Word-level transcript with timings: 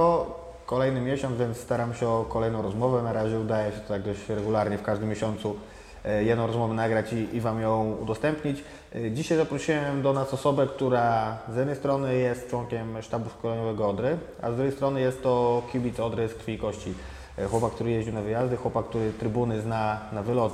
Siemanko, 0.00 0.40
kolejny 0.66 1.00
miesiąc, 1.00 1.38
więc 1.38 1.56
staram 1.56 1.94
się 1.94 2.08
o 2.08 2.24
kolejną 2.24 2.62
rozmowę. 2.62 3.02
Na 3.02 3.12
razie 3.12 3.40
udaje 3.40 3.72
się 3.72 3.78
to 3.78 3.88
tak 3.88 4.02
dość 4.02 4.28
regularnie 4.28 4.78
w 4.78 4.82
każdym 4.82 5.08
miesiącu 5.08 5.56
e, 6.04 6.24
jedną 6.24 6.46
rozmowę 6.46 6.74
nagrać 6.74 7.12
i, 7.12 7.36
i 7.36 7.40
Wam 7.40 7.60
ją 7.60 7.96
udostępnić. 8.02 8.64
E, 8.94 9.10
Dzisiaj 9.10 9.38
zaprosiłem 9.38 10.02
do 10.02 10.12
nas 10.12 10.34
osobę, 10.34 10.66
która 10.66 11.38
z 11.52 11.56
jednej 11.56 11.76
strony 11.76 12.14
jest 12.14 12.50
członkiem 12.50 13.02
sztabu 13.02 13.30
szkoleniowego 13.30 13.88
Odry, 13.88 14.16
a 14.42 14.50
z 14.52 14.54
drugiej 14.54 14.72
strony 14.72 15.00
jest 15.00 15.22
to 15.22 15.62
kibic 15.72 16.00
Odry 16.00 16.28
z 16.28 16.34
krwi 16.34 16.52
i 16.52 16.58
kości. 16.58 16.94
E, 17.38 17.46
Chłopak, 17.46 17.72
który 17.72 17.90
jeździł 17.90 18.14
na 18.14 18.22
wyjazdy, 18.22 18.56
chłopak, 18.56 18.86
który 18.86 19.12
trybuny 19.12 19.60
zna 19.60 20.00
na 20.12 20.22
wylot. 20.22 20.52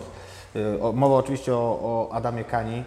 Mowa 0.95 1.15
oczywiście 1.15 1.55
o, 1.55 1.59
o 1.83 2.09
Adamie 2.13 2.45
Kani, 2.45 2.85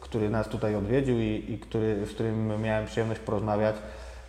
który 0.00 0.30
nas 0.30 0.48
tutaj 0.48 0.76
odwiedził 0.76 1.18
i, 1.18 1.44
i 1.48 1.58
który, 1.58 2.06
z 2.06 2.10
którym 2.10 2.62
miałem 2.62 2.86
przyjemność 2.86 3.20
porozmawiać. 3.20 3.76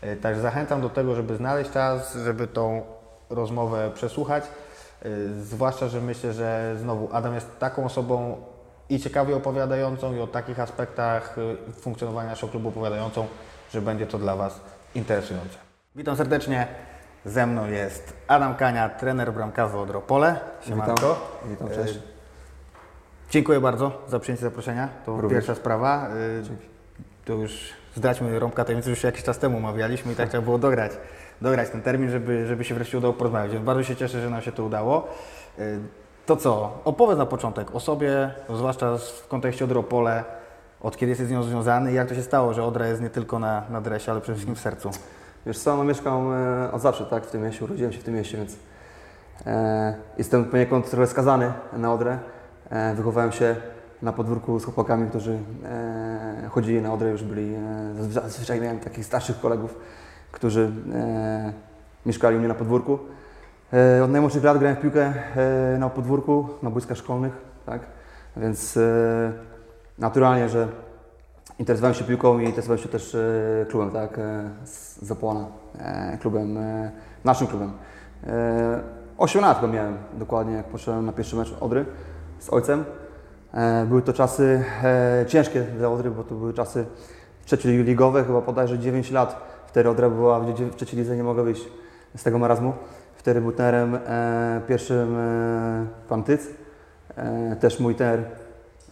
E, 0.04 0.16
Także 0.16 0.42
zachęcam 0.42 0.82
do 0.82 0.90
tego, 0.90 1.16
żeby 1.16 1.36
znaleźć 1.36 1.72
czas, 1.72 2.16
żeby 2.16 2.48
tą 2.48 2.82
rozmowę 3.30 3.92
przesłuchać. 3.96 4.44
E, 4.44 5.10
Zwłaszcza, 5.42 5.88
że 5.88 6.02
myślę, 6.02 6.34
że 6.34 6.76
znowu 6.80 7.10
Adam 7.14 7.36
jest 7.36 7.60
taką 7.60 7.86
osobą 7.86 8.38
i 8.90 9.00
ciekawie 9.00 9.36
opowiadającą, 9.36 10.14
i 10.16 10.20
o 10.20 10.28
takich 10.28 10.60
aspektach 10.60 11.36
e, 11.70 11.72
funkcjonowania 11.74 12.30
naszego 12.30 12.52
klubu 12.52 12.70
opowiadającą, 12.70 13.28
że 13.72 13.82
będzie 13.82 14.08
to 14.08 14.18
dla 14.20 14.36
Was 14.36 14.60
interesujące. 14.96 15.58
Witam 15.96 16.16
serdecznie. 16.16 16.68
Ze 17.26 17.46
mną 17.48 17.68
jest 17.68 18.14
Adam 18.28 18.56
Kania, 18.56 18.90
trener 18.90 19.34
bramkarza 19.34 19.78
Odropole. 19.80 20.40
Siemanko. 20.62 21.40
Witam, 21.46 21.68
E, 21.68 21.76
cześć. 21.76 22.00
Dziękuję 23.30 23.60
bardzo 23.60 23.92
za 24.08 24.20
przyjęcie 24.20 24.44
zaproszenia. 24.44 24.90
To 25.06 25.12
Również. 25.22 25.32
pierwsza 25.32 25.56
sprawa. 25.56 26.08
Y, 26.16 26.44
To 27.26 27.34
już 27.34 27.74
zdradźmy 27.96 28.40
rąbka 28.40 28.66
tajemnicy, 28.66 28.90
już 28.90 29.04
jakiś 29.04 29.24
czas 29.24 29.38
temu 29.40 29.58
omawialiśmy 29.58 30.14
i 30.14 30.16
tak 30.16 30.30
trzeba 30.30 30.44
było 30.44 30.58
dograć, 30.58 30.92
dograć 31.42 31.70
ten 31.70 31.82
termin, 31.82 32.10
żeby, 32.10 32.48
żeby 32.48 32.64
się 32.64 32.76
wreszcie 32.76 32.98
udało 32.98 33.14
porozmawiać. 33.14 33.52
Więc 33.52 33.66
bardzo 33.66 33.84
się 33.84 33.96
cieszę, 33.96 34.22
że 34.22 34.30
nam 34.30 34.42
się 34.42 34.52
to 34.52 34.64
udało. 34.64 35.08
Y, 35.60 35.80
To 36.26 36.36
co? 36.36 36.80
Opowiedz 36.86 37.18
na 37.18 37.26
początek 37.26 37.76
o 37.76 37.80
sobie, 37.80 38.32
zwłaszcza 38.50 38.98
w 38.98 39.28
kontekście 39.28 39.66
Odropole, 39.66 40.24
od 40.82 40.98
kiedy 40.98 41.10
jesteś 41.10 41.28
z 41.28 41.32
nią 41.32 41.44
związany 41.44 41.92
i 41.92 41.96
jak 41.96 42.10
to 42.10 42.16
się 42.16 42.24
stało, 42.24 42.54
że 42.54 42.64
Odra 42.64 42.88
jest 42.88 43.02
nie 43.02 43.10
tylko 43.10 43.40
na, 43.40 43.64
na 43.70 43.82
dresie, 43.82 44.12
ale 44.12 44.22
przede 44.22 44.36
wszystkim 44.36 44.56
w 44.56 44.60
sercu. 44.60 44.92
Wiesz 45.46 45.60
co, 45.60 45.78
no 45.78 45.84
mieszkam 45.84 46.34
e, 46.34 46.72
od 46.72 46.82
zawsze, 46.82 47.06
tak, 47.06 47.26
w 47.26 47.32
tym 47.32 47.42
mieście, 47.44 47.66
urodziłem 47.66 47.94
się 47.94 48.00
w 48.00 48.04
tym 48.04 48.14
mieście, 48.14 48.38
więc 48.38 48.56
e, 49.46 49.96
jestem 50.18 50.46
poniekąd 50.46 50.90
trochę 50.90 51.08
skazany 51.08 51.54
na 51.74 51.94
Odrę. 51.94 52.18
E, 52.70 52.94
wychowałem 52.96 53.32
się 53.32 53.56
na 54.04 54.14
podwórku 54.14 54.60
z 54.60 54.64
chłopakami, 54.66 55.10
którzy 55.10 55.40
e, 55.64 56.50
chodzili 56.52 56.82
na 56.82 56.94
Odrę, 56.94 57.10
już 57.10 57.24
byli, 57.24 57.56
e, 57.56 57.60
zazwyczaj- 58.10 58.62
miałem 58.62 58.80
takich 58.80 59.06
starszych 59.06 59.40
kolegów, 59.40 59.76
którzy 60.32 60.72
e, 60.94 61.54
mieszkali 62.06 62.36
u 62.36 62.40
mnie 62.40 62.48
na 62.48 62.54
podwórku. 62.54 63.00
E, 63.74 64.04
od 64.04 64.12
najmłodszych 64.12 64.44
lat 64.44 64.58
grałem 64.58 64.78
w 64.78 64.82
piłkę 64.82 65.14
e, 65.36 65.78
na 65.80 65.90
podwórku, 65.90 66.50
na 66.64 66.70
boiskach 66.70 66.98
szkolnych, 66.98 67.34
tak, 67.66 67.82
więc 68.38 68.78
e, 68.78 69.32
naturalnie, 70.00 70.50
że 70.50 70.68
Interesowałem 71.60 71.94
się 71.96 72.04
piłką 72.04 72.40
i 72.40 72.46
interesowałem 72.46 72.84
się 72.84 72.90
też 72.90 73.16
e, 73.16 73.66
klubem, 73.70 73.92
tak, 73.92 74.20
z 74.64 75.02
Zapłona, 75.02 75.46
klubem, 76.22 76.58
naszym 77.24 77.48
klubem. 77.48 77.72
E, 78.28 78.80
8 79.18 79.42
lat 79.42 79.74
miałem 79.74 79.98
dokładnie, 80.14 80.54
jak 80.54 80.66
poszedłem 80.66 81.06
na 81.06 81.12
pierwszy 81.14 81.36
mecz 81.36 81.56
Odry 81.60 81.86
z 82.40 82.50
ojcem. 82.50 82.86
E, 83.54 83.86
były 83.86 84.02
to 84.02 84.14
czasy 84.14 84.64
e, 84.84 85.26
ciężkie 85.28 85.62
dla 85.62 85.90
Odry, 85.90 86.12
bo 86.12 86.24
to 86.24 86.36
były 86.36 86.54
czasy 86.54 86.86
trzecioligowe, 87.46 88.24
chyba 88.24 88.42
bodajże 88.42 88.80
9 88.80 89.12
lat. 89.12 89.44
Wtedy 89.68 89.90
Odra 89.90 90.10
była 90.10 90.40
w, 90.40 90.76
trzeciej 90.76 91.00
lidze, 91.00 91.16
nie 91.16 91.24
mogła 91.24 91.44
wyjść 91.44 91.66
z 92.16 92.24
tego 92.24 92.40
marazmu. 92.40 92.74
Wtedy 93.16 93.42
był 93.42 93.52
trenerem 93.52 93.96
e, 93.96 94.62
pierwszym 94.68 95.18
pan 96.10 96.24
też 97.60 97.80
mój 97.80 97.96
trener 97.96 98.26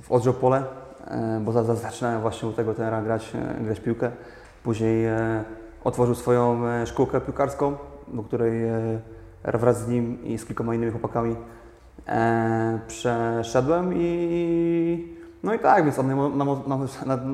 w 0.02 0.12
Odrze 0.12 0.34
Pole, 0.34 0.64
e, 1.08 1.42
bo 1.46 1.52
za, 1.52 1.64
za, 1.64 1.76
zaczynałem 1.76 2.22
właśnie 2.22 2.50
u 2.50 2.54
tego 2.54 2.74
trenera 2.74 3.02
grać, 3.02 3.32
grać 3.62 3.80
piłkę. 3.80 4.12
Później 4.64 5.06
otworzył 5.84 6.16
swoją 6.16 6.62
szkółkę 6.86 7.22
piłkarską, 7.22 7.76
do 8.08 8.24
której 8.24 8.62
wraz 9.44 9.82
z 9.82 9.88
nim 9.88 10.24
i 10.24 10.38
z 10.38 10.46
kilkoma 10.46 10.76
innymi 10.76 10.92
chłopakami 10.92 11.36
e, 12.08 12.80
przeszedłem 12.88 13.94
i 13.96 15.22
no 15.44 15.54
i 15.54 15.60
tak, 15.60 15.84
więc 15.84 16.00
od 16.00 16.06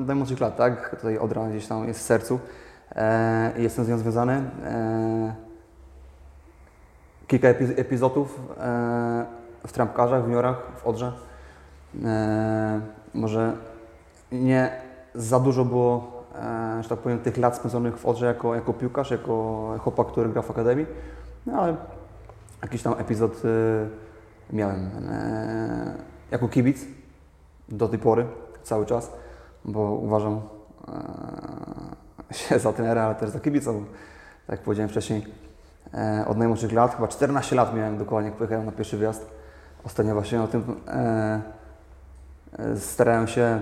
najmłodszych 0.06 0.40
lat, 0.40 0.56
tak, 0.56 0.96
tutaj 0.96 1.18
Odra 1.18 1.48
gdzieś 1.48 1.66
tam 1.66 1.88
jest 1.88 2.00
w 2.00 2.02
sercu 2.02 2.40
e, 2.96 3.52
jestem 3.56 3.84
z 3.84 3.88
nią 3.88 3.98
związany. 3.98 4.32
E, 4.64 5.34
kilka 7.26 7.48
epi- 7.48 7.74
epizodów 7.76 8.40
e, 8.60 9.26
w 9.66 9.72
trampkarzach, 9.72 10.22
w 10.22 10.26
juniorach, 10.26 10.62
w 10.76 10.86
Odrze. 10.86 11.12
E, 12.04 12.80
może 13.14 13.52
nie 14.32 14.70
za 15.14 15.40
dużo 15.40 15.64
było, 15.64 16.24
e, 16.34 16.82
że 16.82 16.88
tak 16.88 16.98
powiem, 16.98 17.18
tych 17.18 17.36
lat 17.36 17.56
spędzonych 17.56 17.98
w 17.98 18.06
Odrze 18.06 18.26
jako, 18.26 18.54
jako 18.54 18.72
piłkarz, 18.72 19.10
jako 19.10 19.74
chłopak, 19.78 20.06
który 20.06 20.28
gra 20.28 20.42
w 20.42 20.50
akademii, 20.50 20.86
no 21.46 21.52
ale 21.62 21.76
jakiś 22.62 22.82
tam 22.82 22.94
epizod 22.98 23.42
e, 23.44 24.07
miałem. 24.52 24.90
E, 25.10 25.94
jako 26.30 26.48
kibic 26.48 26.78
do 27.68 27.88
tej 27.88 27.98
pory, 27.98 28.26
cały 28.62 28.86
czas, 28.86 29.12
bo 29.64 29.80
uważam 29.80 30.40
e, 32.30 32.34
się 32.34 32.58
za 32.58 32.72
trenera, 32.72 33.02
ale 33.02 33.14
też 33.14 33.30
za 33.30 33.40
kibica, 33.40 33.72
bo 33.72 33.78
tak 34.46 34.58
jak 34.58 34.60
powiedziałem 34.60 34.88
wcześniej, 34.88 35.26
e, 35.94 36.24
od 36.28 36.38
najmłodszych 36.38 36.72
lat, 36.72 36.94
chyba 36.94 37.08
14 37.08 37.56
lat 37.56 37.74
miałem 37.74 37.98
dokładnie, 37.98 38.30
jak 38.30 38.38
pojechałem 38.38 38.66
na 38.66 38.72
pierwszy 38.72 38.96
wyjazd. 38.96 39.26
Ostatnio 39.84 40.14
właśnie 40.14 40.42
o 40.42 40.48
tym 40.48 40.80
starałem 42.76 43.26
się 43.26 43.60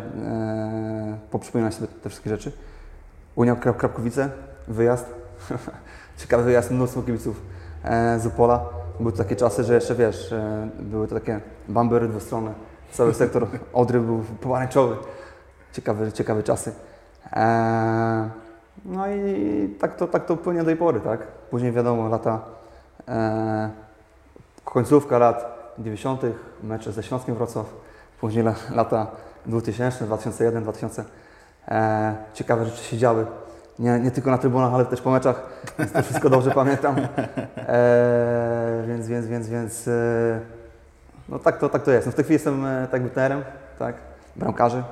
poprzypominać 1.30 1.74
sobie 1.74 1.88
te 2.02 2.08
wszystkie 2.08 2.30
rzeczy. 2.30 2.52
Unia 3.34 3.56
Krap 3.56 3.76
Krapkowice, 3.76 4.30
wyjazd. 4.68 5.06
Ciekawy 6.18 6.44
wyjazd, 6.44 6.70
mnóstwo 6.70 7.02
kibiców 7.02 7.42
z 8.18 8.26
Opola. 8.26 8.75
Były 9.00 9.12
to 9.12 9.18
takie 9.18 9.36
czasy, 9.36 9.64
że 9.64 9.74
jeszcze 9.74 9.94
wiesz, 9.94 10.32
e, 10.32 10.68
były 10.78 11.08
to 11.08 11.14
takie 11.14 11.40
bambery 11.68 12.08
dwustronne. 12.08 12.54
Cały 12.92 13.14
sektor 13.14 13.46
Odry 13.72 14.00
był 14.00 14.18
pomarańczowy. 14.40 14.96
Ciekawe, 15.72 16.12
ciekawe 16.12 16.42
czasy. 16.42 16.72
E, 17.32 18.30
no 18.84 19.08
i 19.08 19.76
tak 19.80 19.96
to, 19.96 20.06
tak 20.06 20.26
to 20.26 20.36
płynie 20.36 20.60
do 20.60 20.66
tej 20.66 20.76
pory, 20.76 21.00
tak? 21.00 21.26
Później 21.50 21.72
wiadomo, 21.72 22.08
lata, 22.08 22.40
e, 23.08 23.70
końcówka 24.64 25.18
lat 25.18 25.56
90., 25.78 26.22
mecze 26.62 26.92
ze 26.92 27.02
Śląskiem 27.02 27.34
Wrocław, 27.34 27.66
później 28.20 28.44
la, 28.44 28.54
lata 28.74 29.06
2000, 29.46 30.04
2001, 30.04 30.62
2000. 30.62 31.04
E, 31.68 32.16
ciekawe 32.34 32.64
rzeczy 32.64 32.84
się 32.84 32.98
działy. 32.98 33.26
Nie, 33.78 34.00
nie 34.00 34.10
tylko 34.10 34.30
na 34.30 34.38
trybunach, 34.38 34.74
ale 34.74 34.84
też 34.86 35.00
po 35.00 35.10
meczach, 35.10 35.42
więc 35.78 35.92
to 35.92 36.02
wszystko 36.02 36.30
dobrze 36.30 36.50
pamiętam. 36.50 36.96
E, 37.68 38.84
więc, 38.88 39.08
więc, 39.08 39.26
więc, 39.26 39.48
więc, 39.48 39.88
e, 39.88 40.40
no 41.28 41.38
tak 41.38 41.58
to, 41.58 41.68
tak 41.68 41.82
to 41.82 41.90
jest. 41.90 42.06
No 42.06 42.12
w 42.12 42.14
tej 42.14 42.24
chwili 42.24 42.34
jestem 42.34 42.64
e, 42.64 42.88
tak 42.90 43.02
tak, 43.78 43.94
bramkarzy, 44.36 44.82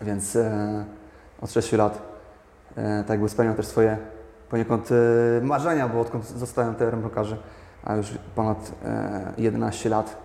więc 0.00 0.36
e, 0.36 0.84
od 1.40 1.52
6 1.52 1.72
lat 1.72 2.02
e, 2.76 3.00
tak 3.02 3.10
jakby 3.10 3.28
spełniam 3.28 3.54
też 3.54 3.66
swoje 3.66 3.98
poniekąd 4.50 4.88
e, 4.92 4.94
marzenia, 5.44 5.88
bo 5.88 6.00
odkąd 6.00 6.26
zostałem 6.28 6.74
trenerem 6.74 7.00
bramkarzy, 7.00 7.36
a 7.84 7.94
już 7.94 8.06
ponad 8.34 8.72
e, 8.84 9.32
11 9.38 9.88
lat 9.88 10.16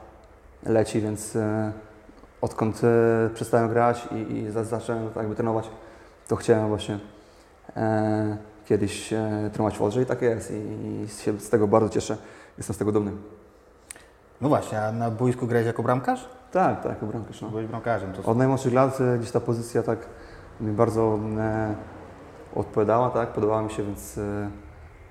leci, 0.66 1.02
więc 1.02 1.36
e, 1.36 1.72
odkąd 2.42 2.82
e, 2.84 3.30
przestałem 3.34 3.70
grać 3.70 4.08
i, 4.12 4.34
i 4.34 4.52
za- 4.52 4.64
zacząłem 4.64 5.08
tak 5.08 5.18
jakby 5.18 5.36
trenować, 5.36 5.70
to 6.28 6.36
chciałem 6.36 6.68
właśnie 6.68 7.00
kiedyś 8.66 9.14
e, 9.14 9.50
trenować 9.54 9.78
w 9.78 9.82
Odrze 9.82 10.02
i 10.02 10.06
tak 10.06 10.22
jest 10.22 10.52
i, 10.52 11.24
się 11.24 11.40
z 11.40 11.50
tego 11.50 11.68
bardzo 11.68 11.90
cieszę, 11.90 12.18
jestem 12.58 12.74
z 12.74 12.78
tego 12.78 12.92
dumny. 12.92 13.12
No 14.42 14.50
właśnie, 14.50 14.82
a 14.82 14.92
na 14.92 15.12
boisku 15.12 15.48
grałeś 15.48 15.68
jako 15.68 15.84
bramkarz? 15.84 16.30
Tak, 16.52 16.84
tak, 16.84 16.92
jako 16.92 17.06
bramkarz. 17.06 17.42
No. 17.42 17.50
Byłeś 17.50 17.68
bramkarzem. 17.68 18.14
To 18.14 18.32
Od 18.32 18.38
najmłodszych 18.38 18.74
lat 18.74 19.02
e, 19.02 19.18
gdzieś 19.18 19.32
ta 19.32 19.40
pozycja 19.40 19.84
tak 19.84 20.00
mi 20.62 20.72
bardzo 20.72 21.20
e, 21.38 21.76
odpowiadała, 22.56 23.10
tak, 23.10 23.30
podobała 23.30 23.62
mi 23.62 23.72
się, 23.72 23.84
więc 23.84 24.18
e, 24.18 24.50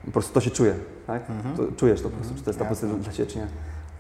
po 0.05 0.11
prostu 0.11 0.35
to 0.35 0.41
się 0.41 0.51
czuje, 0.51 0.75
tak? 1.07 1.31
Mhm. 1.31 1.57
To, 1.57 1.63
czujesz 1.77 2.03
to 2.03 2.11
po 2.11 2.17
prostu, 2.17 2.35
czy 2.35 2.43
to 2.43 2.51
jest 2.51 2.59
ta 2.59 2.65
pozycja 2.65 2.99
dla 2.99 3.13
Ciebie, 3.13 3.31
czy 3.31 3.39
nie. 3.39 3.47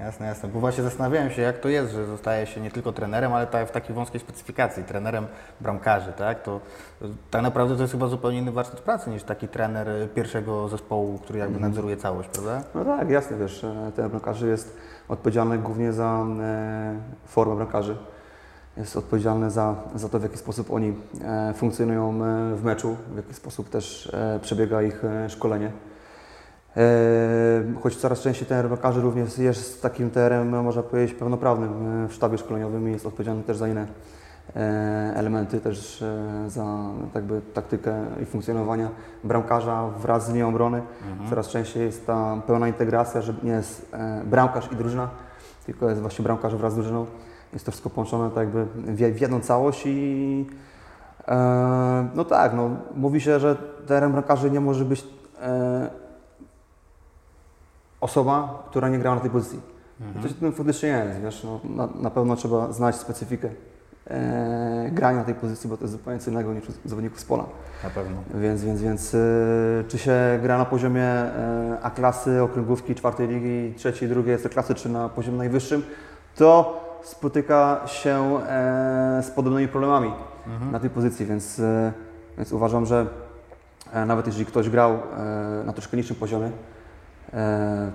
Jasne, 0.04 0.26
jasne. 0.26 0.48
Bo 0.48 0.60
właśnie 0.60 0.82
zastanawiałem 0.84 1.30
się, 1.30 1.42
jak 1.42 1.58
to 1.58 1.68
jest, 1.68 1.92
że 1.92 2.06
zostaje 2.06 2.46
się 2.46 2.60
nie 2.60 2.70
tylko 2.70 2.92
trenerem, 2.92 3.32
ale 3.32 3.46
w 3.66 3.70
takiej 3.70 3.94
wąskiej 3.94 4.20
specyfikacji, 4.20 4.84
trenerem 4.84 5.26
bramkarzy, 5.60 6.12
tak? 6.12 6.42
To 6.42 6.60
to 7.00 7.06
tak 7.30 7.42
naprawdę 7.42 7.76
to 7.76 7.82
jest 7.82 7.92
chyba 7.92 8.06
zupełnie 8.06 8.38
inny 8.38 8.52
warsztat 8.52 8.80
pracy 8.80 9.10
niż 9.10 9.22
taki 9.22 9.48
trener 9.48 9.88
y, 9.88 10.08
pierwszego 10.14 10.68
zespołu, 10.68 11.18
który 11.18 11.38
jakby 11.38 11.54
Mhm. 11.54 11.70
nadzoruje 11.72 11.96
całość, 11.96 12.28
prawda? 12.28 12.62
No 12.74 12.84
tak, 12.84 13.10
jasne, 13.10 13.36
wiesz, 13.36 13.64
e, 13.64 13.92
ten 13.96 14.08
bramkarzy 14.08 14.48
jest 14.48 14.76
odpowiedzialny 15.08 15.58
głównie 15.58 15.92
za 15.92 16.26
e, 16.40 16.94
formę 17.26 17.56
bramkarzy. 17.56 17.96
Jest 18.76 18.96
odpowiedzialny 18.96 19.50
za, 19.50 19.74
za 19.94 20.08
to, 20.08 20.18
w 20.18 20.22
jaki 20.22 20.36
sposób 20.36 20.70
oni 20.72 20.94
e, 21.24 21.54
funkcjonują 21.54 22.10
e, 22.24 22.56
w 22.56 22.64
meczu, 22.64 22.96
w 23.12 23.16
jaki 23.16 23.34
sposób 23.34 23.68
też 23.68 24.10
e, 24.14 24.38
przebiega 24.42 24.82
ich 24.82 25.04
e, 25.04 25.30
szkolenie. 25.30 25.70
Choć 27.82 27.96
coraz 27.96 28.20
częściej 28.20 28.48
ten 28.48 28.68
bramkarzy 28.68 29.00
również 29.00 29.38
jest 29.38 29.82
takim 29.82 30.10
TR-em, 30.10 30.62
można 30.62 30.82
powiedzieć, 30.82 31.16
pełnoprawnym 31.16 32.04
e, 32.04 32.08
w 32.08 32.12
sztabie 32.12 32.38
szkoleniowym 32.38 32.88
i 32.88 32.92
jest 32.92 33.06
odpowiedzialny 33.06 33.42
też 33.42 33.56
za 33.56 33.68
inne 33.68 33.86
e, 34.56 34.60
elementy, 35.16 35.60
też 35.60 36.02
e, 36.02 36.50
za 36.50 36.78
jakby 37.14 37.40
taktykę 37.54 38.06
i 38.22 38.24
funkcjonowania 38.24 38.88
bramkarza 39.24 39.88
wraz 39.88 40.26
z 40.26 40.32
linią 40.32 40.48
obrony. 40.48 40.82
Coraz 41.30 41.48
częściej 41.48 41.82
jest 41.82 42.06
ta 42.06 42.42
pełna 42.46 42.68
integracja, 42.68 43.20
że 43.20 43.34
nie 43.42 43.52
jest 43.52 43.92
bramkarz 44.24 44.72
i 44.72 44.76
drużyna, 44.76 45.08
tylko 45.66 45.88
jest 45.88 46.00
właśnie 46.00 46.22
bramkarz 46.22 46.54
wraz 46.54 46.72
z 46.72 46.76
drużyną. 46.76 47.06
Jest 47.52 47.66
to 47.66 47.72
wszystko 47.72 47.90
połączone 47.90 48.30
tak 48.30 48.36
jakby 48.36 48.66
w, 48.74 49.20
jedną 49.20 49.40
całość 49.40 49.82
i 49.86 50.46
no 52.14 52.24
tak, 52.24 52.54
no, 52.54 52.70
mówi 52.94 53.20
się, 53.20 53.40
że 53.40 53.56
TR-em 53.86 54.12
bramkarzy 54.12 54.50
nie 54.50 54.60
może 54.60 54.84
być 54.84 55.04
osoba, 58.00 58.62
która 58.70 58.88
nie 58.88 58.98
grała 58.98 59.16
na 59.16 59.22
tej 59.22 59.30
pozycji. 59.30 59.60
I 60.18 60.22
coś 60.22 60.32
w 60.32 60.40
tym 60.40 60.52
faktycznie 60.52 60.88
jest, 60.88 61.20
wiesz, 61.20 61.44
no, 61.44 61.60
na, 61.64 61.88
na 62.02 62.10
pewno 62.10 62.36
trzeba 62.36 62.72
znać 62.72 62.96
specyfikę 62.96 63.48
e, 64.06 64.90
grania 64.92 65.18
na 65.18 65.24
tej 65.24 65.34
pozycji, 65.34 65.70
bo 65.70 65.76
to 65.76 65.84
jest 65.84 65.92
zupełnie 65.92 66.20
co 66.20 66.30
innego 66.30 66.54
niż 66.54 66.64
zawodników 66.84 67.20
z 67.20 67.24
pola. 67.24 67.44
Na 67.84 67.90
pewno. 67.90 68.16
Więc, 68.34 68.64
więc, 68.64 68.82
więc 68.82 69.14
y, 69.14 69.84
czy 69.88 69.98
się 69.98 70.38
gra 70.42 70.58
na 70.58 70.64
poziomie 70.64 71.02
e, 71.02 71.78
A-klasy, 71.82 72.42
okręgówki, 72.42 72.94
czwartej 72.94 73.28
ligi, 73.28 73.74
trzeciej, 73.76 74.08
drugiej 74.08 74.38
klasy, 74.38 74.74
czy 74.74 74.88
na 74.88 75.08
poziomie 75.08 75.38
najwyższym, 75.38 75.82
to 76.36 76.80
spotyka 77.02 77.80
się 77.86 78.40
e, 78.48 79.22
z 79.22 79.30
podobnymi 79.30 79.68
problemami 79.68 80.12
na 80.72 80.80
tej 80.80 80.90
pozycji, 80.90 81.26
więc, 81.26 81.58
e, 81.58 81.92
więc 82.36 82.52
uważam, 82.52 82.86
że 82.86 83.06
nawet 84.06 84.26
jeżeli 84.26 84.46
ktoś 84.46 84.70
grał 84.70 84.98
na 85.64 85.72
troszkę 85.72 85.96
niższym 85.96 86.16
poziomie, 86.16 86.50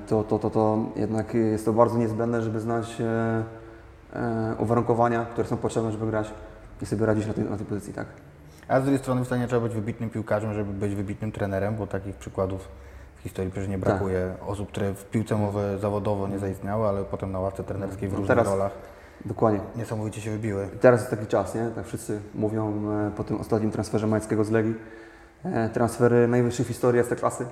to, 0.07 0.23
to, 0.23 0.39
to, 0.39 0.49
to 0.49 0.77
jednak 0.95 1.33
jest 1.33 1.65
to 1.65 1.73
bardzo 1.73 1.97
niezbędne, 1.97 2.41
żeby 2.41 2.59
znać 2.59 3.01
e, 3.01 3.43
e, 4.13 4.55
uwarunkowania, 4.59 5.25
które 5.25 5.47
są 5.47 5.57
potrzebne, 5.57 5.91
żeby 5.91 6.05
grać 6.07 6.31
i 6.81 6.85
sobie 6.85 7.05
radzić 7.05 7.27
na 7.27 7.33
tej, 7.33 7.43
na 7.43 7.57
tej 7.57 7.65
pozycji, 7.65 7.93
tak. 7.93 8.05
A 8.67 8.79
z 8.79 8.83
drugiej 8.83 8.99
strony 8.99 9.25
wcale 9.25 9.41
nie 9.41 9.47
trzeba 9.47 9.61
być 9.61 9.73
wybitnym 9.73 10.09
piłkarzem, 10.09 10.53
żeby 10.53 10.73
być 10.73 10.95
wybitnym 10.95 11.31
trenerem, 11.31 11.75
bo 11.75 11.87
takich 11.87 12.15
przykładów 12.15 12.67
w 13.17 13.21
historii 13.21 13.51
przecież 13.51 13.69
nie 13.69 13.77
brakuje. 13.77 14.33
Osób, 14.47 14.69
które 14.71 14.93
w 14.93 15.05
piłce 15.05 15.35
mowy 15.35 15.77
zawodowo 15.81 16.27
nie 16.27 16.39
zaistniały, 16.39 16.87
ale 16.87 17.03
potem 17.03 17.31
na 17.31 17.39
ławce 17.39 17.63
trenerskiej 17.63 18.09
w 18.09 18.11
No 18.11 18.17
różnych 18.17 18.37
teraz- 18.37 18.53
rolach 18.53 18.71
Dokładnie. 19.25 19.59
niesamowicie 19.75 20.21
się 20.21 20.31
wybiły. 20.31 20.67
I 20.75 20.79
Teraz 20.79 20.99
jest 20.99 21.11
taki 21.11 21.27
czas, 21.27 21.55
nie? 21.55 21.69
Tak 21.75 21.85
wszyscy 21.85 22.19
mówią 22.35 22.91
e, 22.91 23.11
po 23.11 23.23
tym 23.23 23.37
ostatnim 23.41 23.71
transferze 23.71 24.07
Majeckiego 24.07 24.43
z 24.43 24.51
Legii. 24.51 24.75
E, 25.45 25.69
transfery 25.69 26.27
najwyższych 26.27 26.65
w 26.65 26.69
historii 26.69 27.01
klasy. 27.19 27.45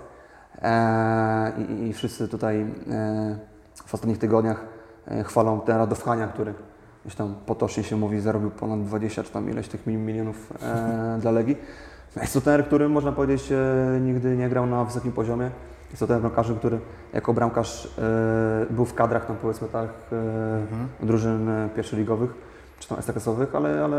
E, 0.62 1.52
i, 1.70 1.88
I 1.88 1.94
wszyscy 1.94 2.28
tutaj 2.28 2.62
e, 2.62 2.66
w 3.86 3.94
ostatnich 3.94 4.18
tygodniach 4.18 4.66
e, 5.08 5.24
chwalą 5.24 5.60
ten 5.62 5.78
Radowchania, 5.78 6.28
który 6.28 6.54
gdzieś 7.06 7.16
tam 7.16 7.36
potocznie 7.46 7.84
się 7.84 7.96
mówi, 7.96 8.20
zarobił 8.20 8.52
ponad 8.52 8.84
20 8.84 9.24
czy 9.24 9.32
tam 9.32 9.50
ileś 9.50 9.68
tych 9.68 9.88
mil- 9.88 9.98
milionów 9.98 10.54
dla 11.20 11.32
Legii. 11.32 11.58
Jest 12.22 12.34
to 12.34 12.42
ten, 12.42 12.64
który 12.64 12.90
można 12.90 13.12
powiedzieć 13.12 13.54
nigdy 14.02 14.38
nie 14.38 14.50
grał 14.50 14.66
na 14.66 14.84
wysokim 14.84 15.12
poziomie. 15.12 15.50
Jest 15.90 16.00
to 16.00 16.08
ten 16.08 16.20
bramkarz, 16.22 16.52
który 16.52 16.80
jako 17.14 17.34
bramkarz 17.34 17.88
był 18.70 18.86
w 18.86 18.94
kadrach 18.94 19.26
tam 19.26 19.36
powiedzmy 19.36 19.68
tak 19.68 19.90
e, 21.02 21.06
drużyn 21.06 21.50
pierwszoligowych 21.76 22.34
czy 22.80 22.90
tam 22.90 22.98
ekstraklasowych, 22.98 23.56
ale, 23.56 23.84
ale 23.84 23.98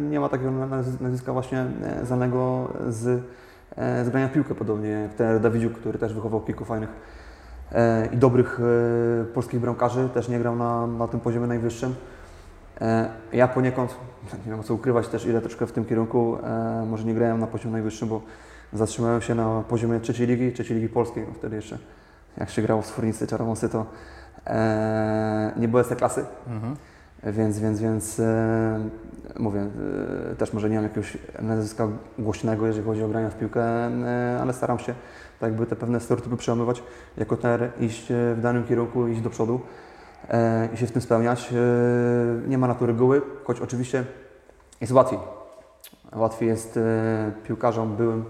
nie 0.00 0.20
ma 0.20 0.28
takiego 0.28 0.50
naz- 0.50 1.00
nazwiska 1.00 1.32
właśnie 1.32 1.66
znanego 2.02 2.68
z, 2.88 3.22
z 3.76 4.08
grania 4.10 4.28
w 4.28 4.32
piłkę, 4.32 4.54
podobnie 4.54 4.88
jak 4.88 5.14
ten 5.14 5.40
Dawidziuk, 5.40 5.72
który 5.72 5.98
też 5.98 6.14
wychował 6.14 6.40
kilku 6.40 6.64
fajnych 6.64 6.90
e, 7.72 8.06
i 8.12 8.16
dobrych 8.16 8.60
e, 8.60 9.24
polskich 9.24 9.60
bramkarzy, 9.60 10.08
też 10.14 10.28
nie 10.28 10.38
grał 10.38 10.56
na, 10.56 10.86
na 10.86 11.08
tym 11.08 11.20
poziomie 11.20 11.46
najwyższym. 11.46 11.94
E, 12.80 13.08
Ja 13.32 13.48
poniekąd, 13.48 13.96
nie 14.46 14.52
wiem 14.52 14.62
co 14.62 14.74
ukrywać 14.74 15.08
też, 15.08 15.26
ile 15.26 15.40
troszkę 15.40 15.66
w 15.66 15.72
tym 15.72 15.84
kierunku, 15.84 16.38
e, 16.44 16.86
może 16.90 17.04
nie 17.04 17.14
grałem 17.14 17.40
na 17.40 17.46
poziomie 17.46 17.72
najwyższym, 17.72 18.08
bo 18.08 18.22
zatrzymałem 18.72 19.22
się 19.22 19.34
na 19.34 19.62
poziomie 19.68 20.00
trzeciej 20.00 20.26
ligi, 20.26 20.52
trzeciej 20.52 20.76
ligi 20.76 20.88
polskiej, 20.88 21.24
no 21.28 21.34
wtedy 21.34 21.56
jeszcze 21.56 21.78
jak 22.36 22.50
się 22.50 22.62
grało 22.62 22.82
w 22.82 22.86
Sfornicy 22.86 23.26
Czarnomosy, 23.26 23.68
to 23.68 23.86
e, 24.46 25.52
nie 25.56 25.68
było 25.68 25.84
klasy, 25.84 26.24
Mhm. 26.46 26.76
Więc, 27.32 27.58
więc, 27.58 27.80
więc 27.80 28.20
e, 28.20 28.88
mówię, 29.38 29.66
e, 30.32 30.36
też 30.36 30.52
może 30.52 30.70
nie 30.70 30.76
mam 30.76 30.84
jakiegoś 30.84 31.18
nazwiska 31.42 31.88
głośnego, 32.18 32.66
jeżeli 32.66 32.84
chodzi 32.86 33.02
o 33.02 33.08
granie 33.08 33.30
w 33.30 33.34
piłkę, 33.34 33.62
e, 33.62 34.38
ale 34.40 34.52
staram 34.52 34.78
się 34.78 34.94
tak 35.40 35.50
jakby 35.50 35.66
te 35.66 35.76
pewne 35.76 36.00
stereotypy 36.00 36.36
przełamywać, 36.36 36.82
jako 37.16 37.36
trener 37.36 37.70
iść 37.80 38.06
w 38.08 38.38
danym 38.42 38.64
kierunku, 38.64 39.08
iść 39.08 39.20
do 39.20 39.30
przodu 39.30 39.60
i 40.74 40.76
się 40.76 40.86
w 40.86 40.92
tym 40.92 41.02
spełniać. 41.02 41.54
Nie 42.48 42.58
ma 42.58 42.66
na 42.66 42.74
to 42.74 42.86
reguły, 42.86 43.22
choć 43.44 43.60
oczywiście 43.60 44.04
jest 44.80 44.92
łatwiej. 44.92 45.18
Łatwiej 46.16 46.48
jest 46.48 46.78
piłkarzom 47.44 47.96
byłym, 47.96 48.24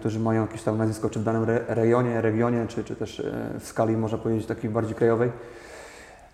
którzy 0.00 0.20
mają 0.20 0.42
jakieś 0.42 0.62
tam 0.62 0.78
nazwisko, 0.78 1.10
czy 1.10 1.20
w 1.20 1.24
danym 1.24 1.42
re, 1.42 1.60
rejonie, 1.68 2.20
regionie, 2.20 2.66
czy, 2.66 2.84
czy 2.84 2.96
też 2.96 3.26
w 3.60 3.66
skali, 3.66 3.96
można 3.96 4.18
powiedzieć, 4.18 4.46
takiej 4.46 4.70
bardziej 4.70 4.94
krajowej. 4.94 5.32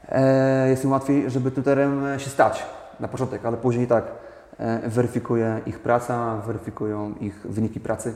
E, 0.08 0.68
jest 0.68 0.84
im 0.84 0.90
łatwiej, 0.90 1.30
żeby 1.30 1.50
tutorem 1.50 2.06
e, 2.06 2.20
się 2.20 2.30
stać 2.30 2.66
na 3.00 3.08
początek, 3.08 3.46
ale 3.46 3.56
później 3.56 3.86
tak 3.86 4.04
e, 4.58 4.88
weryfikuje 4.88 5.60
ich 5.66 5.80
praca, 5.80 6.36
weryfikują 6.36 7.14
ich 7.20 7.40
wyniki 7.44 7.80
pracy 7.80 8.14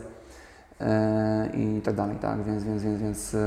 e, 0.80 1.48
i 1.54 1.80
tak 1.84 1.94
dalej, 1.94 2.16
tak, 2.16 2.42
więc, 2.42 2.64
więc, 2.64 2.82
więc, 2.82 3.00
więc 3.00 3.34
e, 3.34 3.38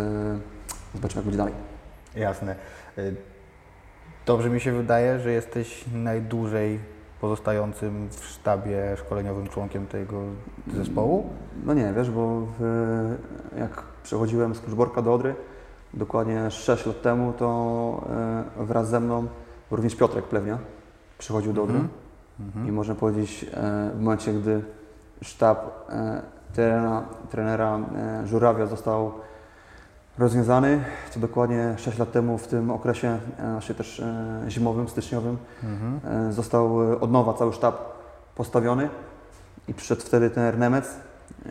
zobaczymy 0.95 1.19
jak 1.19 1.25
będzie 1.25 1.37
dalej. 1.37 1.53
Jasne. 2.15 2.55
Dobrze 4.25 4.49
mi 4.49 4.59
się 4.59 4.71
wydaje, 4.71 5.19
że 5.19 5.31
jesteś 5.31 5.85
najdłużej 5.93 6.79
pozostającym 7.21 8.09
w 8.09 8.25
sztabie 8.25 8.97
szkoleniowym 8.97 9.47
członkiem 9.47 9.87
tego 9.87 10.21
zespołu. 10.73 11.29
No 11.65 11.73
nie, 11.73 11.93
wiesz, 11.93 12.11
bo 12.11 12.47
w, 12.59 13.15
jak 13.57 13.83
przechodziłem 14.03 14.55
z 14.55 14.59
Kruszborka 14.59 15.01
do 15.01 15.13
Odry, 15.13 15.35
dokładnie 15.93 16.51
6 16.51 16.85
lat 16.85 17.01
temu, 17.01 17.33
to 17.33 18.01
e, 18.59 18.65
wraz 18.65 18.89
ze 18.89 18.99
mną 18.99 19.27
również 19.71 19.95
Piotrek 19.95 20.25
Plewnia 20.25 20.57
przychodził 21.17 21.53
do 21.53 21.63
Odry. 21.63 21.79
Mhm. 22.39 22.67
I 22.67 22.71
można 22.71 22.95
powiedzieć, 22.95 23.45
e, 23.53 23.91
w 23.95 24.01
momencie, 24.01 24.33
gdy 24.33 24.63
sztab 25.21 25.57
e, 25.89 26.21
trenera, 26.53 27.03
trenera 27.29 27.79
Żurawia 28.25 28.65
został 28.65 29.11
rozwiązany, 30.17 30.83
to 31.13 31.19
dokładnie 31.19 31.73
6 31.77 31.97
lat 31.97 32.11
temu 32.11 32.37
w 32.37 32.47
tym 32.47 32.71
okresie, 32.71 33.17
właśnie 33.51 33.75
też 33.75 34.03
zimowym, 34.47 34.89
styczniowym, 34.89 35.37
Mhm. 35.63 35.99
e, 36.29 36.33
został 36.33 36.77
od 37.01 37.11
nowa 37.11 37.33
cały 37.33 37.53
sztab 37.53 37.75
postawiony 38.35 38.89
i 39.67 39.73
przyszedł 39.73 40.01
wtedy 40.01 40.29
trener 40.29 40.57
Nemec 40.57 40.95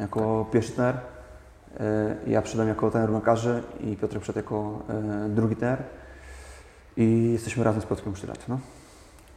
jako 0.01 0.47
pierwszy 0.53 0.73
trener. 0.73 0.97
E, 1.81 2.17
Ja 2.27 2.43
przyszedłem 2.43 2.69
jako 2.69 2.91
trener 2.91 3.11
bramkarzy 3.11 3.63
i 3.81 3.97
Piotr 3.97 4.17
przyszedł 4.17 4.39
jako 4.39 4.79
e, 4.89 5.29
drugi 5.29 5.57
trener. 5.57 5.83
I 6.97 7.31
jesteśmy 7.33 7.65
razem 7.65 7.83
z 7.83 7.87
Piotrkiem 7.87 8.15
4 8.15 8.33
lat. 8.33 8.49
No. 8.49 8.59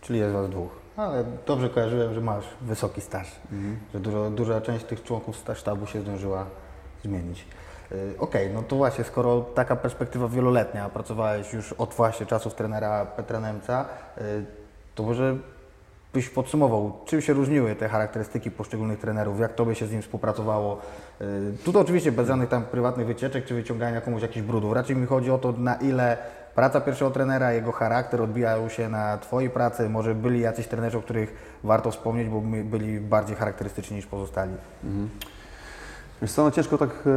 Czyli 0.01 0.19
jest 0.19 0.33
Was 0.33 0.49
dwóch. 0.49 0.71
Ale 0.97 1.23
dobrze 1.47 1.69
kojarzyłem, 1.69 2.13
że 2.13 2.21
masz 2.21 2.45
wysoki 2.61 3.01
staż, 3.01 3.31
że 3.93 3.99
dużo, 3.99 4.29
duża 4.29 4.61
część 4.61 4.85
tych 4.85 5.03
członków 5.03 5.43
sztabu 5.55 5.85
się 5.85 6.01
zdążyła 6.01 6.45
zmienić. 7.03 7.45
Y, 7.91 8.15
Okej, 8.19 8.49
no 8.53 8.63
to 8.63 8.75
właśnie, 8.75 9.03
skoro 9.03 9.41
taka 9.41 9.75
perspektywa 9.75 10.27
wieloletnia, 10.27 10.89
pracowałeś 10.89 11.53
już 11.53 11.73
od 11.73 11.93
właśnie 11.93 12.25
czasów 12.25 12.55
trenera 12.55 13.05
Petra 13.05 13.39
Nemca, 13.39 13.85
to 14.95 15.03
może 15.03 15.35
byś 16.13 16.29
podsumował, 16.29 16.93
czym 17.05 17.21
się 17.21 17.33
różniły 17.33 17.75
te 17.75 17.89
charakterystyki 17.89 18.51
poszczególnych 18.51 18.99
trenerów, 18.99 19.39
jak 19.39 19.55
Tobie 19.55 19.75
się 19.75 19.87
z 19.87 19.91
nim 19.91 20.01
współpracowało. 20.01 20.81
Y, 21.21 21.57
Tu 21.65 21.73
to 21.73 21.79
oczywiście 21.79 22.11
bez 22.11 22.27
żadnych 22.27 22.49
tam 22.49 22.63
prywatnych 22.63 23.07
wycieczek 23.07 23.45
czy 23.45 23.53
wyciągania 23.53 24.01
komuś 24.01 24.21
jakichś 24.21 24.47
brudów. 24.47 24.73
Raczej 24.73 24.95
mi 24.95 25.07
chodzi 25.07 25.31
o 25.31 25.37
to, 25.37 25.51
na 25.51 25.75
ile 25.75 26.17
praca 26.55 26.81
pierwszego 26.81 27.11
trenera, 27.11 27.53
jego 27.53 27.71
charakter 27.71 28.21
odbijał 28.21 28.69
się 28.69 28.89
na 28.89 29.17
Twojej 29.17 29.49
pracy. 29.49 29.89
Może 29.89 30.15
byli 30.15 30.39
jacyś 30.39 30.67
trenerzy, 30.67 30.97
o 30.97 31.01
których 31.01 31.59
warto 31.63 31.91
wspomnieć, 31.91 32.29
bo 32.29 32.41
byli 32.63 32.99
bardziej 32.99 33.35
charakterystyczni 33.35 33.95
niż 33.95 34.05
pozostali. 34.05 34.51
Wiesz 36.21 36.31
co, 36.31 36.43
no 36.43 36.51
ciężko 36.51 36.77
tak 36.77 36.89
e, 36.89 37.11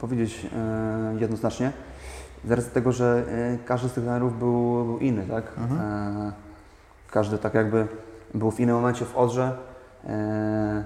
powiedzieć 0.00 0.46
e, 0.56 1.20
jednoznacznie, 1.20 1.72
z 2.44 2.50
racji 2.50 2.70
tego, 2.70 2.92
że 2.92 3.24
e, 3.28 3.58
każdy 3.66 3.88
z 3.88 3.92
tych 3.92 4.04
trenerów 4.04 4.38
był, 4.38 4.84
był 4.84 4.98
inny, 4.98 5.26
tak? 5.26 5.44
E, 5.80 6.49
każdy 7.10 7.38
tak 7.38 7.54
jakby 7.54 7.86
był 8.34 8.50
w 8.50 8.60
innym 8.60 8.76
momencie 8.76 9.04
w 9.04 9.16
Odrze. 9.16 9.56
E, 10.06 10.84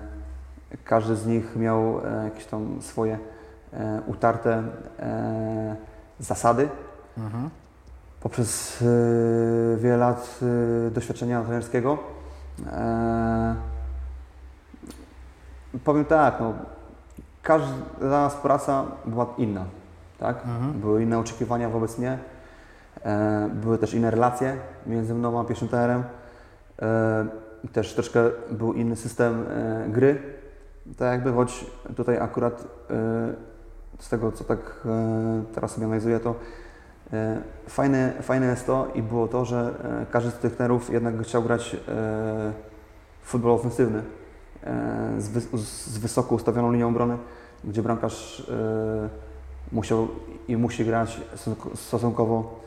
każdy 0.84 1.16
z 1.16 1.26
nich 1.26 1.56
miał 1.56 2.00
e, 2.06 2.24
jakieś 2.24 2.46
tam 2.46 2.82
swoje 2.82 3.18
e, 3.72 4.00
utarte 4.06 4.62
zasady. 6.18 6.68
Poprzez 8.20 8.82
e, 8.82 9.76
wiele 9.76 9.96
lat 9.96 10.40
doświadczenia 10.90 11.42
trenerskiego. 11.42 11.98
Powiem 15.84 16.04
tak, 16.04 16.40
no, 16.40 16.52
każda 17.42 18.28
współpraca 18.28 18.84
była 19.04 19.26
inna, 19.38 19.64
tak? 20.18 20.36
Były 20.74 21.02
inne 21.02 21.18
oczekiwania 21.18 21.68
wobec 21.68 21.98
mnie, 21.98 22.18
były 23.54 23.78
też 23.78 23.94
inne 23.94 24.10
relacje 24.10 24.56
między 24.86 25.14
mną 25.14 25.40
a 25.40 25.44
pierwszym 25.44 25.68
TR-em. 25.68 26.04
E, 26.82 27.26
też 27.72 27.94
troszkę 27.94 28.30
był 28.50 28.72
inny 28.72 28.96
system 28.96 29.46
e, 29.48 29.88
gry, 29.88 30.22
tak 30.96 31.12
jakby, 31.12 31.32
choć 31.32 31.66
tutaj 31.96 32.18
akurat 32.18 32.64
e, 32.90 33.34
z 33.98 34.08
tego, 34.08 34.32
co 34.32 34.44
tak 34.44 34.58
e, 34.86 35.42
teraz 35.54 35.70
sobie 35.70 35.86
analizuję, 35.86 36.20
to 36.20 36.34
e, 37.12 37.40
fajne, 37.68 38.12
fajne 38.22 38.46
jest 38.46 38.66
to 38.66 38.88
i 38.94 39.02
było 39.02 39.28
to, 39.28 39.44
że 39.44 39.74
e, 40.02 40.06
każdy 40.12 40.30
z 40.30 40.34
tych 40.34 40.56
trenerów 40.56 40.92
jednak 40.92 41.22
chciał 41.22 41.42
grać 41.42 41.76
e, 41.88 42.52
futbol 43.22 43.52
ofensywny 43.52 44.02
e, 44.64 45.14
z, 45.18 45.28
wy, 45.28 45.58
z 45.58 45.98
wysoko 45.98 46.34
ustawioną 46.34 46.72
linią 46.72 46.88
obrony, 46.88 47.18
gdzie 47.64 47.82
bramkarz 47.82 48.48
e, 48.50 49.08
musiał 49.72 50.08
i 50.48 50.56
musi 50.56 50.84
grać 50.84 51.20
stosunko- 51.36 51.76
stosunkowo 51.76 52.60
e, 52.60 52.64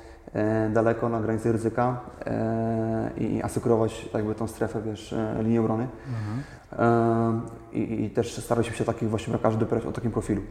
daleko 0.70 1.10
na 1.10 1.22
granicy 1.22 1.52
ryzyka 1.52 2.00
e, 2.26 3.12
i 3.18 3.44
asykurować 3.44 4.10
jakby 4.14 4.36
tą 4.36 4.48
strefę, 4.48 4.82
wiesz, 4.82 5.14
e, 5.14 5.36
linii 5.40 5.60
obrony. 5.60 5.88
E, 6.80 7.42
i, 7.74 8.06
I 8.06 8.10
też 8.10 8.44
staraliśmy 8.44 8.78
się 8.78 8.86
takich 8.86 9.10
właśnie 9.10 9.32
bramkarzy 9.32 9.58
dobierać 9.58 9.86
o 9.86 9.92
takim 9.92 10.12
profilu. 10.12 10.42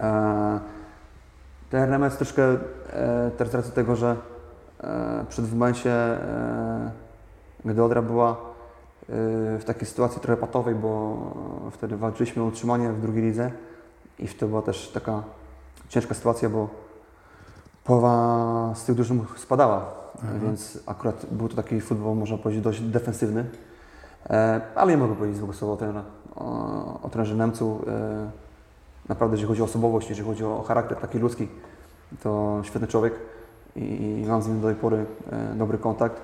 E, 0.00 0.60
ten 1.70 1.82
RMS 1.82 2.16
troszkę 2.16 2.42
e, 2.42 3.30
też 3.38 3.48
z 3.48 3.54
racji 3.54 3.72
tego, 3.72 3.96
że 3.96 4.16
e, 4.80 5.24
przed 5.28 5.44
w 5.44 5.52
momencie, 5.52 5.92
e, 5.92 6.90
gdy 7.64 7.82
Odra 7.82 8.02
była 8.02 8.30
e, 8.30 8.36
w 9.58 9.62
takiej 9.66 9.86
sytuacji 9.86 10.20
trochę 10.20 10.40
patowej, 10.40 10.74
bo 10.74 11.16
wtedy 11.70 11.96
walczyliśmy 11.96 12.42
o 12.42 12.46
utrzymanie 12.46 12.88
w 12.88 13.00
drugiej 13.00 13.22
lidze 13.22 13.50
i 14.18 14.28
wtedy 14.28 14.46
była 14.50 14.62
też 14.62 14.88
taka 14.88 15.22
ciężka 15.88 16.14
sytuacja, 16.14 16.48
bo 16.48 16.81
połowa 17.84 18.74
z 18.74 18.84
tych 18.84 18.94
drużyn 18.94 19.24
spadała, 19.36 19.84
więc 20.42 20.78
akurat 20.86 21.26
był 21.30 21.48
to 21.48 21.56
taki 21.56 21.80
futbol, 21.80 22.16
można 22.16 22.38
powiedzieć, 22.38 22.64
dość 22.64 22.80
defensywny. 22.80 23.44
E, 24.30 24.60
ale 24.74 24.92
nie 24.92 24.98
mogę 24.98 25.14
powiedzieć 25.14 25.38
złego 25.38 25.52
słowa 25.52 25.74
o, 25.74 25.76
trenera, 25.76 26.02
o, 26.36 27.00
o 27.02 27.08
trenerze 27.08 27.34
Niemcu. 27.34 27.84
E, 27.86 28.30
naprawdę, 29.08 29.34
jeżeli 29.34 29.48
chodzi 29.48 29.62
o 29.62 29.64
osobowość, 29.64 30.08
jeżeli 30.08 30.28
chodzi 30.28 30.44
o 30.44 30.62
charakter 30.62 30.98
taki 30.98 31.18
ludzki, 31.18 31.48
to 32.22 32.60
świetny 32.62 32.88
człowiek 32.88 33.14
i, 33.76 34.20
i 34.22 34.26
mam 34.26 34.42
z 34.42 34.48
nim 34.48 34.60
do 34.60 34.66
tej 34.66 34.76
pory 34.76 35.06
e, 35.32 35.54
dobry 35.54 35.78
kontakt. 35.78 36.22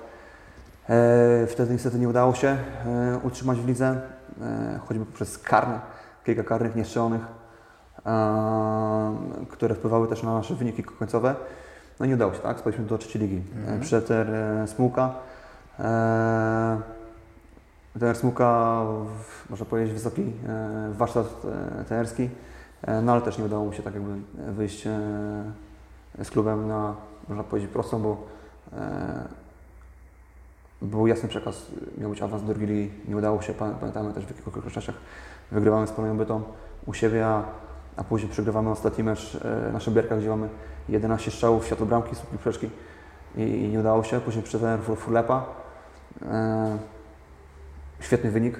E, 0.89 1.47
wtedy 1.47 1.73
niestety 1.73 1.99
nie 1.99 2.09
udało 2.09 2.33
się 2.33 2.47
e, 2.47 3.19
utrzymać 3.23 3.59
w 3.59 3.67
lidze, 3.67 4.01
e, 4.41 4.79
choćby 4.87 5.05
poprzez 5.05 5.37
karne, 5.37 5.79
kilka 6.25 6.43
karnych 6.43 6.75
niestrzelonych, 6.75 7.21
które 9.49 9.75
wpływały 9.75 10.07
też 10.07 10.23
na 10.23 10.33
nasze 10.33 10.55
wyniki 10.55 10.83
końcowe. 10.83 11.35
No 11.99 12.05
i 12.05 12.09
nie 12.09 12.15
udało 12.15 12.33
się, 12.33 12.39
tak? 12.39 12.59
Spadliśmy 12.59 12.85
do 12.85 12.97
trzeciej 12.97 13.21
ligi. 13.21 13.41
E, 13.67 13.79
Przyszedł 13.79 14.07
e, 14.13 14.67
Smułka. 14.67 15.13
E, 15.79 16.81
Trener 17.99 18.15
Smuka, 18.15 18.81
w- 19.05 19.49
można 19.49 19.65
powiedzieć, 19.65 19.93
wysoki 19.93 20.33
warsztat 20.91 21.41
trenerski, 21.87 22.29
no 23.03 23.11
ale 23.11 23.21
też 23.21 23.37
nie 23.37 23.45
udało 23.45 23.65
mu 23.65 23.73
się 23.73 23.83
tak 23.83 23.93
jakby 23.93 24.11
wyjść 24.51 24.83
z 26.23 26.29
klubem 26.31 26.67
na, 26.67 26.95
można 27.29 27.43
powiedzieć, 27.43 27.71
prostą, 27.71 28.01
bo 28.01 28.27
był 30.81 31.07
jasny 31.07 31.29
przekaz, 31.29 31.65
miał 31.97 32.09
być 32.09 32.21
awans 32.21 32.41
do 32.43 32.47
drugiej 32.53 32.67
ligi, 32.67 32.91
nie 33.07 33.17
udało 33.17 33.41
się, 33.41 33.53
pamię- 33.53 33.75
pamiętamy 33.79 34.13
też 34.13 34.25
w 34.25 34.29
jakich 34.29 34.47
okolicznościach 34.47 34.95
wygrywamy 35.51 35.87
z 35.87 35.91
Polonią 35.91 36.17
Bytom 36.17 36.43
u 36.85 36.93
siebie, 36.93 37.27
a, 37.27 37.43
a 37.99 38.03
później 38.03 38.31
przegrywamy 38.31 38.69
ostatni 38.69 39.03
mecz 39.03 39.37
e, 39.69 39.71
na 39.73 39.79
Szybierkach, 39.79 40.19
gdzie 40.19 40.29
mamy 40.29 40.49
11 40.89 41.31
strzałów 41.31 41.65
światło 41.65 41.85
bramki, 41.85 42.15
słupki 42.15 42.37
przeczki 42.37 42.69
i, 43.35 43.41
i 43.41 43.69
nie 43.69 43.79
udało 43.79 44.03
się, 44.03 44.19
później 44.19 44.43
Fur- 44.43 44.97
Furlepa, 44.97 45.45
e, 46.21 46.77
Świetny 47.99 48.31
wynik. 48.31 48.59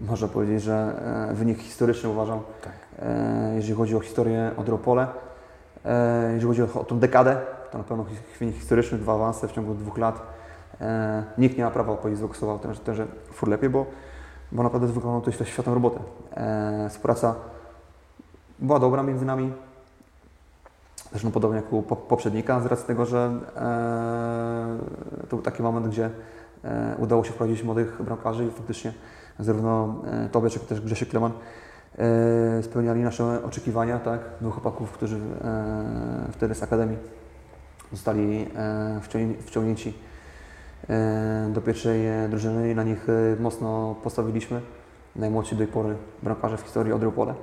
Można 0.00 0.28
powiedzieć, 0.28 0.62
że 0.62 1.02
e, 1.30 1.34
wynik 1.34 1.58
historyczny 1.58 2.08
uważam, 2.08 2.40
Tak. 2.62 2.72
e, 2.98 3.52
jeżeli 3.54 3.74
chodzi 3.74 3.96
o 3.96 4.00
historię 4.00 4.50
Odropole. 4.56 5.06
E, 5.84 6.32
jeżeli 6.32 6.46
chodzi 6.48 6.62
o, 6.62 6.80
o 6.80 6.84
tą 6.84 6.98
dekadę, 6.98 7.36
to 7.70 7.78
na 7.78 7.84
pewno 7.84 8.06
wynik 8.38 8.56
historyczny, 8.56 8.98
dwa 8.98 9.14
awanse 9.14 9.48
w 9.48 9.52
ciągu 9.52 9.74
dwóch 9.74 9.98
lat. 9.98 10.22
Nikt 11.38 11.58
nie 11.58 11.64
ma 11.64 11.70
prawa 11.70 11.96
powiedzieć 11.96 12.36
słowa 12.36 12.54
o 12.54 12.58
tym, 12.58 12.74
że 12.94 13.06
Furlepie, 13.32 13.70
bo, 13.70 13.86
bo 14.52 14.62
naprawdę 14.62 14.86
wykonał 14.86 15.20
to 15.20 15.44
świetną 15.44 15.74
robotę. 15.74 16.00
E, 16.34 16.86
współpraca 16.88 17.34
była 18.58 18.78
dobra 18.78 19.02
między 19.02 19.24
nami. 19.24 19.52
Zresztą 21.10 21.30
podobnie 21.30 21.56
jak 21.56 21.72
u 21.72 21.82
po- 21.82 21.96
poprzednika, 21.96 22.60
z 22.60 22.66
racji 22.66 22.86
tego, 22.86 23.06
że 23.06 23.30
e, 23.56 24.78
to 25.22 25.36
był 25.36 25.42
taki 25.42 25.62
moment, 25.62 25.86
gdzie 25.88 26.10
e, 26.64 26.96
udało 26.98 27.24
się 27.24 27.32
wprowadzić 27.32 27.62
młodych 27.64 28.02
bramkarzy 28.02 28.44
i 28.44 28.50
faktycznie 28.50 28.92
zarówno 29.38 29.94
e, 30.06 30.28
Tobiasz, 30.28 30.54
jak 30.54 30.64
też 30.64 30.80
Grzesiek 30.80 31.08
Kleman 31.08 31.32
e, 31.98 32.62
spełniali 32.62 33.02
nasze 33.02 33.44
oczekiwania, 33.44 33.98
tak? 33.98 34.20
Dwóch 34.40 34.54
chłopaków, 34.54 34.92
którzy 34.92 35.16
e, 35.16 35.20
wtedy 36.32 36.54
z 36.54 36.62
Akademii 36.62 36.98
zostali 37.92 38.48
e, 38.56 39.00
wciągnię- 39.02 39.42
wciągnięci 39.42 39.94
e, 40.88 41.48
do 41.52 41.60
pierwszej 41.60 42.06
e, 42.06 42.28
drużyny 42.28 42.70
i 42.70 42.74
na 42.74 42.82
nich 42.82 43.06
e, 43.08 43.42
mocno 43.42 43.94
postawiliśmy. 44.02 44.60
Najmłodsi 45.16 45.54
do 45.54 45.58
tej 45.58 45.72
pory 45.72 45.96
bramkarze 46.22 46.56
w 46.56 46.60
historii 46.60 46.92
Odry-Opole. 46.92 47.34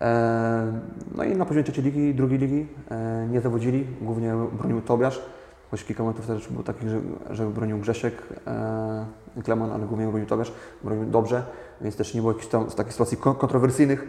E, 0.00 0.72
No 1.14 1.24
i 1.24 1.36
na 1.36 1.44
poziomie 1.44 1.64
trzeciej 1.64 1.84
ligi, 1.84 2.14
drugiej 2.14 2.38
ligi 2.38 2.66
e, 2.90 3.26
nie 3.30 3.40
zawodzili, 3.40 3.86
głównie 4.02 4.34
bronił 4.52 4.80
Tobiasz, 4.80 5.22
choć 5.70 5.84
kilka 5.84 6.02
momentów 6.02 6.26
też 6.26 6.48
było 6.48 6.62
takich, 6.62 6.88
że, 6.88 7.00
że 7.30 7.46
bronił 7.46 7.78
Grzesiek, 7.78 8.14
e, 8.46 9.42
Kleman, 9.44 9.70
ale 9.72 9.86
głównie 9.86 10.06
bronił 10.06 10.26
Tobiasz, 10.26 10.52
bronił 10.84 11.04
dobrze, 11.04 11.42
więc 11.80 11.96
też 11.96 12.14
nie 12.14 12.20
było 12.20 12.32
jakichś 12.32 12.48
tam 12.50 12.66
takich 12.66 12.92
sytuacji 12.92 13.16
kon- 13.16 13.34
kontrowersyjnych 13.34 14.08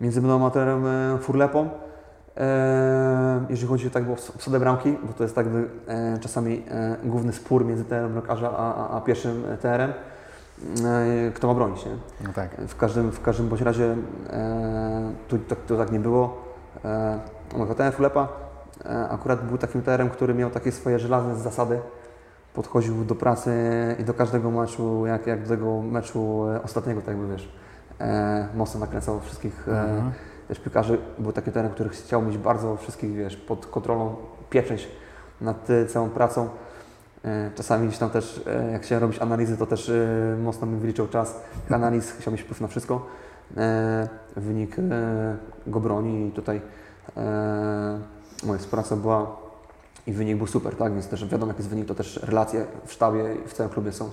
między 0.00 0.22
mną 0.22 0.46
a 0.46 0.50
e, 0.86 1.18
Furlepą. 1.18 1.68
Jeżeli 3.50 3.68
chodzi 3.68 3.90
tak 3.90 4.04
było 4.04 4.16
o 4.16 4.34
obsadę 4.34 4.60
bramki, 4.60 4.96
bo 5.06 5.12
to 5.12 5.22
jest 5.22 5.34
tak 5.34 5.46
czasami 6.20 6.64
główny 7.04 7.32
spór 7.32 7.64
między 7.64 7.84
trenerem 7.84 8.12
bramkarza 8.12 8.50
a, 8.50 8.74
a, 8.74 8.96
a 8.96 9.00
pierwszym 9.00 9.42
TR-em, 9.60 9.90
e, 9.90 9.94
kto 11.34 11.46
ma 11.46 11.54
bronić, 11.54 11.84
nie? 11.86 11.92
No 12.26 12.32
tak. 12.32 12.50
W 12.68 12.76
każdym, 12.76 13.12
w 13.12 13.22
każdym 13.22 13.48
bądź 13.48 13.60
razie 13.60 13.96
e, 14.30 15.12
tu, 15.28 15.38
to, 15.38 15.56
to 15.56 15.76
tak 15.76 15.92
nie 15.92 16.00
było. 16.00 16.36
E, 16.84 17.74
ten 17.76 17.92
Fulepa 17.92 18.28
e, 18.84 19.08
akurat 19.08 19.44
był 19.44 19.58
takim 19.58 19.82
terem, 19.82 20.10
który 20.10 20.34
miał 20.34 20.50
takie 20.50 20.72
swoje 20.72 20.98
żelazne 20.98 21.36
zasady. 21.36 21.80
Podchodził 22.54 23.04
do 23.04 23.14
pracy 23.14 23.52
i 23.98 24.04
do 24.04 24.14
każdego 24.14 24.50
meczu, 24.50 25.06
jak, 25.06 25.26
jak 25.26 25.42
do 25.42 25.48
tego 25.48 25.82
meczu 25.82 26.48
e, 26.48 26.62
ostatniego, 26.62 27.00
tak 27.00 27.08
jakby 27.08 27.28
wiesz, 27.28 27.52
e, 28.00 28.48
mocno 28.54 28.80
nakręcał 28.80 29.20
wszystkich 29.20 29.68
e, 29.68 29.80
Mhm. 29.80 30.12
też 30.48 30.58
piłkarzy. 30.60 30.98
Był 31.18 31.32
taki 31.32 31.52
teren, 31.52 31.70
który 31.70 31.88
chciał 31.90 32.22
mieć 32.22 32.38
bardzo 32.38 32.76
wszystkich, 32.76 33.14
wiesz, 33.14 33.36
pod 33.36 33.66
kontrolą, 33.66 34.16
pieczęć 34.50 34.88
nad 35.40 35.70
e, 35.70 35.86
całą 35.86 36.08
pracą. 36.08 36.48
E, 37.24 37.50
Czasami 37.54 37.86
gdzieś 37.86 37.98
tam 37.98 38.10
też, 38.10 38.40
e, 38.46 38.72
jak 38.72 38.82
chciałem 38.82 39.02
robić 39.02 39.18
analizy, 39.18 39.56
to 39.56 39.66
też 39.66 39.88
e, 39.88 40.36
mocno 40.42 40.66
mi 40.66 40.78
wyliczał 40.78 41.08
czas 41.08 41.40
analiz, 41.70 42.10
chciał 42.10 42.32
mieć 42.32 42.42
wpływ 42.42 42.60
na 42.60 42.68
wszystko. 42.68 43.06
Wynik 44.36 44.76
go 45.66 45.80
broni 45.80 46.28
i 46.28 46.30
tutaj 46.32 46.60
moja 48.44 48.58
współpraca 48.58 48.96
była 48.96 49.36
i 50.06 50.12
wynik 50.12 50.36
był 50.36 50.46
super, 50.46 50.76
tak? 50.76 50.92
Więc 50.92 51.08
też 51.08 51.26
wiadomo, 51.26 51.50
jaki 51.50 51.58
jest 51.58 51.70
wynik, 51.70 51.88
to 51.88 51.94
też 51.94 52.20
relacje 52.22 52.66
w 52.86 52.92
sztabie 52.92 53.34
i 53.44 53.48
w 53.48 53.52
całym 53.52 53.72
klubie 53.72 53.92
są, 53.92 54.10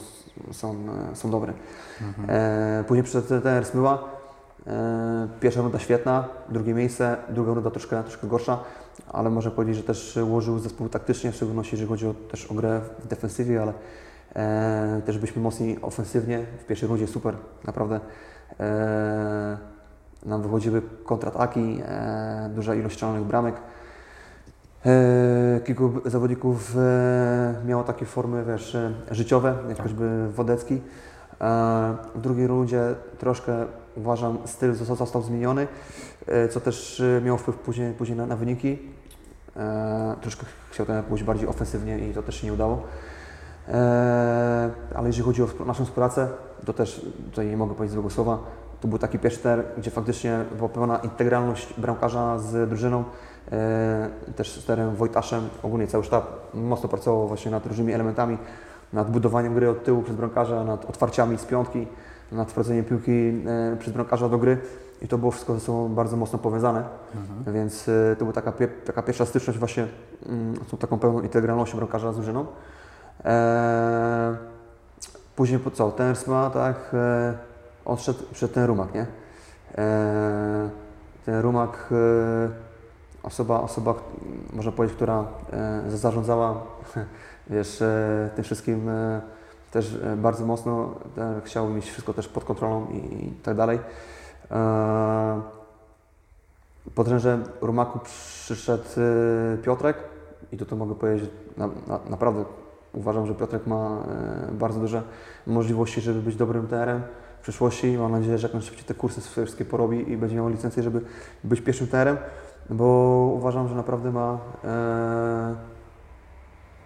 są, 0.51 0.75
są 1.13 1.31
dobre. 1.31 1.53
E, 2.27 2.83
później 2.87 3.03
przyszedł 3.03 3.27
TR 3.27 3.65
Smyła. 3.65 4.03
Pierwsza 5.39 5.61
runda 5.61 5.79
świetna, 5.79 6.27
drugie 6.49 6.73
miejsce, 6.73 7.17
druga 7.29 7.53
runda 7.53 7.71
troszkę, 7.71 8.03
troszkę 8.03 8.27
gorsza, 8.27 8.59
ale 9.11 9.29
można 9.29 9.51
powiedzieć, 9.51 9.75
że 9.75 9.83
też 9.83 10.17
ułożył 10.17 10.59
zespół 10.59 10.89
taktycznie, 10.89 11.31
w 11.31 11.35
szczególności 11.35 11.73
jeżeli 11.75 11.89
chodzi 11.89 12.07
o, 12.07 12.13
też 12.13 12.45
o 12.45 12.53
grę 12.53 12.81
w 12.99 13.07
defensywie, 13.07 13.61
ale 13.61 13.73
e, 14.35 15.01
też 15.05 15.17
byliśmy 15.17 15.41
mocni 15.41 15.77
ofensywnie. 15.81 16.45
W 16.59 16.65
pierwszej 16.65 16.89
rundzie 16.89 17.07
super, 17.07 17.35
naprawdę. 17.67 17.99
E, 18.59 19.57
nam 20.25 20.41
wychodziły 20.41 20.81
kontrataki, 21.05 21.81
e, 21.85 22.49
duża 22.55 22.75
ilość 22.75 22.95
strzelonych 22.95 23.23
bramek. 23.23 23.55
E, 24.85 25.59
kilku 25.65 25.91
zawodników 26.05 26.77
e, 26.77 27.55
miało 27.65 27.83
takie 27.83 28.05
formy 28.05 28.45
wiesz, 28.45 28.75
e, 28.75 28.93
życiowe, 29.11 29.55
jak 29.69 29.81
choćby 29.81 30.27
Wodecki. 30.31 30.81
W 32.15 32.21
drugiej 32.21 32.47
rundzie 32.47 32.81
troszkę 33.17 33.65
uważam 33.95 34.37
styl 34.45 34.73
zosta- 34.73 34.95
został 34.95 35.21
zmieniony, 35.21 35.67
e, 36.27 36.47
co 36.47 36.59
też 36.59 36.99
e, 36.99 37.21
miało 37.21 37.37
wpływ 37.37 37.57
później, 37.57 37.93
później 37.93 38.17
na, 38.17 38.25
na 38.25 38.35
wyniki. 38.35 38.79
E, 39.57 40.15
troszkę 40.21 40.45
chciał 40.71 40.85
ten 40.85 41.03
pójść 41.03 41.23
bardziej 41.23 41.47
ofensywnie 41.47 42.09
i 42.09 42.13
to 42.13 42.23
też 42.23 42.35
się 42.35 42.47
nie 42.47 42.53
udało. 42.53 42.83
Ale 44.95 45.07
jeżeli 45.07 45.23
chodzi 45.23 45.43
o 45.43 45.47
naszą 45.65 45.85
współpracę, 45.85 46.27
to 46.65 46.73
też 46.73 47.05
tutaj 47.25 47.47
nie 47.47 47.57
mogę 47.57 47.75
powiedzieć 47.75 47.93
złego 47.93 48.09
słowa. 48.09 48.39
to 48.81 48.87
był 48.87 48.97
taki 48.99 49.19
pierwszy 49.19 49.39
ter, 49.39 49.63
gdzie 49.77 49.91
faktycznie 49.91 50.39
była 50.57 50.69
pełna 50.69 50.97
integralność 50.97 51.73
bramkarza 51.77 52.39
z 52.39 52.69
drużyną, 52.69 53.03
też 54.35 54.61
z 54.61 54.65
terem 54.65 54.95
Wojtaszem, 54.95 55.49
ogólnie 55.63 55.87
cały 55.87 56.03
sztab 56.03 56.53
mocno 56.53 56.89
pracował 56.89 57.27
właśnie 57.27 57.51
nad 57.51 57.65
różnymi 57.65 57.93
elementami, 57.93 58.37
nad 58.93 59.11
budowaniem 59.11 59.53
gry 59.53 59.69
od 59.69 59.83
tyłu 59.83 60.03
przez 60.03 60.15
bramkarza, 60.15 60.63
nad 60.63 60.85
otwarciami 60.85 61.37
z 61.37 61.45
piątki, 61.45 61.87
nad 62.31 62.51
wprowadzeniem 62.51 62.85
piłki 62.85 63.11
e, 63.11 63.77
przez 63.79 63.93
bramkarza 63.93 64.29
do 64.29 64.37
gry 64.37 64.57
i 65.01 65.07
to 65.07 65.17
było 65.17 65.31
wszystko 65.31 65.53
ze 65.53 65.59
sobą 65.59 65.89
bardzo 65.89 66.17
mocno 66.17 66.39
powiązane, 66.39 66.83
więc 67.53 67.89
e, 67.89 68.15
to 68.15 68.25
była 68.25 68.33
taka, 68.33 68.53
taka 68.85 69.01
pierwsza 69.01 69.25
styczność 69.25 69.59
właśnie 69.59 69.87
mm, 70.25 70.55
z 70.55 70.69
tą 70.69 70.77
taką 70.77 70.99
pełną 70.99 71.21
integralnością 71.21 71.77
bramkarza 71.77 72.11
z 72.11 72.15
drużyną. 72.15 72.45
E, 73.25 74.35
później 75.35 75.59
po 75.59 75.71
co? 75.71 75.91
Ten 75.91 76.15
Sma, 76.15 76.49
tak, 76.49 76.75
e, 76.93 77.33
odszedł 77.85 78.19
przed 78.33 78.53
ten 78.53 78.65
rumak, 78.65 78.93
nie? 78.93 79.05
E, 79.77 80.69
ten 81.25 81.39
rumak, 81.39 81.89
e, 81.91 82.49
osoba, 83.23 83.61
osoba, 83.61 83.93
można 84.53 84.71
powiedzieć, 84.71 84.95
która 84.95 85.25
e, 85.53 85.97
zarządzała, 85.97 86.63
wiesz, 87.49 87.81
e, 87.81 88.29
tym 88.35 88.43
wszystkim 88.43 88.89
też 89.75 89.99
e, 90.03 90.15
bardzo 90.17 90.45
mocno, 90.45 90.95
e, 91.17 91.41
chciał 91.45 91.69
mieć 91.69 91.85
wszystko 91.85 92.13
też 92.13 92.27
pod 92.27 92.43
kontrolą 92.43 92.87
i, 92.87 93.25
i 93.25 93.31
tak 93.43 93.57
dalej. 93.57 93.79
E, 94.51 95.41
po 96.95 97.03
trenerze 97.03 97.39
Rumaku 97.61 97.99
przyszedł 97.99 98.83
Piotrek 99.63 99.97
i 100.51 100.57
to 100.57 100.75
mogę 100.75 100.95
powiedzieć, 100.95 101.29
na, 101.57 101.67
na, 101.87 101.99
naprawdę 102.09 102.45
uważam, 102.93 103.27
że 103.27 103.35
Piotrek 103.35 103.67
ma 103.67 104.03
bardzo 104.51 104.79
duże 104.79 105.01
możliwości, 105.47 106.01
żeby 106.01 106.21
być 106.21 106.35
dobrym 106.35 106.67
TR-em 106.67 107.01
w 107.39 107.41
przyszłości. 107.41 107.97
Mam 107.97 108.11
nadzieję, 108.11 108.37
że 108.37 108.47
jak 108.47 108.53
najszybciej 108.53 108.85
te 108.85 108.93
kursy 108.93 109.21
wszystkie 109.21 109.65
porobi 109.65 110.11
i 110.11 110.17
będzie 110.17 110.35
miał 110.35 110.49
licencję, 110.49 110.83
żeby 110.83 111.01
być 111.43 111.61
pierwszym 111.61 111.87
TR-em, 111.87 112.17
bo 112.69 112.85
uważam, 113.35 113.67
że 113.67 113.75
naprawdę 113.75 114.11
ma 114.11 114.39
e, 114.63 115.55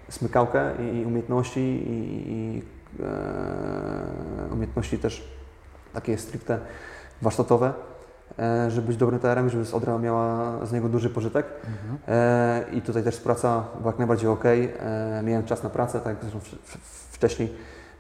smykałkę 0.10 0.72
i, 0.80 0.98
i 0.98 1.06
umiejętności 1.06 1.60
i, 1.60 2.32
i 2.32 2.79
umiejętności 4.52 5.00
też 5.00 5.28
takie 5.94 6.18
stricte 6.18 6.60
warsztatowe, 7.22 7.74
e, 8.40 8.72
żeby 8.72 8.88
być 8.88 8.98
dobrym 8.98 9.20
TR-em 9.20 9.48
i 9.48 9.50
żeby 9.50 9.66
Odra 9.74 9.98
miała 9.98 10.52
z 10.66 10.72
niego 10.72 10.90
duży 10.90 11.10
pożytek. 11.10 11.46
E, 12.08 12.66
I 12.74 12.82
tutaj 12.82 13.04
też 13.04 13.18
praca 13.18 13.64
była 13.78 13.92
jak 13.92 14.00
najbardziej 14.00 14.30
ok. 14.30 14.46
E, 14.46 15.22
miałem 15.24 15.46
czas 15.46 15.64
na 15.64 15.70
pracę, 15.70 16.00
tak 16.00 16.18
jak 16.24 16.32
wcześniej 17.12 17.54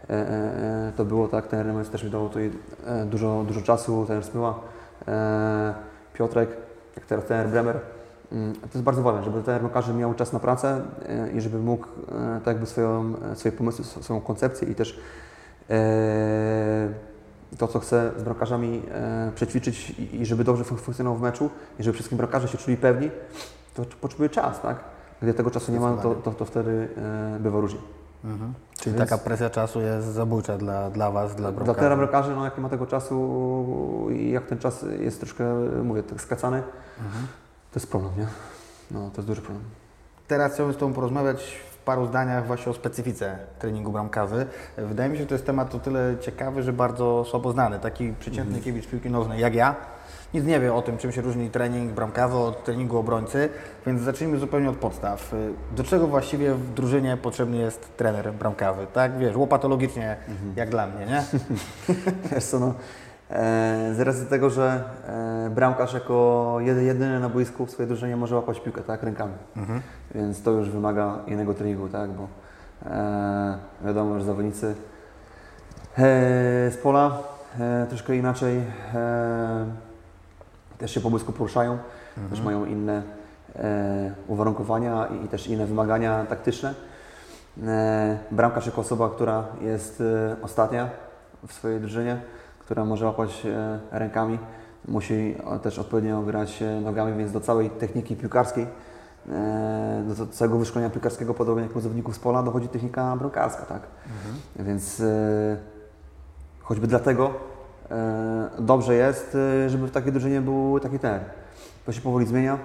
e, 0.09 0.13
e, 0.13 0.91
to 0.95 1.05
było 1.05 1.27
tak. 1.27 1.47
Ten 1.47 1.59
RMS 1.59 1.89
też 1.89 2.03
mi 2.03 2.09
dał 2.09 2.27
tutaj 2.27 2.51
e, 2.85 3.05
dużo, 3.05 3.43
dużo 3.47 3.61
czasu, 3.61 4.05
ten 4.07 4.23
Smyła, 4.23 4.59
e, 5.07 5.73
Piotrek, 6.13 6.49
jak 6.95 7.05
teraz 7.05 7.25
ten 7.25 7.51
Bremer. 7.51 7.79
Mm, 8.31 8.53
To 8.53 8.67
jest 8.73 8.81
bardzo 8.83 9.01
ważne, 9.03 9.23
żeby 9.23 9.43
każdy 9.73 9.93
miał 9.93 10.13
czas 10.13 10.33
na 10.33 10.39
pracę 10.39 10.81
e, 11.05 11.31
i 11.31 11.41
żeby 11.41 11.59
mógł 11.59 11.85
e, 11.85 12.39
tak 12.39 12.47
jakby 12.47 12.65
swoją, 12.65 13.13
e, 13.31 13.35
swoje 13.35 13.51
pomysły, 13.51 13.85
sw- 13.85 14.03
swoją 14.03 14.21
koncepcję 14.21 14.67
i 14.67 14.75
też 14.75 14.99
to, 17.57 17.67
co 17.67 17.79
chce 17.79 18.11
z 18.17 18.23
bramkarzami 18.23 18.81
przećwiczyć 19.35 19.89
i, 20.13 20.25
żeby 20.25 20.43
dobrze 20.43 20.63
fun- 20.63 20.77
funkcjonował 20.77 21.19
w 21.19 21.21
meczu 21.21 21.49
i 21.79 21.83
żeby 21.83 21.93
wszystkim 21.93 22.17
bramkarze 22.17 22.47
się 22.47 22.57
czuli 22.57 22.77
pewni, 22.77 23.11
to 23.73 23.83
potrzebuje 24.01 24.29
czas, 24.29 24.61
tak? 24.61 24.77
Gdy 25.21 25.33
tego 25.33 25.51
czasu 25.51 25.71
nie 25.71 25.79
ma, 25.79 25.97
to, 25.97 26.15
to, 26.15 26.31
to 26.31 26.45
wtedy 26.45 26.87
bywa 27.39 27.59
różnie. 27.59 27.79
Mhm. 28.25 28.53
Czyli 28.79 28.95
Więc- 28.95 29.09
taka 29.09 29.23
presja 29.23 29.49
czasu 29.49 29.81
jest 29.81 30.07
zabójcza 30.07 30.57
dla, 30.57 30.89
dla 30.89 31.11
Was, 31.11 31.35
dla 31.35 31.41
Dla 31.41 31.51
bramkarzy. 31.51 31.79
teraz 31.79 31.97
bramkarzy, 31.97 32.35
no 32.35 32.45
jak 32.45 32.57
nie 32.57 32.63
ma 32.63 32.69
tego 32.69 32.85
czasu 32.85 34.07
i 34.11 34.31
jak 34.31 34.45
ten 34.45 34.57
czas 34.57 34.85
jest 34.99 35.19
troszkę, 35.19 35.43
mówię, 35.83 36.03
tak 36.03 36.21
skracany, 36.21 36.63
to 37.71 37.79
jest 37.79 37.91
problem, 37.91 38.13
nie? 38.17 38.27
No, 38.91 39.09
to 39.09 39.17
jest 39.17 39.27
duży 39.27 39.41
problem. 39.41 39.63
Teraz 40.27 40.53
chciałbym 40.53 40.75
z 40.75 40.77
Tobą 40.77 40.93
porozmawiać 40.93 41.43
w 41.71 41.77
paru 41.77 42.05
zdaniach 42.07 42.47
właśnie 42.47 42.71
o 42.71 42.75
specyfice 42.75 43.37
treningu 43.59 43.91
bramkarzy. 43.91 44.45
Wydaje 44.77 45.09
mi 45.09 45.17
się, 45.17 45.23
że 45.23 45.27
to 45.29 45.35
jest 45.35 45.45
temat 45.45 45.75
o 45.75 45.79
tyle 45.79 46.15
ciekawy, 46.21 46.63
że 46.63 46.73
bardzo 46.73 47.25
słabo 47.29 47.51
znany. 47.51 47.79
Taki 47.79 48.13
przeciętny 48.19 48.55
Mhm. 48.57 48.63
kiewicz 48.63 48.87
piłki 48.87 49.09
nożnej 49.09 49.39
jak 49.41 49.55
ja 49.55 49.75
nic 50.33 50.45
nie 50.45 50.59
wie 50.59 50.73
o 50.73 50.81
tym, 50.81 50.97
czym 50.97 51.11
się 51.11 51.21
różni 51.21 51.49
trening 51.49 51.91
bramkarza 51.91 52.35
od 52.37 52.63
treningu 52.63 52.97
obrońcy, 52.97 53.49
więc 53.85 54.01
zacznijmy 54.01 54.37
zupełnie 54.39 54.69
od 54.69 54.75
podstaw. 54.75 55.35
Do 55.75 55.83
czego 55.83 56.07
właściwie 56.07 56.53
w 56.55 56.73
drużynie 56.73 57.17
potrzebny 57.17 57.57
jest 57.57 57.97
trener 57.97 58.33
bramkarzy? 58.33 58.87
Tak, 58.93 59.17
wiesz, 59.17 59.35
łopatologicznie 59.35 60.17
Mhm. 60.27 60.53
jak 60.55 60.69
dla 60.69 60.87
mnie, 60.87 61.05
nie? 61.05 61.23
Wiesz 62.31 62.43
co, 62.45 62.59
no, 62.59 62.73
z 63.95 63.99
racji 63.99 64.25
tego, 64.25 64.49
że 64.49 64.83
e, 65.07 65.49
bramkarz 65.49 65.93
jako 65.93 66.57
jedy, 66.59 66.83
jedyny 66.83 67.19
na 67.19 67.29
boisku 67.29 67.65
w 67.65 67.71
swojej 67.71 67.87
drużynie 67.87 68.15
może 68.15 68.35
łapać 68.35 68.59
piłkę, 68.59 68.81
tak, 68.81 69.03
rękami. 69.03 69.33
Więc 70.15 70.41
to 70.41 70.51
już 70.51 70.69
wymaga 70.69 71.19
innego 71.27 71.53
treningu, 71.53 71.89
tak, 71.89 72.09
bo 72.09 72.27
e, 72.85 73.57
wiadomo, 73.85 74.19
że 74.19 74.25
zawodnicy 74.25 74.67
e, 74.67 76.01
z 76.71 76.77
pola 76.83 77.17
e, 77.59 77.85
troszkę 77.89 78.15
inaczej 78.15 78.57
e, 78.93 79.65
też 80.77 80.91
się 80.91 81.01
po 81.01 81.09
boisku 81.09 81.31
poruszają, 81.31 81.77
też 82.29 82.41
mają 82.41 82.65
inne 82.65 83.03
e, 83.55 84.11
uwarunkowania 84.27 85.07
i, 85.25 85.27
też 85.27 85.47
inne 85.47 85.65
wymagania 85.65 86.25
taktyczne. 86.25 86.73
E, 87.67 88.17
bramkarz 88.31 88.65
jako 88.65 88.81
osoba, 88.81 89.09
która 89.09 89.43
jest 89.61 90.01
e, 90.01 90.35
ostatnia 90.41 90.89
w 91.47 91.53
swojej 91.53 91.79
drużynie, 91.79 92.21
która 92.69 92.85
może 92.85 93.05
łapać 93.05 93.45
e, 93.45 93.79
rękami, 93.91 94.39
musi 94.87 95.35
też 95.63 95.79
odpowiednio 95.79 96.21
grać 96.21 96.61
e, 96.61 96.81
nogami, 96.81 97.17
więc 97.17 97.31
do 97.31 97.41
całej 97.41 97.69
techniki 97.69 98.15
piłkarskiej, 98.15 98.67
e, 99.29 100.03
do 100.07 100.27
całego 100.27 100.57
wyszkolenia 100.57 100.89
piłkarskiego, 100.89 101.33
podobnie 101.33 101.63
jak 101.63 101.75
u 101.75 101.79
zawodników 101.79 102.15
z 102.15 102.19
pola, 102.19 102.43
dochodzi 102.43 102.67
technika 102.67 103.15
bramkarska, 103.15 103.65
tak? 103.65 103.81
Więc 104.55 104.99
e, 104.99 105.57
choćby 106.61 106.87
dlatego 106.87 107.33
dobrze 108.59 108.95
jest, 108.95 109.37
żeby 109.67 109.87
w 109.87 109.91
takiej 109.91 110.11
drużynie 110.11 110.41
był 110.41 110.79
taki 110.79 110.99
ten. 110.99 111.19
To 111.85 111.91
się 111.91 112.01
powoli 112.01 112.25
zmienia. 112.25 112.57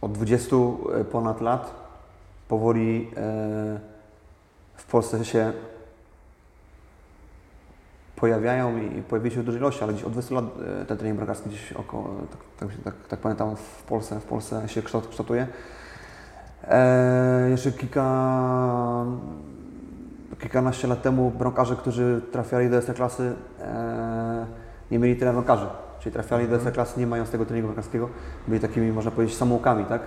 Od 0.00 0.12
20 0.12 0.56
ponad 1.12 1.40
lat 1.40 1.74
powoli 2.48 3.10
w 4.76 4.86
Polsce 4.90 5.24
się 5.24 5.52
pojawiają 8.24 8.78
i 8.78 9.02
pojawiły 9.02 9.34
się 9.34 9.42
w 9.42 9.44
dużej 9.44 9.60
ilości, 9.60 9.84
ale 9.84 9.92
gdzieś 9.92 10.04
od 10.04 10.12
20 10.12 10.34
lat 10.34 10.44
e, 10.82 10.84
ten 10.84 10.98
trening 10.98 11.16
bramkarski 11.16 11.48
gdzieś 11.48 11.72
około, 11.72 12.08
tak, 12.30 12.40
tak, 12.58 12.68
tak, 12.84 12.94
tak 13.08 13.20
pamiętam, 13.20 13.56
w 13.56 13.82
Polsce, 13.82 14.20
w 14.20 14.24
Polsce 14.24 14.68
się 14.68 14.82
kształt, 14.82 15.08
kształtuje. 15.08 15.46
E, 16.68 17.50
jeszcze 17.50 17.72
kilka, 17.72 18.04
kilkanaście 20.38 20.88
lat 20.88 21.02
temu 21.02 21.30
bramkarze, 21.30 21.76
którzy 21.76 22.22
trafiali 22.32 22.70
do 22.70 22.94
klasy, 22.94 23.32
e, 23.60 24.46
nie 24.90 24.98
mieli 24.98 25.16
tyle 25.16 25.32
bramkarzy. 25.32 25.66
Czyli 26.00 26.12
trafiali 26.12 26.48
do 26.48 26.58
klasy 26.58 27.00
nie 27.00 27.06
mając 27.06 27.30
tego 27.30 27.46
treningu 27.46 27.68
bramkarskiego, 27.68 28.08
byli 28.48 28.60
takimi, 28.60 28.92
można 28.92 29.10
powiedzieć, 29.10 29.36
samoukami, 29.36 29.84
tak? 29.84 30.02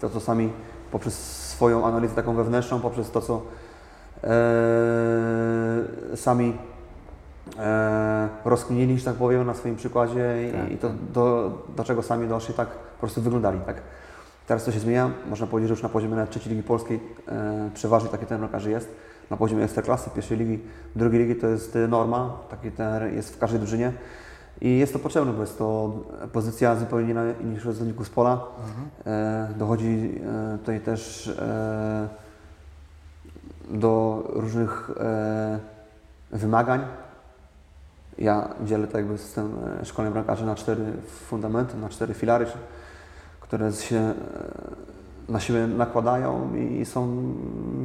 To, 0.00 0.10
co 0.10 0.20
sami 0.20 0.52
poprzez 0.90 1.14
swoją 1.48 1.86
analizę 1.86 2.14
taką 2.14 2.34
wewnętrzną, 2.34 2.80
poprzez 2.80 3.10
to, 3.10 3.20
co 3.20 3.42
e, 4.24 6.16
sami 6.16 6.75
e, 7.58 8.28
rozkminili, 8.44 8.98
że 8.98 9.04
tak 9.04 9.14
powiem, 9.14 9.46
na 9.46 9.54
swoim 9.54 9.76
przykładzie 9.76 10.48
i, 10.48 10.52
Tak, 10.52 10.72
i 10.72 10.78
to 10.78 10.90
do, 11.12 11.52
do 11.76 11.84
czego 11.84 12.02
sami 12.02 12.28
doszli, 12.28 12.54
tak 12.54 12.68
po 12.68 13.00
prostu 13.00 13.22
wyglądali, 13.22 13.60
tak? 13.66 13.76
Teraz 14.46 14.64
to 14.64 14.72
się 14.72 14.80
zmienia, 14.80 15.10
można 15.30 15.46
powiedzieć, 15.46 15.68
że 15.68 15.72
już 15.72 15.82
na 15.82 15.88
poziomie 15.88 16.14
nawet 16.14 16.30
trzeciej 16.30 16.50
ligi 16.50 16.62
polskiej 16.62 17.00
e, 17.28 17.70
przeważnie 17.74 18.08
taki 18.08 18.26
ten 18.26 18.38
bramkarzy 18.38 18.70
jest. 18.70 18.88
Na 19.30 19.36
poziomie 19.36 19.64
ekstraklasy, 19.64 20.10
pierwszej 20.10 20.38
ligi, 20.38 20.58
drugiej 20.96 21.20
ligi 21.20 21.40
to 21.40 21.46
jest 21.46 21.76
e, 21.76 21.88
norma, 21.88 22.38
taki 22.50 22.70
ten 22.70 23.14
jest 23.14 23.34
w 23.34 23.38
każdej 23.38 23.60
drużynie. 23.60 23.92
I 24.60 24.78
jest 24.78 24.92
to 24.92 24.98
potrzebne, 24.98 25.32
bo 25.32 25.40
jest 25.40 25.58
to 25.58 25.92
pozycja 26.32 26.76
zupełnie 26.76 27.10
inna 27.10 27.22
niż 27.44 27.66
u 27.66 27.72
zawodników 27.72 28.06
z 28.06 28.10
pola. 28.10 28.44
E, 29.06 29.48
dochodzi 29.58 30.20
e, 30.54 30.58
tutaj 30.58 30.80
też 30.80 31.28
e, 31.28 32.08
do 33.70 34.22
różnych 34.28 34.90
e, 35.00 35.58
wymagań. 36.32 36.80
Ja 38.18 38.48
dzielę 38.64 38.86
tak 38.86 38.94
jakby 38.94 39.18
system 39.18 39.52
e, 39.80 39.84
szkolenia 39.84 40.12
bramkarzy 40.12 40.46
na 40.46 40.54
cztery 40.54 40.84
fundamenty, 41.28 41.76
na 41.76 41.88
cztery 41.88 42.14
filary, 42.14 42.46
które 43.40 43.72
się 43.72 43.96
e, 43.96 44.14
na 45.28 45.40
siebie 45.40 45.66
nakładają 45.66 46.54
i 46.54 46.84
są 46.84 47.34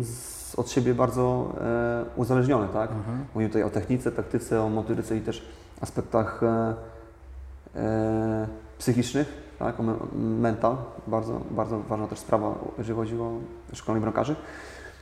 z, 0.01 0.55
od 0.55 0.69
siebie 0.69 0.93
bardzo 0.93 1.53
e, 1.61 2.05
uzależnione. 2.15 2.67
Tak? 2.67 2.89
Mówimy 3.35 3.49
tutaj 3.49 3.63
o 3.63 3.69
technice, 3.69 4.11
taktyce, 4.11 4.61
o 4.61 4.69
motoryce 4.69 5.17
i 5.17 5.21
też 5.21 5.45
aspektach 5.81 6.43
e, 6.43 6.73
e, 7.75 8.47
psychicznych, 8.77 9.27
tak? 9.59 9.79
o 9.79 9.83
me, 9.83 9.93
mental. 10.15 10.77
Bardzo, 11.07 11.41
bardzo 11.51 11.79
ważna 11.79 12.07
też 12.07 12.19
sprawa, 12.19 12.55
jeżeli 12.77 12.95
chodzi 12.95 13.19
o 13.19 13.31
szkolenie 13.73 14.01
bramkarzy. 14.01 14.35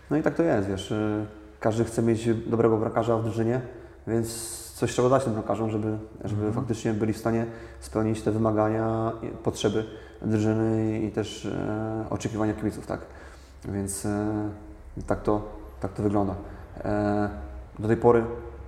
No 0.09 0.17
i 0.17 0.23
tak 0.23 0.35
to 0.35 0.43
jest, 0.43 0.67
wiesz, 0.67 0.91
e, 0.91 1.25
każdy 1.59 1.85
chce 1.85 2.01
mieć 2.01 2.29
dobrego 2.47 2.77
bramkarza 2.77 3.17
w 3.17 3.23
drużynie, 3.23 3.61
więc 4.07 4.68
coś 4.79 4.91
trzeba 4.91 5.09
dać 5.09 5.23
tym 5.23 5.33
bramkarzom, 5.33 5.69
żeby, 5.69 5.97
żeby 6.25 6.51
faktycznie 6.53 6.93
byli 6.93 7.13
w 7.13 7.17
stanie 7.17 7.45
spełnić 7.79 8.21
te 8.21 8.31
wymagania, 8.31 9.11
potrzeby 9.43 9.85
drużyny 10.21 10.99
i 10.99 11.11
też 11.11 11.45
e, 11.45 12.05
oczekiwania 12.09 12.53
kibiców, 12.53 12.87
tak? 12.87 12.99
Więc 13.65 14.05
e, 14.05 14.49
tak, 15.07 15.23
to, 15.23 15.41
tak 15.79 15.93
to 15.93 16.03
wygląda. 16.03 16.35
E, 16.85 17.29
do 17.79 17.87
tej 17.87 17.97
pory 17.97 18.25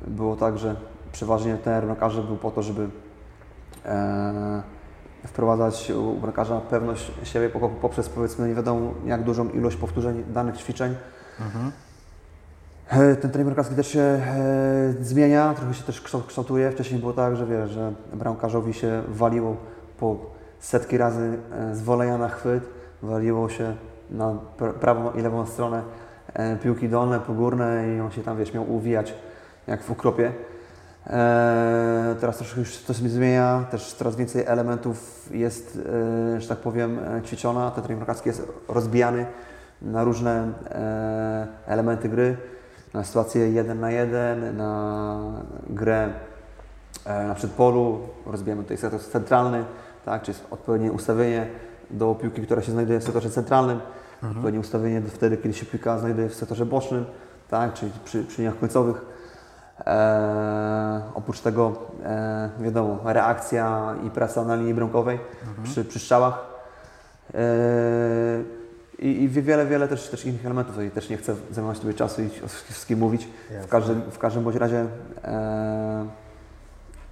było 0.08 0.36
tak, 0.36 0.58
że 0.58 0.76
przeważnie 1.12 1.58
ten 1.58 1.86
bramkarze 1.86 2.24
był 2.24 2.38
po 2.38 2.52
to, 2.52 2.62
żeby 2.62 2.89
e, 3.86 4.63
wprowadzać 5.28 5.91
u 5.91 6.13
bramkarza 6.13 6.62
pewność 6.62 7.12
siebie 7.24 7.50
po- 7.50 7.69
poprzez 7.69 8.10
powiedzmy 8.10 8.47
nie 8.47 8.56
wiadomo 8.56 8.93
jak 9.06 9.24
dużą 9.24 9.50
ilość 9.50 9.78
powtórzeń 9.78 10.24
danych 10.34 10.58
ćwiczeń. 10.58 10.95
E, 11.39 11.71
Ten 12.91 13.32
trening 13.32 13.45
bramkarski 13.45 13.75
też 13.75 13.88
się 13.88 13.99
e, 14.01 14.21
zmienia, 15.01 15.54
trochę 15.54 15.73
się 15.73 15.84
też 15.84 16.01
kształ- 16.01 16.27
kształtuje. 16.27 16.71
Wcześniej 16.71 16.99
było 16.99 17.13
tak, 17.13 17.36
że 17.36 17.45
wiesz, 17.45 17.69
że 17.69 17.93
bramkarzowi 18.13 18.73
się 18.73 19.04
waliło 19.08 19.56
po 19.99 20.15
setki 20.60 20.97
razy 20.97 21.38
e, 21.51 21.75
z 21.75 21.82
woleja 21.82 22.17
na 22.17 22.30
chwyt, 22.30 22.63
waliło 23.01 23.49
się 23.49 23.75
na 24.10 24.36
pra- 24.60 24.73
prawą 24.73 25.13
i 25.13 25.21
lewą 25.21 25.45
stronę 25.45 25.82
e, 26.34 26.56
piłki 26.56 26.89
dolne, 26.89 27.19
pogórne 27.19 27.95
i 27.95 27.99
on 27.99 28.12
się 28.12 28.21
tam, 28.21 28.38
wiesz, 28.38 28.54
miał 28.54 28.73
uwijać 28.75 29.13
jak 29.67 29.84
w 29.84 29.91
ukropie. 29.91 30.32
E, 31.08 32.15
teraz 32.19 32.38
troszkę 32.38 32.60
już 32.60 32.77
to 32.77 32.93
się 32.93 33.10
zmienia, 33.10 33.65
też 33.71 33.93
coraz 33.93 34.15
więcej 34.15 34.43
elementów 34.45 35.30
jest, 35.34 35.80
e, 36.36 36.41
że 36.41 36.47
tak 36.47 36.58
powiem, 36.58 36.99
e, 36.99 37.21
ćwiczona. 37.21 37.71
Ten 37.71 37.84
trening 37.84 38.06
bramkarski 38.06 38.30
jest 38.30 38.47
rozbijany 38.67 39.25
na 39.82 40.04
różne 40.04 40.51
e, 40.69 41.47
elementy 41.67 42.10
gry, 42.10 42.38
na 42.93 43.04
sytuację 43.04 43.51
jeden 43.51 43.80
na 43.80 43.91
jeden, 43.91 44.58
na 44.58 45.19
grę 45.69 46.10
e, 47.06 47.27
na 47.27 47.36
przedpolu, 47.36 47.99
rozbijamy 48.25 48.63
tutaj 48.63 48.77
sektor 48.77 49.01
centralny, 49.01 49.65
tak, 50.06 50.21
czyli 50.21 50.38
jest 50.38 50.54
odpowiednie 50.54 50.91
ustawienie 50.91 51.47
do 51.89 52.15
piłki, 52.15 52.41
która 52.41 52.62
się 52.62 52.71
znajduje 52.71 52.99
w 52.99 53.04
sektorze 53.04 53.30
centralnym, 53.30 53.80
odpowiednie 54.32 54.60
ustawienie 54.60 55.01
do 55.01 55.10
wtedy, 55.10 55.38
kiedy 55.38 55.54
się 55.54 55.65
piłka 55.65 55.97
znajduje 55.97 56.30
w 56.30 56.36
sektorze 56.36 56.65
bocznym, 56.65 57.06
tak, 57.49 57.73
czyli 57.73 57.91
przy, 58.06 58.23
przy 58.23 58.41
liniach 58.41 58.60
końcowych. 58.60 59.06
E, 59.88 61.01
oprócz 61.13 61.39
tego, 61.39 61.73
e, 62.04 62.49
wiadomo, 62.60 62.97
reakcja 63.04 63.95
i 64.04 64.10
praca 64.10 64.43
na 64.43 64.56
linii 64.56 64.73
bramkowej 64.73 65.19
przy, 65.63 65.86
przy 65.86 65.99
strzałach. 65.99 66.45
E, 67.34 67.38
i, 69.02 69.24
I 69.24 69.30
wiele, 69.30 69.66
wiele 69.66 69.88
też, 69.88 70.10
też 70.10 70.26
innych 70.26 70.46
elementów. 70.46 70.76
Tutaj 70.76 70.92
też 70.92 71.10
nie 71.10 71.18
chcę 71.18 71.36
zajmować 71.52 71.78
sobie 71.78 71.94
czasu 71.94 72.22
i 72.22 72.26
o 72.46 72.48
wszystkim 72.48 73.00
mówić. 73.00 73.28
W 73.62 73.68
każdym, 73.68 74.02
w 74.12 74.20
każdym 74.20 74.44
bądź 74.44 74.56
razie 74.56 74.86
e, 75.24 76.06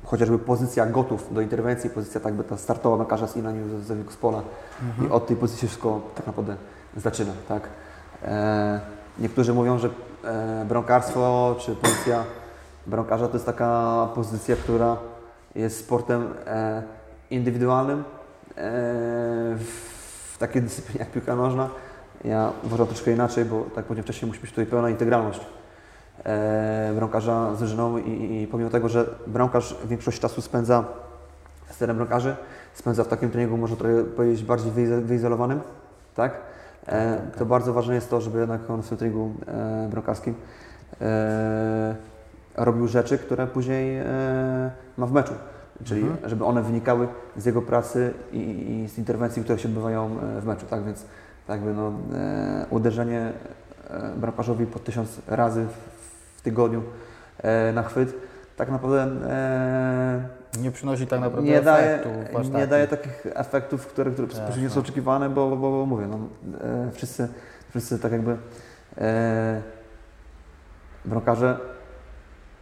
chociażby 0.05 0.39
pozycja 0.39 0.85
gotów 0.85 1.33
do 1.33 1.41
interwencji, 1.41 1.89
pozycja 1.89 2.21
tak 2.21 2.33
by 2.33 2.43
ta 2.43 2.57
startowa 2.57 2.95
bramkarza 2.95 3.27
z 3.27 3.37
Inaniu 3.37 3.79
z 3.79 4.11
z 4.11 4.15
pola 4.15 4.41
i 5.05 5.11
od 5.11 5.27
tej 5.27 5.37
pozycji 5.37 5.67
wszystko 5.67 6.01
tak 6.15 6.27
naprawdę 6.27 6.55
zaczyna. 6.97 7.31
Tak? 7.47 7.69
E, 8.23 8.79
niektórzy 9.19 9.53
mówią, 9.53 9.77
że 9.77 9.89
e, 10.23 10.65
bramkarstwo 10.65 11.55
czy 11.59 11.75
pozycja 11.75 12.23
bramkarza 12.87 13.27
to 13.27 13.33
jest 13.33 13.45
taka 13.45 14.07
pozycja, 14.15 14.55
która 14.55 14.97
jest 15.55 15.79
sportem 15.79 16.33
e, 16.45 16.83
indywidualnym, 17.29 17.99
e, 17.99 18.03
w 19.55 19.88
takiej 20.39 20.61
dyscyplinie 20.61 20.99
jak 20.99 21.11
piłka 21.11 21.35
nożna. 21.35 21.69
Ja 22.23 22.51
uważam 22.63 22.87
troszkę 22.87 23.11
inaczej, 23.11 23.45
bo 23.45 23.59
tak 23.59 23.75
jak 23.75 23.85
powiedziałem 23.85 24.03
wcześniej, 24.03 24.27
musi 24.27 24.41
być 24.41 24.49
tutaj 24.49 24.65
pełna 24.65 24.89
integralność 24.89 25.39
e, 26.23 26.91
bramkarza 26.95 27.55
z 27.55 27.59
drużyną 27.59 27.97
i, 27.97 28.41
i 28.41 28.47
pomimo 28.47 28.69
tego, 28.69 28.89
że 28.89 29.05
bramkarz 29.27 29.77
większość 29.85 30.19
czasu 30.19 30.41
spędza 30.41 30.83
z 31.69 31.77
terenem 31.77 31.97
bramkarzy, 31.97 32.35
spędza 32.73 33.03
w 33.03 33.07
takim 33.07 33.29
treningu, 33.29 33.57
można 33.57 33.77
trochę 33.77 34.03
powiedzieć, 34.03 34.43
bardziej 34.43 34.71
wyizo- 34.71 35.01
wyizolowanym, 35.01 35.61
tak? 36.15 36.33
E, 36.87 37.21
to 37.37 37.45
bardzo 37.45 37.73
ważne 37.73 37.95
jest 37.95 38.09
to, 38.09 38.21
żeby 38.21 38.39
jednak 38.39 38.69
on 38.69 38.81
w 38.83 38.89
tym 38.89 38.97
treningu 38.97 39.31
e, 39.47 39.87
bramkarskim 39.91 40.35
e, 41.01 41.95
robił 42.57 42.87
rzeczy, 42.87 43.17
które 43.17 43.47
później 43.47 43.97
e, 43.97 44.05
ma 44.97 45.05
w 45.05 45.11
meczu. 45.11 45.33
Czyli 45.83 46.05
żeby 46.23 46.45
one 46.45 46.63
wynikały 46.63 47.07
z 47.37 47.45
jego 47.45 47.61
pracy 47.61 48.13
i, 48.31 48.37
i 48.37 48.89
z 48.89 48.97
interwencji, 48.97 49.43
które 49.43 49.59
się 49.59 49.67
odbywają 49.67 50.05
e, 50.37 50.41
w 50.41 50.45
meczu. 50.45 50.65
Tak 50.69 50.83
więc 50.83 51.05
jakby 51.49 51.73
no, 51.73 51.91
e, 52.13 52.65
uderzenie 52.69 53.31
e, 53.89 54.11
bramkarzowi 54.17 54.65
po 54.65 54.79
tysiąc 54.79 55.21
razy 55.27 55.65
w, 55.65 56.37
w 56.37 56.41
tygodniu 56.41 56.83
e, 57.37 57.73
na 57.73 57.83
chwyt 57.83 58.15
tak 58.59 58.71
naprawdę 58.71 59.03
e, 59.03 60.59
Nie 60.61 60.71
przynosi 60.71 61.07
tak 61.07 61.19
naprawdę 61.21 61.51
nie 61.51 61.61
daje, 61.61 61.93
efektu. 61.93 62.37
aż 62.37 62.49
nie 62.49 62.67
daje 62.67 62.87
takich 62.87 63.25
efektów, 63.33 63.87
które, 63.87 64.11
które 64.11 64.27
później 64.27 64.69
są 64.69 64.79
oczekiwane, 64.79 65.29
bo, 65.29 65.49
bo, 65.49 65.71
bo 65.71 65.85
mówię, 65.85 66.07
no, 66.07 66.17
e, 66.63 66.91
wszyscy, 66.91 67.27
wszyscy 67.69 67.99
tak 67.99 68.11
jakby 68.11 68.37
e, 68.97 69.61
bramkarze 71.05 71.57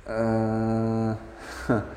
e, 0.08 1.16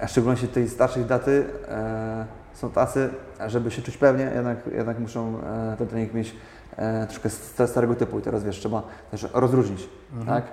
w 0.00 0.10
szczególności 0.10 0.48
tej 0.48 0.68
starszej 0.68 1.04
daty 1.04 1.44
e, 1.68 2.26
są 2.54 2.70
tacy, 2.70 3.10
żeby 3.46 3.70
się 3.70 3.82
czuć 3.82 3.96
pewnie, 3.96 4.24
jednak, 4.34 4.58
jednak 4.72 4.98
muszą 4.98 5.38
e, 5.40 5.76
ten 5.78 5.86
trening 5.86 6.14
mieć 6.14 6.36
e, 6.76 7.06
troszkę 7.06 7.30
st- 7.30 7.70
starego 7.70 7.94
typu 7.94 8.18
i 8.18 8.22
teraz 8.22 8.44
wiesz, 8.44 8.58
trzeba 8.58 8.82
też 9.10 9.26
rozróżnić, 9.34 9.88
tak? 10.26 10.44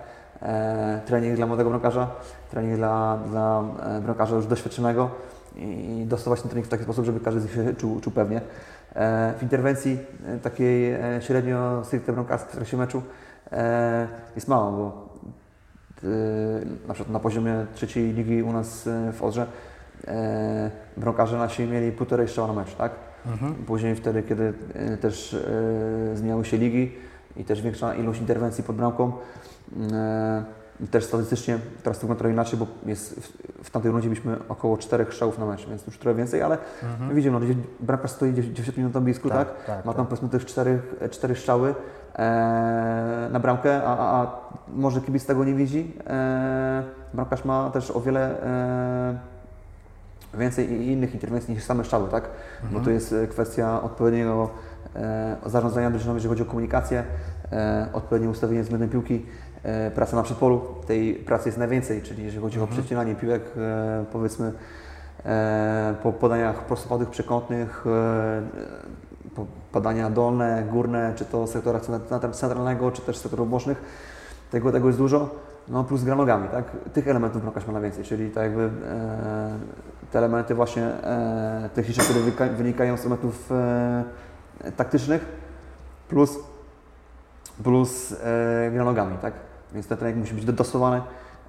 E, 0.41 1.01
trening 1.05 1.35
dla 1.35 1.45
młodego 1.45 1.69
bramkarza, 1.69 2.07
trening 2.51 2.75
dla, 2.75 3.17
dla 3.29 3.63
e, 3.79 4.01
bramkarza 4.01 4.35
już 4.35 4.45
doświadczonego 4.45 5.09
i, 5.55 5.99
i 6.01 6.05
dostosować 6.05 6.41
ten 6.41 6.49
trening 6.49 6.67
w 6.67 6.69
taki 6.69 6.83
sposób, 6.83 7.05
żeby 7.05 7.19
każdy 7.19 7.41
z 7.41 7.43
nich 7.43 7.53
się 7.53 7.75
czuł, 7.75 7.99
czuł 7.99 8.13
pewnie. 8.13 8.41
E, 8.95 9.33
w 9.37 9.43
interwencji 9.43 9.99
e, 10.27 10.37
takiej 10.37 10.93
e, 10.93 11.21
średnio 11.21 11.81
stricte 11.85 12.13
bramkarskiej 12.13 12.51
w 12.51 12.55
trakcie 12.55 12.77
meczu 12.77 13.01
jest 14.35 14.47
mało, 14.47 14.71
bo 14.71 15.09
na 16.87 16.93
przykład 16.93 17.13
na 17.13 17.19
poziomie 17.19 17.65
trzeciej 17.75 18.13
ligi 18.13 18.43
u 18.43 18.53
nas 18.53 18.87
y, 18.87 19.11
w 19.13 19.23
Odrze 19.23 19.47
e, 20.07 20.71
bramkarze 20.97 21.37
nasi 21.37 21.63
mieli 21.63 21.91
półtorej 21.91 22.27
strzała 22.27 22.47
na 22.47 22.53
mecz, 22.53 22.75
tak? 22.75 22.91
Później 23.67 23.95
wtedy, 23.95 24.23
kiedy 24.23 24.53
y, 24.93 24.97
też 24.97 25.33
y, 25.33 26.11
zmieniały 26.15 26.45
się 26.45 26.57
ligi 26.57 26.91
i 27.37 27.45
też 27.45 27.61
większa 27.61 27.95
ilość 27.95 28.19
interwencji 28.19 28.63
pod 28.63 28.75
bramką, 28.75 29.11
y, 30.81 30.87
też 30.87 31.03
statystycznie 31.03 31.59
teraz 31.83 31.97
to 31.97 32.01
wygląda 32.01 32.19
trochę 32.19 32.33
inaczej, 32.33 32.59
bo 32.59 32.67
jest 32.85 33.15
w, 33.15 33.63
w 33.63 33.69
tamtej 33.69 33.91
rundzie 33.91 34.09
mieliśmy 34.09 34.37
około 34.49 34.77
czterech 34.77 35.13
strzałów 35.13 35.39
na 35.39 35.45
mecz, 35.45 35.69
więc 35.69 35.85
już 35.85 35.97
trochę 35.97 36.17
więcej, 36.17 36.41
ale 36.41 36.57
widzimy, 37.11 37.39
no, 37.39 37.45
bramkarz 37.79 38.11
stoi 38.11 38.33
90 38.33 38.77
minut 38.77 38.93
na 38.93 39.01
boisku, 39.01 39.29
tak? 39.29 39.47
Tak, 39.47 39.65
tak, 39.65 39.85
Ma 39.85 39.93
tam 39.93 40.05
powiedzmy 40.05 40.29
tych 40.29 40.45
czterech, 40.45 40.95
cztery 41.11 41.35
strzały 41.35 41.75
e, 42.15 43.29
na 43.31 43.39
bramkę, 43.39 43.83
a, 43.83 43.97
a, 43.97 44.21
a 44.21 44.43
może 44.67 45.01
kibic 45.01 45.25
tego 45.25 45.45
nie 45.45 45.53
widzi. 45.53 45.93
E, 46.07 46.83
bramkarz 47.13 47.45
ma 47.45 47.69
też 47.69 47.91
o 47.91 48.01
wiele 48.01 48.43
e, 48.43 50.37
więcej 50.37 50.87
innych 50.87 51.13
interwencji 51.13 51.53
niż 51.53 51.63
same 51.63 51.83
strzały, 51.83 52.09
tak? 52.09 52.29
Bo 52.71 52.79
to 52.79 52.89
jest 52.89 53.15
kwestia 53.29 53.81
odpowiedniego 53.81 54.49
e, 54.95 55.35
zarządzania 55.45 55.89
drużyną, 55.89 56.13
jeżeli 56.13 56.29
chodzi 56.29 56.43
o 56.43 56.45
komunikację, 56.45 57.03
e, 57.51 57.87
odpowiednie 57.93 58.29
ustawienie 58.29 58.63
względem 58.63 58.89
piłki, 58.89 59.25
praca 59.95 60.15
na 60.15 60.23
przedpolu. 60.23 60.61
Tej 60.87 61.13
pracy 61.15 61.49
jest 61.49 61.57
najwięcej, 61.57 62.01
czyli 62.01 62.23
jeżeli 62.23 62.43
chodzi 62.43 62.59
o 62.59 62.67
przecinanie 62.67 63.15
piłek, 63.15 63.41
powiedzmy 64.11 64.51
po 66.03 66.13
podaniach 66.13 66.65
prostopadłych, 66.65 67.09
przekątnych, 67.09 67.85
po 69.35 69.45
podania 69.71 70.09
dolne, 70.09 70.63
górne, 70.71 71.13
czy 71.15 71.25
to 71.25 71.47
sektora 71.47 71.79
centra- 71.79 72.31
centralnego, 72.31 72.91
czy 72.91 73.01
też 73.01 73.17
sektorów 73.17 73.49
bocznych. 73.49 73.81
Tego, 74.51 74.71
tego 74.71 74.87
jest 74.87 74.99
dużo. 74.99 75.29
No 75.67 75.83
plus 75.83 76.03
gra 76.03 76.15
nogami, 76.15 76.47
tak? 76.49 76.65
Tych 76.93 77.07
elementów 77.07 77.41
bramkarz 77.41 77.67
ma 77.67 77.73
najwięcej, 77.73 78.03
czyli 78.03 78.31
tak 78.31 78.43
jakby 78.43 78.63
e, 78.63 79.57
te 80.11 80.19
elementy 80.19 80.55
właśnie 80.55 80.83
e, 80.83 81.69
techniczne, 81.73 82.03
które 82.03 82.19
wyka- 82.19 82.55
wynikają 82.55 82.97
z 82.97 82.99
elementów 83.01 83.51
e, 83.51 84.03
taktycznych, 84.77 85.25
plus, 86.09 86.39
plus 87.63 88.11
e, 88.11 88.71
gra 88.71 88.83
nogami, 88.85 89.17
tak? 89.17 89.33
Więc 89.73 89.87
ten 89.87 89.97
trening 89.97 90.19
musi 90.19 90.33
być 90.33 90.45
dostosowany 90.45 91.01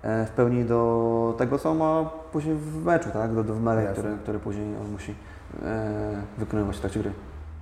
e, 0.03 0.27
w 0.27 0.31
pełni 0.31 0.64
do 0.64 1.35
tego, 1.38 1.59
co 1.59 1.75
ma 1.75 2.11
później 2.33 2.55
w 2.57 2.85
meczu, 2.85 3.11
tak? 3.12 3.35
Do, 3.35 3.44
do 3.44 3.55
wymaga, 3.55 3.81
Jasne. 3.81 3.94
które, 4.03 4.16
które 4.23 4.38
później 4.38 4.77
on 4.77 4.90
musi 4.92 5.14
e, 5.62 6.23
wykonywać 6.38 6.77
w 6.77 6.81
trakcie 6.81 7.01
gry. 7.01 7.12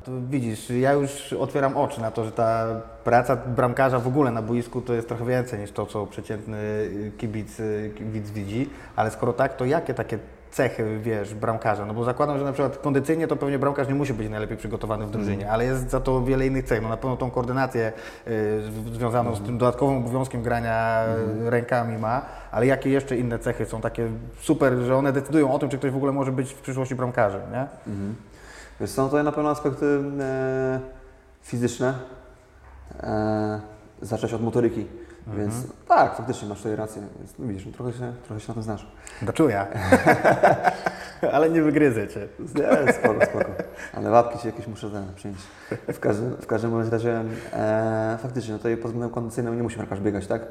To 0.05 0.13
widzisz, 0.31 0.71
ja 0.71 0.93
już 0.93 1.33
otwieram 1.33 1.77
oczy 1.77 2.01
na 2.01 2.11
to, 2.11 2.25
że 2.25 2.33
ta 2.33 2.67
praca 3.05 3.37
bramkarza 3.37 3.99
w 3.99 4.07
ogóle 4.07 4.31
na 4.31 4.43
boisku 4.43 4.81
to 4.81 4.95
jest 4.95 5.09
trochę 5.09 5.25
więcej 5.25 5.61
niż 5.61 5.73
to, 5.73 5.87
co 5.87 6.07
przeciętny 6.07 6.59
kibic, 7.19 7.63
kibic 7.99 8.31
widzi, 8.31 8.71
ale 8.97 9.11
skoro 9.11 9.33
tak, 9.33 9.57
to 9.57 9.65
jakie 9.65 9.95
takie 9.95 10.19
cechy, 10.51 10.99
wiesz, 11.03 11.35
bramkarza? 11.35 11.87
No 11.87 11.95
bo 11.95 12.05
zakładam, 12.05 12.39
że 12.39 12.45
na 12.45 12.53
przykład 12.53 12.79
kondycyjnie 12.79 13.29
to 13.29 13.37
pewnie 13.37 13.59
bramkarz 13.59 13.89
nie 13.89 13.95
musi 13.95 14.15
być 14.15 14.29
najlepiej 14.29 14.57
przygotowany 14.57 15.07
w 15.07 15.11
drużynie, 15.11 15.51
ale 15.51 15.65
jest 15.65 15.91
za 15.91 16.01
to 16.01 16.25
wiele 16.25 16.47
innych 16.47 16.65
cech. 16.65 16.83
No 16.83 16.89
na 16.89 16.97
pewno 16.97 17.17
tą 17.17 17.31
koordynację 17.31 17.93
y, 18.29 18.63
związaną 18.93 19.35
z 19.35 19.43
tym 19.43 19.59
dodatkowym 19.59 19.97
obowiązkiem 19.97 20.43
grania 20.43 21.05
y, 21.47 21.51
rękami 21.51 21.99
ma, 21.99 22.23
ale 22.51 22.67
jakie 22.67 22.91
jeszcze 22.91 23.17
inne 23.17 23.39
cechy 23.39 23.67
są 23.67 23.81
takie 23.81 24.09
super, 24.41 24.75
że 24.75 24.97
one 24.97 25.13
decydują 25.13 25.53
o 25.53 25.59
tym, 25.59 25.69
czy 25.69 25.79
ktoś 25.79 25.91
w 25.91 25.97
ogóle 25.97 26.13
może 26.13 26.33
być 26.33 26.53
w 26.53 26.61
przyszłości 26.61 26.95
bramkarzem, 26.95 27.41
nie? 27.53 27.67
Wiesz, 28.83 28.91
są 28.91 29.05
tutaj 29.07 29.25
na 29.25 29.33
pewno 29.33 29.51
aspekty 29.51 30.01
e, 30.21 30.81
fizyczne, 31.43 31.95
e, 33.03 33.61
zacząć 34.03 34.33
od 34.33 34.43
motoryki, 34.43 34.87
więc 35.27 35.55
tak, 35.89 36.17
faktycznie 36.17 36.49
masz 36.49 36.59
tutaj 36.59 36.77
rację, 36.77 37.03
więc, 37.19 37.39
no 37.39 37.47
widzisz, 37.47 37.67
no, 37.67 37.73
trochę, 37.73 37.93
się, 37.93 38.13
trochę 38.25 38.41
się 38.41 38.49
na 38.49 38.55
tym 38.55 38.63
znasz. 38.63 38.87
Doczuja. 39.23 39.67
ale 41.33 41.51
nie 41.51 41.63
wygryzę 41.63 42.09
cię. 42.09 42.29
Nie, 42.39 42.93
spoko, 42.93 43.27
spoko. 43.27 43.51
Ale 43.95 44.11
łapki 44.11 44.39
ci 44.39 44.47
jakieś 44.47 44.67
muszę 44.67 44.91
ten, 44.91 45.15
przyjąć. 45.15 45.39
W 45.93 46.01
każdym, 46.01 46.37
w 46.37 46.47
każdym 46.47 46.71
bądź 46.71 46.93
razie 46.93 47.25
e, 47.53 48.19
faktycznie, 48.23 48.53
no 48.53 48.59
tutaj 48.59 48.77
pod 48.77 48.87
względem 48.87 49.11
kondycyjnym 49.11 49.57
nie 49.57 49.63
musi 49.63 49.77
bramkarz 49.77 50.01
biegać, 50.01 50.27
tak? 50.27 50.43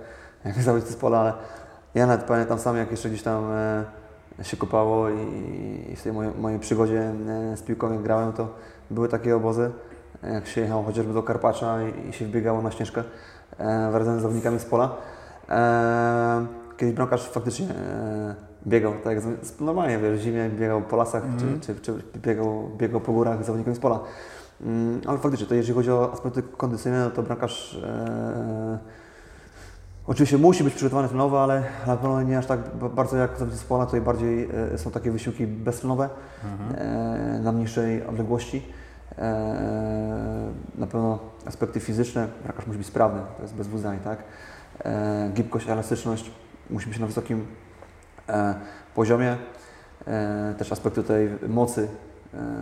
Jak 0.46 0.62
zawodnicy 0.62 0.94
z 0.94 0.98
pola, 0.98 1.20
ale 1.20 1.34
ja 1.96 2.08
nawet 2.08 2.26
pamiętam 2.26 2.60
sam, 2.60 2.78
jak 2.78 2.92
jeszcze 2.92 3.10
gdzieś 3.10 3.24
tam 3.24 3.52
e, 3.52 3.84
się 4.44 4.58
kopało 4.58 5.10
i, 5.10 5.92
i 5.92 5.96
w 5.96 6.04
tej 6.04 6.14
mojej, 6.14 6.32
mojej 6.40 6.60
przygodzie 6.60 7.14
e, 7.52 7.58
z 7.58 7.62
piłką 7.62 7.94
jak 7.94 8.02
grałem, 8.02 8.34
to 8.34 8.48
były 8.92 9.10
takie 9.10 9.36
obozy, 9.36 9.72
jak 10.24 10.48
się 10.48 10.62
jechało 10.62 10.84
chociażby 10.84 11.14
do 11.14 11.24
Karpacza 11.24 11.78
i, 11.84 12.10
i 12.10 12.14
się 12.14 12.26
wbiegało 12.26 12.62
na 12.62 12.72
ścieżkę 12.72 13.04
e, 13.60 13.92
razem 13.92 14.20
z 14.20 14.22
zawodnikami 14.22 14.60
z 14.60 14.66
pola. 14.66 14.96
E, 15.50 16.46
kiedyś 16.78 16.96
bramkarz 16.96 17.30
faktycznie 17.30 17.70
e, 17.70 18.36
biegał, 18.68 18.94
tak 19.04 19.16
jak 19.16 19.24
normalnie, 19.60 19.98
wiesz, 19.98 20.20
w 20.20 20.22
zimie 20.22 20.50
biegał 20.50 20.82
po 20.82 20.96
lasach, 20.96 21.24
czy, 21.40 21.74
czy, 21.74 21.82
czy 21.82 21.94
biegał, 22.20 22.70
biegał 22.78 23.02
po 23.02 23.12
górach 23.12 23.44
z 23.44 23.46
zawodnikami 23.46 23.76
z 23.76 23.80
pola. 23.80 24.00
Mm, 24.62 25.02
ale 25.08 25.18
faktycznie, 25.18 25.48
to 25.48 25.56
jeżeli 25.56 25.76
chodzi 25.76 25.92
o 25.92 26.14
aspekty 26.14 26.44
kondycyjne, 26.44 27.00
no 27.06 27.12
to 27.12 27.24
bramkarz 27.24 27.76
e, 27.84 28.80
oczywiście 30.08 30.38
musi 30.38 30.64
być 30.64 30.74
przygotowany 30.74 31.08
tlenowo, 31.10 31.44
ale 31.44 31.64
na 31.88 31.98
pewno 31.98 32.22
nie 32.22 32.38
aż 32.38 32.46
tak 32.46 32.60
ba- 32.76 32.90
bardzo 32.90 33.18
jak 33.18 33.32
zawodnicy 33.32 33.58
z 33.62 33.64
pola, 33.66 33.86
tutaj 33.86 34.02
bardziej 34.02 34.50
e, 34.74 34.78
są 34.78 34.92
takie 34.92 35.12
wysiłki 35.12 35.48
beztlenowe 35.48 36.10
e, 36.78 37.40
na 37.44 37.52
mniejszej 37.52 38.06
odległości. 38.06 38.66
E, 39.18 40.52
na 40.78 40.88
pewno 40.88 41.20
aspekty 41.46 41.80
fizyczne, 41.80 42.28
bramkarz 42.44 42.68
musi 42.68 42.78
być 42.78 42.88
sprawny, 42.88 43.22
to 43.38 43.42
jest 43.42 43.54
bez 43.56 43.68
dwóch 43.68 43.80
zdań, 43.80 44.00
tak? 44.04 44.24
Gibkość, 45.34 45.70
elastyczność 45.70 46.32
musi 46.70 46.90
być 46.90 47.00
na 47.00 47.08
wysokim 47.08 47.46
poziomie. 48.96 49.38
Też 50.58 50.72
aspekty 50.72 51.04
tej 51.04 51.30
mocy 51.48 51.88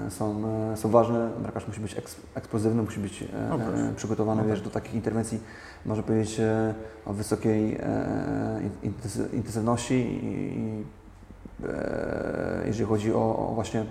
są, 0.09 0.43
e, 0.73 0.77
są 0.77 0.89
ważne. 0.89 1.29
Bramkarz 1.39 1.67
musi 1.67 1.79
być 1.81 1.97
eks, 1.97 2.15
eksplozywny, 2.35 2.81
musi 2.83 2.99
być 2.99 3.21
e, 3.23 3.25
No 3.49 3.57
proszę. 3.57 3.83
e, 3.89 3.93
przygotowany 3.95 4.41
No 4.41 4.47
wiesz, 4.47 4.61
do 4.61 4.69
takich 4.69 4.93
interwencji, 4.93 5.39
można 5.85 6.03
powiedzieć, 6.03 6.39
e, 6.39 6.73
o 7.05 7.13
wysokiej 7.13 7.75
e, 7.75 8.61
in- 8.83 8.91
intensy- 8.91 9.33
intensywności 9.33 10.19
i 10.23 10.83
e, 11.69 12.63
jeżeli 12.67 12.85
chodzi 12.85 13.13
o, 13.13 13.47
o 13.49 13.51
właśnie 13.55 13.85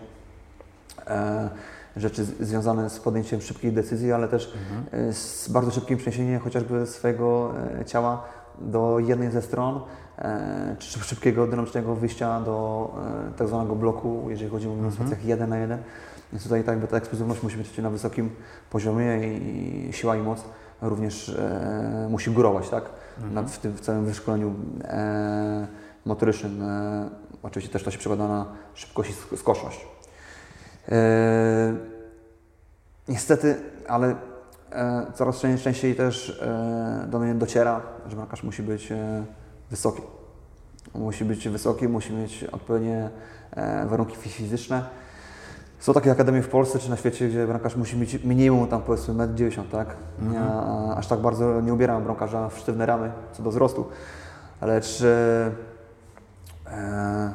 e, 1.07 1.51
rzeczy 1.97 2.25
związane 2.25 2.91
z 2.91 3.01
podjęciem 3.01 3.41
szybkiej 3.41 3.73
decyzji, 3.73 4.13
ale 4.13 4.29
też 4.29 4.55
e, 4.93 5.13
z 5.13 5.49
bardzo 5.49 5.71
szybkim 5.71 5.99
przeniesieniem 5.99 6.41
chociażby 6.41 6.87
swojego 6.87 7.53
e, 7.81 7.85
ciała 7.85 8.25
do 8.59 8.99
jednej 8.99 9.31
ze 9.31 9.43
stron, 9.43 9.77
e, 9.77 9.81
czy 10.79 10.89
szyb- 10.99 11.05
szybkiego 11.05 11.47
dynamicznego 11.47 11.95
wyjścia 11.95 12.41
do 12.41 12.89
e, 13.29 13.39
tak 13.39 13.49
zwanego 13.49 13.75
bloku, 13.77 14.27
jeżeli 14.29 14.51
chodzi 14.51 14.69
o 14.69 14.73
Mhm. 14.73 14.91
sytuacjach 14.93 15.25
jeden 15.25 15.51
na 15.51 15.59
jeden. 15.59 15.79
Więc 16.33 16.43
tutaj 16.43 16.65
tak 16.65 16.87
ta 16.87 16.97
eksplozywność 16.97 17.43
musi 17.43 17.57
być 17.57 17.79
na 17.79 17.91
wysokim 17.91 18.31
poziomie 18.71 19.29
i 19.39 19.89
siła 19.93 20.17
i 20.17 20.21
moc 20.23 20.45
również 20.83 21.29
e, 21.29 22.07
musi 22.11 22.31
górować, 22.31 22.69
tak? 22.69 22.85
Na, 23.33 23.43
w 23.43 23.59
tym 23.59 23.73
w 23.73 23.81
całym 23.81 24.05
wyszkoleniu 24.05 24.55
e, 24.85 25.67
motorycznym. 26.05 26.63
E, 26.63 27.09
oczywiście 27.43 27.73
też 27.73 27.83
to 27.83 27.91
się 27.91 27.99
przekłada 27.99 28.29
na 28.29 28.47
szybkość 28.75 29.11
i 29.11 29.13
sk- 29.13 29.37
skoczność. 29.37 29.87
E, 30.89 31.75
niestety, 33.09 33.57
ale 33.89 34.15
e, 34.73 35.07
coraz 35.15 35.37
czę- 35.41 35.59
częściej 35.59 35.95
też 35.95 36.41
e, 36.43 37.07
do 37.11 37.19
mnie 37.19 37.35
dociera, 37.35 37.81
że 38.09 38.17
bramkarz 38.17 38.43
musi 38.43 38.63
być 38.63 38.93
e, 38.93 39.25
wysoki. 39.71 40.03
Musi 40.95 41.25
być 41.25 41.49
wysoki, 41.49 41.89
musi 41.89 42.13
mieć 42.13 42.45
odpowiednie 42.45 43.11
e, 43.51 43.87
warunki 43.87 44.17
fi- 44.17 44.29
fizyczne. 44.31 44.85
Są 45.79 45.93
takie 45.93 46.11
akademie 46.13 46.43
w 46.43 46.49
Polsce 46.49 46.79
czy 46.79 46.91
na 46.91 46.97
świecie, 46.97 47.29
gdzie 47.29 47.47
bramkarz 47.47 47.77
musi 47.77 47.97
mieć 47.97 48.25
minimum 48.25 48.69
tam 48.69 48.83
powiedzmy 48.83 49.15
1,90 49.15 49.61
m, 49.61 49.67
tak? 49.73 49.97
Ja 50.35 50.65
aż 50.97 51.07
tak 51.07 51.21
bardzo 51.21 51.61
nie 51.61 51.75
ubieram 51.75 52.05
bramkarza 52.05 52.49
w 52.49 52.59
sztywne 52.59 52.87
ramy 52.87 53.13
co 53.33 53.43
do 53.43 53.51
wzrostu, 53.51 53.87
lecz 54.63 55.03
e, 55.03 55.51
e, 56.67 57.33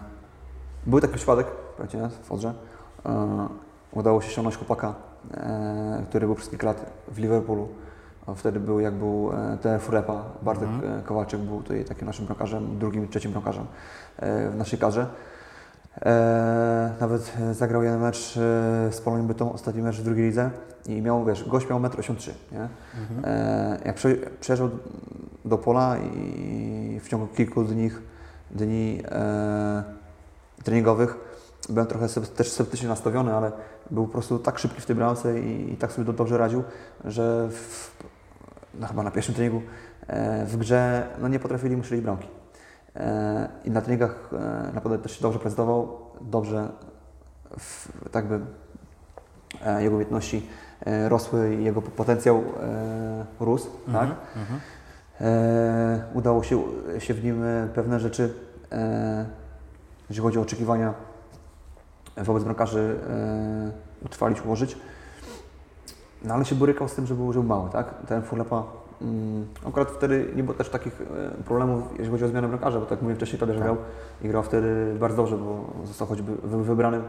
był 0.86 1.02
taki 1.02 1.14
przypadek, 1.16 1.48
słuchajcie, 1.76 2.10
w 2.24 2.32
Odrze. 2.32 2.54
E, 3.06 3.48
udało 3.92 4.22
się 4.22 4.30
ściągnąć 4.32 4.58
chłopaka, 4.58 4.94
e, 5.34 6.04
który 6.10 6.26
był 6.26 6.36
przez 6.36 6.50
kilka 6.50 6.68
lat 6.68 6.86
w 7.08 7.18
Liverpoolu. 7.18 7.68
Wtedy 8.36 8.60
był, 8.60 8.80
jak 8.80 8.94
był 8.94 9.32
e, 9.34 9.58
TF 9.58 9.90
Repa, 9.90 10.24
Bartek 10.42 10.70
e, 10.70 11.02
Kowalczyk 11.06 11.40
był 11.40 11.62
tutaj 11.62 11.86
takim 11.86 12.06
naszym 12.06 12.26
bramkarzem, 12.26 12.80
drugim, 12.80 13.08
trzecim 13.08 13.32
bramkarzem 13.32 13.66
e, 14.18 14.50
w 14.50 14.56
naszej 14.56 14.80
kadrze. 14.80 15.08
E, 16.02 16.94
nawet 17.00 17.34
zagrał 17.52 17.84
jeden 17.84 18.00
mecz 18.00 18.34
z 18.92 19.02
Polonią 19.02 19.28
Bytom, 19.28 19.50
ostatni 19.50 19.82
mecz 19.82 19.98
w 19.98 20.04
drugiej 20.04 20.26
lidze 20.26 20.52
i 20.88 21.02
miał, 21.02 21.26
wiesz, 21.26 21.50
gość 21.50 21.70
miał 21.70 21.80
1,83 21.80 22.30
m, 22.30 22.36
nie? 22.52 22.68
E, 23.30 23.80
jak 23.86 23.96
prze, 23.96 24.16
przyjeżdżał 24.40 24.70
do 25.46 25.58
pola 25.58 25.98
i 25.98 27.00
w 27.04 27.08
ciągu 27.08 27.28
kilku 27.28 27.64
dni, 27.64 27.90
dni 28.52 29.04
treningowych 30.64 31.33
byłem 31.70 31.88
trochę 31.88 32.08
też 32.10 32.52
sceptycznie 32.52 32.88
nastawiony, 32.88 33.34
ale 33.34 33.52
był 33.92 34.06
po 34.06 34.12
prostu 34.12 34.40
tak 34.40 34.60
szybki 34.60 34.82
w 34.82 34.86
tej 34.86 34.96
bramce 34.96 35.40
i, 35.40 35.74
i 35.74 35.78
tak 35.78 35.92
sobie 35.92 36.06
do, 36.06 36.14
dobrze 36.14 36.38
radził, 36.38 36.64
że 37.06 37.50
w, 37.52 37.92
no 38.80 38.88
chyba 38.88 39.04
na 39.04 39.12
pierwszym 39.12 39.36
treningu 39.36 39.62
e, 40.08 40.46
w 40.46 40.58
grze 40.58 41.08
no 41.22 41.28
nie 41.28 41.40
potrafili 41.40 41.78
mu 41.78 41.84
strzelić 41.84 42.04
bramki. 42.04 42.28
E, 42.96 43.50
I 43.66 43.72
na 43.72 43.82
treningach 43.82 44.30
e, 44.34 44.72
naprawdę 44.74 45.00
też 45.00 45.12
się 45.12 45.22
dobrze 45.22 45.40
prezentował, 45.40 46.00
dobrze 46.22 46.70
w, 47.60 47.90
tak 48.12 48.28
by 48.28 48.40
e, 49.66 49.84
jego 49.84 49.96
umiejętności 49.96 50.48
e, 50.86 51.10
rosły 51.10 51.56
i 51.56 51.64
jego 51.64 51.82
potencjał 51.82 52.38
e, 52.38 53.26
rósł, 53.40 53.70
tak? 53.94 54.10
E, 55.22 56.04
udało 56.14 56.44
się, 56.44 56.64
się 57.00 57.14
w 57.14 57.24
nim 57.24 57.44
pewne 57.76 58.00
rzeczy, 58.00 58.34
jeżeli 60.10 60.24
chodzi 60.24 60.40
o 60.40 60.42
oczekiwania 60.42 60.94
wobec 62.18 62.44
bramkarzy, 62.44 62.96
e, 63.10 64.06
utrwalić, 64.06 64.42
ułożyć. 64.46 64.78
No 66.24 66.34
ale 66.34 66.46
się 66.46 66.56
borykał 66.56 66.88
z 66.88 66.94
tym, 66.96 67.06
że 67.06 67.16
był, 67.16 67.34
że 67.34 67.40
był 67.40 67.50
mały, 67.50 67.70
tak? 67.70 67.94
Ten 68.08 68.22
Furlepa, 68.22 68.64
mm, 69.02 69.46
akurat 69.68 69.92
wtedy 69.92 70.28
nie 70.36 70.44
było 70.44 70.58
też 70.58 70.70
takich 70.70 71.02
e, 71.02 71.44
problemów, 71.44 71.84
jeśli 71.92 72.12
chodzi 72.12 72.26
o 72.26 72.28
zmianę 72.28 72.48
bramkarza, 72.48 72.80
bo 72.80 72.86
tak 72.86 72.92
jak 72.92 73.02
mówiłem 73.02 73.18
wcześniej, 73.18 73.40
Tadeusz 73.40 73.60
grał 73.62 73.78
i 74.22 74.28
grał 74.28 74.44
wtedy 74.44 74.96
bardzo 75.00 75.18
dobrze, 75.18 75.38
bo 75.38 75.66
został 75.84 76.08
choćby 76.08 76.36
wy- 76.44 76.64
wybranym 76.64 77.04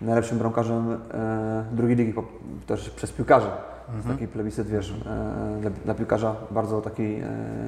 najlepszym 0.00 0.38
bramkarzem 0.38 0.98
e, 1.14 1.64
drugiej 1.72 1.96
ligi, 1.96 2.12
po- 2.12 2.24
też 2.66 2.90
przez 2.90 3.12
piłkarzy. 3.12 3.48
Mhm. 3.96 4.14
Taki 4.16 4.28
plebiscyt, 4.28 4.68
wiesz, 4.68 4.94
e, 5.06 5.60
dla, 5.60 5.70
dla 5.70 5.94
piłkarza 5.94 6.34
bardzo 6.50 6.80
taki 6.80 7.02
e, 7.14 7.22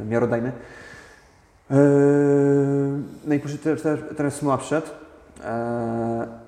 miarodajny. 0.08 0.52
E, 1.70 1.74
no 3.26 3.34
i 3.34 3.40
później 3.40 3.60
teraz 4.16 4.34
Smuła 4.34 4.58
przyszedł. 4.58 4.87
E, 5.44 6.43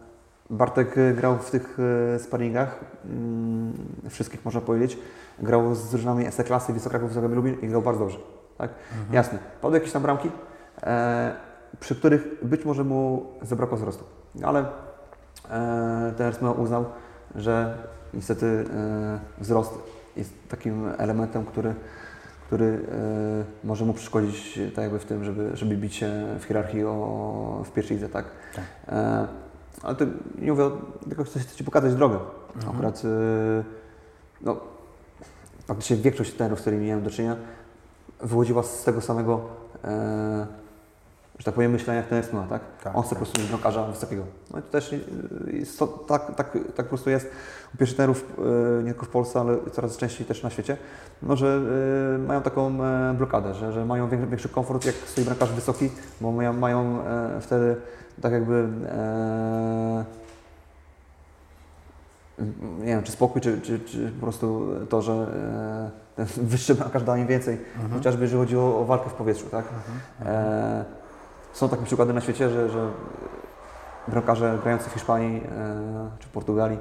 Bartek 0.50 0.98
e, 0.98 1.12
grał 1.14 1.38
w 1.38 1.50
tych 1.50 1.78
e, 2.14 2.18
sparingach, 2.18 2.80
mm, 3.04 3.72
wszystkich 4.11 4.44
można 4.44 4.61
powiedzieć. 4.61 4.98
Grał 5.38 5.74
z 5.74 5.90
drużynami 5.90 6.32
SE 6.32 6.44
klasy, 6.44 6.72
Wisokraków, 6.72 7.12
Zagłębie 7.12 7.37
Lubin 7.37 7.56
i 7.62 7.68
grał 7.68 7.82
bardzo 7.82 8.00
dobrze. 8.00 8.18
Tak? 8.59 8.70
Jasne, 9.12 9.38
padły 9.61 9.78
jakieś 9.78 9.92
tam 9.92 10.02
bramki, 10.02 10.30
e, 10.82 11.37
przy 11.80 11.96
których 11.96 12.44
być 12.44 12.64
może 12.64 12.85
mu 12.85 13.26
zabrakło 13.42 13.76
wzrostu, 13.76 14.04
ale 14.42 14.64
e, 15.50 16.12
teraz 16.16 16.38
uznał, 16.59 16.85
że 17.35 17.78
niestety 18.14 18.46
e, 18.46 19.18
wzrost 19.38 19.78
jest 20.16 20.32
takim 20.48 20.88
elementem, 20.98 21.44
który, 21.44 21.74
który 22.46 22.66
e, 22.66 23.66
może 23.66 23.85
mu 23.85 23.92
przeszkodzić 23.92 24.61
tak 24.74 24.82
jakby 24.82 24.98
w 24.98 25.04
tym, 25.04 25.24
żeby, 25.24 25.50
żeby 25.56 25.76
bić 25.76 25.94
się 25.94 26.26
w 26.40 26.44
hierarchii 26.44 26.85
o, 26.85 27.62
w 27.64 27.70
pierwszej 27.70 27.96
lidze, 27.96 28.09
tak? 28.09 28.24
Tak. 28.54 28.64
Ale 29.87 29.96
to 29.96 30.05
nie 30.38 30.53
mówię, 30.53 30.70
tylko 31.09 31.25
chcę, 31.25 31.40
chcę 31.40 31.57
Ci 31.57 31.64
pokazać 31.64 31.94
drogę. 31.94 32.18
Akurat 32.75 33.03
e, 33.05 33.64
no, 34.40 34.57
faktycznie 35.66 35.96
większość 35.96 36.33
trenerów, 36.33 36.59
z 36.59 36.62
którymi 36.62 36.87
miałem 36.87 37.05
do 37.05 37.11
czynienia, 37.11 37.37
wychodziła 38.20 38.62
z 38.62 38.85
tego 38.85 39.01
samego 39.01 39.40
e, 39.85 40.46
że 41.38 41.44
tak 41.44 41.55
powiem, 41.55 41.72
myślenia 41.72 42.01
jak 42.01 42.09
ten 42.09 42.18
jest 42.18 42.33
tak? 42.49 42.62
Tak, 42.85 42.96
On 42.96 43.03
chce 43.03 43.11
tak. 43.11 43.18
po 43.18 43.25
prostu 43.25 43.40
mieć 43.40 43.49
bramkarza 43.49 43.83
wysokiego. 43.87 44.22
No 44.51 44.59
i 44.59 44.62
to 44.62 44.68
też 44.68 44.92
y, 44.92 45.01
to, 45.79 45.87
tak, 45.87 46.35
tak, 46.35 46.59
tak 46.77 46.87
po 46.87 46.88
prostu 46.88 47.11
jest 47.11 47.31
u 47.75 47.79
pierwszych 47.79 47.96
trenerów 47.96 48.25
y, 48.81 48.85
nie 48.85 48.90
tylko 48.90 49.07
w 49.07 49.09
Polsce, 49.09 49.40
ale 49.40 49.57
coraz 49.72 49.96
częściej 49.96 50.27
też 50.27 50.42
na 50.42 50.51
świecie, 50.51 50.77
no, 51.22 51.37
że 51.37 51.61
y, 52.16 52.18
mają 52.18 52.42
taką 52.42 52.85
e, 52.85 53.14
blokadę, 53.14 53.55
że, 53.55 53.72
że 53.72 53.85
mają 53.85 54.09
większy, 54.09 54.29
większy 54.29 54.49
komfort, 54.49 54.85
jak 54.85 54.94
stoi 54.94 55.25
bramkarz 55.25 55.53
wysoki, 55.53 55.90
bo 56.20 56.33
mają, 56.33 56.53
mają 56.53 57.07
e, 57.07 57.40
wtedy 57.40 57.77
tak 58.22 58.33
jakby 58.33 58.68
e, 58.88 60.05
nie 62.79 62.87
wiem, 62.87 63.02
czy 63.02 63.12
spokój, 63.12 63.40
czy, 63.40 63.61
czy, 63.61 63.81
czy 63.81 64.12
po 64.20 64.20
prostu 64.20 64.66
to, 64.88 65.02
że 65.02 65.12
e, 65.12 66.16
ten 66.16 66.26
wyższy 66.50 66.74
bramkarz 66.74 67.02
da 67.02 67.18
im 67.18 67.26
więcej, 67.26 67.59
chociażby 67.92 68.22
jeżeli 68.22 68.40
chodzi 68.40 68.57
o, 68.57 68.81
o 68.81 68.85
walkę 68.85 69.11
w 69.11 69.14
powietrzu, 69.14 69.46
tak? 69.50 69.64
E, 70.24 70.85
są 71.52 71.68
takie 71.68 71.85
przykłady 71.85 72.12
na 72.12 72.20
świecie, 72.20 72.50
że, 72.50 72.70
że 72.70 72.90
bramkarze 74.09 74.59
grający 74.62 74.90
w 74.90 74.92
Hiszpanii 74.92 75.37
e, 75.37 76.11
czy 76.18 76.29
Portugalii 76.29 76.79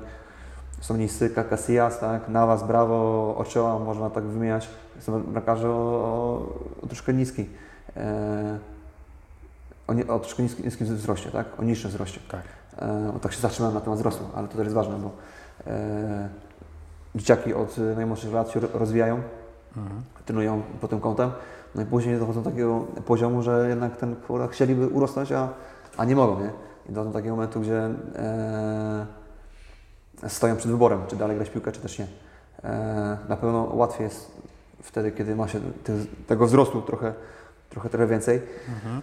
są 0.81 0.97
niscy, 0.97 1.29
Casillas, 1.49 1.99
tak? 1.99 2.29
Navas, 2.29 2.63
Bravo, 2.63 3.35
Ochoa, 3.37 3.79
można 3.79 4.09
tak 4.09 4.23
wymieniać. 4.23 4.69
Są 4.99 5.23
bramkarze 5.23 5.69
o, 5.69 5.73
o, 5.73 6.83
o 6.83 6.87
troszkę 6.87 7.13
niski, 7.13 7.49
e, 7.97 8.59
o, 9.87 9.93
nie, 9.93 10.07
o 10.07 10.19
troszkę 10.19 10.43
niski, 10.43 10.63
niskim 10.63 10.87
wzroście, 10.87 11.31
tak? 11.31 11.45
O 11.59 11.63
niższym 11.63 11.91
wzroście. 11.91 12.19
Tak. 12.31 12.41
E, 12.77 13.13
tak 13.21 13.33
się 13.33 13.41
zatrzymałem 13.41 13.75
na 13.75 13.81
temat 13.81 13.99
wzrostu, 13.99 14.23
ale 14.35 14.47
to 14.47 14.53
też 14.57 14.63
jest 14.63 14.75
ważne, 14.75 14.95
bo 14.97 15.11
e, 15.67 16.29
dzieciaki 17.15 17.53
od 17.53 17.77
najmłodszych 17.95 18.33
lat 18.33 18.49
się 18.51 18.59
ro- 18.59 18.69
rozwijają, 18.73 19.21
Mhm. 19.77 20.01
trenują 20.25 20.61
pod 20.81 20.89
tym 20.89 20.99
kątem, 21.01 21.31
no 21.75 21.81
i 21.81 21.85
później 21.85 22.19
dochodzą 22.19 22.43
do 22.43 22.49
takiego 22.49 22.79
poziomu, 23.05 23.41
że 23.41 23.65
jednak 23.69 23.97
ten 23.97 24.15
kurde, 24.15 24.47
chcieliby 24.47 24.87
urosnąć, 24.87 25.31
a, 25.31 25.49
a 25.97 26.05
nie 26.05 26.15
mogą, 26.15 26.39
nie? 26.39 26.49
I 26.89 26.91
dochodzą 26.93 27.11
do 27.11 27.19
takiego 27.19 27.35
momentu, 27.35 27.59
gdzie 27.61 27.89
e, 28.15 29.05
stoją 30.29 30.55
przed 30.55 30.71
wyborem, 30.71 31.01
czy 31.07 31.15
dalej 31.15 31.35
grać 31.37 31.49
piłkę, 31.49 31.71
czy 31.71 31.79
też 31.79 31.99
nie. 31.99 32.07
E, 32.63 33.17
na 33.29 33.37
pewno 33.37 33.63
łatwiej 33.73 34.03
jest 34.03 34.31
wtedy, 34.83 35.11
kiedy 35.11 35.35
ma 35.35 35.47
się 35.47 35.59
te, 35.83 35.93
tego 36.27 36.45
wzrostu 36.45 36.81
trochę, 36.81 37.13
trochę, 37.69 37.89
trochę 37.89 38.07
więcej. 38.07 38.41
Mhm. 38.75 39.01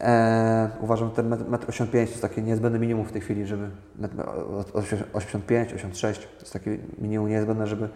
E, 0.00 0.68
uważam, 0.80 1.08
że 1.08 1.14
ten 1.14 1.30
1,85 1.30 1.82
m 1.82 1.88
to 1.90 1.96
jest 1.96 2.22
takie 2.22 2.42
niezbędne 2.42 2.78
minimum 2.78 3.04
w 3.04 3.12
tej 3.12 3.20
chwili, 3.20 3.46
żeby 3.46 3.68
metr- 4.00 4.20
o- 4.28 4.58
o- 4.78 4.82
85, 5.12 5.72
86 5.72 6.20
to 6.20 6.40
jest 6.40 6.52
takie 6.52 6.78
minimum 6.98 7.28
niezbędne, 7.28 7.66
żeby, 7.66 7.88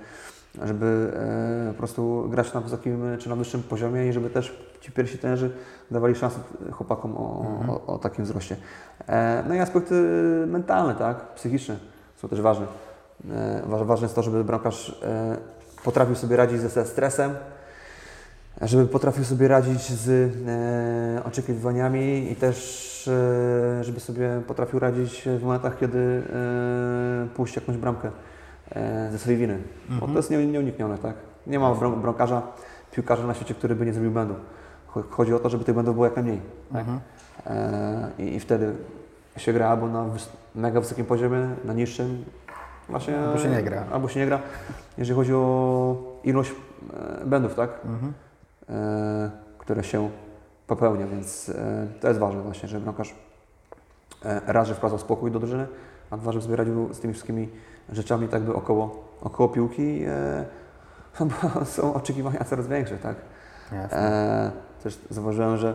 żeby 0.64 1.12
e, 1.68 1.72
po 1.72 1.78
prostu 1.78 2.26
grać 2.30 2.54
na 2.54 2.60
wysokim 2.60 3.02
czy 3.18 3.28
na 3.28 3.36
wyższym 3.36 3.62
poziomie 3.62 4.08
i 4.08 4.12
żeby 4.12 4.30
też 4.30 4.58
ci 4.80 4.92
pierwsi 4.92 5.18
trenerzy 5.18 5.50
dawali 5.90 6.14
szansę 6.14 6.38
chłopakom 6.72 7.16
o, 7.16 7.46
o, 7.68 7.94
o 7.94 7.98
takim 7.98 8.24
wzroście. 8.24 8.56
E, 9.08 9.44
no 9.48 9.54
i 9.54 9.58
aspekty 9.58 9.94
mentalne, 10.46 10.94
tak, 10.94 11.34
psychiczne 11.34 11.76
są 12.16 12.28
też 12.28 12.40
ważne. 12.40 12.66
E, 13.30 13.62
wa- 13.66 13.84
ważne 13.84 14.04
jest 14.04 14.14
to, 14.14 14.22
żeby 14.22 14.44
bramkarz 14.44 15.00
e, 15.02 15.36
potrafił 15.84 16.14
sobie 16.14 16.36
radzić 16.36 16.60
ze 16.60 16.86
stresem, 16.86 17.30
żeby 18.62 18.86
potrafił 18.86 19.24
sobie 19.24 19.48
radzić 19.48 19.80
z 19.92 20.08
e, 21.18 21.24
oczekiwaniami 21.24 22.32
i 22.32 22.36
też 22.36 23.08
e, 23.08 23.84
żeby 23.84 24.00
sobie 24.00 24.40
potrafił 24.46 24.78
radzić 24.78 25.22
w 25.38 25.42
momentach, 25.42 25.78
kiedy 25.78 26.22
e, 27.24 27.26
puść 27.34 27.56
jakąś 27.56 27.76
bramkę 27.76 28.10
e, 28.70 29.08
ze 29.12 29.18
swojej 29.18 29.38
winy. 29.38 29.58
Bo 29.88 30.06
to 30.06 30.12
jest 30.16 30.30
nie- 30.30 30.46
nieuniknione, 30.46 30.98
tak? 30.98 31.14
Nie 31.46 31.58
ma 31.58 31.74
bram- 31.74 32.00
bramkarza, 32.02 32.42
piłkarza 32.92 33.26
na 33.26 33.34
świecie, 33.34 33.54
który 33.54 33.74
by 33.74 33.86
nie 33.86 33.92
zrobił 33.92 34.10
błędu. 34.10 34.34
Cho- 34.94 35.10
Chodzi 35.10 35.34
o 35.34 35.38
to, 35.38 35.48
żeby 35.48 35.64
tych 35.64 35.74
błędów 35.74 35.94
było 35.94 36.06
jak 36.06 36.16
najmniej. 36.16 36.40
Tak? 36.72 36.80
Mhm. 36.80 37.00
E, 37.46 38.08
i, 38.18 38.34
I 38.36 38.40
wtedy 38.40 38.72
się 39.36 39.52
gra 39.52 39.68
albo 39.68 39.88
na 39.88 39.98
wys- 40.04 40.28
mega 40.54 40.80
wysokim 40.80 41.04
poziomie, 41.06 41.48
na 41.64 41.72
niższym, 41.72 42.24
właśnie, 42.88 43.18
Albo 43.18 43.38
się 43.38 43.48
nie 43.50 43.62
gra. 43.62 43.84
Albo 43.92 44.08
się 44.08 44.20
nie 44.20 44.26
gra, 44.26 44.38
jeżeli 44.98 45.16
chodzi 45.16 45.34
o 45.34 45.96
ilość 46.24 46.50
e, 47.22 47.26
błędów, 47.26 47.54
tak? 47.54 47.70
Mhm. 47.84 48.12
E, 48.70 49.30
które 49.58 49.84
się 49.84 50.10
popełnia, 50.66 51.06
więc 51.06 51.48
e, 51.48 51.86
to 52.00 52.08
jest 52.08 52.20
ważne 52.20 52.42
właśnie, 52.42 52.68
że 52.68 52.80
bramkarz 52.80 53.14
e, 54.24 54.40
raz, 54.46 54.68
że 54.68 54.74
wprowadzał 54.74 54.98
spokój 54.98 55.30
do 55.30 55.38
drużyny, 55.38 55.66
a 56.10 56.16
dwa, 56.16 56.32
że 56.32 56.42
sobie 56.42 56.56
radził 56.56 56.94
z 56.94 57.00
tymi 57.00 57.14
wszystkimi 57.14 57.48
rzeczami 57.92 58.28
tak 58.28 58.42
by 58.42 58.54
około, 58.54 59.04
około 59.22 59.48
piłki, 59.48 60.04
bo 61.58 61.64
są 61.64 61.94
oczekiwania 61.94 62.44
coraz 62.44 62.66
większe, 62.66 62.98
tak? 62.98 63.16
Jasne. 63.72 64.52
Też 64.82 64.98
zauważyłem, 65.10 65.56
że 65.56 65.74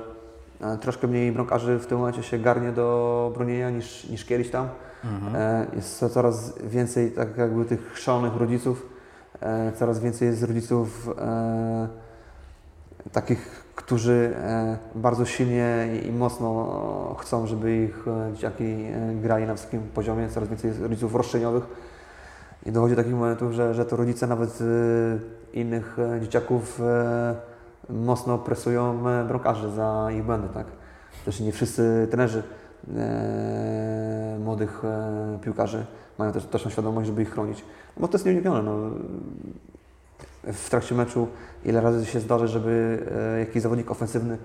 troszkę 0.82 1.08
mniej 1.08 1.32
bramkarzy 1.32 1.80
w 1.80 1.86
tym 1.86 1.98
momencie 1.98 2.24
się 2.24 2.40
garnie 2.40 2.72
do 2.72 3.32
bronienia 3.36 3.70
niż, 3.70 4.10
niż 4.10 4.26
kiedyś 4.26 4.50
tam. 4.52 4.68
Mhm. 5.04 5.68
Jest 5.76 5.98
co- 5.98 6.10
coraz 6.10 6.60
więcej 6.64 7.12
tak 7.12 7.38
jakby 7.38 7.66
tych 7.66 8.00
szalonych 8.00 8.36
rodziców, 8.36 8.90
coraz 9.76 10.00
więcej 10.00 10.28
jest 10.28 10.44
rodziców 10.44 11.10
takich, 13.12 13.66
którzy 13.76 14.34
e, 14.38 14.78
bardzo 14.96 15.26
silnie 15.26 15.88
i, 16.06 16.12
mocno 16.12 17.16
chcą, 17.20 17.48
żeby 17.48 17.84
ich 17.84 18.08
e, 18.08 18.34
dzieciaki 18.34 18.64
e, 18.64 19.16
grali 19.22 19.46
na 19.46 19.54
wysokim 19.54 19.82
poziomie, 19.82 20.30
coraz 20.30 20.50
więcej 20.50 20.68
jest 20.68 20.82
rodziców 20.82 21.16
roszczeniowych 21.16 21.64
i 22.66 22.72
dochodzi 22.72 22.96
do 22.96 23.02
takich 23.02 23.16
momentów, 23.16 23.52
że, 23.52 23.74
że 23.74 23.86
to 23.86 23.96
rodzice 23.96 24.28
nawet 24.28 24.60
innych 25.54 25.98
dzieciaków 26.22 26.82
mocno 27.90 28.38
presują 28.38 29.04
bramkarzy 29.28 29.72
za 29.72 30.10
ich 30.12 30.24
błędy, 30.24 30.48
tak? 30.54 30.68
Też 31.26 31.40
nie 31.40 31.52
wszyscy 31.52 32.08
trenerzy 32.12 32.44
e, 32.98 34.38
młodych 34.40 34.86
e, 34.86 35.40
piłkarzy 35.42 35.86
mają 36.18 36.32
też, 36.32 36.46
też 36.46 36.68
świadomość, 36.70 37.08
żeby 37.08 37.22
ich 37.22 37.32
chronić. 37.32 37.66
Bo 37.98 38.08
to 38.08 38.14
jest 38.18 38.26
nieuniknione. 38.26 38.64
No. 38.64 38.90
W 40.44 40.70
trakcie 40.70 40.96
meczu 40.96 41.28
ile 41.66 41.82
razy 41.82 42.06
się 42.06 42.20
zdarzy, 42.20 42.48
żeby 42.48 43.04
e, 43.36 43.40
jakiś 43.40 43.62
zawodnik 43.62 43.92
ofensywny 43.92 44.38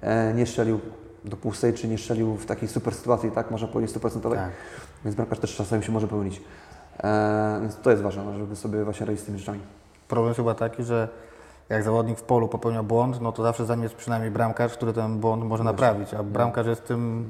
e, 0.00 0.34
nie 0.34 0.46
strzelił 0.46 0.80
do 1.24 1.36
pustej, 1.36 1.74
czy 1.74 1.88
nie 1.88 1.98
strzelił 1.98 2.36
w 2.36 2.46
takiej 2.46 2.68
super 2.68 2.94
sytuacji, 2.94 3.30
tak 3.30 3.50
można 3.50 3.68
powiedzieć, 3.68 3.90
stuprocentowej. 3.90 4.38
Tak. 4.38 4.50
Więc 5.04 5.16
bramkarz 5.16 5.38
też 5.38 5.56
czasami 5.56 5.82
się 5.82 5.92
może 5.92 6.08
pełnić. 6.08 6.42
E, 7.02 7.58
więc 7.60 7.76
to 7.76 7.90
jest 7.90 8.02
ważne, 8.02 8.38
żeby 8.38 8.56
sobie 8.56 8.84
właśnie 8.84 9.06
radzić 9.06 9.22
z 9.22 9.24
tymi 9.24 9.38
rzeczami. 9.38 9.60
Problem 10.08 10.28
jest 10.28 10.36
chyba 10.36 10.54
taki, 10.54 10.82
że 10.82 11.08
jak 11.68 11.82
zawodnik 11.82 12.18
w 12.18 12.22
polu 12.22 12.48
popełnia 12.48 12.82
błąd, 12.82 13.20
no 13.20 13.32
to 13.32 13.42
zawsze 13.42 13.66
za 13.66 13.74
nim 13.74 13.82
jest 13.82 13.94
przynajmniej 13.94 14.30
bramkarz, 14.30 14.72
który 14.72 14.92
ten 14.92 15.18
błąd 15.18 15.44
może 15.44 15.64
naprawić, 15.64 16.14
a 16.14 16.22
bramkarz 16.22 16.66
jest 16.66 16.84
tym 16.86 17.28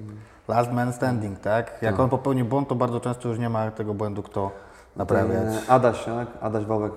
last 0.49 0.73
man 0.73 0.93
standing, 0.93 1.39
tak? 1.39 1.67
Jak 1.83 1.93
Tak. 1.95 2.01
on 2.01 2.11
popełni 2.11 2.45
błąd, 2.45 2.69
to 2.69 2.75
bardzo 2.75 3.01
często 3.01 3.29
już 3.29 3.39
nie 3.39 3.49
ma 3.49 3.71
tego 3.71 3.95
błędu, 3.95 4.23
kto 4.23 4.51
naprawiać. 4.97 5.55
Adaś, 5.69 6.05
tak? 6.05 6.29
Adaś 6.41 6.65
Wałek, 6.65 6.93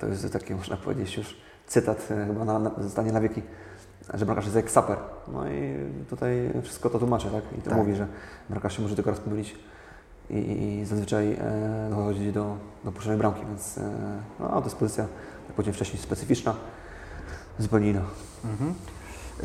to 0.00 0.06
jest 0.06 0.32
taki, 0.32 0.54
można 0.54 0.76
powiedzieć 0.76 1.16
już 1.16 1.36
cytat 1.66 2.08
e, 2.10 2.26
chyba 2.26 2.44
na, 2.44 2.58
na, 2.58 2.70
zostanie 2.78 3.12
na 3.12 3.20
wieki, 3.20 3.42
że 4.14 4.24
bramkarz 4.24 4.44
jest 4.44 4.56
jak 4.56 4.70
saper. 4.70 4.98
No 5.32 5.48
i 5.48 5.76
tutaj 6.10 6.50
wszystko 6.62 6.90
to 6.90 6.98
tłumaczy, 6.98 7.30
tak? 7.30 7.58
I 7.58 7.62
to 7.62 7.70
Tak. 7.70 7.78
mówi, 7.78 7.94
że 7.94 8.06
bramkarz 8.50 8.76
się 8.76 8.82
może 8.82 8.94
tylko 8.94 9.10
raz 9.10 9.20
pomylić 9.20 9.56
i, 10.30 10.34
i, 10.34 10.78
i 10.78 10.84
zazwyczaj 10.84 11.32
e, 11.32 11.86
dochodzi 11.90 12.32
do, 12.32 12.56
do 12.84 12.92
puszczonej 12.92 13.18
bramki, 13.18 13.40
więc 13.48 13.78
e, 13.78 13.90
no, 14.40 14.48
to 14.48 14.64
jest 14.64 14.76
pozycja, 14.76 15.04
jak 15.46 15.56
powiedziałem 15.56 15.74
wcześniej, 15.74 16.02
specyficzna, 16.02 16.54
zupełnie 17.58 17.90
inna. 17.90 18.02
Mhm. 18.44 18.74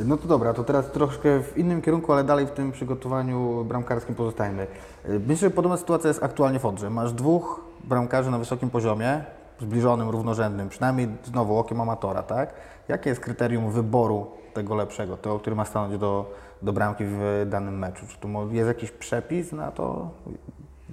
No 0.06 0.18
to 0.18 0.28
dobra, 0.28 0.54
to 0.54 0.64
teraz 0.64 0.92
troszkę 0.92 1.44
w 1.44 1.58
innym 1.58 1.82
kierunku, 1.82 2.14
ale 2.14 2.24
dalej 2.24 2.48
w 2.48 2.52
tym 2.52 2.72
przygotowaniu 2.72 3.66
bramkarskim 3.66 4.16
pozostajemy. 4.16 4.68
Y, 5.10 5.20
Myślę, 5.20 5.50
że 5.50 5.56
podobna 5.56 5.78
sytuacja 5.78 6.08
jest 6.08 6.24
aktualnie 6.24 6.60
w 6.60 6.66
Odrze. 6.66 6.90
Masz 6.90 7.14
dwóch 7.14 7.62
bramkarzy 7.84 8.32
na 8.32 8.38
wysokim 8.38 8.70
poziomie, 8.70 9.24
zbliżonym, 9.62 10.10
równorzędnym, 10.10 10.70
przynajmniej 10.70 11.08
znowu 11.24 11.58
okiem 11.58 11.82
amatora, 11.82 12.24
tak? 12.24 12.54
Jakie 12.88 13.10
jest 13.10 13.22
kryterium 13.22 13.72
wyboru 13.72 14.28
tego 14.54 14.76
lepszego, 14.76 15.18
tego, 15.18 15.40
który 15.40 15.56
ma 15.56 15.66
stanąć 15.66 15.98
do, 15.98 16.34
do 16.62 16.74
bramki 16.74 17.04
w 17.08 17.46
danym 17.50 17.80
meczu? 17.80 18.06
Czy 18.08 18.18
tu 18.18 18.28
jest 18.52 18.68
jakiś 18.68 18.92
przepis 18.92 19.52
na 19.52 19.72
to, 19.72 20.10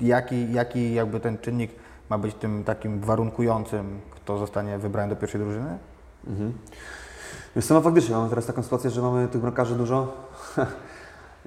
jaki, 0.01 0.53
jaki 0.53 0.95
jakby 0.95 1.21
ten 1.21 1.39
czynnik 1.39 1.71
ma 2.11 2.19
być 2.19 2.35
tym 2.35 2.65
takim 2.65 3.01
warunkującym, 3.01 4.01
kto 4.11 4.39
zostanie 4.39 4.79
wybrany 4.79 5.14
do 5.14 5.21
pierwszej 5.21 5.41
drużyny? 5.41 5.79
Mhm. 6.27 6.53
Wiesz 7.57 7.69
no 7.69 7.81
faktycznie 7.81 8.14
mamy 8.14 8.29
teraz 8.29 8.47
taką 8.47 8.62
sytuację, 8.62 8.91
że 8.91 9.03
mamy 9.03 9.29
tych 9.29 9.41
bramkarzy 9.41 9.75
dużo. 9.75 10.07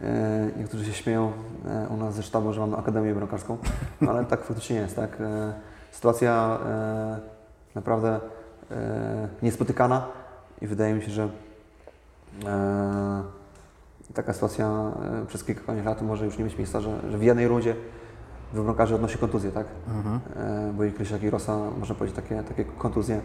E, 0.02 0.52
Niektórzy 0.58 0.86
się 0.86 0.94
śmieją 0.94 1.32
e, 1.66 1.88
u 1.90 1.98
nas 1.98 2.16
ze 2.16 2.24
sztabu, 2.24 2.54
że 2.54 2.62
mamy 2.62 2.78
Akademię 2.78 3.14
Bramkarską, 3.16 3.58
ale 4.10 4.26
tak 4.26 4.44
faktycznie 4.44 4.76
jest, 4.76 4.96
tak. 4.96 5.18
Sytuacja 5.92 6.60
e, 6.66 7.20
naprawdę 7.76 8.20
e, 8.72 9.28
niespotykana 9.42 10.08
i 10.62 10.68
wydaje 10.68 10.94
mi 10.94 11.02
się, 11.02 11.12
że 11.12 11.30
e, 12.46 13.24
taka 14.14 14.34
sytuacja 14.34 14.92
przez 15.28 15.44
kilka 15.44 15.74
lat 15.74 16.02
może 16.02 16.26
już 16.26 16.38
nie 16.38 16.44
mieć 16.44 16.58
miejsca, 16.58 16.82
że, 16.82 17.12
że 17.12 17.18
w 17.18 17.24
jednej 17.24 17.48
rundzie 17.48 17.76
dwóch 18.54 18.66
bramkarzy 18.66 18.96
odnosi 18.96 19.18
kontuzję, 19.18 19.52
tak? 19.52 19.68
Mhm. 19.88 20.20
E, 20.36 20.74
bo 20.74 20.84
i 20.84 20.92
Krysiak 20.92 21.24
i 21.24 21.30
Rosa, 21.30 21.58
można 21.80 21.96
powiedzieć, 21.96 22.16
takie, 22.16 22.44
takie 22.44 22.66
kontuzje, 22.66 23.22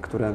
które 0.00 0.28
e, 0.28 0.34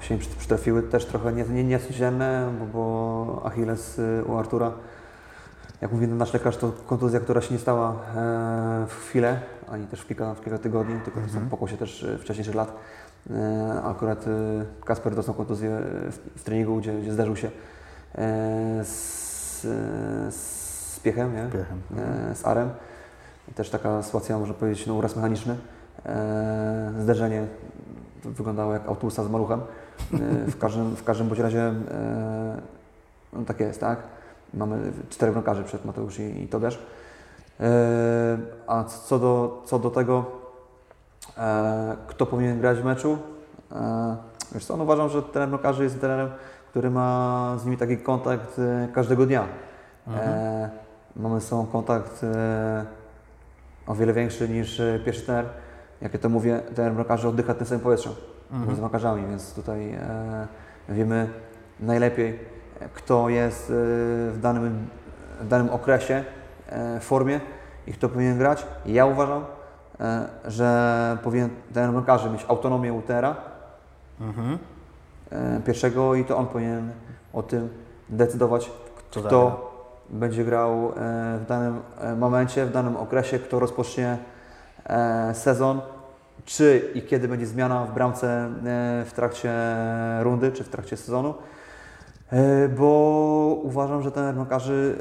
się 0.00 0.14
im 0.14 0.20
przytrafiły 0.38 0.82
też 0.82 1.06
trochę 1.06 1.32
nie, 1.32 1.44
nie, 1.44 1.64
niecodzienne, 1.64 2.52
bo, 2.60 2.66
bo 2.66 3.42
Achilles 3.44 4.00
u 4.26 4.36
Artura, 4.36 4.72
jak 5.80 5.92
mówi 5.92 6.08
nasz 6.08 6.32
lekarz, 6.34 6.56
to 6.56 6.72
kontuzja, 6.86 7.20
która 7.20 7.40
się 7.40 7.54
nie 7.54 7.60
stała 7.60 7.90
e, 7.90 7.94
w 8.88 8.94
chwilę, 8.94 9.40
ani 9.68 9.86
też 9.86 10.00
w 10.00 10.06
kilka, 10.06 10.34
w 10.34 10.40
kilka 10.40 10.58
tygodni, 10.58 11.00
tylko 11.00 11.20
to 11.20 11.28
są 11.28 11.48
pokłosie 11.48 11.76
też 11.76 12.02
y, 12.02 12.18
wcześniejszych 12.18 12.54
lat. 12.54 12.72
E, 13.30 13.82
akurat 13.82 14.24
Kasper 14.84 15.14
dostał 15.14 15.34
kontuzję 15.34 15.78
w, 16.10 16.40
w 16.40 16.44
treningu, 16.44 16.76
gdzie, 16.76 17.00
gdzie 17.00 17.12
zdarzył 17.12 17.36
się 17.36 17.50
e, 18.14 18.84
z, 18.84 19.60
z 20.34 21.00
Piechem, 21.00 21.36
nie? 21.36 21.46
Piechem. 21.52 21.80
e, 22.30 22.34
z 22.34 22.46
Arem. 22.46 22.70
Też 23.54 23.70
taka 23.70 24.02
sytuacja, 24.02 24.38
można 24.38 24.54
powiedzieć, 24.54 24.86
no, 24.86 24.94
uraz 24.94 25.16
mechaniczny. 25.16 25.56
E, 26.06 26.92
zderzenie 27.00 27.46
wyglądało 28.24 28.72
jak 28.72 28.88
autobusa 28.88 29.24
z 29.24 29.30
maluchem. 29.30 29.60
E, 29.60 30.16
w, 30.50 30.58
każdym, 30.58 30.96
w 30.96 31.04
każdym 31.04 31.28
bądź 31.28 31.40
razie 31.40 31.60
e, 31.60 31.74
no, 33.32 33.44
tak 33.46 33.60
jest, 33.60 33.80
tak? 33.80 34.13
Mamy 34.56 34.92
czterech 35.08 35.34
bramkarzy 35.34 35.64
przed 35.64 35.84
Mateusz 35.84 36.18
i, 36.18 36.22
i. 36.22 36.48
E, 37.60 38.38
a 38.66 38.84
co 38.84 39.18
do, 39.18 39.62
co 39.66 39.78
do 39.78 39.90
tego, 39.90 40.24
e, 41.38 41.96
kto 42.06 42.26
powinien 42.26 42.60
grać 42.60 42.78
w 42.78 42.84
meczu, 42.84 43.18
e, 43.72 44.16
wiesz 44.52 44.64
co, 44.64 44.76
no 44.76 44.84
uważam, 44.84 45.08
że 45.08 45.22
trener 45.22 45.48
bramkarzy 45.48 45.84
jest 45.84 46.00
trenerem, 46.00 46.30
który 46.70 46.90
ma 46.90 47.56
z 47.58 47.64
nimi 47.64 47.76
taki 47.76 47.98
kontakt 47.98 48.60
każdego 48.92 49.26
dnia. 49.26 49.44
E, 50.08 50.70
mamy 51.16 51.40
z 51.40 51.44
sobą 51.44 51.66
kontakt 51.66 52.22
o 53.86 53.94
wiele 53.94 54.12
większy 54.12 54.48
niż 54.48 54.82
pierwszy 55.04 55.26
trener. 55.26 55.44
Jak 56.00 56.14
ja 56.14 56.20
to 56.20 56.28
mówię, 56.28 56.60
trener 56.74 56.92
bramkarzy 56.92 57.28
oddycha 57.28 57.54
tym 57.54 57.66
samym 57.66 57.80
powietrzem 57.80 58.12
z 58.74 58.78
bramkarzami, 58.78 59.26
więc 59.28 59.54
tutaj 59.54 59.98
wiemy 60.88 61.28
najlepiej, 61.80 62.38
kto 62.94 63.28
jest 63.28 63.70
e, 63.70 63.72
w 64.30 64.38
danym, 64.42 64.88
w 65.40 65.48
danym 65.48 65.70
okresie 65.70 66.24
e, 66.68 67.00
w 67.00 67.04
formie 67.04 67.40
i 67.86 67.92
kto 67.92 68.08
powinien 68.08 68.38
grać. 68.38 68.66
Ja 68.86 69.06
uważam, 69.06 69.44
e, 70.00 70.28
że 70.44 71.18
powinien 71.22 71.50
trener 71.72 71.90
bramkarzy 71.90 72.30
mieć 72.30 72.44
autonomię 72.48 72.92
u 72.92 73.02
trenera 73.02 73.36
Mhm. 74.20 74.58
e, 75.30 75.60
pierwszego 75.66 76.14
i 76.14 76.24
to 76.24 76.36
on 76.36 76.46
powinien 76.46 76.90
o 77.32 77.42
tym 77.42 77.68
decydować, 78.08 78.70
Kto 79.10 79.20
kto, 79.20 79.70
będzie 80.10 80.44
grał 80.44 80.92
w 81.38 81.44
danym 81.48 81.80
momencie, 82.16 82.66
w 82.66 82.72
danym 82.72 82.96
okresie, 82.96 83.38
kto 83.38 83.58
rozpocznie 83.58 84.18
sezon, 85.32 85.80
czy 86.44 86.90
i 86.94 87.02
kiedy 87.02 87.28
będzie 87.28 87.46
zmiana 87.46 87.84
w 87.84 87.94
bramce 87.94 88.48
w 89.04 89.12
trakcie 89.14 89.52
rundy, 90.20 90.52
czy 90.52 90.64
w 90.64 90.68
trakcie 90.68 90.96
sezonu. 90.96 91.34
E, 92.32 92.68
Bo 92.68 93.60
uważam, 93.62 94.02
że 94.02 94.10
ten 94.12 94.34
bramkarzy 94.34 94.98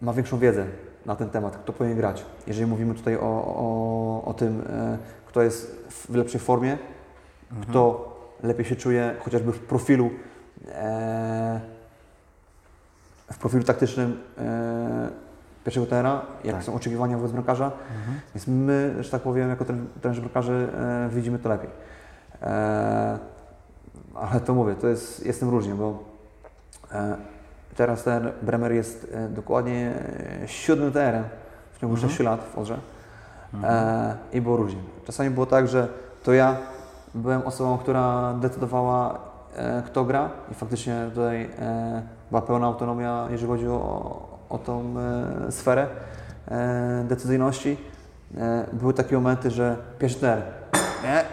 e, 0.00 0.04
ma 0.04 0.12
większą 0.12 0.38
wiedzę 0.38 0.64
na 1.06 1.16
ten 1.16 1.30
temat, 1.30 1.56
kto 1.56 1.72
powinien 1.72 1.96
grać. 1.96 2.24
Jeżeli 2.46 2.66
mówimy 2.66 2.94
tutaj 2.94 3.16
o, 3.16 3.20
o, 3.46 4.22
o 4.24 4.34
tym, 4.34 4.62
e, 4.70 4.98
kto 5.26 5.42
jest 5.42 5.84
w 5.90 6.14
lepszej 6.14 6.40
formie, 6.40 6.78
kto 7.62 8.14
lepiej 8.42 8.64
się 8.64 8.76
czuje 8.76 9.14
chociażby 9.20 9.52
w 9.52 9.58
profilu 9.60 10.10
w 13.32 13.38
profilu 13.38 13.64
taktycznym 13.64 14.18
pierwszego 15.64 15.86
trenera, 15.86 16.22
jakie 16.44 16.52
Tak. 16.52 16.64
są 16.64 16.74
oczekiwania 16.74 17.16
wobec 17.16 17.32
bramkarza. 17.32 17.72
Więc 18.34 18.46
my, 18.46 18.94
że 19.00 19.10
tak 19.10 19.22
powiem, 19.22 19.48
jako 19.48 19.64
tren- 19.64 19.84
trenerzy 20.00 20.20
bramkarzy 20.20 20.68
e, 20.78 21.08
widzimy 21.12 21.38
to 21.38 21.48
lepiej. 21.48 21.70
E, 22.42 23.18
ale 24.14 24.40
to 24.40 24.54
mówię, 24.54 24.74
to 24.74 24.88
jest, 24.88 25.26
jestem 25.26 25.48
różnie, 25.48 25.74
bo 25.74 25.98
e, 26.92 27.16
teraz 27.76 28.02
ten 28.02 28.32
Bremer 28.42 28.72
jest 28.72 29.06
e, 29.12 29.28
dokładnie 29.28 29.92
e, 30.42 30.48
siódmym 30.48 30.92
trenerem 30.92 31.24
w 31.72 31.80
ciągu 31.80 31.94
Mhm. 31.94 32.10
6 32.10 32.20
lat 32.20 32.40
w 32.54 32.58
Odrze. 32.58 32.78
E, 33.64 34.14
I 34.32 34.40
było 34.40 34.56
różnie. 34.56 34.80
Czasami 35.06 35.30
było 35.30 35.46
tak, 35.46 35.68
że 35.68 35.88
to 36.22 36.32
ja 36.32 36.56
byłem 37.14 37.42
osobą, 37.42 37.78
która 37.78 38.34
decydowała, 38.40 39.18
kto 39.86 40.04
gra 40.04 40.30
i 40.52 40.54
faktycznie 40.54 41.06
tutaj 41.14 41.50
była 42.30 42.42
pełna 42.42 42.66
autonomia, 42.66 43.26
jeżeli 43.30 43.48
chodzi 43.48 43.68
o, 43.68 44.38
o 44.48 44.58
tą 44.58 44.94
sferę 45.50 45.86
decyzyjności. 47.04 47.76
Były 48.72 48.94
takie 48.94 49.14
momenty, 49.14 49.50
że 49.50 49.76
pierwszy 49.98 50.18
trener, 50.18 50.42
nie, 51.04 51.24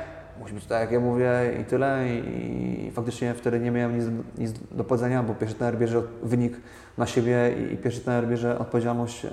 musi 0.41 0.53
być 0.53 0.65
tak 0.65 0.81
jak 0.81 0.91
ja 0.91 0.99
mówię 0.99 1.31
i 1.61 1.65
tyle. 1.65 2.07
I, 2.07 2.91
faktycznie 2.95 3.33
wtedy 3.33 3.59
nie 3.59 3.71
miałem 3.71 3.99
nic, 3.99 4.05
nic 4.37 4.51
do 4.71 4.83
powiedzenia, 4.83 5.23
bo 5.23 5.33
pierwszy 5.33 5.55
trener 5.55 5.77
bierze 5.77 6.01
wynik 6.23 6.53
na 6.97 7.05
siebie 7.05 7.55
i, 7.73 7.77
pierwszy 7.77 8.01
trener 8.01 8.27
bierze 8.27 8.59
odpowiedzialność 8.59 9.25
e, 9.25 9.29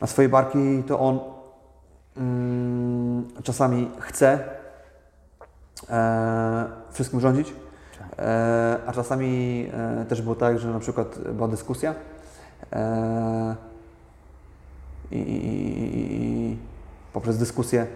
na 0.00 0.06
swoje 0.06 0.28
barki. 0.28 0.58
I 0.58 0.82
to 0.82 0.98
on 1.00 1.20
mm, 2.16 3.28
czasami 3.42 3.90
chce 4.00 4.38
e, 5.90 6.64
wszystkim 6.92 7.20
rządzić, 7.20 7.54
e, 8.18 8.78
a 8.86 8.92
czasami 8.92 9.70
też 10.08 10.22
było 10.22 10.34
tak, 10.34 10.58
że 10.58 10.68
na 10.68 10.80
przykład 10.80 11.18
była 11.18 11.48
dyskusja 11.48 11.94
i, 15.10 15.16
i, 15.18 16.56
poprzez 17.12 17.38
dyskusję 17.38 17.86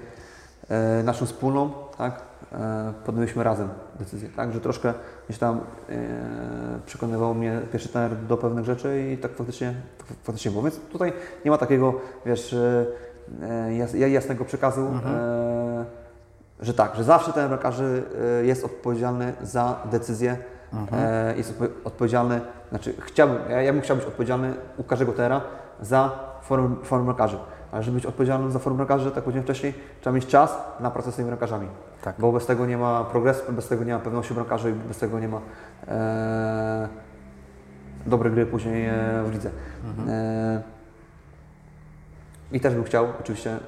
naszą 1.04 1.26
wspólną, 1.26 1.70
tak, 1.98 2.22
e, 2.52 2.92
podjęliśmy 3.06 3.44
razem 3.44 3.68
decyzję, 3.98 4.28
tak, 4.36 4.52
że 4.52 4.60
troszkę 4.60 4.94
gdzieś 5.28 5.38
tam 5.38 5.60
e, 5.88 5.94
przekonywał 6.86 7.34
mnie 7.34 7.60
pierwszy 7.72 7.88
trener 7.88 8.16
do 8.16 8.36
pewnych 8.36 8.64
rzeczy 8.64 9.10
i 9.12 9.18
tak 9.18 9.34
faktycznie, 9.34 9.74
tak 9.98 10.06
faktycznie 10.22 10.50
było. 10.50 10.62
Więc 10.62 10.80
tutaj 10.80 11.12
nie 11.44 11.50
ma 11.50 11.58
takiego, 11.58 11.94
wiesz, 12.26 12.52
e, 12.52 12.86
e, 13.42 13.74
jas, 13.74 13.94
jasnego 13.94 14.44
przekazu, 14.44 14.80
e, 15.06 15.84
że 16.60 16.74
tak, 16.74 16.94
że 16.96 17.04
zawsze 17.04 17.32
ten 17.32 17.48
bramkarzy 17.48 18.02
e, 18.40 18.44
jest 18.44 18.64
odpowiedzialny 18.64 19.32
za 19.42 19.76
decyzję, 19.90 20.36
e, 20.92 21.36
jest 21.36 21.60
odpo- 21.60 21.68
odpowiedzialny, 21.84 22.40
znaczy 22.70 22.94
chciałbym, 23.00 23.38
ja, 23.50 23.62
ja 23.62 23.72
bym 23.72 23.82
chciał 23.82 23.96
być 23.96 24.06
odpowiedzialny 24.06 24.54
u 24.76 24.84
każdego 24.84 25.12
trenera 25.12 25.40
za 25.80 26.10
formę, 26.42 26.76
formę 26.84 27.04
bramkarzy. 27.04 27.38
Ale 27.74 27.82
żeby 27.82 27.94
być 27.94 28.06
odpowiedzialnym 28.06 28.52
za 28.52 28.58
formę 28.58 28.76
bramkarzy, 28.76 29.10
tak 29.10 29.24
powiedziałem 29.24 29.44
wcześniej, 29.44 29.74
trzeba 30.00 30.16
mieć 30.16 30.26
czas 30.26 30.58
na 30.80 30.90
pracę 30.90 31.12
z 31.12 31.16
tymi 31.16 31.26
bramkarzami. 31.26 31.68
Tak. 32.02 32.14
Bo 32.18 32.32
bez 32.32 32.46
tego 32.46 32.66
nie 32.66 32.78
ma 32.78 33.04
progresu, 33.04 33.52
bez 33.52 33.68
tego 33.68 33.84
nie 33.84 33.92
ma 33.92 33.98
pewności 33.98 34.34
bramkarzy 34.34 34.70
i 34.70 34.72
bez 34.72 34.98
tego 34.98 35.20
nie 35.20 35.28
ma 35.28 35.40
e, 35.88 36.88
dobrej 38.06 38.32
gry 38.32 38.46
później 38.46 38.86
e, 38.86 38.92
w 39.26 39.32
lidze. 39.32 39.50
E, 40.08 40.62
I 42.52 42.60
też 42.60 42.74
bym 42.74 42.84
chciał 42.84 43.06
oczywiście 43.20 43.50
e, 43.50 43.58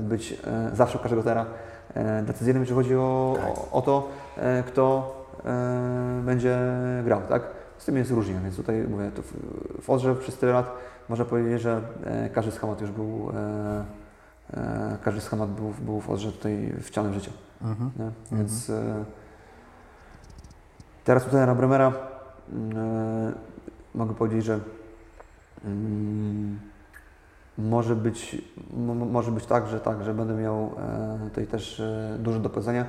być 0.00 0.32
e, 0.32 0.70
zawsze 0.76 0.98
każdego 0.98 1.22
trenera 1.22 1.46
e, 1.94 2.22
decyzyjnym, 2.22 2.62
jeżeli 2.62 2.76
chodzi 2.76 2.96
o, 2.96 3.36
o, 3.46 3.78
o 3.78 3.82
to, 3.82 4.08
kto 4.66 5.16
będzie 6.22 6.58
grał, 7.04 7.20
tak? 7.28 7.42
Z 7.78 7.84
tym 7.84 7.96
jest 7.96 8.10
różnie, 8.10 8.34
więc 8.42 8.56
tutaj 8.56 8.84
mówię, 8.88 9.10
to 9.16 9.22
w, 9.22 9.32
w 9.82 9.90
Odrze 9.90 10.14
przez 10.14 10.38
tyle 10.38 10.52
lat 10.52 10.91
można 11.08 11.24
powiedzieć, 11.24 11.62
że 11.62 11.82
e, 12.04 12.28
każdy 12.28 12.52
schemat 12.52 12.80
już 12.80 12.90
był, 12.90 13.30
e, 13.34 13.84
e, 14.54 14.98
każdy 15.04 15.20
schemat 15.20 15.50
był, 15.50 15.74
był 15.80 16.00
w 16.00 16.10
Odrze 16.10 16.32
tutaj 16.32 16.72
wcianym 16.80 17.12
w 17.12 17.14
życie. 17.14 17.30
Mhm. 17.62 17.90
Nie? 17.98 18.38
Więc 18.38 18.72
teraz 21.04 21.24
tutaj 21.24 21.46
na 21.46 21.54
Bremera 21.54 21.92
mm, 22.52 23.34
mogę 23.94 24.14
powiedzieć, 24.14 24.44
że 24.44 24.60
mm, 25.64 26.60
może 27.58 27.96
być, 27.96 28.42
mo- 28.76 28.94
mo- 28.94 29.06
może 29.06 29.30
być 29.30 29.46
tak, 29.46 29.66
że 29.66 29.80
tak, 29.80 30.04
że 30.04 30.14
będę 30.14 30.34
miał 30.34 30.70
tutaj 31.24 31.46
też 31.46 31.82
dużo 32.18 32.38
do 32.38 32.50
powiedzenia. 32.50 32.86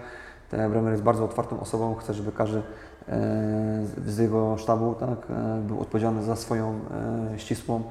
Ten 0.49 0.71
Bremer 0.71 0.91
jest 0.91 1.03
bardzo 1.03 1.25
otwartą 1.25 1.59
osobą, 1.59 1.95
chcę, 1.95 2.13
żeby 2.13 2.31
każdy 2.31 2.61
z- 3.85 4.03
z 4.07 4.17
jego 4.17 4.57
sztabu 4.57 4.95
tak, 4.99 5.09
e, 5.29 5.61
był 5.67 5.79
odpowiedzialny 5.81 6.23
za 6.23 6.35
swoją 6.35 6.79
e, 7.33 7.39
ścisłą 7.39 7.83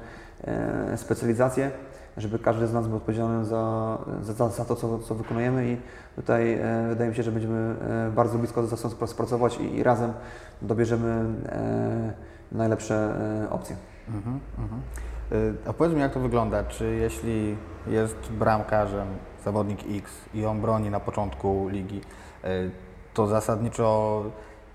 e, 0.43 0.97
specjalizację, 0.97 1.71
żeby 2.17 2.39
każdy 2.39 2.67
z 2.67 2.73
nas 2.73 2.87
był 2.87 2.97
odpowiedzialny 2.97 3.45
za, 3.45 3.97
za, 4.21 4.49
za 4.49 4.65
to, 4.65 4.75
co, 4.75 4.99
co 4.99 5.15
wykonujemy 5.15 5.71
i 5.71 5.77
tutaj 6.15 6.53
e, 6.53 6.85
wydaje 6.89 7.09
mi 7.09 7.15
się, 7.15 7.23
że 7.23 7.31
będziemy 7.31 7.75
e, 8.07 8.11
bardzo 8.15 8.37
blisko 8.37 8.63
ze 8.67 8.77
sobą 8.77 9.07
współpracować 9.07 9.57
i, 9.57 9.75
i 9.75 9.83
razem 9.83 10.13
dobierzemy 10.61 11.25
e, 11.49 12.13
najlepsze 12.51 12.95
e, 13.45 13.49
opcje. 13.49 13.75
Mhm, 14.07 14.39
mhm. 14.57 14.81
A 15.67 15.73
mi, 15.73 15.99
jak 16.01 16.13
to 16.13 16.19
wygląda? 16.19 16.63
Czy 16.63 16.85
jeśli 16.95 17.57
jest 17.87 18.15
bramkarzem 18.31 19.07
zawodnik 19.45 19.79
X 19.89 20.11
i 20.33 20.45
on 20.45 20.61
broni 20.61 20.89
na 20.89 20.99
początku 20.99 21.67
ligi, 21.67 22.01
to 23.13 23.27
zasadniczo 23.27 24.23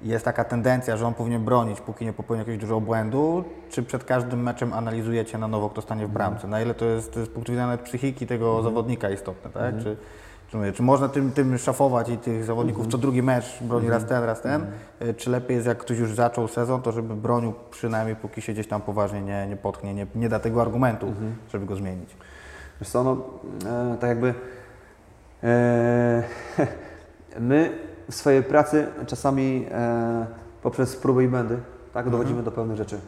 jest 0.03 0.25
taka 0.25 0.45
tendencja, 0.45 0.97
że 0.97 1.07
on 1.07 1.15
powinien 1.15 1.45
bronić, 1.45 1.81
póki 1.81 2.05
nie 2.05 2.13
popełni 2.13 2.39
jakiegoś 2.39 2.61
dużego 2.61 2.81
błędu, 2.81 3.45
czy 3.71 3.83
przed 3.83 4.05
każdym 4.05 4.43
meczem 4.43 4.73
analizujecie 4.73 5.39
na 5.39 5.49
nowo, 5.49 5.71
kto 5.71 5.83
stanie 5.83 6.07
w 6.07 6.11
bramce? 6.11 6.47
Na 6.49 6.61
ile 6.61 6.75
to 6.75 6.85
jest 6.85 7.15
z 7.15 7.29
punktu 7.29 7.53
widzenia 7.53 7.67
nawet 7.67 7.81
psychiki 7.81 8.27
tego 8.27 8.63
zawodnika 8.63 9.11
istotne, 9.11 9.51
tak? 9.51 9.75
Czy, 9.83 9.97
Czy, 10.51 10.57
mówię, 10.57 10.73
czy 10.73 10.83
można 10.83 11.09
tym, 11.09 11.33
tym 11.33 11.59
szafować 11.59 12.09
i 12.09 12.19
tych 12.19 12.45
zawodników 12.45 12.81
Mhm. 12.81 12.91
co 12.93 12.99
drugi 12.99 13.23
mecz 13.23 13.63
broni 13.63 13.91
raz 13.91 14.05
ten, 14.07 14.25
raz 14.25 14.41
ten? 14.41 14.67
Y, 15.03 15.15
Czy 15.15 15.31
lepiej 15.31 15.55
jest, 15.57 15.67
jak 15.67 15.79
ktoś 15.79 15.99
już 15.99 16.15
zaczął 16.15 16.49
sezon, 16.49 16.83
to 16.83 16.93
żeby 16.93 17.15
bronił 17.15 17.55
przynajmniej 17.71 18.17
póki 18.17 18.43
się 18.43 18.53
gdzieś 18.53 18.69
tam 18.69 18.81
poważnie 18.81 19.23
nie, 19.23 19.47
nie 19.47 19.57
potknie, 19.57 19.95
nie, 19.95 20.07
nie 20.15 20.29
da 20.29 20.39
tego 20.41 20.63
argumentu, 20.63 21.07
Mhm. 21.07 21.35
żeby 21.53 21.67
go 21.67 21.77
zmienić? 21.77 22.17
Wiesz 22.81 22.91
co, 22.91 23.05
no, 23.05 23.17
e, 23.71 23.97
tak 24.01 24.09
jakby 24.09 24.35
e, 25.45 26.23
my 27.41 27.88
w 28.11 28.15
swojej 28.15 28.43
pracy 28.43 28.87
czasami 29.07 29.67
e, 29.71 30.27
poprzez 30.63 30.97
próby 30.97 31.25
i 31.25 31.29
błędy 31.29 31.59
tak, 31.93 32.11
dochodzimy 32.11 32.43
do 32.43 32.51
pewnych 32.53 32.77
rzeczy. 32.77 32.99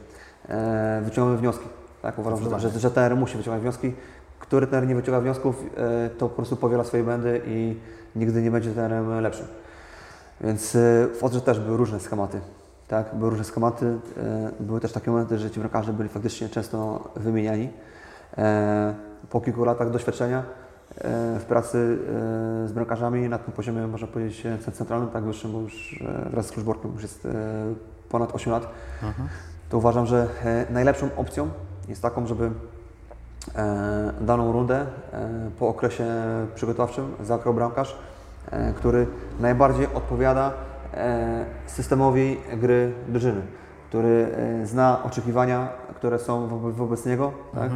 E, 0.48 1.00
wyciągamy 1.04 1.36
wnioski. 1.36 1.64
Tak, 2.02 2.18
uważam, 2.18 2.60
że, 2.60 2.70
że, 2.70 2.78
że 2.78 2.90
trener 2.90 3.16
musi 3.16 3.36
wyciągać 3.36 3.62
wnioski. 3.62 3.92
Który 4.38 4.66
trener 4.66 4.88
nie 4.88 4.94
wyciąga 4.94 5.20
wniosków, 5.20 5.64
e, 5.76 6.10
to 6.10 6.28
po 6.28 6.34
prostu 6.36 6.56
powiela 6.56 6.84
swoje 6.84 7.04
błędy 7.04 7.40
i 7.46 7.76
nigdy 8.16 8.42
nie 8.42 8.50
będzie 8.50 8.72
trenerem 8.72 9.20
lepszym. 9.20 9.46
Więc 10.40 10.76
e, 10.76 10.78
w 11.20 11.24
Odrze 11.24 11.40
też 11.40 11.60
były 11.60 11.76
różne 11.76 12.00
schematy. 12.00 12.40
Tak, 12.88 13.14
były 13.14 13.30
różne 13.30 13.44
schematy. 13.44 13.86
e, 13.86 14.50
Były 14.60 14.80
też 14.80 14.92
takie 14.92 15.10
momenty, 15.10 15.38
że 15.38 15.50
ci 15.50 15.60
bramkarze 15.60 15.92
byli 15.92 16.08
faktycznie 16.08 16.48
często 16.48 17.08
wymieniani. 17.16 17.70
E, 18.38 18.94
Po 19.30 19.40
kilku 19.40 19.64
latach 19.64 19.90
doświadczenia 19.90 20.42
w 21.40 21.44
pracy 21.48 21.98
e, 22.64 22.68
z 22.68 22.72
bramkarzami 22.72 23.28
na 23.28 23.38
tym 23.38 23.52
poziomie, 23.52 23.86
można 23.86 24.06
powiedzieć, 24.06 24.46
e, 24.46 24.58
centralnym, 24.72 25.08
tak 25.10 25.24
wyższym, 25.24 25.52
bo 25.52 25.60
już 25.60 26.02
e, 26.26 26.30
wraz 26.30 26.46
z 26.46 26.50
Kluczborkiem 26.52 26.92
już 26.92 27.02
jest 27.02 27.26
e, 27.26 27.30
ponad 28.08 28.34
8 28.34 28.52
lat, 28.52 28.68
to 29.68 29.78
uważam, 29.78 30.06
że 30.06 30.26
e, 30.44 30.66
najlepszą 30.72 31.08
opcją 31.16 31.48
jest 31.88 32.02
taką, 32.02 32.26
żeby 32.26 32.50
e, 33.56 34.12
daną 34.20 34.52
rundę 34.52 34.80
e, 35.12 35.50
po 35.58 35.68
okresie 35.68 36.06
przygotowawczym 36.54 37.14
zagrał 37.22 37.54
bramkarz, 37.54 37.96
e, 38.50 38.72
który 38.72 39.06
najbardziej 39.40 39.86
odpowiada 39.94 40.52
e, 40.94 41.44
systemowi 41.66 42.36
gry 42.56 42.92
drużyny, 43.08 43.40
który 43.88 44.28
e, 44.62 44.66
zna 44.66 45.02
oczekiwania, 45.04 45.68
które 45.96 46.18
są 46.18 46.46
wo- 46.48 46.72
wobec 46.72 47.06
niego, 47.06 47.32
tak? 47.54 47.70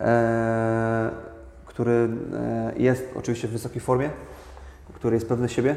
e, 0.00 1.10
który 1.74 2.08
e, 2.34 2.72
jest 2.76 3.10
oczywiście 3.16 3.48
w 3.48 3.50
wysokiej 3.50 3.80
formie, 3.80 4.10
który 4.94 5.16
jest 5.16 5.28
pewny 5.28 5.48
siebie 5.48 5.76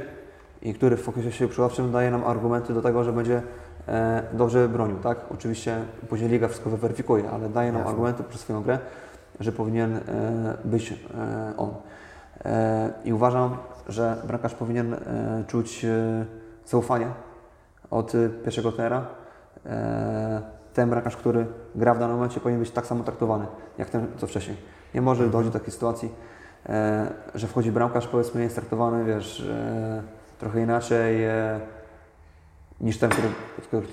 i 0.61 0.73
który 0.73 0.97
w 0.97 1.09
okresie 1.09 1.29
przygotowawczym 1.31 1.91
daje 1.91 2.11
nam 2.11 2.23
argumenty 2.23 2.73
do 2.73 2.81
tego, 2.81 3.03
że 3.03 3.13
będzie 3.13 3.41
e, 3.87 4.23
dobrze 4.33 4.69
bronił. 4.69 4.97
Tak? 4.97 5.17
Oczywiście 5.33 5.77
później 6.09 6.29
liga 6.29 6.47
wszystko 6.47 6.69
weryfikuje, 6.69 7.29
ale 7.29 7.49
daje 7.49 7.71
nam 7.71 7.79
Jasne. 7.79 7.89
argumenty 7.89 8.23
przez 8.23 8.41
swoją 8.41 8.63
grę, 8.63 8.79
że 9.39 9.51
powinien 9.51 9.95
e, 9.95 10.01
być 10.65 10.93
on. 11.57 11.73
I 13.05 13.13
uważam, 13.13 13.57
że 13.87 14.17
bramkarz 14.27 14.53
powinien 14.53 14.95
czuć 15.47 15.85
zaufanie 16.65 17.07
od 17.91 18.13
pierwszego 18.43 18.71
trenera. 18.71 19.05
E, 19.65 20.41
ten 20.73 20.89
bramkarz, 20.89 21.15
który 21.15 21.45
gra 21.75 21.93
w 21.93 21.99
danym 21.99 22.15
momencie, 22.15 22.39
powinien 22.39 22.59
być 22.59 22.71
tak 22.71 22.85
samo 22.85 23.03
traktowany, 23.03 23.45
jak 23.77 23.89
ten, 23.89 24.07
co 24.17 24.27
wcześniej. 24.27 24.57
Nie 24.95 25.01
może 25.01 25.25
dochodzić 25.25 25.53
do 25.53 25.59
takiej 25.59 25.73
sytuacji, 25.73 26.09
e, 26.69 27.07
że 27.35 27.47
wchodzi 27.47 27.71
bramkarz, 27.71 28.07
powiedzmy, 28.07 28.43
jest 28.43 28.55
traktowany, 28.55 29.05
wiesz, 29.05 29.39
e, 29.39 30.03
trochę 30.39 30.61
inaczej 30.61 31.23
e, 31.23 31.59
niż 32.81 32.97
ten, 32.97 33.11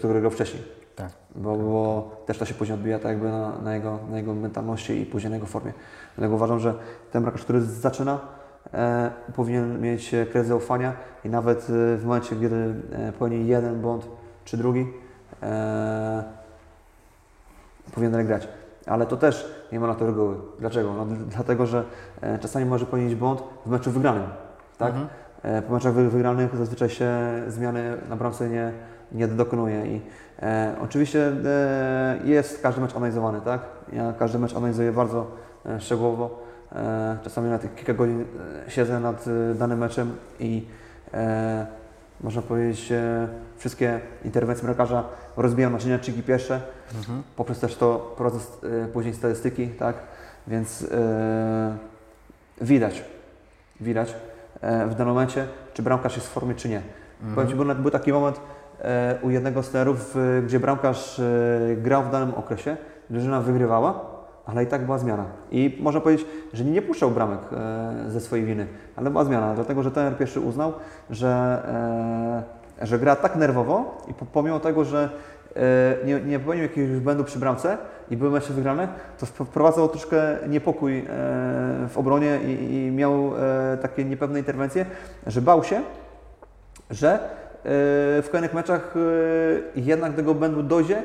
który, 0.00 0.20
grał 0.20 0.30
wcześniej. 0.30 0.62
Tak. 0.96 1.10
Bo, 1.34 1.56
bo 1.56 2.10
też 2.26 2.38
to 2.38 2.44
się 2.44 2.54
później 2.54 2.74
odbija 2.74 2.98
tak 2.98 3.12
jakby 3.12 3.28
na, 3.28 3.58
na, 3.58 3.74
jego, 3.74 3.98
na 4.10 4.16
jego 4.16 4.34
mentalności 4.34 5.00
i 5.00 5.06
później 5.06 5.30
na 5.30 5.36
jego 5.36 5.46
formie. 5.46 5.72
Dlatego 6.16 6.34
uważam, 6.34 6.60
że 6.60 6.74
ten 7.12 7.22
bramkarz, 7.22 7.44
który 7.44 7.60
zaczyna, 7.60 8.20
e, 8.74 9.10
powinien 9.36 9.80
mieć 9.80 10.10
kredyt 10.10 10.46
zaufania 10.46 10.92
i 11.24 11.28
nawet 11.28 11.64
w 11.68 12.02
momencie, 12.04 12.36
kiedy 12.36 12.74
popełni 13.12 13.46
jeden 13.46 13.80
błąd 13.80 14.06
czy 14.44 14.56
drugi, 14.56 14.86
e, 15.42 16.24
powinien 17.94 18.26
grać. 18.26 18.48
Ale 18.86 19.06
to 19.06 19.16
też 19.16 19.54
nie 19.72 19.80
ma 19.80 19.86
na 19.86 19.94
to 19.94 20.06
reguły. 20.06 20.34
Dlaczego? 20.58 20.94
No, 20.94 21.06
dlatego, 21.28 21.66
że 21.66 21.84
e, 22.20 22.38
czasami 22.38 22.64
może 22.64 22.84
popełnić 22.84 23.14
błąd 23.14 23.42
w 23.66 23.70
meczu 23.70 23.90
wygranym. 23.90 24.26
Tak? 24.78 24.88
Mhm. 24.88 25.06
E, 25.42 25.62
po 25.62 25.72
meczach 25.72 25.92
wy- 25.92 26.10
wygranych 26.10 26.56
zazwyczaj 26.56 26.88
się 26.90 27.10
zmiany 27.48 27.96
na 28.08 28.16
bramce 28.16 28.48
nie, 28.48 28.72
nie 29.12 29.28
dokonuje. 29.28 29.86
I 29.86 30.00
e, 30.42 30.74
oczywiście 30.82 31.32
e, 31.44 32.18
jest 32.24 32.62
każdy 32.62 32.80
mecz 32.80 32.96
analizowany, 32.96 33.40
tak? 33.40 33.60
Ja 33.92 34.12
każdy 34.18 34.38
mecz 34.38 34.56
analizuję 34.56 34.92
bardzo 34.92 35.26
e, 35.66 35.80
szczegółowo. 35.80 36.38
E, 36.72 37.16
czasami 37.22 37.50
na 37.50 37.58
tych 37.58 37.74
kilka 37.74 37.94
godzin 37.94 38.24
siedzę 38.68 39.00
nad 39.00 39.24
danym 39.54 39.78
meczem 39.78 40.12
i 40.40 40.66
można 42.20 42.42
powiedzieć 42.42 42.92
wszystkie 43.56 44.00
interwencje 44.24 44.64
bramkarza 44.64 45.04
rozbijam 45.36 45.72
na 45.72 45.78
czynniki 45.78 46.22
pierwsze. 46.22 46.60
Mhm. 46.98 47.22
Poprzez 47.36 47.60
też 47.60 47.76
to 47.76 48.14
prowadzę 48.16 48.38
e, 48.84 48.88
później 48.88 49.14
statystyki, 49.14 49.68
tak? 49.68 49.96
Więc 50.46 50.82
e, 50.82 51.76
widać, 52.60 53.04
widać 53.80 54.14
e, 54.60 54.86
w 54.86 54.94
danym 54.94 55.14
momencie, 55.14 55.46
czy 55.74 55.82
bramkarz 55.82 56.16
jest 56.16 56.28
w 56.28 56.30
formie, 56.30 56.54
czy 56.54 56.68
nie. 56.68 56.82
Powiem 57.34 57.50
Ci, 57.50 57.56
był, 57.56 57.74
był 57.74 57.90
taki 57.90 58.12
moment 58.12 58.40
e, 58.80 59.18
u 59.22 59.30
jednego 59.30 59.62
z 59.62 59.68
trenerów, 59.68 60.16
gdzie 60.46 60.60
bramkarz 60.60 61.18
e, 61.18 61.22
grał 61.76 62.02
w 62.02 62.10
danym 62.10 62.34
okresie, 62.34 62.76
drużyna 63.10 63.40
wygrywała, 63.40 64.13
ale 64.46 64.64
i 64.64 64.66
tak 64.66 64.84
była 64.84 64.98
zmiana. 64.98 65.24
I 65.50 65.78
można 65.80 66.00
powiedzieć, 66.00 66.26
że 66.52 66.64
nie 66.64 66.82
puszczał 66.82 67.10
bramek 67.10 67.38
e, 67.52 68.10
ze 68.10 68.20
swojej 68.20 68.44
winy, 68.44 68.66
ale 68.96 69.10
była 69.10 69.24
zmiana, 69.24 69.54
dlatego 69.54 69.82
że 69.82 69.90
trener 69.90 70.16
pierwszy 70.16 70.40
uznał, 70.40 70.72
że, 71.10 71.62
e, 72.80 72.86
że 72.86 72.98
gra 72.98 73.16
tak 73.16 73.36
nerwowo 73.36 74.02
i 74.08 74.14
po- 74.14 74.26
pomimo 74.32 74.60
tego, 74.60 74.84
że 74.84 75.08
e, 75.56 75.60
nie, 76.06 76.20
nie 76.20 76.38
popełnił 76.38 76.62
jakiegoś 76.62 76.98
błędu 77.00 77.24
przy 77.24 77.38
bramce 77.38 77.78
i 78.10 78.16
były 78.16 78.30
mecze 78.30 78.52
wygrane, 78.52 78.88
to 79.18 79.26
wp- 79.26 79.44
wprowadzał 79.44 79.88
troszkę 79.88 80.36
niepokój 80.48 81.04
w 81.88 81.92
obronie 81.96 82.38
i, 82.46 82.74
i 82.86 82.90
miał 82.90 83.32
takie 83.82 84.04
niepewne 84.04 84.38
interwencje, 84.38 84.86
że 85.26 85.42
bał 85.42 85.64
się, 85.64 85.80
że 86.90 87.18
w 87.66 88.28
kolejnych 88.30 88.54
meczach 88.54 88.94
e, 88.96 89.80
jednak 89.80 90.14
tego 90.14 90.34
błędu 90.34 90.62
dojdzie, 90.62 91.02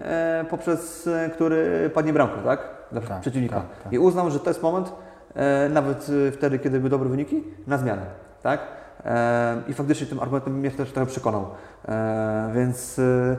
e, 0.00 0.44
poprzez 0.50 1.06
e, 1.06 1.30
który 1.34 1.90
padnie 1.94 2.12
bramka, 2.12 2.36
tak? 2.44 2.60
Dla 2.92 3.00
Tak, 3.00 3.20
przeciwnika. 3.20 3.56
tak, 3.56 3.82
tak. 3.84 3.92
I 3.92 3.98
uznał, 3.98 4.30
że 4.30 4.40
to 4.40 4.50
jest 4.50 4.62
moment, 4.62 4.92
e, 5.34 5.68
nawet 5.68 6.06
e, 6.28 6.32
wtedy, 6.32 6.58
kiedy 6.58 6.78
były 6.78 6.90
dobre 6.90 7.08
wyniki, 7.08 7.44
na 7.66 7.78
zmianę, 7.78 8.02
tak? 8.42 8.60
E, 9.04 9.56
I 9.68 9.74
faktycznie 9.74 10.06
tym 10.06 10.20
argumentem 10.20 10.58
mnie 10.58 10.70
też 10.70 10.92
trochę 10.92 11.10
przekonał. 11.10 11.46
E, 11.88 12.50
więc 12.54 12.98
e, 12.98 13.36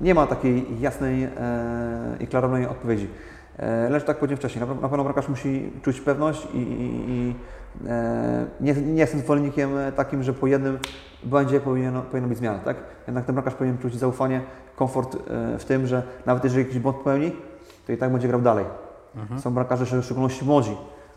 nie 0.00 0.14
ma 0.14 0.26
takiej 0.26 0.80
jasnej 0.80 1.24
e, 1.24 1.30
i 2.20 2.26
klarownej 2.26 2.66
odpowiedzi. 2.66 3.08
E, 3.58 3.88
lecz 3.90 4.04
tak 4.04 4.16
powiedziałem 4.16 4.38
wcześniej, 4.38 4.64
na, 4.68 4.88
pewno 4.88 5.04
bramkarz 5.04 5.28
musi 5.28 5.72
czuć 5.82 6.00
pewność 6.00 6.48
i, 6.54 6.58
i, 6.58 7.10
i 7.10 7.30
e, 7.30 7.34
nie, 8.60 8.74
nie 8.74 9.00
jestem 9.00 9.20
zwolennikiem 9.20 9.70
takim, 9.96 10.22
że 10.22 10.32
po 10.32 10.46
jednym 10.46 10.78
błędzie 11.24 11.60
powinno, 11.60 12.02
powinna 12.02 12.28
być 12.28 12.38
zmiana, 12.38 12.58
tak? 12.58 12.76
Jednak 13.06 13.24
ten 13.24 13.34
bramkarz 13.34 13.54
powinien 13.54 13.78
czuć 13.78 13.94
zaufanie, 13.98 14.40
komfort 14.76 15.14
e, 15.54 15.58
w 15.58 15.64
tym, 15.64 15.86
że 15.86 16.02
nawet 16.26 16.44
jeżeli 16.44 16.62
jakiś 16.64 16.78
błąd 16.78 16.96
popełni, 16.96 17.32
to 17.86 17.92
i 17.92 17.96
tak 17.96 18.12
będzie 18.12 18.28
grał 18.28 18.40
dalej. 18.40 18.64
Są 19.40 19.50
bramkarze, 19.54 20.00
w 20.00 20.04
szczególności 20.04 20.44
młodzi, 20.44 20.76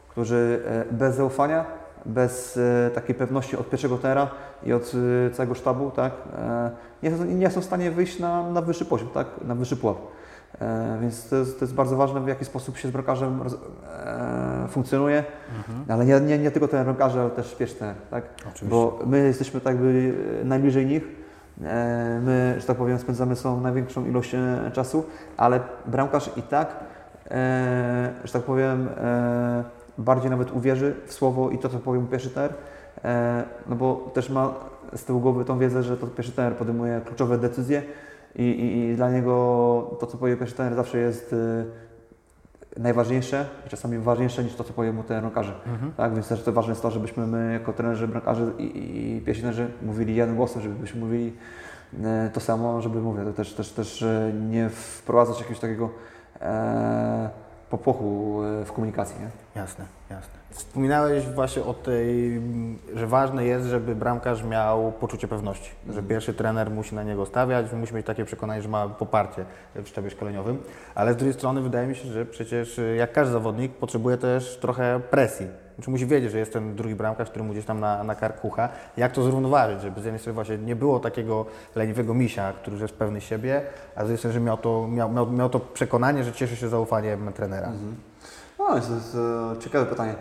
którzy 0.09 0.61
e, 0.89 0.93
bez 0.93 1.15
zaufania, 1.15 1.65
bez 2.05 2.57
e, 2.57 2.89
takiej 2.95 3.15
pewności 3.15 3.57
od 3.57 3.69
pierwszego 3.69 3.97
trenera 3.97 4.27
i 4.63 4.73
od 4.73 4.91
e, 5.27 5.31
całego 5.31 5.55
sztabu, 5.55 5.91
tak, 5.91 6.11
e, 6.37 6.71
nie, 7.03 7.17
są- 7.17 7.25
nie 7.25 7.49
są 7.49 7.61
w 7.61 7.65
stanie 7.65 7.91
wyjść 7.91 8.19
na, 8.19 8.49
na 8.51 8.61
wyższy 8.61 8.85
poziom, 8.85 9.09
tak, 9.13 9.27
na 9.45 9.55
wyższy 9.55 9.77
pułap. 9.77 9.97
E, 10.61 10.97
Więc 11.01 11.29
to 11.29 11.35
jest, 11.35 11.59
to 11.59 11.65
jest 11.65 11.75
bardzo 11.75 11.97
ważne, 11.97 12.21
w 12.21 12.27
jaki 12.27 12.45
sposób 12.45 12.77
się 12.77 12.87
z 12.87 12.91
bramkarzem 12.91 13.41
roz, 13.41 13.53
e, 13.53 14.67
funkcjonuje, 14.69 15.23
ale 15.89 16.05
nie, 16.05 16.19
nie, 16.19 16.37
nie 16.37 16.51
tylko 16.51 16.67
ten 16.67 16.83
bramkarze, 16.83 17.21
ale 17.21 17.29
też 17.29 17.55
pierwszy 17.55 17.75
trener, 17.75 17.95
tak? 18.11 18.23
Oczywiście. 18.39 18.65
Bo 18.65 18.99
my 19.05 19.19
jesteśmy 19.19 19.61
tak 19.61 19.73
jakby 19.73 20.13
e, 20.41 20.45
najbliżej 20.45 20.85
nich, 20.85 21.03
e, 21.63 22.19
my, 22.23 22.55
że 22.59 22.67
tak 22.67 22.77
powiem, 22.77 22.99
spędzamy 22.99 23.35
sobą 23.35 23.61
największą 23.61 24.05
ilość 24.05 24.35
e, 24.35 24.71
czasu, 24.73 25.05
ale 25.37 25.59
bramkarz 25.85 26.31
i 26.37 26.41
tak, 26.41 26.75
że 28.23 28.33
tak 28.33 28.41
powiem, 28.41 28.89
bardziej 29.97 30.31
nawet 30.31 30.51
uwierzy 30.51 30.95
w 31.05 31.13
słowo 31.13 31.49
i 31.49 31.57
to, 31.57 31.69
co 31.69 31.79
powie 31.79 31.99
mu 31.99 32.07
pierwszy 32.07 32.29
trener, 32.29 32.53
no 33.69 33.75
bo 33.75 34.11
też 34.13 34.29
ma 34.29 34.53
z 34.95 35.03
tyłu 35.05 35.19
głowy 35.19 35.45
tą 35.45 35.59
wiedzę, 35.59 35.83
że 35.83 35.97
to 35.97 36.07
pierwszy 36.07 36.31
trener 36.31 36.53
podejmuje 36.53 37.01
kluczowe 37.05 37.37
decyzje 37.37 37.81
i, 38.35 38.43
i, 38.43 38.89
i 38.91 38.95
dla 38.95 39.11
niego 39.11 39.97
to, 39.99 40.07
co 40.07 40.17
powie 40.17 40.37
pierwszy 40.37 40.55
trener 40.55 40.75
zawsze 40.75 40.97
jest 40.97 41.33
e, 41.33 41.65
najważniejsze 42.77 43.45
i 43.67 43.69
czasami 43.69 43.97
ważniejsze 43.97 44.43
niż 44.43 44.55
to, 44.55 44.63
co 44.63 44.73
powie 44.73 44.93
mu 44.93 45.03
ten 45.03 45.21
bramkarze. 45.21 45.53
Mhm. 45.67 45.93
Tak, 45.93 46.13
więc 46.13 46.27
też 46.27 46.43
to 46.43 46.51
ważne 46.51 46.71
jest 46.71 46.81
to, 46.81 46.91
żebyśmy 46.91 47.27
my 47.27 47.53
jako 47.53 47.73
trenerzy, 47.73 48.07
bramkarze 48.07 48.51
i, 48.57 48.63
i, 49.17 49.21
pierwsi 49.21 49.41
trenerzy 49.41 49.71
mówili 49.81 50.15
jednym 50.15 50.37
głosem, 50.37 50.61
żebyśmy 50.61 50.99
mówili 50.99 51.33
e, 52.03 52.29
to 52.33 52.39
samo, 52.39 52.81
żeby 52.81 53.01
mówię, 53.01 53.23
to 53.23 53.33
też, 53.33 53.53
też, 53.53 53.71
też 53.71 54.01
e, 54.01 54.31
nie 54.49 54.69
wprowadzać 54.69 55.37
jakiegoś 55.37 55.59
takiego 55.59 55.89
e, 56.41 57.29
popłochu 57.69 58.41
e, 58.43 58.65
w 58.65 58.71
komunikacji. 58.71 59.15
Nie? 59.21 59.61
Jasne, 59.61 59.85
jasne. 60.09 60.44
Wspominałeś 60.55 61.25
właśnie 61.25 61.63
o 61.63 61.73
tej, 61.73 62.41
że 62.95 63.07
ważne 63.07 63.45
jest, 63.45 63.67
żeby 63.67 63.95
bramkarz 63.95 64.43
miał 64.43 64.91
poczucie 64.91 65.27
pewności, 65.27 65.71
że 65.89 66.03
pierwszy 66.03 66.33
trener 66.33 66.71
musi 66.71 66.95
na 66.95 67.03
niego 67.03 67.25
stawiać, 67.25 67.73
musi 67.73 67.95
mieć 67.95 68.05
takie 68.05 68.25
przekonanie, 68.25 68.61
że 68.61 68.69
ma 68.69 68.87
poparcie 68.87 69.45
w 69.75 69.87
sztabie 69.87 70.09
szkoleniowym, 70.09 70.57
ale 70.95 71.13
z 71.13 71.15
drugiej 71.15 71.33
strony 71.33 71.61
wydaje 71.61 71.87
mi 71.87 71.95
się, 71.95 72.07
że 72.07 72.25
przecież 72.25 72.79
y, 72.79 72.95
jak 72.95 73.11
każdy 73.11 73.33
zawodnik 73.33 73.71
potrzebuje 73.73 74.17
też 74.17 74.57
trochę 74.57 74.99
presji. 75.09 75.47
Znaczy 75.75 75.91
musi 75.91 76.05
wiedzieć, 76.05 76.31
że 76.31 76.39
jest 76.39 76.53
ten 76.53 76.75
drugi 76.75 76.95
bramkarz, 76.95 77.29
który 77.29 77.45
mu 77.45 77.51
gdzieś 77.51 77.65
tam 77.65 77.79
na, 77.79 78.03
na 78.03 78.15
kark 78.15 78.39
kucha. 78.41 78.69
Jak 78.97 79.11
to 79.11 79.23
zrównoważyć, 79.23 79.81
żeby 79.81 80.01
z 80.01 80.05
jednej 80.05 80.19
strony 80.19 80.33
właśnie 80.33 80.57
nie 80.57 80.75
było 80.75 80.99
takiego 80.99 81.45
leniwego 81.75 82.13
misia, 82.13 82.53
który 82.53 82.73
już 82.73 82.81
jest 82.81 82.93
pewny 82.93 83.21
siebie, 83.21 83.61
a 83.95 83.99
z 83.99 84.03
drugiej 84.03 84.17
strony, 84.17 84.33
że 84.33 84.39
miał 84.39 84.57
to, 84.57 84.87
miał, 84.87 85.11
miał, 85.11 85.31
miał 85.31 85.49
to 85.49 85.59
przekonanie, 85.59 86.23
że 86.23 86.33
cieszy 86.33 86.55
się 86.55 86.69
zaufaniem 86.69 87.33
trenera. 87.33 87.71
No, 88.59 88.67
to 88.67 88.75
jest 88.75 89.15
e, 89.15 89.59
ciekawe 89.59 89.85
pytanie. 89.85 90.15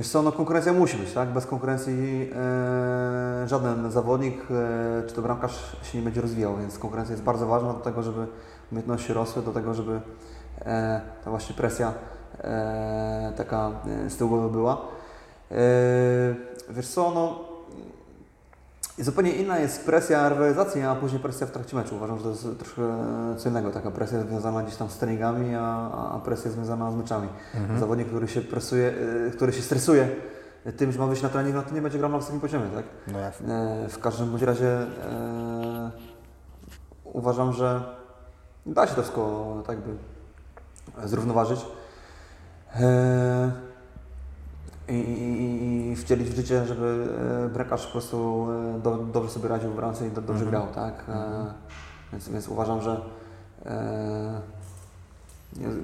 Wiesz 0.00 0.08
co, 0.08 0.22
no 0.22 0.32
konkurencja 0.32 0.72
musi 0.72 0.96
być, 0.96 1.12
tak? 1.12 1.28
Bez 1.28 1.46
konkurencji 1.46 2.30
e, 2.36 3.48
żaden 3.48 3.90
zawodnik, 3.90 4.42
e, 4.50 5.08
czy 5.08 5.14
to 5.14 5.22
bramkarz 5.22 5.76
się 5.82 5.98
nie 5.98 6.04
będzie 6.04 6.20
rozwijał, 6.20 6.56
więc 6.56 6.78
konkurencja 6.78 7.12
jest 7.12 7.24
bardzo 7.24 7.46
ważna 7.46 7.72
do 7.72 7.80
tego, 7.80 8.02
żeby 8.02 8.26
umiejętności 8.72 9.12
rosły, 9.12 9.42
do 9.42 9.52
tego, 9.52 9.74
żeby 9.74 10.00
e, 10.58 11.00
ta 11.24 11.30
właśnie 11.30 11.56
presja 11.56 11.92
e, 12.38 13.32
taka 13.36 13.70
e, 14.06 14.10
z 14.10 14.16
tyłu 14.16 14.30
głowy 14.30 14.48
była. 14.48 14.80
E, 15.50 15.56
wiesz 16.70 16.88
co, 16.88 17.10
no 17.14 17.49
i 19.00 19.02
zupełnie 19.02 19.32
inna 19.32 19.58
jest 19.58 19.84
presja 19.84 20.28
rywalizacji, 20.28 20.82
a 20.82 20.94
później 20.94 21.22
presja 21.22 21.46
w 21.46 21.50
trakcie 21.50 21.76
meczu. 21.76 21.96
Uważam, 21.96 22.18
że 22.18 22.24
to 22.24 22.30
jest 22.30 22.46
troszkę 22.58 22.82
co 23.36 23.48
innego. 23.48 23.70
Taka 23.70 23.90
presja 23.90 24.20
związana 24.20 24.62
gdzieś 24.62 24.76
tam 24.76 24.90
z 24.90 24.98
treningami, 24.98 25.54
a, 25.54 25.90
a 26.14 26.20
presja 26.24 26.50
związana 26.50 26.90
z 26.92 26.94
meczami. 26.94 27.28
Zawodnik, 27.78 28.08
który 28.08 28.28
się 28.28 28.40
presuje, 28.40 28.92
y, 29.28 29.30
który 29.30 29.52
się 29.52 29.62
stresuje 29.62 30.08
tym, 30.76 30.92
że 30.92 30.98
ma 30.98 31.06
wyjść 31.06 31.22
na 31.22 31.28
trening, 31.28 31.56
no 31.56 31.62
to 31.62 31.74
nie 31.74 31.82
będzie 31.82 31.98
grał 31.98 32.10
na 32.10 32.18
wysokim 32.18 32.40
poziomie, 32.40 32.66
tak? 32.74 32.84
No 33.12 33.18
jasne. 33.18 33.84
E, 33.84 33.88
W 33.88 33.98
każdym 33.98 34.30
bądź 34.30 34.42
razie 34.42 34.68
e, 34.68 35.90
uważam, 37.04 37.52
że 37.52 37.82
da 38.66 38.86
się 38.86 38.94
to 38.94 39.02
wszystko 39.02 39.54
tak 39.66 39.78
by 39.78 39.94
zrównoważyć 41.08 41.66
e, 42.74 43.52
i, 44.90 44.94
i, 44.94 45.90
i 45.92 45.96
wcielić 45.96 46.28
w 46.30 46.36
życie, 46.36 46.66
żeby 46.66 47.08
e, 47.46 47.48
bramkarz 47.48 47.86
po 47.86 47.92
prostu 47.92 48.46
e, 48.76 48.80
do, 48.80 48.96
dobrze 48.96 49.30
sobie 49.30 49.48
radził 49.48 49.70
w 49.70 49.76
bramce 49.76 50.06
i 50.06 50.10
do, 50.10 50.20
dobrze 50.22 50.46
grał, 50.46 50.66
tak? 50.74 51.04
E, 51.08 51.46
więc, 52.12 52.28
więc 52.28 52.48
uważam, 52.48 52.82
że 52.82 53.00
e, 53.66 54.40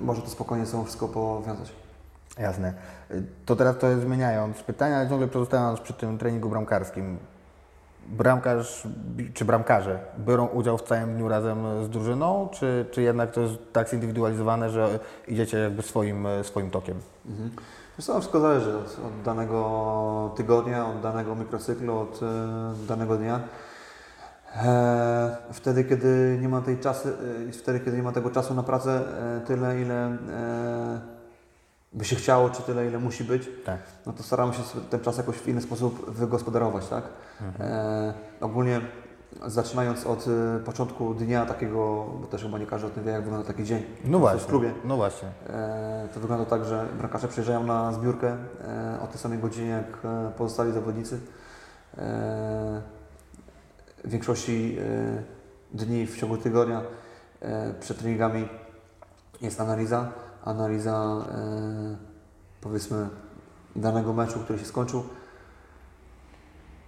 może 0.01 0.23
to 0.23 0.29
spokojnie 0.29 0.67
sobą 0.67 0.85
wszystko 0.85 1.09
powiązać. 1.09 1.73
Jasne. 2.39 2.73
To 3.47 3.57
teraz 3.57 3.79
to 3.79 4.01
zmieniając 4.01 4.63
pytania, 4.63 4.97
ale 4.97 5.09
ciągle 5.09 5.29
pozostając 5.29 5.81
przy 5.81 5.93
tym 5.93 6.19
treningu 6.19 6.49
bramkarskim. 6.49 7.19
Bramkarz 8.09 8.89
czy 9.35 9.45
bramkarze 9.45 9.99
biorą 10.19 10.47
udział 10.47 10.79
w 10.79 10.83
całym 10.83 11.15
dniu 11.15 11.29
razem 11.29 11.85
z 11.85 11.89
drużyną, 11.89 12.49
czy, 12.53 12.87
czy 12.91 13.03
jednak 13.03 13.31
to 13.31 13.41
jest 13.41 13.55
tak 13.73 13.89
zindywidualizowane, 13.89 14.71
że 14.71 14.99
idziecie 15.29 15.59
jakby 15.59 15.83
swoim, 15.83 16.27
swoim 16.43 16.71
tokiem? 16.71 17.01
Mhm. 17.27 17.51
Wiesz 17.99 18.07
co, 18.07 18.15
wszystko 18.21 18.41
zależy 18.41 18.79
od, 18.79 18.85
od 18.85 19.23
danego 19.25 20.33
tygodnia, 20.37 20.87
od 20.87 21.01
danego 21.01 21.35
mikrocyklu, 21.35 21.99
od 21.99 22.21
e, 22.23 22.87
danego 22.89 23.17
dnia. 23.17 23.41
E, 24.57 25.37
wtedy, 25.53 25.85
kiedy 25.85 26.39
nie 26.41 26.49
ma 26.49 26.61
tej 26.61 26.79
czasy, 26.79 27.13
e, 27.49 27.53
wtedy, 27.53 27.81
kiedy 27.81 27.97
nie 27.97 28.03
ma 28.03 28.13
tego 28.13 28.31
czasu 28.31 28.55
na 28.55 28.63
pracę, 28.63 29.05
e, 29.37 29.41
tyle 29.47 29.81
ile 29.81 30.07
e, 30.07 31.01
by 31.93 32.05
się 32.05 32.17
chciało, 32.17 32.51
czy 32.51 32.63
tyle 32.63 32.87
ile 32.87 32.99
musi 32.99 33.25
być, 33.25 33.49
Tak. 33.65 33.79
no 34.07 34.13
to 34.13 34.23
staramy 34.23 34.55
się 34.55 34.63
ten 34.91 35.01
czas 35.01 35.17
jakoś 35.17 35.37
w 35.37 35.49
inny 35.49 35.61
sposób 35.61 36.11
wygospodarować, 36.11 36.89
tak? 36.89 37.05
E, 37.61 38.15
ogólnie 38.41 38.81
zaczynając 39.47 40.07
od 40.07 40.26
e, 40.28 40.59
początku 40.64 41.14
dnia 41.14 41.47
takiego, 41.47 42.07
bo 42.20 42.26
też 42.26 42.43
chyba 42.43 42.59
nie 42.59 42.66
każdy 42.66 42.87
o 42.87 42.91
tym 42.91 43.05
wie, 43.05 43.11
jak 43.12 43.22
wygląda 43.22 43.47
taki 43.47 43.64
dzień 43.64 43.82
No 44.05 44.18
w 44.18 44.20
właśnie. 44.20 44.49
klubie. 44.49 44.74
No 44.84 44.97
właśnie. 44.97 45.28
E, 45.49 46.09
To 46.14 46.20
wygląda 46.20 46.45
tak, 46.45 46.64
że 46.64 46.87
bramkarze 46.99 47.28
przyjeżdżają 47.28 47.64
na 47.64 47.93
zbiórkę 47.93 48.28
e, 48.64 48.99
o 49.03 49.07
tej 49.07 49.18
samej 49.18 49.39
godzinie 49.39 49.68
jak 49.70 50.05
e, 50.05 50.30
pozostali 50.39 50.72
zawodnicy. 50.72 51.20
E, 51.99 52.82
W 54.05 54.11
większości 54.11 54.78
dni 55.74 56.07
w 56.07 56.16
ciągu 56.16 56.37
tygodnia 56.37 56.82
przed 57.80 57.99
treningami 57.99 58.49
jest 59.41 59.61
analiza. 59.61 60.09
Analiza 60.45 61.16
powiedzmy 62.61 63.09
danego 63.76 64.12
meczu, 64.12 64.39
który 64.41 64.59
się 64.59 64.64
skończył. 64.64 65.03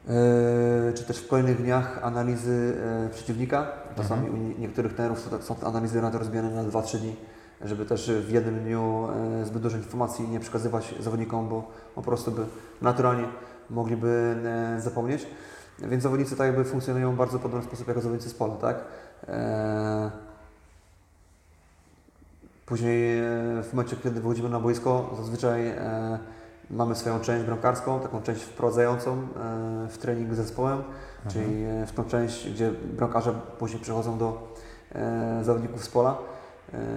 E, 0.08 0.92
Czy 0.94 1.04
też 1.04 1.18
w 1.18 1.28
kolejnych 1.28 1.62
dniach 1.62 1.98
analizy 2.02 2.76
e, 3.06 3.08
przeciwnika. 3.08 3.66
Czasami 3.96 4.30
u 4.30 4.36
nie- 4.36 4.54
niektórych 4.54 4.94
trenerów 4.94 5.28
są, 5.40 5.56
analizy 5.66 6.00
rady 6.00 6.18
rozbijane 6.18 6.50
na 6.50 6.64
2-3 6.64 6.98
dni 6.98 7.16
żeby 7.64 7.86
też 7.86 8.10
w 8.10 8.30
jednym 8.30 8.60
dniu 8.64 9.08
e, 9.42 9.44
zbyt 9.46 9.62
dużo 9.62 9.76
informacji 9.76 10.28
nie 10.28 10.40
przekazywać 10.40 10.94
zawodnikom, 11.00 11.48
bo 11.48 11.70
po 11.94 12.02
prostu 12.02 12.30
by 12.30 12.42
naturalnie 12.82 13.24
mogliby 13.70 14.36
zapomnieć. 14.78 15.26
Więc 15.78 16.02
zawodnicy 16.02 16.36
tak 16.36 16.46
jakby 16.46 16.64
funkcjonują 16.64 17.12
w 17.12 17.16
bardzo 17.16 17.38
podobny 17.38 17.66
sposób 17.66 17.88
jak 17.88 18.00
zawodnicy 18.00 18.28
z 18.30 18.34
pola, 18.34 18.54
tak? 18.56 18.76
Później 22.66 23.20
w 23.62 23.68
momencie, 23.72 23.96
kiedy 23.96 24.20
wychodzimy 24.20 24.48
na 24.48 24.60
boisko, 24.60 25.14
zazwyczaj 25.16 25.72
mamy 26.70 26.94
swoją 26.94 27.20
część 27.20 27.44
bramkarską, 27.44 28.00
taką 28.00 28.22
część 28.22 28.42
wprowadzającą 28.42 29.12
e, 29.12 29.88
w 29.88 29.98
trening 29.98 30.34
z 30.34 30.36
zespołem, 30.36 30.82
czyli 31.28 31.64
e, 31.64 31.86
w 31.86 31.92
tą 31.92 32.04
część, 32.04 32.50
gdzie 32.50 32.70
bramkarze 32.70 33.34
później 33.58 33.82
przechodzą 33.82 34.18
do 34.18 34.54
e, 34.94 35.40
zawodników 35.44 35.84
z 35.84 35.88
pola. 35.88 36.18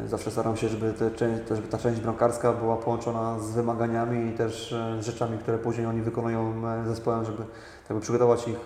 Zawsze 0.07 0.31
staram 0.31 0.57
się, 0.57 0.69
żeby, 0.69 0.93
te, 0.93 1.55
żeby 1.55 1.67
ta 1.67 1.77
część 1.77 2.01
bramkarska 2.01 2.53
była 2.53 2.77
połączona 2.77 3.39
z 3.39 3.51
wymaganiami 3.51 4.29
i 4.29 4.33
też 4.33 4.75
z 4.99 5.05
rzeczami, 5.05 5.37
które 5.37 5.57
później 5.57 5.85
oni 5.85 6.01
wykonują 6.01 6.53
zespołem, 6.87 7.25
żeby 7.25 7.43
tak 7.87 7.97
by 7.97 8.01
przygotować 8.01 8.47
ich 8.47 8.59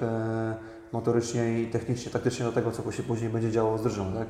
motorycznie 0.91 1.61
i 1.61 1.67
technicznie, 1.67 2.11
taktycznie 2.11 2.45
do 2.45 2.51
tego, 2.51 2.71
co 2.71 2.91
się 2.91 3.03
później 3.03 3.29
będzie 3.29 3.51
działo 3.51 3.77
z 3.77 3.81
drużyną. 3.81 4.13
Tak? 4.13 4.27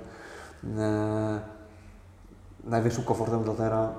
Największym 2.64 3.04
komfortem 3.04 3.44
dla 3.44 3.54
trenera 3.54 3.94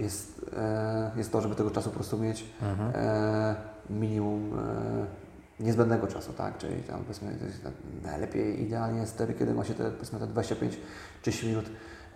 jest, 0.00 0.46
e, 0.56 1.10
jest 1.16 1.32
to, 1.32 1.40
żeby 1.40 1.54
tego 1.54 1.70
czasu 1.70 1.90
po 1.90 1.94
prostu 1.94 2.18
mieć 2.18 2.44
Mhm. 2.62 2.92
e, 2.94 3.54
minimum 3.90 4.58
e, 4.58 5.20
niezbędnego 5.60 6.06
czasu, 6.06 6.32
tak? 6.32 6.58
Czyli 6.58 6.82
tam 6.82 7.00
powiedzmy 7.00 7.36
tak 7.64 7.72
najlepiej 8.02 8.62
idealnie 8.62 9.00
jest 9.00 9.14
wtedy, 9.14 9.34
kiedy 9.34 9.54
ma 9.54 9.64
się 9.64 9.74
te 9.74 9.90
powiedzmy 9.90 10.18
te 10.18 10.26
25-30 10.26 11.46
minut 11.46 11.64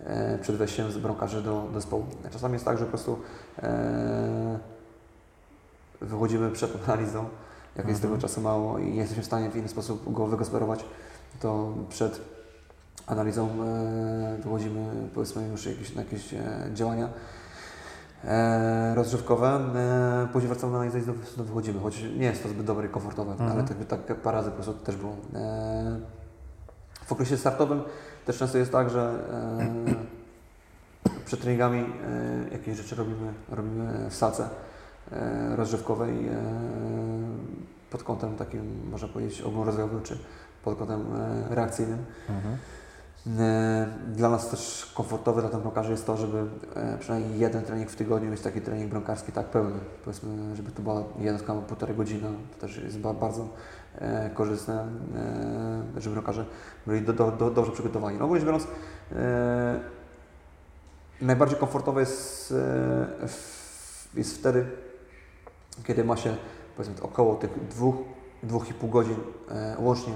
e, 0.03 0.37
przed 0.37 0.55
wejściem 0.55 0.91
z 0.91 0.97
bramkarzy 0.97 1.41
do, 1.41 1.67
do 1.73 1.79
zespołu. 1.79 2.05
Czasami 2.31 2.53
jest 2.53 2.65
tak, 2.65 2.77
że 2.77 2.83
po 2.85 2.89
prostu 2.89 3.19
e, 3.63 4.59
wychodzimy 6.01 6.51
przed 6.51 6.89
analizą, 6.89 7.25
jak 7.75 7.87
jest 7.87 8.01
tego 8.01 8.17
czasu 8.17 8.41
mało 8.41 8.79
i 8.79 8.85
nie 8.91 8.99
jesteśmy 8.99 9.23
w 9.23 9.25
stanie 9.25 9.49
w 9.49 9.55
inny 9.55 9.67
sposób 9.67 10.13
go 10.13 10.27
wygospodarować, 10.27 10.85
to 11.39 11.73
przed 11.89 12.21
analizą 13.07 13.49
e, 13.63 14.37
wychodzimy 14.43 15.09
powiedzmy 15.13 15.47
już 15.47 15.65
jakieś, 15.65 15.95
na 15.95 16.01
jakieś 16.01 16.35
działania 16.73 17.09
e. 18.27 18.95
E, 19.75 20.27
później 20.33 20.49
wracamy 20.49 20.71
na 20.73 20.77
analizę 20.77 20.99
i 20.99 21.01
znowu, 21.01 21.19
znowu 21.35 21.47
wychodzimy, 21.49 21.79
choć 21.79 22.03
nie 22.17 22.25
jest 22.25 22.43
to 22.43 22.49
zbyt 22.49 22.65
dobre 22.65 22.85
i 22.87 22.89
komfortowe, 22.89 23.31
Mhm. 23.31 23.51
ale 23.51 23.63
tak, 23.63 24.05
tak 24.07 24.17
parę 24.17 24.37
razy 24.37 24.49
po 24.49 24.55
prostu 24.55 24.73
też 24.73 24.95
było. 24.95 25.15
E, 25.33 25.99
w 27.05 27.11
okresie 27.11 27.37
startowym 27.37 27.81
też 28.25 28.37
często 28.37 28.57
jest 28.57 28.71
tak, 28.71 28.89
że 28.89 29.13
e, 31.09 31.15
przed 31.25 31.41
treningami 31.41 31.79
e, 31.79 31.85
jakieś 32.51 32.77
rzeczy 32.77 32.95
robimy, 32.95 33.33
robimy 33.49 34.09
w 34.09 34.15
salce 34.15 34.49
e, 35.11 35.55
rozgrzewkowej 35.55 36.27
e, 36.27 36.31
pod 37.89 38.03
kątem 38.03 38.35
takim, 38.35 38.89
można 38.91 39.07
powiedzieć, 39.07 39.41
ogólnorozwojowym, 39.41 40.01
czy 40.03 40.17
pod 40.63 40.77
kątem 40.77 41.01
reakcyjnym. 41.49 41.99
Mhm. 42.29 42.57
E, 43.27 43.87
Dla 44.07 44.29
nas 44.29 44.49
też 44.49 44.91
komfortowe 44.95 45.41
dla 45.41 45.59
bramkarzy 45.59 45.91
jest 45.91 46.05
to, 46.05 46.17
żeby 46.17 46.45
e, 46.75 46.97
przynajmniej 46.97 47.39
jeden 47.39 47.63
trening 47.63 47.89
w 47.89 47.95
tygodniu 47.95 48.31
mieć 48.31 48.41
taki 48.41 48.61
trening 48.61 48.89
bramkarski 48.91 49.31
tak 49.31 49.45
pełny. 49.45 49.79
Powiedzmy, 50.03 50.55
żeby 50.55 50.71
to 50.71 50.81
była 50.81 51.03
jednostka 51.19 51.53
na 51.53 51.61
półtorej 51.61 51.95
godziny. 51.95 52.27
To 52.53 52.61
też 52.67 52.77
jest 52.77 52.99
ba- 52.99 53.13
bardzo 53.13 53.47
e, 53.95 54.29
korzystne, 54.33 54.87
żeby 55.97 56.13
bramkarze 56.13 56.45
byli 56.87 57.01
do, 57.01 57.13
do, 57.13 57.31
do, 57.31 57.51
dobrze 57.51 57.71
przygotowani. 57.71 58.17
No 58.19 58.25
ogólnie 58.25 58.45
biorąc, 58.45 58.67
najbardziej 61.21 61.59
komfortowe 61.59 61.99
jest, 61.99 62.53
jest 64.15 64.37
wtedy, 64.37 64.65
kiedy 65.83 66.03
ma 66.03 66.17
się 66.17 66.35
powiedzmy 66.77 67.01
około 67.01 67.35
tych 67.35 67.67
dwóch, 67.67 67.95
dwóch 68.43 68.69
i 68.69 68.73
pół 68.73 68.89
godzin 68.89 69.15
łącznie 69.79 70.13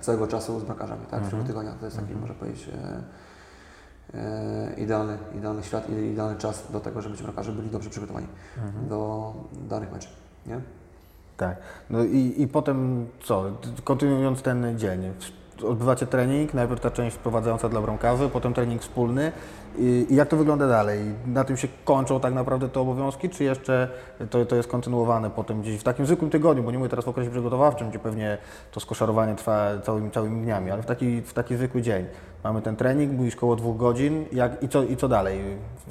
całego 0.00 0.26
czasu 0.26 0.60
z 0.60 0.64
bramkarzami, 0.64 1.06
tak, 1.10 1.20
w 1.20 1.30
ciągu 1.30 1.36
Mhm. 1.36 1.46
tygodnia. 1.46 1.72
To 1.80 1.84
jest 1.84 1.96
taki, 1.96 2.12
Mhm. 2.12 2.20
można 2.20 2.34
powiedzieć, 2.34 2.68
e, 4.14 4.18
e, 4.18 4.74
idealny, 4.76 5.18
idealny 5.38 5.62
świat 5.62 5.90
i 5.90 5.92
idealny 5.92 6.36
czas 6.38 6.72
do 6.72 6.80
tego, 6.80 7.02
żeby 7.02 7.16
ci 7.16 7.22
bramkarze 7.22 7.52
byli 7.52 7.70
dobrze 7.70 7.90
przygotowani 7.90 8.26
do 8.88 9.32
danych 9.68 9.92
meczów. 9.92 10.10
Nie? 10.46 10.60
Tak. 11.36 11.56
No 11.90 12.04
i, 12.04 12.34
i 12.42 12.48
potem 12.48 13.06
co? 13.24 13.44
Kontynuując 13.84 14.42
ten 14.42 14.78
dzień. 14.78 15.12
Odbywacie 15.68 16.06
trening, 16.06 16.54
najpierw 16.54 16.80
ta 16.80 16.90
część 16.90 17.16
wprowadzająca 17.16 17.68
dla 17.68 17.80
bramkarzy, 17.80 18.28
potem 18.28 18.54
trening 18.54 18.82
wspólny. 18.82 19.32
I, 19.78 20.06
I 20.10 20.14
jak 20.14 20.28
to 20.28 20.36
wygląda 20.36 20.68
dalej? 20.68 21.00
Na 21.26 21.44
tym 21.44 21.56
się 21.56 21.68
kończą 21.84 22.20
tak 22.20 22.34
naprawdę 22.34 22.68
te 22.68 22.80
obowiązki, 22.80 23.30
czy 23.30 23.44
jeszcze 23.44 23.88
to, 24.30 24.46
to 24.46 24.56
jest 24.56 24.68
kontynuowane 24.68 25.30
potem 25.30 25.62
gdzieś 25.62 25.80
w 25.80 25.82
takim 25.82 26.06
zwykłym 26.06 26.30
tygodniu, 26.30 26.62
bo 26.62 26.70
nie 26.70 26.78
mówię 26.78 26.90
teraz 26.90 27.04
w 27.04 27.08
okresie 27.08 27.30
przygotowawczym, 27.30 27.90
gdzie 27.90 27.98
pewnie 27.98 28.38
to 28.72 28.80
skoszarowanie 28.80 29.34
trwa 29.34 29.70
całymi, 29.82 30.10
całymi 30.10 30.42
dniami, 30.42 30.70
ale 30.70 30.82
w 30.82 30.86
taki, 30.86 31.22
w 31.22 31.32
taki 31.32 31.56
zwykły 31.56 31.82
dzień. 31.82 32.06
Mamy 32.44 32.62
ten 32.62 32.76
trening, 32.76 33.12
mówisz 33.12 33.36
koło 33.36 33.56
dwóch 33.56 33.76
godzin 33.76 34.24
jak, 34.32 34.62
i, 34.62 34.68
co, 34.68 34.82
i 34.82 34.96
co 34.96 35.08
dalej? 35.08 35.40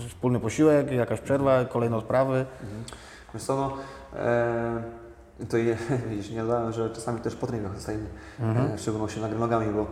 Wspólny 0.10 0.40
posiłek, 0.40 0.92
jakaś 0.92 1.20
przerwa, 1.20 1.66
kolejne 1.66 1.98
odprawy? 1.98 2.46
Wiesz 3.34 3.44
co, 3.44 3.56
no, 3.56 3.74
e, 4.20 4.84
to 5.50 5.58
je, 5.58 5.78
widzisz, 6.10 6.32
nie 6.32 6.42
dodałem, 6.42 6.72
że 6.72 6.90
czasami 6.90 7.20
też 7.20 7.36
po 7.36 7.48
treningach 7.48 7.76
zostajemy, 7.76 8.06
e, 8.40 8.78
w 8.78 8.82
szczególności 8.82 9.20
nogami, 9.40 9.74
bo 9.74 9.86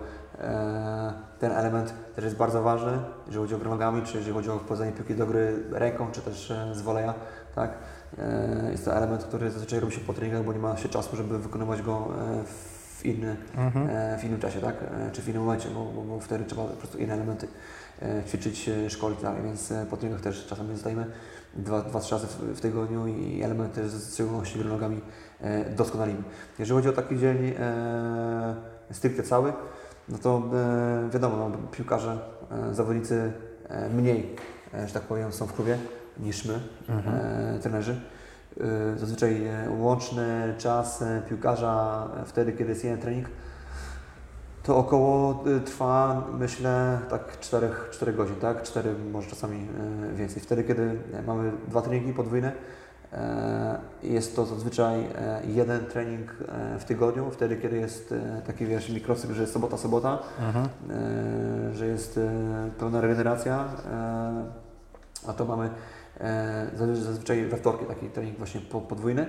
ten 1.39 1.51
element 1.51 1.93
też 2.15 2.25
jest 2.25 2.37
bardzo 2.37 2.63
ważny, 2.63 2.91
jeżeli 3.27 3.43
chodzi 3.43 3.55
o 3.55 3.57
gry 3.57 3.69
nogami, 3.69 4.01
czy 4.01 4.17
jeżeli 4.17 4.33
chodzi 4.33 4.49
o 4.49 4.59
wprowadzenie 4.59 4.91
piłki 4.91 5.15
do 5.15 5.25
gry 5.25 5.63
ręką, 5.71 6.11
czy 6.11 6.21
też 6.21 6.51
e, 6.51 6.75
z 6.75 6.81
woleja, 6.81 7.13
tak? 7.55 7.71
E, 8.17 8.71
jest 8.71 8.85
to 8.85 8.95
element, 8.95 9.23
który 9.23 9.51
zazwyczaj 9.51 9.79
robi 9.79 9.93
się 9.93 10.01
po 10.01 10.13
treningach, 10.13 10.43
bo 10.43 10.53
nie 10.53 10.59
ma 10.59 10.77
się 10.77 10.89
czasu, 10.89 11.15
żeby 11.15 11.39
wykonywać 11.39 11.81
go 11.81 12.07
e, 12.17 12.43
w, 12.45 13.05
inny, 13.05 13.35
e, 13.89 14.17
w 14.17 14.23
innym 14.23 14.39
czasie, 14.39 14.61
tak? 14.61 14.75
E, 14.83 15.11
czy 15.11 15.21
w 15.21 15.29
innym 15.29 15.41
momencie, 15.41 15.69
bo, 15.69 15.85
bo, 15.85 16.01
bo 16.01 16.19
wtedy 16.19 16.45
trzeba 16.45 16.63
po 16.63 16.77
prostu 16.77 16.97
inne 16.97 17.13
elementy 17.13 17.47
e, 18.01 18.23
ćwiczyć, 18.23 18.69
e, 18.69 18.89
szkolić, 18.89 19.19
tak? 19.19 19.43
więc 19.43 19.71
e, 19.71 19.85
po 19.89 19.97
treningach 19.97 20.23
też 20.23 20.45
czasami 20.45 20.73
zostajemy 20.73 21.05
dwa, 21.53 21.81
dwa 21.81 21.99
trzy 21.99 22.15
razy 22.15 22.27
w, 22.27 22.57
w 22.57 22.61
tygodniu 22.61 23.07
i 23.07 23.43
elementy, 23.43 23.89
z 23.89 24.13
szczególności 24.13 24.59
gry 24.59 24.69
nogami, 24.69 25.01
e, 25.41 25.69
doskonalimy. 25.69 26.23
Jeżeli 26.59 26.77
chodzi 26.77 26.89
o 26.89 26.93
taki 26.93 27.17
dzień 27.17 27.53
e, 27.59 28.55
stricte 28.91 29.23
cały, 29.23 29.53
no 30.09 30.17
to 30.17 30.43
e, 30.53 31.09
wiadomo, 31.09 31.49
no, 31.49 31.57
piłkarze, 31.71 32.19
e, 32.51 32.73
zawodnicy 32.73 33.33
e, 33.69 33.89
mniej, 33.89 34.35
że 34.85 34.93
tak 34.93 35.03
powiem, 35.03 35.31
są 35.31 35.47
w 35.47 35.53
klubie 35.53 35.77
niż 36.19 36.45
my, 36.45 36.59
e, 36.89 37.59
trenerzy. 37.61 38.01
Zazwyczaj 38.95 39.41
łączny 39.79 40.55
czas 40.57 41.03
piłkarza 41.29 42.07
wtedy, 42.25 42.53
kiedy 42.53 42.69
jest 42.69 42.83
jeden 42.83 42.99
trening, 42.99 43.29
to 44.63 44.77
około 44.77 45.43
trwa, 45.65 46.27
myślę, 46.39 46.99
tak 47.09 47.39
4, 47.39 47.69
4 47.91 48.13
godzin, 48.13 48.35
tak? 48.35 48.63
4, 48.63 48.95
może 49.11 49.29
czasami 49.29 49.67
więcej. 50.15 50.43
Wtedy, 50.43 50.63
kiedy 50.63 50.99
mamy 51.27 51.51
dwa 51.67 51.81
treningi 51.81 52.13
podwójne, 52.13 52.51
jest 54.03 54.36
to 54.36 54.45
zazwyczaj 54.45 54.99
e, 55.03 55.41
jeden 55.47 55.86
trening 55.86 56.32
e, 56.47 56.80
w 56.80 56.86
tygodniu, 56.86 57.32
wtedy, 57.32 57.57
kiedy 57.57 57.78
jest 57.78 58.12
e, 58.12 58.41
taki, 58.47 58.66
wiesz, 58.66 58.89
mikrocykl, 58.89 59.34
że 59.34 59.41
jest 59.41 59.53
sobota, 59.53 59.78
sobota, 59.78 60.20
e, 60.89 61.74
że 61.76 61.86
jest 61.88 62.18
e, 62.18 62.30
pełna 62.80 63.01
regeneracja, 63.01 63.66
e, 63.91 64.43
a 65.28 65.34
to 65.34 65.45
mamy 65.45 65.70
e, 66.20 66.68
zazwy- 66.78 66.95
zazwyczaj 66.95 67.45
we 67.45 67.57
wtorki 67.57 67.86
taki 67.86 68.09
trening 68.09 68.38
właśnie 68.38 68.62
po- 68.62 68.82
podwójny. 68.82 69.26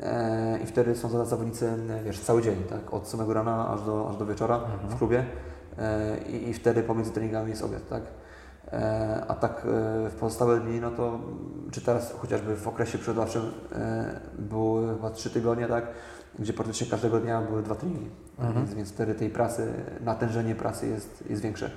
E, 0.00 0.58
I 0.64 0.66
wtedy 0.66 0.96
są 0.96 1.08
za- 1.08 1.24
zawodnicy, 1.24 1.68
e, 1.68 2.02
wiesz, 2.04 2.20
cały 2.20 2.42
dzień, 2.42 2.56
tak? 2.70 2.94
Od 2.94 3.08
samego 3.08 3.34
rana 3.34 3.68
aż 3.68 3.82
do, 3.82 4.08
aż 4.10 4.16
do 4.16 4.26
wieczora 4.26 4.60
w 4.88 4.98
klubie. 4.98 5.24
E, 5.78 6.18
i, 6.28 6.48
I 6.48 6.54
wtedy 6.54 6.82
pomiędzy 6.82 7.10
treningami 7.10 7.50
jest 7.50 7.62
obiad, 7.62 7.88
tak? 7.88 8.02
E, 8.72 9.24
a 9.28 9.34
tak 9.34 9.52
e, 9.58 10.10
w 10.10 10.14
pozostałe 10.20 10.60
dni, 10.60 10.80
no 10.80 10.90
to 10.90 11.08
mm, 11.08 11.20
czy 11.70 11.80
teraz 11.80 12.12
chociażby 12.12 12.56
w 12.56 12.68
okresie 12.68 12.98
przygotowawczym 12.98 13.42
e, 13.72 14.20
były 14.38 14.94
chyba 14.94 15.10
trzy 15.10 15.30
tygodnie, 15.30 15.66
tak? 15.66 15.84
Gdzie 16.38 16.52
praktycznie 16.52 16.86
każdego 16.86 17.20
dnia 17.20 17.40
były 17.40 17.62
dwa 17.62 17.74
treningi. 17.74 18.10
Więc, 18.54 18.74
więc 18.74 18.92
wtedy 18.92 19.14
tej 19.14 19.30
pracy, 19.30 19.72
natężenie 20.00 20.54
pracy 20.54 20.86
jest, 20.88 21.24
jest 21.30 21.42
większe. 21.42 21.70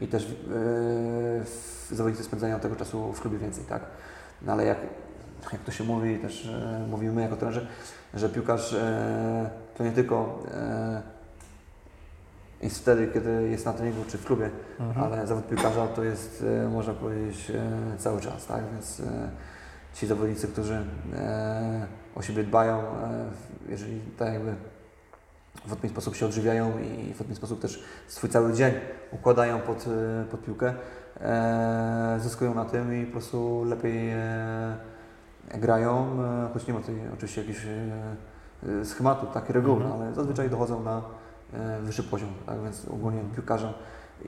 I 0.00 0.06
też 0.08 0.26
w- 0.50 1.88
zawodnicy 1.92 2.24
spędzają 2.24 2.60
tego 2.60 2.76
czasu 2.76 3.12
w 3.12 3.20
klubie 3.20 3.38
więcej, 3.38 3.64
tak? 3.64 3.82
No 4.42 4.52
ale 4.52 4.64
jak, 4.64 4.78
jak 5.52 5.60
to 5.62 5.70
się 5.72 5.84
mówi, 5.84 6.18
też 6.18 6.46
e, 6.46 6.86
mówimy 6.90 7.12
my 7.12 7.22
jako 7.22 7.36
trenerzy, 7.36 7.66
że 8.14 8.28
piłkarz 8.28 8.72
e, 8.72 9.50
to 9.76 9.84
nie 9.84 9.92
tylko 9.92 10.42
e, 10.54 11.02
jest 12.62 12.78
wtedy, 12.78 13.06
kiedy 13.14 13.48
jest 13.48 13.66
na 13.66 13.72
treningu 13.72 14.04
czy 14.08 14.18
w 14.18 14.24
klubie, 14.24 14.50
ale 14.96 15.26
zawód 15.26 15.46
piłkarza 15.46 15.86
to 15.86 16.04
jest, 16.04 16.44
e, 16.64 16.68
można 16.68 16.94
powiedzieć, 16.94 17.50
e, 17.50 17.98
cały 17.98 18.20
czas, 18.20 18.46
tak? 18.46 18.64
Więc 18.72 19.00
e, 19.00 19.04
ci 19.94 20.06
zawodnicy, 20.06 20.48
którzy 20.48 20.84
o 22.14 22.22
siebie 22.22 22.44
dbają, 22.44 22.82
jeżeli 23.68 24.00
tak 24.00 24.32
jakby 24.32 24.54
w 25.54 25.72
odpowiedni 25.72 25.90
sposób 25.90 26.16
się 26.16 26.26
odżywiają 26.26 26.78
i 26.78 27.06
w 27.06 27.10
odpowiedni 27.10 27.36
sposób 27.36 27.60
też 27.60 27.84
swój 28.06 28.30
cały 28.30 28.52
dzień 28.52 28.74
układają 29.10 29.60
pod, 29.60 29.86
pod 30.30 30.44
piłkę, 30.44 30.74
zyskują 32.18 32.54
na 32.54 32.64
tym 32.64 33.02
i 33.02 33.06
po 33.06 33.12
prostu 33.12 33.64
lepiej 33.64 34.12
grają, 35.54 36.18
choć 36.52 36.66
nie 36.66 36.74
ma 36.74 36.80
tutaj 36.80 36.96
oczywiście 37.14 37.40
jakichś 37.40 37.66
schematu, 38.84 39.26
takie 39.26 39.52
reguły, 39.52 39.84
ale 39.94 40.14
zazwyczaj 40.14 40.50
dochodzą 40.50 40.82
na 40.82 41.02
wyższy 41.82 42.02
poziom, 42.02 42.28
tak 42.46 42.62
więc 42.62 42.88
ogólnie 42.88 43.20
piłkarzem 43.34 43.72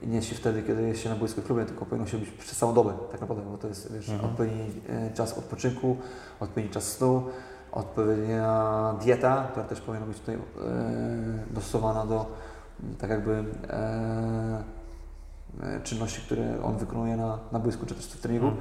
nie 0.03 0.15
jest 0.15 0.27
się 0.27 0.35
wtedy, 0.35 0.63
kiedy 0.63 0.81
jest 0.81 1.01
się 1.01 1.09
na 1.09 1.15
boisku 1.15 1.41
w 1.41 1.45
klubie, 1.45 1.65
tylko 1.65 1.85
powinno 1.85 2.07
się 2.07 2.17
być 2.17 2.29
przez 2.29 2.57
całą 2.57 2.73
dobę 2.73 2.93
tak 3.11 3.21
naprawdę, 3.21 3.43
bo 3.51 3.57
to 3.57 3.67
jest 3.67 3.93
wiesz, 3.93 4.09
odpowiedni 4.09 4.81
e, 4.89 5.13
czas 5.13 5.37
odpoczynku, 5.37 5.97
odpowiedni 6.39 6.71
czas 6.71 6.83
snu, 6.83 7.23
odpowiednia 7.71 8.95
dieta, 9.01 9.47
która 9.51 9.65
też 9.65 9.81
powinna 9.81 10.05
być 10.05 10.19
tutaj 10.19 10.35
e, 10.35 10.39
dostosowana 11.53 12.05
do 12.05 12.25
tak 12.99 13.09
jakby 13.09 13.43
e, 13.69 14.63
e, 15.63 15.81
czynności, 15.83 16.21
które 16.21 16.63
on 16.63 16.77
wykonuje 16.77 17.17
na, 17.17 17.39
na 17.51 17.59
boisku 17.59 17.85
czy 17.85 17.95
też 17.95 18.05
w 18.05 18.21
treningu. 18.21 18.51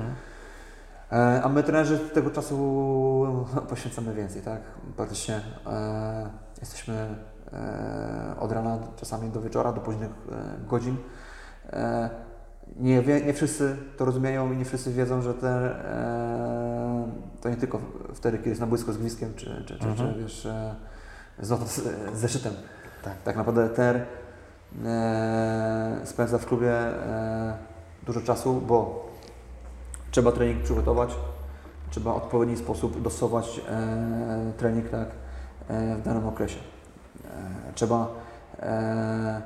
E, 1.12 1.42
A 1.44 1.48
my 1.48 1.62
trenerzy 1.62 1.98
tego 1.98 2.30
czasu 2.30 2.56
poświęcamy 3.68 4.14
więcej, 4.14 4.42
tak? 4.42 4.60
Praktycznie 4.96 5.40
e, 5.66 6.30
jesteśmy 6.60 6.94
e, 6.94 7.29
od 8.40 8.52
rana 8.52 8.78
czasami 8.96 9.30
do 9.30 9.40
wieczora, 9.40 9.72
do 9.72 9.80
późnych 9.80 10.10
e, 10.10 10.68
godzin. 10.68 10.96
E, 11.72 12.10
nie, 12.76 13.02
nie 13.02 13.34
wszyscy 13.34 13.76
to 13.96 14.04
rozumieją 14.04 14.52
i 14.52 14.56
nie 14.56 14.64
wszyscy 14.64 14.92
wiedzą, 14.92 15.22
że 15.22 15.34
te, 15.34 15.48
e, 15.48 17.08
to 17.40 17.48
nie 17.48 17.56
tylko 17.56 17.80
wtedy, 18.14 18.38
kiedy 18.38 18.48
jest 18.48 18.60
na 18.60 18.66
boisku 18.66 18.92
z 18.92 18.98
gwizdkiem, 18.98 19.34
czy, 19.36 19.64
czy, 19.66 19.78
czy, 19.78 19.94
czy 19.96 20.14
wiesz, 20.18 20.46
e, 20.46 20.74
z, 21.38 21.70
z, 21.70 21.82
zeszytem. 22.18 22.52
Tak. 23.02 23.22
tak 23.22 23.36
naprawdę 23.36 23.68
ter 23.68 24.06
e, 24.84 26.00
spędza 26.04 26.38
w 26.38 26.46
klubie 26.46 26.72
e, 26.72 27.56
dużo 28.06 28.20
czasu, 28.20 28.60
bo 28.60 29.08
trzeba 30.10 30.32
trening 30.32 30.62
przygotować, 30.62 31.16
trzeba 31.90 32.12
w 32.12 32.16
odpowiedni 32.16 32.56
sposób 32.56 33.02
dostosować 33.02 33.60
e, 33.68 34.52
trening 34.56 34.88
tak, 34.88 35.08
e, 35.68 35.96
w 35.96 36.02
danym 36.02 36.26
okresie. 36.26 36.58
E, 37.68 37.72
trzeba 37.74 38.08
e, 38.58 39.42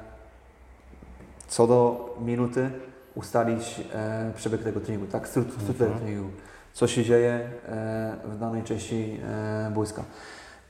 co 1.49 1.67
do 1.67 2.15
minuty 2.21 2.71
ustalić 3.15 3.81
e, 3.95 4.33
przebieg 4.37 4.63
tego 4.63 4.81
treningu, 4.81 5.07
tak, 5.07 5.29
strukturę 5.29 5.61
Mhm. 5.61 5.79
tego 5.79 5.99
treningu, 5.99 6.31
co 6.73 6.87
się 6.87 7.05
dzieje 7.05 7.51
w 8.25 8.37
danej 8.41 8.63
części 8.63 9.21
boiska. 9.75 10.03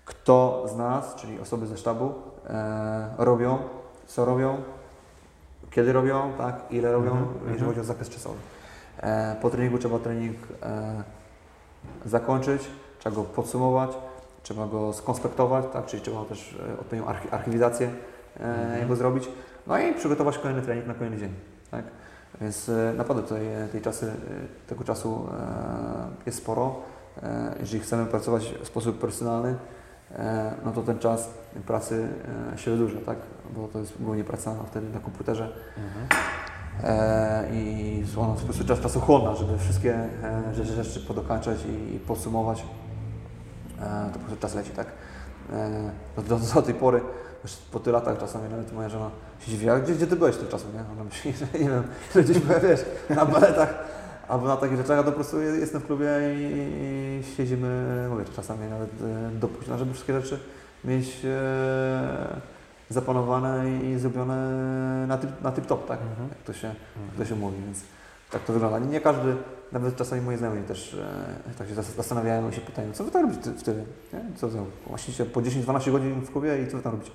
Kto 0.04 0.66
z 0.68 0.76
nas, 0.76 1.14
czyli 1.14 1.40
osoby 1.40 1.66
ze 1.66 1.76
sztabu, 1.76 2.12
robią, 3.18 3.58
co 4.06 4.24
robią, 4.24 4.56
kiedy 5.70 5.92
robią, 5.92 6.32
tak, 6.38 6.56
ile 6.70 6.92
robią, 6.92 7.10
Mhm, 7.10 7.28
jeżeli 7.34 7.52
mhm. 7.52 7.68
chodzi 7.70 7.80
o 7.80 7.84
zakres 7.84 8.08
czasowy. 8.08 8.38
Po 9.42 9.50
treningu 9.50 9.78
trzeba 9.78 9.98
trening 9.98 10.36
zakończyć, 12.04 12.62
trzeba 12.98 13.16
go 13.16 13.22
podsumować, 13.24 13.90
trzeba 14.45 14.66
go 14.66 14.92
skonspektować, 14.92 15.64
tak, 15.72 15.86
czyli 15.86 16.03
trzeba 16.03 16.24
też 16.24 16.57
e, 16.68 16.80
odpowiednią 16.80 17.11
archi- 17.11 17.28
archiwizację 17.30 17.90
e, 18.40 18.78
jego 18.80 18.97
zrobić, 18.97 19.28
no 19.66 19.78
i 19.78 19.95
przygotować 19.95 20.38
kolejny 20.38 20.62
trening 20.62 20.86
na 20.86 20.95
kolejny 20.95 21.18
dzień. 21.18 21.34
Tak? 21.70 21.84
Więc 22.40 22.68
e, 22.68 22.95
naprawdę 22.97 23.22
tutaj 23.22 23.40
tej 23.72 23.82
czasy, 23.82 24.12
tego 24.66 24.84
czasu 24.84 25.28
jest 26.26 26.38
sporo. 26.38 26.76
Jeżeli 27.61 27.80
chcemy 27.80 28.07
pracować 28.07 28.55
w 28.62 28.66
sposób 28.66 28.99
personalny, 28.99 29.57
no 30.64 30.72
to 30.72 30.82
ten 30.82 30.99
czas 30.99 31.30
pracy 31.66 32.09
się 32.57 32.70
wydłuża, 32.70 32.99
tak? 33.07 33.18
bo 33.57 33.68
to 33.68 33.78
jest 33.78 34.03
głównie 34.03 34.24
praca 34.24 34.55
wtedy 34.70 34.88
na 34.88 35.01
komputerze. 35.01 35.53
E, 36.82 37.49
i 37.53 38.05
ona 38.16 38.34
po 38.34 38.40
prostu 38.40 38.64
czas 38.64 38.80
czasochłonna, 38.80 39.34
żeby 39.34 39.59
wszystkie 39.59 40.09
rzeczy, 40.53 40.72
rzeczy 40.72 41.01
podokańczać 41.01 41.59
i 41.95 41.99
podsumować. 41.99 42.64
E, 43.85 44.11
to 44.12 44.18
po 44.18 44.24
prostu 44.24 44.43
czas 44.43 44.55
leci, 44.55 44.70
tak? 44.70 44.87
E, 45.53 45.91
do, 46.16 46.22
do, 46.22 46.39
do 46.55 46.62
tej 46.62 46.74
pory 46.74 47.01
Już 47.45 47.53
po 47.57 47.80
tylu 47.80 47.95
latach 47.95 48.18
czasami 48.18 48.49
nawet 48.51 48.72
moja 48.72 48.89
żona 48.89 49.11
się 49.41 49.51
dziwi, 49.51 49.70
a 49.70 49.78
gdzie, 49.78 49.95
gdzie 49.95 50.07
ty 50.07 50.16
byłeś 50.16 50.37
tymczasem, 50.37 50.72
nie? 50.74 50.80
Ona 50.93 51.05
myśli, 51.05 51.32
że 51.53 51.59
nie 51.59 51.70
wiem, 51.70 51.82
że 52.14 52.22
gdzieś 52.22 52.39
byłem, 52.39 52.62
wiesz, 52.62 52.85
na 53.11 53.26
baletach 53.26 53.74
albo 54.28 54.47
na 54.47 54.57
takich 54.57 54.76
rzeczach, 54.76 54.99
a 54.99 55.03
to 55.03 55.11
po 55.11 55.14
prostu 55.14 55.41
jestem 55.41 55.80
w 55.80 55.87
klubie 55.87 56.09
i, 56.35 57.20
i 57.20 57.35
siedzimy, 57.37 58.07
mówię, 58.11 58.24
czasami 58.37 58.70
nawet 58.70 58.91
e, 58.91 59.30
do 59.30 59.49
późna, 59.49 59.78
żeby 59.78 59.93
wszystkie 59.93 60.20
rzeczy 60.20 60.39
mieć 60.85 61.24
e, 61.24 62.41
zaplanowane 62.91 63.64
i 63.82 63.99
zrobione 63.99 64.37
na 65.07 65.18
tip, 65.18 65.30
na 65.43 65.53
tip 65.53 65.66
top, 65.66 65.89
tak? 65.89 65.99
Mhm. 66.03 66.28
Jak 66.28 66.39
to 66.39 66.53
się, 66.53 66.66
jak 66.66 67.16
to 67.18 67.24
się 67.24 67.35
mówi, 67.35 67.57
więc 67.64 67.82
tak 68.30 68.43
to 68.43 68.53
wygląda. 68.53 68.78
Nie 68.78 69.01
każdy, 69.01 69.37
nawet 69.74 69.96
czasami 69.96 70.22
moi 70.22 70.36
znajomi 70.36 70.62
też 70.62 70.94
e, 70.94 71.54
tak 71.58 71.68
się 71.68 71.74
zas- 71.74 71.94
zastanawiają 71.96 72.50
i 72.50 72.52
się 72.52 72.60
pytają, 72.60 72.92
co 72.92 73.04
wy 73.04 73.10
tam 73.10 73.22
robicie 73.22 73.42
ty- 73.42 73.52
wtedy? 73.58 73.84
Nie? 74.12 74.20
Co 74.36 74.48
wy, 74.48 74.58
właściwie 74.86 75.24
po 75.24 75.40
10-12 75.40 75.92
godzin 75.92 76.20
w 76.20 76.32
klubie 76.32 76.62
i 76.62 76.68
co 76.68 76.76
wy 76.76 76.82
tam 76.82 76.92
robicie? 76.92 77.10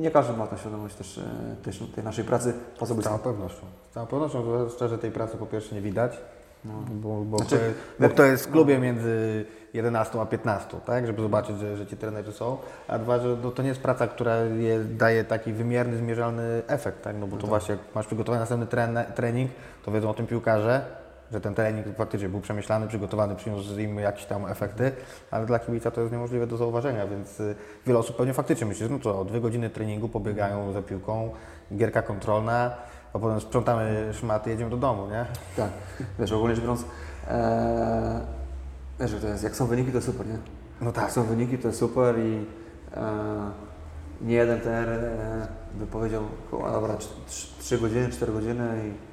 Nie 0.00 0.10
każdy 0.10 0.32
ma 0.36 0.46
tą 0.46 0.56
świadomość 0.56 0.94
też, 0.94 1.18
e, 1.18 1.56
też 1.62 1.82
tej 1.94 2.04
naszej 2.04 2.24
pracy 2.24 2.54
po 2.78 2.86
Z 2.86 3.00
całą 3.04 3.18
pewnością. 3.18 3.66
Z 3.90 3.94
całą 3.94 4.06
pewnością, 4.06 4.44
że 4.88 4.98
tej 4.98 5.10
pracy 5.10 5.36
po 5.36 5.46
pierwsze 5.46 5.74
nie 5.74 5.80
widać, 5.80 6.18
No. 6.64 6.72
bo, 6.90 7.20
bo, 7.24 7.38
Znaczy, 7.38 7.74
jest, 8.00 8.16
bo 8.16 8.22
jest 8.22 8.46
w 8.46 8.50
klubie 8.50 8.78
między 8.78 9.44
11 9.74 10.20
a 10.20 10.26
15, 10.26 10.80
tak, 10.86 11.06
żeby 11.06 11.22
zobaczyć, 11.22 11.58
że, 11.58 11.76
że 11.76 11.86
ci 11.86 11.96
trenerzy 11.96 12.32
są, 12.32 12.56
a 12.88 12.98
dwa, 12.98 13.18
że 13.18 13.36
no, 13.42 13.50
to 13.50 13.62
nie 13.62 13.68
jest 13.68 13.80
praca, 13.80 14.06
która 14.06 14.36
je, 14.36 14.84
daje 14.84 15.24
taki 15.24 15.52
wymierny, 15.52 15.96
zmierzalny 15.96 16.62
efekt, 16.66 17.02
tak, 17.02 17.16
no 17.20 17.26
bo 17.26 17.36
to 17.36 17.42
tak. 17.42 17.48
właśnie 17.48 17.74
jak 17.74 17.94
masz 17.94 18.06
przygotowany 18.06 18.40
następny 18.40 18.66
trening, 19.14 19.50
to 19.84 19.92
wiedzą 19.92 20.10
o 20.10 20.14
tym 20.14 20.26
piłkarze, 20.26 20.84
że 21.32 21.40
ten 21.40 21.54
trening 21.54 21.86
faktycznie 21.96 22.28
był 22.28 22.40
przemyślany, 22.40 22.88
przygotowany, 22.88 23.36
przyniósł 23.36 23.78
im 23.78 23.98
jakieś 23.98 24.24
tam 24.26 24.46
efekty, 24.46 24.92
ale 25.30 25.46
dla 25.46 25.58
kibica 25.58 25.90
to 25.90 26.00
jest 26.00 26.12
niemożliwe 26.12 26.46
do 26.46 26.56
zauważenia, 26.56 27.06
więc 27.06 27.40
y, 27.40 27.54
wiele 27.86 27.98
osób 27.98 28.16
pewnie 28.16 28.34
faktycznie 28.34 28.66
myśli, 28.66 28.86
że 28.86 28.92
no 28.92 28.98
to 28.98 29.24
dwie 29.24 29.40
godziny 29.40 29.70
treningu 29.70 30.08
pobiegają 30.08 30.72
za 30.72 30.82
piłką, 30.82 31.30
gierka 31.76 32.02
kontrolna, 32.02 32.70
a 33.12 33.18
potem 33.18 33.40
sprzątamy 33.40 34.10
szmaty, 34.12 34.50
jedziemy 34.50 34.70
do 34.70 34.76
domu, 34.76 35.06
nie? 35.06 35.26
Tak, 35.56 35.70
wiesz, 36.18 36.32
ogólnie 36.32 36.54
rzecz 36.54 36.64
biorąc, 36.64 36.84
e, 37.28 38.20
wiesz, 39.00 39.12
jak 39.12 39.20
to 39.20 39.28
jest, 39.28 39.44
jak 39.44 39.56
są 39.56 39.66
wyniki, 39.66 39.92
to 39.92 40.00
super, 40.02 40.26
nie? 40.26 40.38
No 40.80 40.92
tak. 40.92 41.04
Jak 41.04 41.12
są 41.12 41.22
wyniki, 41.22 41.58
to 41.58 41.72
super 41.72 42.18
i 42.18 42.46
e, 42.96 43.10
nie 44.20 44.34
jeden 44.34 44.60
trener 44.60 45.04
e, 45.04 45.46
by 45.74 45.86
powiedział, 45.86 46.22
"Kurwa, 46.50 46.72
dobra, 46.72 46.96
3 47.58 47.78
godziny, 47.78 48.08
4 48.08 48.32
godziny 48.32 48.68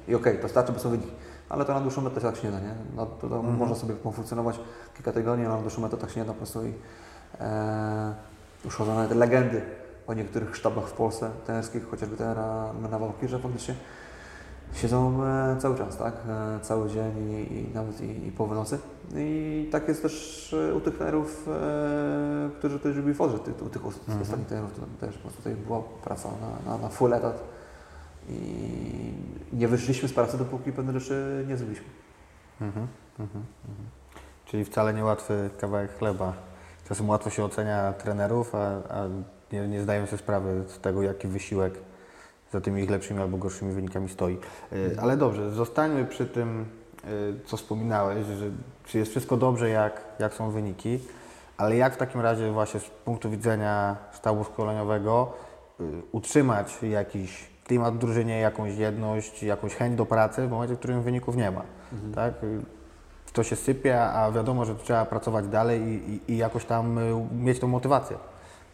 i, 0.08 0.10
i 0.10 0.14
okej, 0.14 0.38
to 0.38 0.48
starczy, 0.48 0.72
bo 0.72 0.78
są 0.78 0.90
wyniki. 0.90 1.10
Ale 1.48 1.64
to 1.64 1.74
na 1.74 1.80
dłuższą 1.80 2.00
metę 2.00 2.20
tak 2.20 2.36
się 2.36 2.44
nie 2.48 2.52
da, 2.52 2.60
nie? 2.60 2.74
No, 2.96 3.06
to, 3.06 3.28
to 3.28 3.36
Mhm. 3.36 3.56
Można 3.58 3.74
sobie 3.76 3.94
funkcjonować 3.94 4.60
kilka 4.94 5.12
tygodni, 5.12 5.46
ale 5.46 5.54
na 5.54 5.60
dłuższą 5.60 5.80
metę 5.82 5.96
tak 5.96 6.10
się 6.10 6.20
nie 6.20 6.26
da 6.26 6.32
po 6.32 6.38
prostu 6.38 6.66
i 6.66 6.72
e, 7.40 8.14
już 8.64 8.76
chodzą 8.76 8.94
nawet 8.94 9.16
legendy 9.16 9.62
o 10.06 10.14
niektórych 10.14 10.56
sztabach 10.56 10.84
w 10.84 10.92
Polsce 10.92 11.30
trenerskich, 11.46 11.90
chociażby 11.90 12.16
trenera 12.16 12.72
Nawałki, 12.90 13.28
że 13.28 13.38
faktycznie 13.38 13.74
siedzą 14.74 15.24
e, 15.24 15.56
cały 15.58 15.78
czas, 15.78 15.96
tak? 15.96 16.14
E, 16.28 16.60
cały 16.62 16.88
dzień 16.90 17.30
i, 17.30 17.52
i 17.70 17.74
nawet 17.74 18.00
i, 18.00 18.26
i 18.26 18.32
połowę 18.32 18.54
nocy. 18.54 18.78
I 19.16 19.68
tak 19.72 19.88
jest 19.88 20.02
też 20.02 20.54
e, 20.70 20.74
u 20.74 20.80
tych 20.80 20.96
trenerów, 20.96 21.48
e, 21.48 22.50
którzy 22.58 22.78
też 22.80 23.00
byli 23.00 23.14
w 23.14 23.20
Odrze, 23.20 23.38
tych, 23.38 23.62
u 23.62 23.68
tych 23.68 23.86
os- 23.86 23.98
Mhm. 23.98 24.22
ostatnich 24.22 24.46
trenerów, 24.48 24.70
to 24.74 25.06
też 25.06 25.14
po 25.16 25.20
prostu 25.22 25.38
tutaj 25.38 25.54
była 25.54 25.82
praca 26.04 26.28
na, 26.28 26.70
na, 26.72 26.78
na 26.78 26.88
full 26.88 27.14
etat 27.14 27.55
i 28.28 29.12
nie 29.52 29.68
wyszliśmy 29.68 30.08
z 30.08 30.12
pracy, 30.12 30.38
dopóki 30.38 30.72
pewne 30.72 31.00
rzeczy 31.00 31.44
nie 31.48 31.56
zrobiliśmy. 31.56 31.88
Mhm, 32.60 32.86
mhm, 33.18 33.44
mhm. 33.68 33.88
Czyli 34.44 34.64
wcale 34.64 34.94
niełatwy 34.94 35.50
kawałek 35.60 35.98
chleba. 35.98 36.32
Czasem 36.88 37.08
łatwo 37.08 37.30
się 37.30 37.44
ocenia 37.44 37.92
trenerów, 37.92 38.54
a, 38.54 38.66
a 38.68 39.08
nie, 39.52 39.68
nie 39.68 39.82
zdają 39.82 40.06
sobie 40.06 40.18
sprawy 40.18 40.64
z 40.68 40.78
tego, 40.78 41.02
jaki 41.02 41.28
wysiłek 41.28 41.74
za 42.52 42.60
tymi 42.60 42.82
ich 42.82 42.90
lepszymi 42.90 43.20
albo 43.20 43.38
gorszymi 43.38 43.72
wynikami 43.72 44.08
stoi. 44.08 44.38
Y, 44.72 44.96
Ale 45.00 45.16
dobrze, 45.16 45.50
zostańmy 45.50 46.04
przy 46.04 46.26
tym, 46.26 46.66
y, 47.04 47.40
co 47.46 47.56
wspominałeś, 47.56 48.26
że 48.26 48.50
czy 48.84 48.98
jest 48.98 49.10
wszystko 49.10 49.36
dobrze, 49.36 49.68
jak, 49.68 50.00
jak 50.18 50.34
są 50.34 50.50
wyniki, 50.50 50.98
ale 51.56 51.76
jak 51.76 51.94
w 51.94 51.96
takim 51.96 52.20
razie 52.20 52.52
właśnie 52.52 52.80
z 52.80 52.84
punktu 52.84 53.30
widzenia 53.30 53.96
sztabu 54.12 54.44
szkoleniowego 54.44 55.32
y, 55.80 55.84
utrzymać 56.12 56.82
jakiś 56.82 57.55
klimat 57.66 57.94
w 57.94 57.98
drużynie, 57.98 58.40
jakąś 58.40 58.76
jedność, 58.76 59.42
jakąś 59.42 59.74
chęć 59.74 59.96
do 59.96 60.06
pracy 60.06 60.46
w 60.46 60.50
momencie, 60.50 60.74
w 60.74 60.78
którym 60.78 61.02
wyników 61.02 61.36
nie 61.36 61.50
ma. 61.50 61.62
Tak? 62.14 62.44
Y, 62.44 62.60
To 63.32 63.42
się 63.42 63.56
sypie, 63.56 64.02
a 64.02 64.30
wiadomo, 64.32 64.64
że 64.64 64.74
trzeba 64.74 65.04
pracować 65.04 65.48
dalej 65.48 65.80
i, 65.82 66.12
i, 66.12 66.32
i 66.32 66.36
jakoś 66.36 66.64
tam 66.64 66.98
y, 66.98 67.26
mieć 67.32 67.58
tą 67.60 67.68
motywację. 67.68 68.16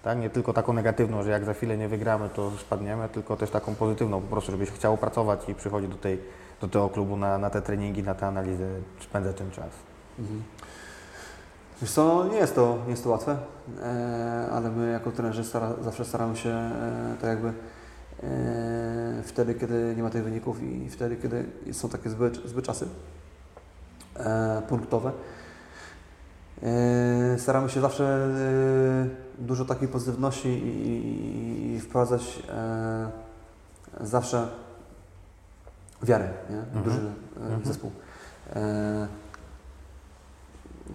Tak? 0.02 0.18
Nie 0.18 0.30
tylko 0.30 0.52
taką 0.52 0.72
negatywną, 0.72 1.22
że 1.22 1.30
jak 1.30 1.44
za 1.44 1.54
chwilę 1.54 1.78
nie 1.78 1.88
wygramy, 1.88 2.28
to 2.28 2.50
spadniemy, 2.50 3.08
tylko 3.08 3.36
też 3.36 3.50
taką 3.50 3.74
pozytywną, 3.74 4.20
po 4.20 4.26
prostu, 4.26 4.52
żebyś 4.52 4.70
chciał 4.70 4.96
pracować 4.96 5.48
i 5.48 5.54
przychodzić 5.54 5.90
do, 5.90 5.96
tej, 5.96 6.18
do 6.60 6.68
tego 6.68 6.88
klubu 6.88 7.16
na, 7.16 7.38
na 7.38 7.50
te 7.50 7.62
treningi, 7.62 8.02
na 8.02 8.14
te 8.14 8.26
analizy, 8.26 8.68
spędzać 9.00 9.36
ten 9.36 9.50
czas. 9.50 9.70
Wiesz 11.82 11.90
co, 11.92 12.24
nie 12.24 12.36
jest 12.36 12.54
to, 12.54 12.78
nie 12.84 12.90
jest 12.90 13.04
to 13.04 13.10
łatwe, 13.10 13.36
e, 13.82 14.48
ale 14.52 14.70
my 14.70 14.92
jako 14.92 15.10
trenerzy 15.10 15.44
stara, 15.44 15.72
zawsze 15.80 16.04
staramy 16.04 16.36
się 16.36 16.50
e, 16.50 17.16
tak 17.20 17.30
jakby 17.30 17.52
wtedy, 19.24 19.54
kiedy 19.54 19.94
nie 19.96 20.02
ma 20.02 20.10
tych 20.10 20.24
wyników 20.24 20.62
i 20.62 20.88
wtedy, 20.90 21.16
kiedy 21.16 21.44
są 21.72 21.88
takie 21.88 22.10
złe, 22.10 22.30
złe 22.44 22.62
czasy 22.62 22.88
e, 24.16 24.62
punktowe, 24.68 25.12
e, 26.62 27.38
staramy 27.38 27.70
się 27.70 27.80
zawsze 27.80 28.04
e, 28.04 29.42
dużo 29.44 29.64
takiej 29.64 29.88
pozytywności 29.88 30.48
i, 30.48 31.80
wprowadzać 31.80 32.42
e, 32.48 33.10
zawsze 34.00 34.48
wiarę 36.02 36.30
nie? 36.50 36.56
w 36.56 36.76
Mhm. 36.76 37.06
e, 37.06 37.40
w 37.40 37.42
Mhm. 37.42 37.64
zespół. 37.64 37.90
E, 38.56 39.06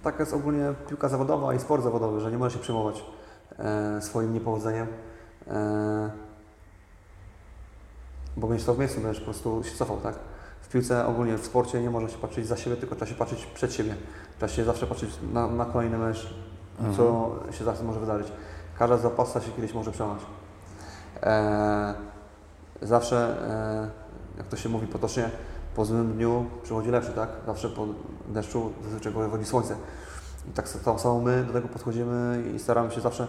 taka 0.03 0.19
jest 0.19 0.33
ogólnie 0.33 0.73
piłka 0.89 1.09
zawodowa 1.09 1.53
i 1.53 1.59
sport 1.59 1.83
zawodowy, 1.83 2.19
że 2.19 2.31
nie 2.31 2.37
możesz 2.37 2.53
się 2.53 2.59
przejmować 2.59 3.05
e, 3.59 4.01
swoim 4.01 4.33
niepowodzeniem, 4.33 4.87
e, 5.47 6.09
bo 8.37 8.47
będziesz 8.47 8.65
to 8.65 8.73
w 8.73 8.79
miejscu, 8.79 9.01
będziesz 9.01 9.19
po 9.19 9.25
prostu 9.25 9.63
się 9.63 9.75
cofał, 9.75 9.97
tak? 9.97 10.15
W 10.61 10.69
piłce 10.69 11.07
ogólnie, 11.07 11.37
w 11.37 11.45
sporcie 11.45 11.81
nie 11.81 11.89
można 11.89 12.09
się 12.09 12.17
patrzeć 12.17 12.47
za 12.47 12.57
siebie, 12.57 12.75
tylko 12.75 12.95
trzeba 12.95 13.11
się 13.11 13.15
patrzeć 13.15 13.45
przed 13.45 13.73
siebie. 13.73 13.95
Trzeba 14.37 14.51
się 14.51 14.63
zawsze 14.63 14.87
patrzeć 14.87 15.09
na, 15.33 15.47
na 15.47 15.65
kolejny 15.65 15.97
mecz, 15.97 16.33
co 16.97 17.35
się 17.51 17.63
zawsze 17.63 17.83
może 17.83 17.99
wydarzyć. 17.99 18.27
Każda 18.79 18.97
zapasa 18.97 19.41
się 19.41 19.51
kiedyś 19.51 19.73
może 19.73 19.91
przełamać. 19.91 20.21
E, 21.23 21.93
zawsze, 22.81 23.17
e, 24.35 24.37
jak 24.37 24.47
to 24.47 24.57
się 24.57 24.69
mówi 24.69 24.87
potocznie, 24.87 25.29
po 25.75 25.85
złym 25.85 26.13
dniu 26.13 26.45
przychodzi 26.63 26.89
lepszy, 26.89 27.11
tak? 27.11 27.29
Zawsze 27.45 27.69
po 27.69 27.87
deszczu 28.27 28.71
zazwyczaj 28.83 29.13
wychodzi 29.13 29.45
słońce. 29.45 29.75
I 30.49 30.51
tak 30.51 30.69
samo 30.69 30.99
samo 30.99 31.19
my 31.19 31.43
do 31.43 31.53
tego 31.53 31.67
podchodzimy 31.67 32.43
i 32.55 32.59
staramy 32.59 32.91
się 32.91 33.01
zawsze 33.01 33.27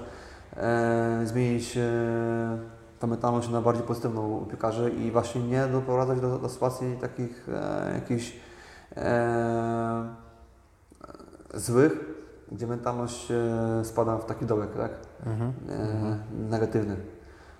e, 0.57 1.21
zmienić 1.25 1.77
e, 1.77 2.78
tę 2.99 3.07
mentalność 3.07 3.49
na 3.49 3.61
bardziej 3.61 3.85
pozytywną 3.85 4.47
piłkarzy 4.51 4.91
i 4.91 5.11
właśnie 5.11 5.43
nie 5.43 5.67
doprowadzać 5.67 6.21
do, 6.21 6.39
do 6.39 6.49
sytuacji 6.49 6.97
takich 7.01 7.49
e, 7.49 7.93
jakichś 7.95 8.37
e, 8.97 10.09
złych, 11.55 11.93
gdzie 12.53 12.67
mentalność 12.67 13.31
e, 13.31 13.85
spada 13.85 14.19
w 14.19 14.27
taki 14.27 14.47
dołek, 14.47 14.71
tak? 14.77 14.91
Mhm. 15.27 15.53
e, 15.69 16.19
negatywny. 16.51 16.97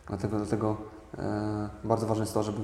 Dlatego, 0.09 0.37
dlatego 0.37 0.77
e, 1.19 1.69
bardzo 1.85 2.07
ważne 2.07 2.23
jest 2.23 2.35
to, 2.35 2.43
żeby 2.43 2.59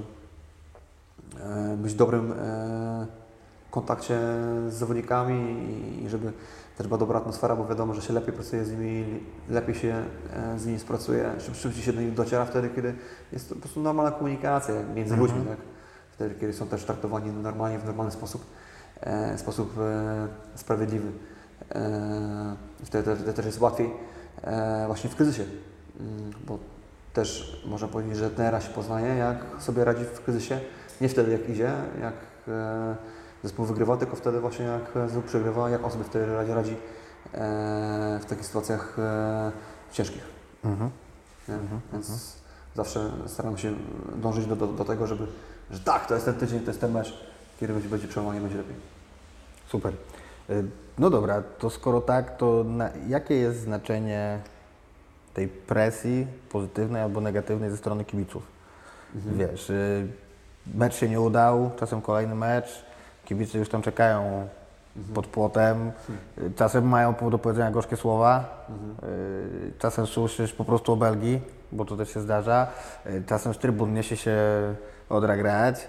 e, 1.41 1.77
być 1.77 1.93
w 1.93 1.97
dobrym 1.97 2.33
e, 2.33 3.07
kontakcie 3.70 4.18
z 4.68 4.75
zawodnikami 4.75 5.68
i 6.05 6.09
żeby 6.09 6.33
też 6.79 6.87
była 6.87 6.99
dobra 6.99 7.18
atmosfera, 7.18 7.57
bo 7.57 7.66
wiadomo, 7.66 7.95
że 7.95 8.03
się 8.03 8.12
lepiej 8.12 8.33
pracuje 8.35 8.64
z 8.64 8.70
nimi, 8.72 9.20
lepiej 9.49 9.75
się 9.75 10.05
e, 10.33 10.59
z 10.59 10.66
nimi 10.66 10.79
spracuje, 10.79 11.31
szyb, 11.41 11.55
szybciej 11.57 11.83
się 11.83 11.93
do 11.93 12.01
nich 12.01 12.14
dociera 12.14 12.45
wtedy, 12.45 12.70
kiedy 12.75 12.95
jest 13.33 13.49
to 13.49 13.55
po 13.55 13.61
prostu 13.61 13.81
normalna 13.81 14.12
komunikacja 14.12 14.75
między 14.95 15.14
Mhm. 15.14 15.20
ludźmi, 15.20 15.47
tak? 15.49 15.59
Wtedy, 16.12 16.35
kiedy 16.35 16.53
są 16.53 16.66
też 16.66 16.85
traktowani 16.85 17.31
normalnie, 17.31 17.79
w 17.79 17.85
normalny 17.85 18.12
sposób, 18.12 18.45
e, 19.01 19.39
sposób 19.39 19.79
e, 19.79 20.29
sprawiedliwy. 20.55 21.09
E, 21.75 22.57
wtedy, 22.85 23.16
wtedy 23.16 23.33
też 23.33 23.47
jest 23.47 23.61
łatwiej 23.61 23.91
e, 24.43 24.85
właśnie 24.87 25.11
w 25.11 25.16
kryzysie, 25.16 25.45
Mm, 26.01 26.31
bo 26.47 26.59
też 27.12 27.62
można 27.66 27.89
powiedzieć, 27.89 28.16
że 28.16 28.31
trenera 28.31 28.61
się 28.61 28.70
poznaje, 28.72 29.16
jak 29.16 29.37
sobie 29.59 29.85
radzi 29.85 30.05
w 30.05 30.20
kryzysie, 30.20 30.61
nie 31.01 31.09
wtedy 31.09 31.33
jak 31.33 31.49
idzie, 31.49 31.72
jak 32.01 32.14
e, 32.49 32.97
zespół 33.45 33.67
wygrywa, 33.67 33.97
tylko 33.97 34.17
wtedy 34.17 34.41
właśnie 34.41 34.65
jak 34.65 34.83
zespół 35.07 35.23
przegrywa, 35.23 35.71
jak 35.71 35.85
on 35.85 35.91
sobie 35.91 36.05
wtedy 36.05 36.35
radzi, 36.35 36.53
radzi 36.53 36.77
e, 37.35 38.19
w 38.23 38.25
takich 38.25 38.47
sytuacjach 38.47 38.99
e, 38.99 39.53
ciężkich. 39.93 40.23
Mhm. 40.65 40.91
Mhm, 41.49 41.81
Więc 41.93 42.37
zawsze 42.75 43.11
staram 43.27 43.59
się 43.59 43.75
dążyć 44.17 44.47
do, 44.47 44.57
do, 44.57 44.67
do 44.67 44.85
tego, 44.85 45.07
żeby, 45.07 45.27
że 45.71 45.81
tak, 45.81 46.07
to 46.07 46.15
jest 46.15 46.27
ten 46.27 46.35
tydzień, 46.35 46.61
to 46.61 46.71
jest 46.71 46.81
ten 46.81 46.93
mecz, 46.93 47.25
kiedy 47.61 47.73
będzie, 47.73 47.89
będzie 47.89 48.09
przełamanie, 48.09 48.41
będzie 48.41 48.57
lepiej. 48.57 48.77
Super. 49.69 49.93
Y, 50.51 50.65
No 50.99 51.11
dobra, 51.11 51.43
to 51.59 51.71
skoro 51.71 52.01
tak, 52.01 52.37
to 52.37 52.65
na, 52.65 52.91
jakie 53.09 53.35
jest 53.35 53.61
znaczenie 53.61 54.39
tej 55.35 55.49
presji 55.49 56.27
pozytywnej 56.53 57.03
albo 57.03 57.21
negatywnej 57.21 57.71
ze 57.71 57.77
strony 57.77 58.05
kibiców. 58.05 58.43
Wiesz, 59.15 59.71
y, 59.71 60.07
mecz 60.75 60.95
się 60.95 61.09
nie 61.09 61.21
udał, 61.21 61.71
czasem 61.77 62.03
kolejny 62.03 62.35
mecz, 62.35 62.85
kibice 63.25 63.59
już 63.59 63.68
tam 63.68 63.83
czekają 63.83 64.49
pod 65.14 65.27
płotem, 65.27 65.93
y, 66.39 66.53
czasem 66.57 66.89
mają 66.89 67.14
do 67.31 67.39
powiedzenia 67.39 67.70
gorzkie 67.70 67.97
słowa, 67.97 68.66
y, 69.03 69.72
czasem 69.79 70.07
słyszysz 70.07 70.53
po 70.53 70.64
prostu 70.64 70.93
o 70.93 70.97
Belgii, 70.97 71.41
bo 71.72 71.85
to 71.85 71.97
też 71.97 72.14
się 72.14 72.20
zdarza, 72.20 72.66
y, 73.07 73.22
czasem 73.27 73.55
z 73.55 73.59
trybun 73.59 73.95
niesie 73.95 74.16
się 74.16 74.39
odra 75.09 75.37
grać, 75.37 75.89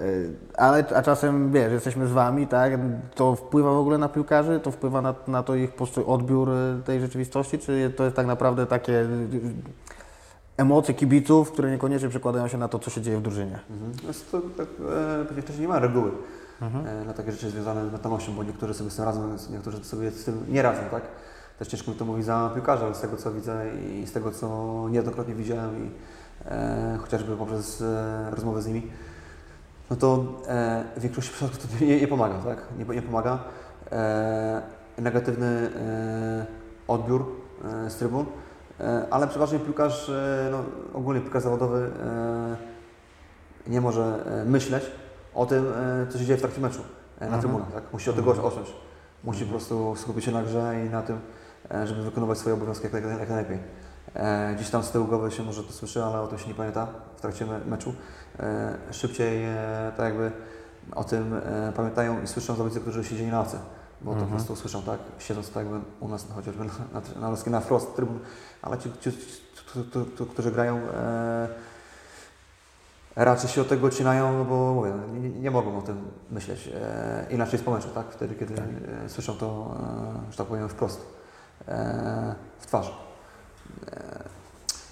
y, 0.00 0.32
ale 0.56 0.84
a 0.94 1.02
czasem 1.02 1.52
wiesz, 1.52 1.72
jesteśmy 1.72 2.06
z 2.06 2.12
Wami, 2.12 2.46
tak, 2.46 2.72
to 3.14 3.34
wpływa 3.34 3.70
w 3.70 3.76
ogóle 3.76 3.98
na 3.98 4.08
piłkarzy, 4.08 4.60
to 4.60 4.70
wpływa 4.70 5.02
na, 5.02 5.14
na 5.28 5.42
to 5.42 5.54
ich 5.54 5.70
odbiór 6.06 6.50
tej 6.84 7.00
rzeczywistości, 7.00 7.58
czy 7.58 7.92
to 7.96 8.04
jest 8.04 8.16
tak 8.16 8.26
naprawdę 8.26 8.66
takie 8.66 9.06
emocje 10.56 10.94
kibiców, 10.94 11.52
które 11.52 11.70
niekoniecznie 11.70 12.08
przekładają 12.08 12.48
się 12.48 12.58
na 12.58 12.68
to, 12.68 12.78
co 12.78 12.90
się 12.90 13.00
dzieje 13.00 13.18
w 13.18 13.22
drużynie? 13.22 13.58
Mhm. 13.70 13.92
Jest 14.06 14.30
to, 14.30 14.40
tak, 14.56 14.66
e, 15.38 15.42
wcześniej 15.42 15.60
nie 15.60 15.68
ma 15.68 15.78
reguły 15.78 16.10
e, 16.62 17.04
na 17.04 17.12
takie 17.12 17.32
rzeczy 17.32 17.50
związane 17.50 17.88
z 17.88 17.92
mentalnością, 17.92 18.34
bo 18.34 18.44
niektórzy 18.44 18.74
sobie 18.74 18.90
z 18.90 18.96
tym 18.96 19.04
radzą, 19.04 19.36
niektórzy 19.50 19.84
sobie 19.84 20.10
z 20.10 20.24
tym 20.24 20.44
nie 20.48 20.62
radzą, 20.62 20.80
tak? 20.90 21.02
Też 21.58 21.68
ciężko 21.68 21.90
mi 21.90 21.96
to 21.96 22.04
mówić 22.04 22.24
za 22.24 22.50
piłkarza, 22.54 22.86
ale 22.86 22.94
z 22.94 23.00
tego 23.00 23.16
co 23.16 23.32
widzę 23.32 23.64
i 23.92 24.06
z 24.06 24.12
tego 24.12 24.30
co 24.30 24.86
niejednokrotnie 24.88 25.34
widziałem 25.34 25.86
i 25.86 25.90
e, 26.44 26.98
chociażby 27.00 27.36
poprzez 27.36 27.82
e, 27.82 28.30
rozmowy 28.30 28.62
z 28.62 28.66
nimi, 28.66 28.90
no 29.90 29.96
to 29.96 30.24
e, 30.48 30.84
w 30.96 31.00
większości 31.00 31.32
przypadków 31.32 31.78
to 31.78 31.84
nie, 31.84 32.00
nie 32.00 32.08
pomaga, 32.08 32.34
tak? 32.34 32.58
Nie, 32.78 32.94
nie 32.94 33.02
pomaga. 33.02 33.38
E, 33.92 34.62
negatywny 34.98 35.46
e, 35.46 36.46
odbiór 36.88 37.26
e, 37.86 37.90
z 37.90 37.96
trybun, 37.96 38.26
ale 39.10 39.28
przeważnie 39.28 39.58
piłkarz, 39.58 40.10
no, 40.50 40.64
ogólnie 40.94 41.20
piłkarz 41.20 41.42
zawodowy 41.42 41.90
nie 43.66 43.80
może 43.80 44.24
myśleć 44.46 44.84
o 45.36 45.46
tym, 45.46 45.66
e, 46.02 46.06
co 46.12 46.18
się 46.18 46.24
dzieje 46.24 46.36
w 46.38 46.40
trakcie 46.40 46.60
meczu 46.60 46.80
e, 46.80 47.20
na 47.20 47.24
Mhm. 47.26 47.40
trybunach. 47.42 47.72
Tak? 47.72 47.92
Musi 47.92 48.10
od 48.10 48.16
tego 48.16 48.30
odciąć. 48.30 48.72
Musi 49.24 49.44
po 49.44 49.50
prostu 49.50 49.94
skupić 49.96 50.24
się 50.24 50.32
na 50.32 50.42
grze 50.42 50.74
i 50.86 50.90
na 50.90 51.02
tym, 51.02 51.18
e, 51.70 51.86
żeby 51.86 52.02
wykonywać 52.02 52.38
swoje 52.38 52.54
obowiązki 52.54 52.84
jak, 52.84 52.92
jak, 52.92 53.04
jak 53.20 53.28
najlepiej. 53.28 53.58
E, 54.14 54.54
Gdzieś 54.54 54.70
tam 54.70 54.82
z 54.82 54.90
tyłu 54.90 55.04
głowy 55.06 55.30
się 55.30 55.42
może 55.42 55.62
to 55.64 55.72
słyszy, 55.72 56.04
ale 56.04 56.20
o 56.20 56.26
tym 56.26 56.38
się 56.38 56.48
nie 56.48 56.54
pamięta 56.54 56.86
w 57.16 57.20
trakcie 57.20 57.46
me- 57.46 57.58
meczu. 57.66 57.94
E, 58.40 58.76
Szybciej 58.90 59.44
e, 59.44 59.92
tak 59.96 60.04
jakby 60.06 60.32
o 60.94 61.04
tym 61.04 61.34
e, 61.34 61.72
pamiętają 61.76 62.22
i 62.22 62.26
słyszą 62.26 62.54
zawodnicy, 62.54 62.80
którzy 62.80 63.04
siedzieli 63.04 63.30
na 63.30 63.38
ławce. 63.38 63.58
Bo 64.00 64.10
to 64.10 64.16
po 64.16 64.22
Mhm. 64.22 64.30
prostu 64.30 64.56
słyszą, 64.56 64.82
tak, 64.82 64.98
siedząc 65.18 65.50
tak 65.50 65.66
jakby 65.66 65.80
u 66.00 66.08
nas 66.08 66.26
chociażby 66.34 66.64
na, 66.64 66.70
na, 67.20 67.30
na, 67.30 67.36
na 67.50 67.60
wprost 67.60 67.96
trybun, 67.96 68.18
ale 68.62 68.78
ci, 68.78 68.92
ci, 69.00 69.12
ci, 69.12 69.18
którzy 70.32 70.50
grają 70.52 70.76
e, 70.76 71.48
raczej 73.16 73.50
się 73.50 73.60
od 73.60 73.68
tego 73.68 73.86
odcinają, 73.86 74.38
no 74.38 74.44
bo 74.44 74.74
mówię, 74.74 74.92
nie, 75.12 75.20
nie- 75.20 75.40
nie 75.40 75.50
mogą 75.50 75.78
o 75.78 75.82
tym 75.82 76.08
myśleć. 76.30 76.68
E, 76.74 77.26
inaczej 77.30 77.60
meczu, 77.66 77.88
tak? 77.94 78.06
Wtedy, 78.10 78.34
kiedy 78.34 78.54
e, 79.04 79.08
słyszą 79.08 79.32
to, 79.34 79.74
e, 80.28 80.32
że 80.32 80.38
tak 80.38 80.46
powiem, 80.46 80.68
wprost 80.68 81.06
e, 81.68 82.34
w 82.58 82.66
twarz. 82.66 82.92
E, 83.92 84.24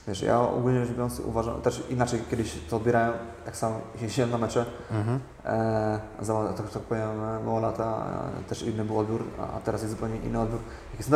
wiesz, 0.09 0.23
ja 0.23 0.41
ogólnie 0.41 0.81
rzecz 0.87 0.95
biorąc 0.95 1.21
uważam, 1.21 1.61
też 1.63 1.83
inaczej 1.91 2.21
kiedyś 2.31 2.59
to 2.71 2.77
odbierałem, 2.77 3.13
jak 3.47 3.57
sam 3.57 3.73
jeździłem 4.03 4.31
na 4.31 4.39
mecze, 4.39 4.65
Mhm. 4.91 5.21
e, 5.45 6.01
za, 6.21 6.53
tak, 6.57 6.71
tak 6.71 6.83
powiem, 6.83 7.19
mało 7.45 7.61
lata, 7.61 8.05
e, 8.41 8.49
też 8.49 8.63
inny 8.63 8.85
był 8.85 8.99
odbiór, 8.99 9.25
a 9.57 9.61
teraz 9.61 9.83
jest 9.83 9.95
zupełnie 9.95 10.17
inny 10.17 10.41
odbiór, 10.41 10.61
jak 10.91 10.99
jest. 10.99 11.09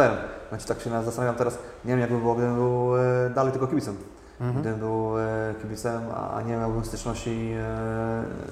Znaczy 0.49 0.67
tak 0.67 0.81
się 0.81 1.05
zastanawiam 1.05 1.35
teraz, 1.37 1.55
nie 1.85 1.91
wiem 1.93 2.01
jakby 2.01 2.19
było, 2.19 2.35
gdybym 2.35 2.55
był 2.55 2.97
e, 2.97 3.31
dalej 3.35 3.53
tylko 3.53 3.67
kibicem. 3.67 3.97
Mhm. 4.41 4.61
Gdybym 4.61 4.78
był 4.80 5.18
e, 5.18 5.55
kibicem, 5.62 6.03
a 6.32 6.43
nie 6.43 6.57
miałbym 6.57 6.84
styczności 6.84 7.53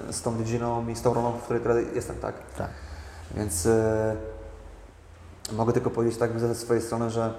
e, 0.09 0.13
z 0.13 0.21
tą 0.21 0.37
dziedziną 0.37 0.87
i 0.87 0.95
z 0.95 1.01
tą 1.01 1.13
rolą, 1.13 1.31
w 1.31 1.43
której 1.43 1.61
teraz 1.61 1.77
jestem, 1.95 2.15
tak? 2.15 2.35
Tak. 2.57 2.69
Więc 3.35 3.65
e, 3.65 4.15
mogę 5.51 5.73
tylko 5.73 5.89
powiedzieć 5.89 6.17
tak 6.19 6.39
ze 6.39 6.55
swojej 6.55 6.83
strony, 6.83 7.09
że 7.09 7.33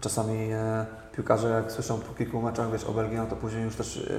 czasami 0.00 0.52
e, 0.52 0.86
piłkarze 1.16 1.48
jak 1.50 1.72
słyszą 1.72 2.00
po 2.00 2.14
kilku 2.14 2.42
meczach 2.42 2.72
wiesz, 2.72 2.84
o 2.84 2.92
Belgii, 2.92 3.16
no 3.16 3.26
to 3.26 3.36
później 3.36 3.64
już 3.64 3.76
też 3.76 4.10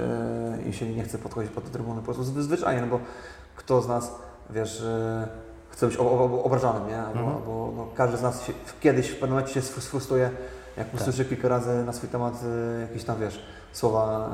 e, 0.58 0.62
im 0.66 0.72
się 0.72 0.94
nie 0.94 1.04
chce 1.04 1.18
podchodzić 1.18 1.52
pod 1.52 1.64
te 1.64 1.70
trybuny, 1.70 2.00
po 2.00 2.04
prostu 2.04 2.22
zwy- 2.22 2.42
zwyczajnie, 2.42 2.80
no 2.80 2.86
bo 2.86 3.00
kto 3.56 3.82
z 3.82 3.88
nas, 3.88 4.12
wiesz, 4.50 4.80
e, 4.82 5.28
chce 5.78 5.86
być 5.86 5.96
o- 5.96 6.02
o- 6.10 6.44
obrażanym, 6.44 6.88
nie? 6.88 6.98
Albo, 6.98 7.20
Mhm. 7.20 7.36
albo 7.36 7.72
no, 7.76 7.86
każdy 7.94 8.16
z 8.16 8.22
nas 8.22 8.42
się, 8.42 8.52
kiedyś 8.80 9.08
w 9.08 9.12
pewnym 9.14 9.30
momencie 9.30 9.54
się 9.54 9.60
sfrus- 9.60 9.80
sfrustruje, 9.80 10.30
jak 10.76 10.90
Tak. 10.90 11.00
usłyszy 11.00 11.24
kilka 11.24 11.48
razy 11.48 11.84
na 11.84 11.92
swój 11.92 12.08
temat 12.08 12.34
e, 12.78 12.80
jakieś 12.80 13.04
tam, 13.04 13.20
wiesz, 13.20 13.42
słowa 13.72 14.30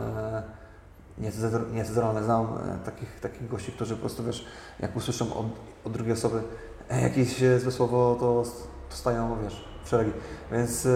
e, 1.18 1.22
niecenzur- 1.22 1.72
niecenzuralne. 1.72 2.22
Znam 2.24 2.46
e, 2.46 2.84
takich, 2.84 3.20
takich 3.20 3.48
gości, 3.48 3.72
którzy 3.72 3.94
po 3.94 4.00
prostu, 4.00 4.24
wiesz, 4.24 4.46
jak 4.80 4.96
usłyszą 4.96 5.34
od, 5.34 5.46
od 5.84 5.92
drugiej 5.92 6.12
osoby 6.12 6.42
e, 6.90 7.00
jakieś 7.02 7.42
złe 7.62 7.72
słowo, 7.72 8.16
to, 8.20 8.42
to 8.90 8.96
stają, 8.96 9.36
wiesz, 9.42 9.64
w 9.84 9.88
szeregi. 9.88 10.12
Więc 10.52 10.86
e, 10.86 10.90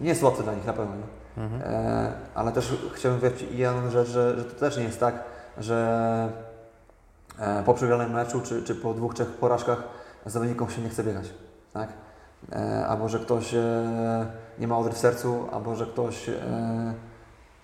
nie 0.00 0.08
jest 0.08 0.22
łatwe 0.22 0.42
dla 0.42 0.54
nich 0.54 0.66
na 0.66 0.72
pewno, 0.72 0.92
nie? 0.96 1.42
Mhm. 1.44 1.62
E, 1.74 2.12
ale 2.34 2.52
też 2.52 2.72
chciałbym 2.94 3.20
powiedzieć 3.20 3.48
jedną 3.52 3.90
rzecz, 3.90 4.08
że, 4.08 4.38
że 4.38 4.44
to 4.44 4.60
też 4.60 4.76
nie 4.76 4.84
jest 4.84 5.00
tak, 5.00 5.14
że 5.58 6.28
po 7.66 7.74
przegranym 7.74 8.12
meczu 8.12 8.40
czy, 8.40 8.62
czy 8.62 8.74
po 8.74 8.94
dwóch, 8.94 9.14
trzech 9.14 9.28
porażkach 9.28 9.82
zawodnikom 10.26 10.70
się 10.70 10.82
nie 10.82 10.88
chce 10.88 11.04
biegać, 11.04 11.34
tak? 11.72 11.88
E, 12.52 12.86
albo 12.86 13.08
że 13.08 13.18
ktoś 13.18 13.54
e, 13.54 14.26
nie 14.58 14.68
ma 14.68 14.78
odry 14.78 14.92
w 14.92 14.98
sercu, 14.98 15.48
albo 15.52 15.76
że 15.76 15.86
ktoś 15.86 16.28
e, 16.28 16.34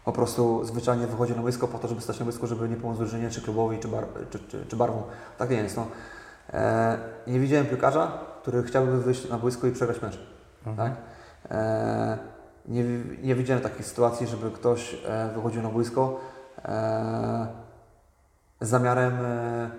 po 0.05 0.13
prostu 0.13 0.65
zwyczajnie 0.65 1.07
wychodzi 1.07 1.37
na 1.37 1.43
boisko 1.43 1.69
po 1.69 1.79
to, 1.79 1.89
żeby 1.89 2.01
stać 2.01 2.19
na 2.19 2.25
boisku, 2.25 2.47
żeby 2.47 2.69
nie 2.69 2.77
pomóc 2.77 2.99
drużynie, 2.99 3.31
czy 3.31 3.43
klubowi, 3.43 3.79
czy, 3.79 3.89
bar, 3.89 4.05
czy, 4.31 4.39
czy, 4.39 4.67
czy 4.67 4.77
barwą. 4.77 5.03
Tak 5.39 5.51
nie 5.51 5.57
jest. 5.57 5.77
No. 5.77 5.87
E, 6.53 6.99
nie 7.27 7.41
widziałem 7.41 7.67
piłkarza, 7.67 8.13
który 8.43 8.63
chciałby 8.63 9.03
wyjść 9.03 9.29
na 9.29 9.39
boisko 9.39 9.67
i 9.67 9.73
przegrać 9.73 10.03
mecz. 10.03 10.19
Mhm. 10.67 10.77
Tak? 10.77 11.01
E, 11.51 12.19
nie, 12.69 12.85
nie 13.23 13.35
widziałem 13.35 13.63
takiej 13.63 13.85
sytuacji, 13.85 14.27
żeby 14.27 14.51
ktoś 14.51 14.97
e, 15.07 15.31
wychodził 15.35 15.63
na 15.63 15.69
boisko 15.69 16.21
e, 16.65 17.47
z 18.61 18.69
zamiarem 18.69 19.15
e, 19.25 19.71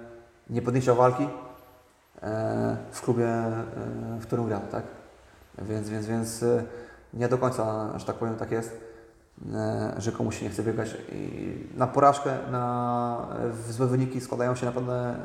nie 0.49 0.61
podjęcia 0.61 0.93
walki 0.93 1.23
e, 2.21 2.77
w 2.91 3.01
klubie, 3.01 3.27
e, 3.27 3.61
w 4.19 4.25
którym 4.25 4.47
grał, 4.47 4.61
tak? 4.71 4.83
Więc, 5.57 5.89
więc, 5.89 6.05
więc 6.05 6.45
nie 7.13 7.27
do 7.27 7.37
końca, 7.37 7.89
że 7.99 8.05
tak 8.05 8.15
powiem, 8.15 8.35
tak 8.35 8.51
jest, 8.51 8.77
że 9.97 10.11
komuś 10.11 10.39
się 10.39 10.45
nie 10.45 10.51
chce 10.51 10.63
biegać. 10.63 10.97
I 11.11 11.67
na 11.75 11.87
porażkę, 11.87 12.37
na 12.51 13.27
złe 13.69 13.87
wyniki 13.87 14.21
składają 14.21 14.55
się 14.55 14.65
naprawdę 14.65 15.15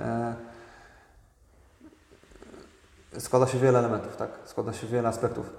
składa 3.18 3.46
się 3.46 3.58
wiele 3.58 3.78
elementów, 3.78 4.16
tak? 4.16 4.30
Składa 4.44 4.72
się 4.72 4.86
wiele 4.86 5.08
aspektów. 5.08 5.50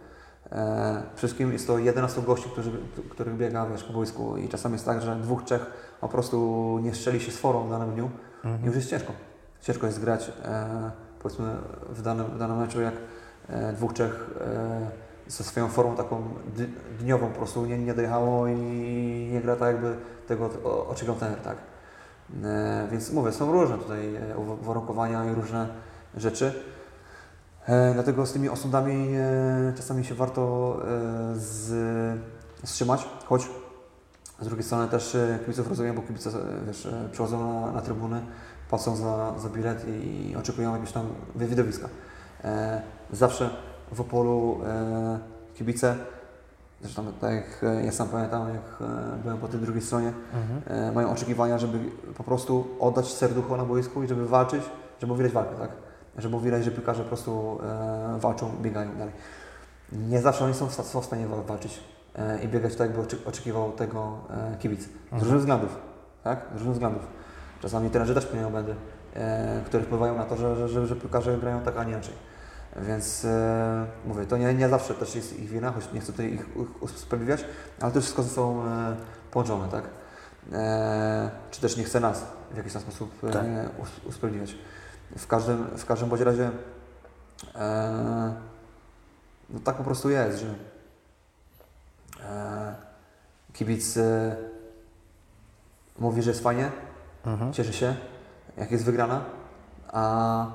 E, 0.52 1.02
wszystkim 1.16 1.54
jest 1.54 1.68
to 1.68 1.78
11 1.80 2.22
gości, 2.22 2.50
którzy, 2.50 2.72
których 3.10 3.36
biega 3.38 3.66
wiesz, 3.66 3.84
po 3.84 3.94
boisku 3.94 4.38
i 4.38 4.50
czasami 4.50 4.74
jest 4.74 4.86
tak, 4.86 5.02
że 5.02 5.16
dwóch, 5.16 5.44
trzech 5.44 5.66
po 6.02 6.08
prostu 6.10 6.80
nie 6.84 6.94
strzeli 6.96 7.20
się 7.20 7.32
z 7.32 7.38
forą 7.38 7.64
w 7.68 7.70
danym 7.70 7.92
dniu 7.92 8.10
i 8.64 8.66
już 8.66 8.76
jest 8.76 8.90
ciężko. 8.90 9.14
Ciężko 9.62 9.86
jest 9.88 10.00
grać 10.02 10.32
e, 10.46 10.92
powiedzmy 11.22 11.56
w 11.90 12.02
danym, 12.02 12.26
w 12.26 12.38
danym 12.40 12.58
meczu, 12.58 12.82
jak 12.82 12.94
e, 13.50 13.74
dwóch, 13.74 13.94
trzech 13.94 14.30
e, 14.42 14.90
ze 15.28 15.44
swoją 15.44 15.68
formą 15.68 15.96
taką 15.96 16.24
dniową 17.00 17.28
po 17.28 17.38
prostu 17.38 17.66
nie, 17.66 17.78
nie 17.78 17.94
dojechało 17.94 18.48
i 18.48 18.56
nie 19.34 19.42
gra 19.42 19.56
tak 19.56 19.68
jakby 19.68 19.96
tego 20.28 20.50
o- 20.64 20.88
oczekiwał 20.88 21.16
trener, 21.16 21.40
tak. 21.40 21.58
E, 22.44 22.88
więc 22.92 23.12
mówię, 23.12 23.32
są 23.32 23.52
różne 23.52 23.78
tutaj 23.78 24.16
e, 24.16 24.20
uwa- 24.38 24.62
uwarunkowania 24.62 25.26
i 25.32 25.36
różne 25.36 25.68
rzeczy. 26.18 26.54
E, 27.68 27.94
dlatego 27.94 28.26
z 28.26 28.34
tymi 28.34 28.50
osądami 28.50 29.10
e, 29.16 29.74
czasami 29.76 30.06
się 30.06 30.16
warto 30.16 30.76
e, 30.82 30.86
z, 31.36 31.72
wstrzymać, 32.64 33.08
choć 33.26 33.50
z 34.42 34.46
drugiej 34.46 34.64
strony 34.64 34.88
też 34.88 35.18
kibiców 35.40 35.70
rozumiem, 35.70 35.96
bo 35.96 36.02
kibice 36.02 36.30
wiesz, 36.68 36.88
przychodzą 37.12 37.62
na, 37.62 37.72
na 37.72 37.82
trybuny, 37.82 38.22
płacą 38.70 38.96
za, 38.96 39.34
za 39.40 39.50
bilet 39.50 39.86
i, 39.88 40.30
i 40.32 40.36
oczekują 40.36 40.70
jakiegoś 40.72 40.92
tam 40.92 41.06
wi- 41.36 41.46
widowiska. 41.48 41.90
Zawsze 43.12 43.50
w 43.92 44.02
Opolu 44.02 44.60
kibice, 45.54 45.96
zresztą 46.82 47.06
tak 47.22 47.34
jak 47.34 47.66
ja 47.86 47.92
sam 47.92 48.08
pamiętam, 48.08 48.50
jak 48.50 48.90
byłem 49.24 49.38
po 49.38 49.48
tej 49.48 49.60
drugiej 49.60 49.82
stronie, 49.82 50.14
Mhm. 50.34 50.94
mają 50.96 51.12
oczekiwania, 51.12 51.58
żeby 51.58 51.80
po 52.18 52.24
prostu 52.24 52.68
oddać 52.80 53.14
serducho 53.14 53.58
na 53.58 53.66
boisku 53.66 54.04
i 54.04 54.08
żeby 54.08 54.28
walczyć, 54.28 54.64
żeby 55.02 55.16
widać 55.16 55.32
walkę, 55.32 55.56
tak? 55.56 55.70
Żeby 56.18 56.30
było 56.30 56.42
widać, 56.42 56.64
że 56.64 56.72
piłkarze 56.72 57.04
po 57.04 57.08
prostu 57.08 57.60
e, 57.64 58.18
walczą, 58.20 58.52
biegają 58.62 58.96
dalej. 58.98 59.14
Nie 59.92 60.22
zawsze 60.22 60.46
oni 60.46 60.54
są 60.54 60.70
są 60.70 61.02
w 61.02 61.06
stanie 61.06 61.28
wa- 61.28 61.42
walczyć 61.42 61.80
e, 62.16 62.44
i 62.44 62.48
biegać 62.48 62.76
tak, 62.76 62.90
jakby 62.98 63.18
oczekiwał 63.26 63.72
tego 63.72 64.18
e, 64.30 64.58
kibic. 64.58 64.82
Z 64.82 64.88
Mhm. 65.04 65.22
różnych 65.22 65.40
względów, 65.40 65.78
tak? 66.24 66.40
Z 66.52 66.58
różnych 66.58 66.74
względów. 66.74 67.02
Czasami 67.62 67.90
trenerzy 67.90 68.14
też 68.16 68.26
pełnią 68.26 68.50
błędy 68.50 68.76
e, 69.16 69.62
które 69.66 69.84
wpływają 69.84 70.18
na 70.18 70.24
to, 70.26 70.36
że, 70.38 70.56
że, 70.56 70.70
że, 70.70 70.88
że 70.88 70.96
piłkarze 70.96 71.38
grają 71.38 71.62
tak, 71.62 71.78
a 71.78 71.84
nie 71.84 71.92
inaczej. 71.92 72.14
Więc 72.88 73.26
e, 73.26 73.86
mówię, 74.06 74.26
to 74.26 74.38
nie, 74.38 74.54
nie 74.54 74.70
zawsze 74.70 74.94
też 74.94 75.16
jest 75.16 75.40
ich 75.40 75.50
wina, 75.50 75.72
choć 75.72 75.94
nie 75.94 76.00
chcę 76.00 76.12
tutaj 76.12 76.34
ich, 76.34 76.42
ich 76.42 76.84
usprawiedliwiać, 76.84 77.46
ale 77.82 77.92
to 77.92 78.02
wszystko 78.02 78.24
ze 78.24 78.30
sobą 78.30 78.66
e, 78.66 78.96
połączone, 79.32 79.68
tak? 79.70 79.84
E, 80.54 81.30
czy 81.52 81.62
też 81.62 81.78
nie 81.78 81.84
chce 81.84 82.00
nas 82.00 82.26
w 82.52 82.58
jakiś 82.58 82.74
tam 82.74 82.82
sposób 82.82 83.24
e, 83.24 83.32
Tak. 83.32 83.44
us- 83.80 84.06
usprawiedliwiać. 84.10 84.56
W 85.18 85.28
każdym, 85.28 85.66
w 85.78 85.86
każdym 85.86 86.10
bądź 86.10 86.22
razie 86.22 86.50
e, 87.56 88.34
no 89.50 89.60
tak 89.60 89.76
po 89.76 89.84
prostu 89.84 90.10
jest, 90.10 90.40
że 90.40 90.48
e, 92.24 92.76
kibic 93.54 93.98
e, 93.98 94.36
mówi, 96.00 96.22
że 96.22 96.30
jest 96.32 96.44
fajnie, 96.44 96.72
Mhm. 97.26 97.54
cieszy 97.54 97.74
się, 97.74 97.96
jak 98.58 98.72
jest 98.72 98.86
wygrana, 98.86 99.22
a, 99.92 100.46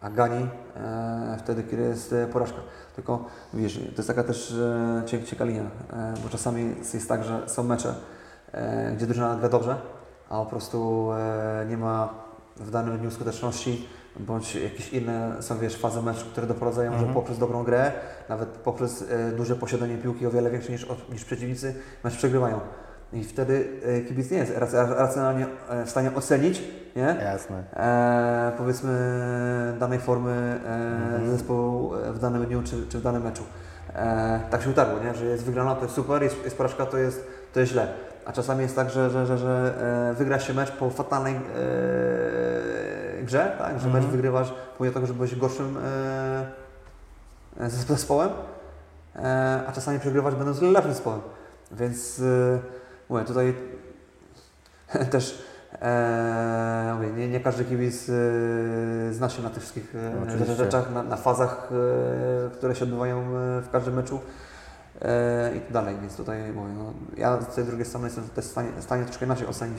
a 0.00 0.10
gani 0.10 0.48
e, 0.76 1.36
wtedy, 1.40 1.62
kiedy 1.62 1.82
jest 1.82 2.12
e, 2.12 2.26
porażka. 2.26 2.58
Tylko 2.96 3.24
wiesz, 3.54 3.74
to 3.74 3.96
jest 3.96 4.08
taka 4.08 4.24
też 4.24 4.52
e, 4.52 5.02
cie- 5.06 5.24
ciekawa 5.24 5.50
linia, 5.50 5.62
e, 5.92 6.14
bo 6.22 6.28
czasami 6.28 6.74
jest 6.94 7.08
tak, 7.08 7.24
że 7.24 7.48
są 7.48 7.62
mecze, 7.62 7.94
e, 8.52 8.92
gdzie 8.96 9.06
drużyna 9.06 9.36
gra 9.36 9.48
dobrze, 9.48 9.76
a 10.28 10.38
po 10.38 10.46
prostu 10.46 11.08
e, 11.12 11.66
nie 11.68 11.76
ma 11.76 12.14
w 12.56 12.70
danym 12.70 12.98
dniu 12.98 13.10
skuteczności, 13.10 13.88
bądź 14.20 14.54
jakieś 14.54 14.92
inne 14.92 15.36
są 15.40 15.58
wiesz, 15.58 15.76
fazy 15.76 16.02
meczu, 16.02 16.26
które 16.32 16.46
doprowadzają, 16.46 16.90
że 16.92 16.96
Mhm. 16.98 17.14
poprzez 17.14 17.38
dobrą 17.38 17.64
grę, 17.64 17.92
nawet 18.28 18.48
poprzez 18.48 19.04
e, 19.10 19.32
duże 19.32 19.56
posiadanie 19.56 19.96
piłki 19.98 20.26
o 20.26 20.30
wiele 20.30 20.50
większe 20.50 20.72
niż, 20.72 20.86
niż 21.12 21.24
przeciwnicy, 21.24 21.74
mecz 22.04 22.16
przegrywają. 22.16 22.60
I 23.12 23.24
wtedy 23.24 23.68
e, 23.84 24.00
kibic 24.00 24.30
nie 24.30 24.38
jest 24.38 24.52
rac- 24.58 24.94
racjonalnie 24.96 25.46
e, 25.68 25.84
w 25.84 25.90
stanie 25.90 26.14
ocenić, 26.14 26.62
nie? 26.96 27.16
Jasne. 27.22 27.64
E, 27.76 28.52
powiedzmy 28.58 28.92
danej 29.80 29.98
formy 29.98 30.60
e, 30.66 30.74
Mhm. 31.06 31.30
zespołu 31.30 31.92
w 32.12 32.18
danym 32.18 32.44
dniu 32.46 32.62
czy, 32.62 32.86
czy 32.88 32.98
w 32.98 33.02
danym 33.02 33.22
meczu. 33.22 33.42
E, 33.94 34.40
tak 34.50 34.62
się 34.62 34.70
utarło, 34.70 35.00
nie? 35.04 35.14
że 35.14 35.24
jest 35.24 35.44
wygrana, 35.44 35.74
to 35.74 35.82
jest 35.82 35.94
super, 35.94 36.22
jest, 36.22 36.44
jest 36.44 36.56
porażka, 36.56 36.86
to 36.86 36.98
jest, 36.98 37.26
to 37.52 37.60
jest 37.60 37.72
źle. 37.72 37.88
A 38.26 38.32
czasami 38.32 38.62
jest 38.62 38.76
tak, 38.76 38.90
że, 38.90 39.10
że, 39.10 39.26
że, 39.26 39.38
że 39.38 39.74
e, 40.10 40.14
wygra 40.14 40.38
się 40.38 40.54
mecz 40.54 40.70
po 40.70 40.90
fatalnej 40.90 41.34
e, 41.34 41.40
grze, 43.22 43.52
tak? 43.58 43.80
że 43.80 43.86
mecz 43.86 43.94
Mhm. 43.96 44.10
wygrywasz 44.12 44.52
pomimo 44.78 44.94
tego, 44.94 45.06
że 45.06 45.14
byłeś 45.14 45.36
gorszym 45.36 45.76
e, 45.76 46.46
zes- 47.60 47.86
zespołem, 47.88 48.30
e, 49.16 49.60
a 49.66 49.72
czasami 49.72 50.00
przegrywasz 50.00 50.34
będąc 50.34 50.62
lepszym 50.62 50.92
zespołem. 50.92 51.20
Więc 51.72 52.18
e, 52.20 52.58
mówię, 53.08 53.24
tutaj 53.24 53.54
też 55.10 55.42
e, 55.82 56.92
mówię, 56.96 57.12
nie, 57.12 57.28
nie 57.28 57.40
każdy 57.40 57.64
kibic 57.64 58.08
e, 58.08 58.12
zna 59.12 59.28
się 59.28 59.42
na 59.42 59.50
tych 59.50 59.62
wszystkich 59.62 59.94
e, 59.94 60.54
rzeczach, 60.56 60.92
na, 60.94 61.02
na 61.02 61.16
fazach, 61.16 61.68
e, 62.46 62.50
które 62.50 62.74
się 62.74 62.84
odbywają 62.84 63.18
e, 63.20 63.22
w 63.62 63.68
każdym 63.72 63.94
meczu 63.94 64.16
e, 64.16 64.20
i 65.56 65.60
tak 65.60 65.72
dalej. 65.72 65.96
Więc 66.00 66.16
tutaj 66.16 66.52
mówię, 66.52 66.72
no, 66.78 66.92
ja 67.16 67.40
z 67.40 67.54
tej 67.54 67.64
drugiej 67.64 67.86
strony 67.86 68.06
jestem 68.06 68.28
też 68.28 68.44
w 68.44 68.48
stanie, 68.48 68.68
w 68.76 68.82
stanie 68.82 69.04
troszkę 69.04 69.24
inaczej 69.24 69.46
ocenić 69.46 69.78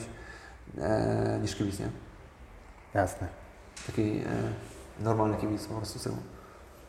e, 0.78 1.38
niż 1.42 1.56
kibic, 1.56 1.80
nie? 1.80 1.88
Jasne. 2.94 3.28
Taki 3.86 4.02
e, 4.02 5.04
normalny 5.04 5.36
kibic 5.36 5.66
po 5.66 5.74
prostu 5.74 5.98
z 5.98 6.02
tyłu. 6.02 6.16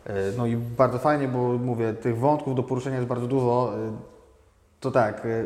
E, 0.05 0.13
No 0.38 0.45
i 0.45 0.55
bardzo 0.57 0.99
fajnie, 0.99 1.27
bo 1.27 1.57
mówię, 1.57 1.93
tych 1.93 2.17
wątków 2.17 2.55
do 2.55 2.63
poruszenia 2.63 2.95
jest 2.95 3.07
bardzo 3.07 3.27
dużo. 3.27 3.73
E, 3.77 3.97
To 4.80 4.91
tak, 4.91 5.25
e, 5.25 5.45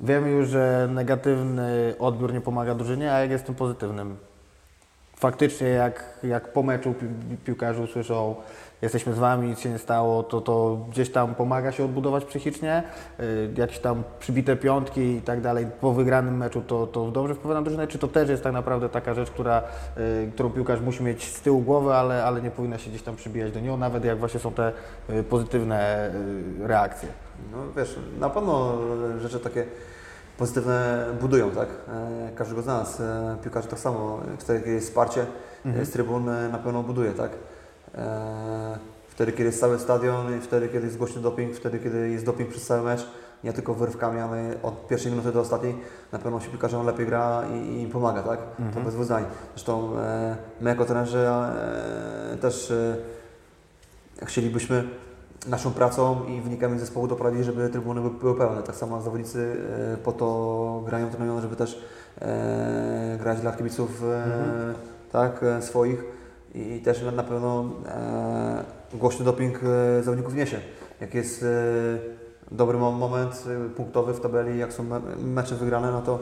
wiemy 0.00 0.30
już, 0.30 0.48
że 0.48 0.88
negatywny 0.92 1.94
odbiór 1.98 2.32
nie 2.32 2.40
pomaga 2.40 2.74
drużynie, 2.74 3.12
a 3.12 3.18
jak 3.20 3.30
jest 3.30 3.46
tym 3.46 3.54
pozytywnym? 3.54 4.16
Faktycznie 5.16 5.68
jak, 5.68 6.04
jak 6.22 6.52
po 6.52 6.62
meczu 6.62 6.94
pi 6.94 7.06
piłkarze 7.44 7.82
usłyszą 7.82 8.34
jesteśmy 8.82 9.12
z 9.12 9.18
Wami, 9.18 9.48
nic 9.48 9.60
się 9.60 9.70
nie 9.70 9.78
stało, 9.78 10.22
to 10.22 10.40
to 10.40 10.78
gdzieś 10.90 11.12
tam 11.12 11.34
pomaga 11.34 11.72
się 11.72 11.84
odbudować 11.84 12.24
psychicznie, 12.24 12.82
y, 13.20 13.50
jakieś 13.56 13.78
tam 13.78 14.02
przybite 14.18 14.56
piątki 14.56 15.00
i 15.00 15.22
tak 15.22 15.40
dalej 15.40 15.66
po 15.80 15.92
wygranym 15.92 16.36
meczu 16.36 16.62
to, 16.66 16.86
to 16.86 17.10
dobrze 17.10 17.34
wpływa 17.34 17.54
na 17.54 17.62
drużynę, 17.62 17.86
czy 17.86 17.98
to 17.98 18.08
też 18.08 18.28
jest 18.28 18.42
tak 18.42 18.52
naprawdę 18.52 18.88
taka 18.88 19.14
rzecz, 19.14 19.30
która, 19.30 19.62
y, 19.98 20.30
którą 20.34 20.50
piłkarz 20.50 20.80
musi 20.80 21.02
mieć 21.02 21.24
z 21.24 21.40
tyłu 21.40 21.60
głowy, 21.60 21.94
ale, 21.94 22.24
ale 22.24 22.42
nie 22.42 22.50
powinna 22.50 22.78
się 22.78 22.90
gdzieś 22.90 23.02
tam 23.02 23.16
przybijać 23.16 23.52
do 23.52 23.60
niego, 23.60 23.76
nawet 23.76 24.04
jak 24.04 24.18
właśnie 24.18 24.40
są 24.40 24.52
te 24.52 24.72
y, 25.10 25.22
pozytywne 25.22 26.10
reakcje. 26.60 27.08
No 27.52 27.58
wiesz, 27.76 27.98
na 28.18 28.30
pewno 28.30 28.78
rzeczy 29.20 29.40
takie 29.40 29.64
pozytywne 30.38 31.06
budują, 31.20 31.50
tak? 31.50 31.68
E, 31.68 32.30
każdego 32.34 32.62
z 32.62 32.66
nas, 32.66 33.00
e, 33.00 33.36
piłkarzy 33.42 33.68
tak 33.68 33.78
samo, 33.78 34.20
kiedy 34.46 34.70
jest 34.70 34.86
wsparcie 34.88 35.26
Mhm. 35.64 35.86
z 35.86 35.90
trybun 35.90 36.24
na 36.52 36.58
pewno 36.58 36.82
buduje, 36.82 37.12
tak? 37.12 37.30
E, 37.94 38.78
wtedy 39.08 39.32
kiedy 39.32 39.44
jest 39.44 39.60
cały 39.60 39.78
stadion, 39.78 40.40
wtedy 40.40 40.68
kiedy 40.68 40.86
jest 40.86 40.98
głośny 40.98 41.22
doping, 41.22 41.54
wtedy 41.56 41.78
kiedy 41.78 42.08
jest 42.10 42.24
doping 42.24 42.50
przez 42.50 42.66
cały 42.66 42.82
mecz, 42.82 43.06
nie 43.44 43.52
tylko 43.52 43.74
wyrywkami, 43.74 44.20
ale 44.20 44.54
od 44.62 44.86
pierwszej 44.88 45.12
minuty 45.12 45.32
do 45.32 45.40
ostatniej, 45.40 45.74
na 46.12 46.18
pewno 46.18 46.40
się 46.40 46.48
piłkarzom 46.50 46.86
lepiej 46.86 47.06
gra 47.06 47.42
i, 47.52 47.56
i 47.56 47.82
im 47.82 47.90
pomaga, 47.90 48.22
tak? 48.22 48.38
To 48.56 48.62
Mhm. 48.62 48.84
bez 48.84 48.94
dwóch 48.94 49.06
zdań. 49.06 49.24
Zresztą 49.54 49.98
e, 49.98 50.36
my 50.60 50.70
jako 50.70 50.84
trenerzy 50.84 51.18
e, 51.18 52.36
też 52.40 52.70
e, 52.70 52.96
chcielibyśmy 54.26 54.84
naszą 55.48 55.70
pracą 55.72 56.24
i 56.24 56.40
wynikami 56.40 56.78
zespołu 56.78 57.06
doprowadzić, 57.08 57.44
żeby 57.44 57.68
trybuny 57.68 58.00
by- 58.00 58.10
były 58.10 58.34
pełne. 58.38 58.62
Tak 58.62 58.76
samo 58.76 59.00
zawodnicy 59.02 59.56
e, 59.94 59.96
po 59.96 60.12
to 60.12 60.82
grają, 60.86 61.10
trenują, 61.10 61.40
żeby 61.40 61.56
też 61.56 61.82
e, 62.20 63.16
grać 63.20 63.40
dla 63.40 63.52
kibiców 63.52 64.02
e, 64.04 64.24
Mhm. 64.24 64.74
tak, 65.12 65.44
swoich 65.60 66.04
i 66.54 66.80
też 66.84 67.02
na- 67.16 67.22
pewno 67.22 67.64
e, 67.86 68.64
głośny 68.94 69.24
doping 69.24 69.60
e, 69.98 70.02
zawodników 70.02 70.34
niesie. 70.34 70.60
Jak 71.00 71.14
jest 71.14 71.42
e, 71.42 71.46
dobry 72.50 72.78
mo- 72.78 72.92
moment 72.92 73.44
e, 73.66 73.68
punktowy 73.68 74.14
w 74.14 74.20
tabeli, 74.20 74.58
jak 74.58 74.72
są 74.72 74.82
me- 74.84 75.00
mecze 75.18 75.54
wygrane, 75.54 75.92
no 75.92 76.02
to 76.02 76.18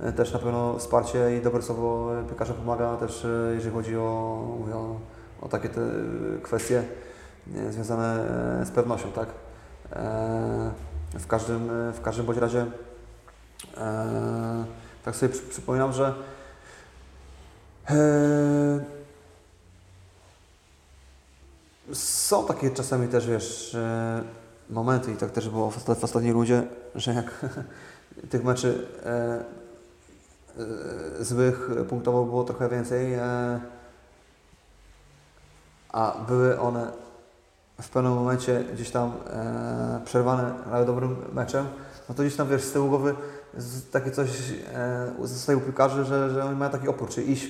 e, 0.00 0.12
też 0.12 0.32
na 0.32 0.38
pewno 0.38 0.78
wsparcie 0.78 1.36
i 1.36 1.40
dobre 1.42 1.62
słowo 1.62 2.10
piłkarza 2.28 2.54
pomaga 2.54 2.96
też, 2.96 3.24
e, 3.24 3.28
jeżeli 3.54 3.74
chodzi 3.74 3.96
o, 3.96 4.38
mówię 4.60 4.74
o, 4.74 4.96
o 5.40 5.48
takie 5.48 5.68
te 5.68 5.80
kwestie 6.42 6.82
e, 7.56 7.72
związane 7.72 8.28
e, 8.60 8.66
z 8.66 8.70
pewnością, 8.70 9.08
tak? 9.12 9.28
E, 9.92 10.70
W 11.18 11.26
każdym, 11.26 11.70
e, 11.88 11.92
w 11.92 12.00
każdym 12.00 12.26
bądź 12.26 12.38
razie 12.38 12.66
e, 13.76 14.64
tak 15.04 15.16
sobie 15.16 15.32
przy, 15.32 15.42
przypominam, 15.42 15.92
że 15.92 16.14
e, 17.90 17.94
są 21.92 22.46
takie 22.46 22.70
czasami 22.70 23.08
też, 23.08 23.26
wiesz, 23.26 23.76
momenty 24.70 25.12
i 25.12 25.16
tak 25.16 25.30
też 25.30 25.48
było 25.48 25.70
w, 25.70 25.76
w 25.76 26.32
rundzie, 26.32 26.62
że 26.94 27.14
jak 27.14 27.46
tych 28.30 28.44
meczy 28.44 28.86
e, 29.06 29.44
e, 31.20 31.24
złych 31.24 31.70
punktowo 31.88 32.24
było 32.24 32.44
trochę 32.44 32.68
więcej, 32.68 33.14
e, 33.14 33.60
a 35.88 36.24
były 36.28 36.60
one 36.60 36.92
w 37.82 37.88
pewnym 37.88 38.12
momencie 38.12 38.64
gdzieś 38.74 38.90
tam 38.90 39.12
e, 39.30 40.00
przerwane 40.04 40.54
nawet 40.70 40.86
dobrym 40.86 41.16
meczem, 41.32 41.66
no 42.08 42.14
to 42.14 42.22
gdzieś 42.22 42.36
tam 42.36 42.48
wiesz 42.48 42.62
z 42.62 42.72
tyłu 42.72 42.88
głowy 42.88 43.14
z, 43.56 43.90
takie 43.90 44.10
coś 44.10 44.30
e, 44.74 45.12
zostaje 45.22 45.58
u 45.58 45.60
piłkarzy, 45.60 46.04
że, 46.04 46.30
że 46.30 46.44
oni 46.44 46.56
mają 46.56 46.70
taki 46.70 46.88
opór, 46.88 47.08
czy 47.08 47.22
iść, 47.22 47.48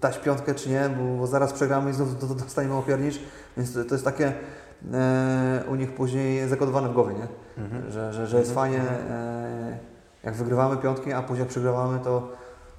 dać 0.00 0.18
piątkę, 0.18 0.54
czy 0.54 0.70
nie, 0.70 0.90
bo, 0.98 1.16
bo 1.18 1.26
zaraz 1.26 1.52
przegramy 1.52 1.90
i 1.90 1.92
znów 1.94 2.20
do- 2.20 2.26
do- 2.26 2.34
dostaniemy 2.34 2.74
opiernicz, 2.74 3.20
więc 3.56 3.72
to, 3.74 3.84
to 3.84 3.94
jest 3.94 4.04
takie 4.04 4.32
e, 4.92 5.62
u 5.70 5.74
nich 5.74 5.92
później 5.94 6.48
zakodowane 6.48 6.88
w 6.88 6.92
głowie, 6.92 7.14
nie? 7.14 7.26
Że, 7.90 8.12
że, 8.12 8.26
że 8.26 8.38
jest 8.38 8.50
Mhm. 8.50 8.54
fajnie, 8.72 8.90
e, 9.10 9.78
jak 10.24 10.34
wygrywamy 10.34 10.76
piątki, 10.76 11.12
a 11.12 11.22
później 11.22 11.38
jak 11.40 11.48
przegrywamy, 11.48 11.98
to, 11.98 12.28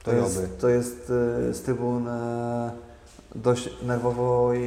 to, 0.03 0.11
To 0.11 0.18
jest, 0.18 0.60
to 0.61 0.69
jest 0.69 1.11
e, 1.49 1.53
z 1.53 1.61
trybun 1.61 2.07
e, 2.07 2.72
dość 3.35 3.84
nerwowo 3.84 4.53
i, 4.53 4.60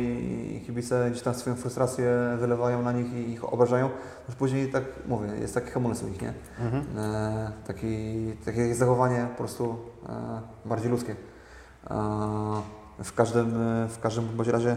i 0.57 0.67
kibice 0.67 1.11
gdzieś 1.11 1.23
tam 1.23 1.35
swoją 1.35 1.57
frustrację 1.57 2.37
wylewają 2.41 2.83
na 2.83 2.93
nich 2.93 3.13
i 3.13 3.31
ich 3.33 3.53
obrażają. 3.53 3.91
Już 4.29 4.37
później 4.37 4.69
tak 4.73 4.83
mówię, 5.07 5.29
jest 5.41 5.55
taki 5.55 5.71
hamulec 5.71 6.03
u 6.03 6.09
nich, 6.09 6.23
nie? 6.23 6.33
Mhm. 6.61 6.85
E, 6.99 7.51
taki, 7.67 8.17
takie 8.45 8.75
zachowanie 8.75 9.27
po 9.31 9.39
prostu 9.39 9.77
e, 10.09 10.69
bardziej 10.69 10.91
ludzkie. 10.91 11.17
W 13.05 13.13
każdym, 13.15 13.55
w 13.89 13.99
każdym 14.03 14.25
bądź 14.37 14.49
razie 14.49 14.77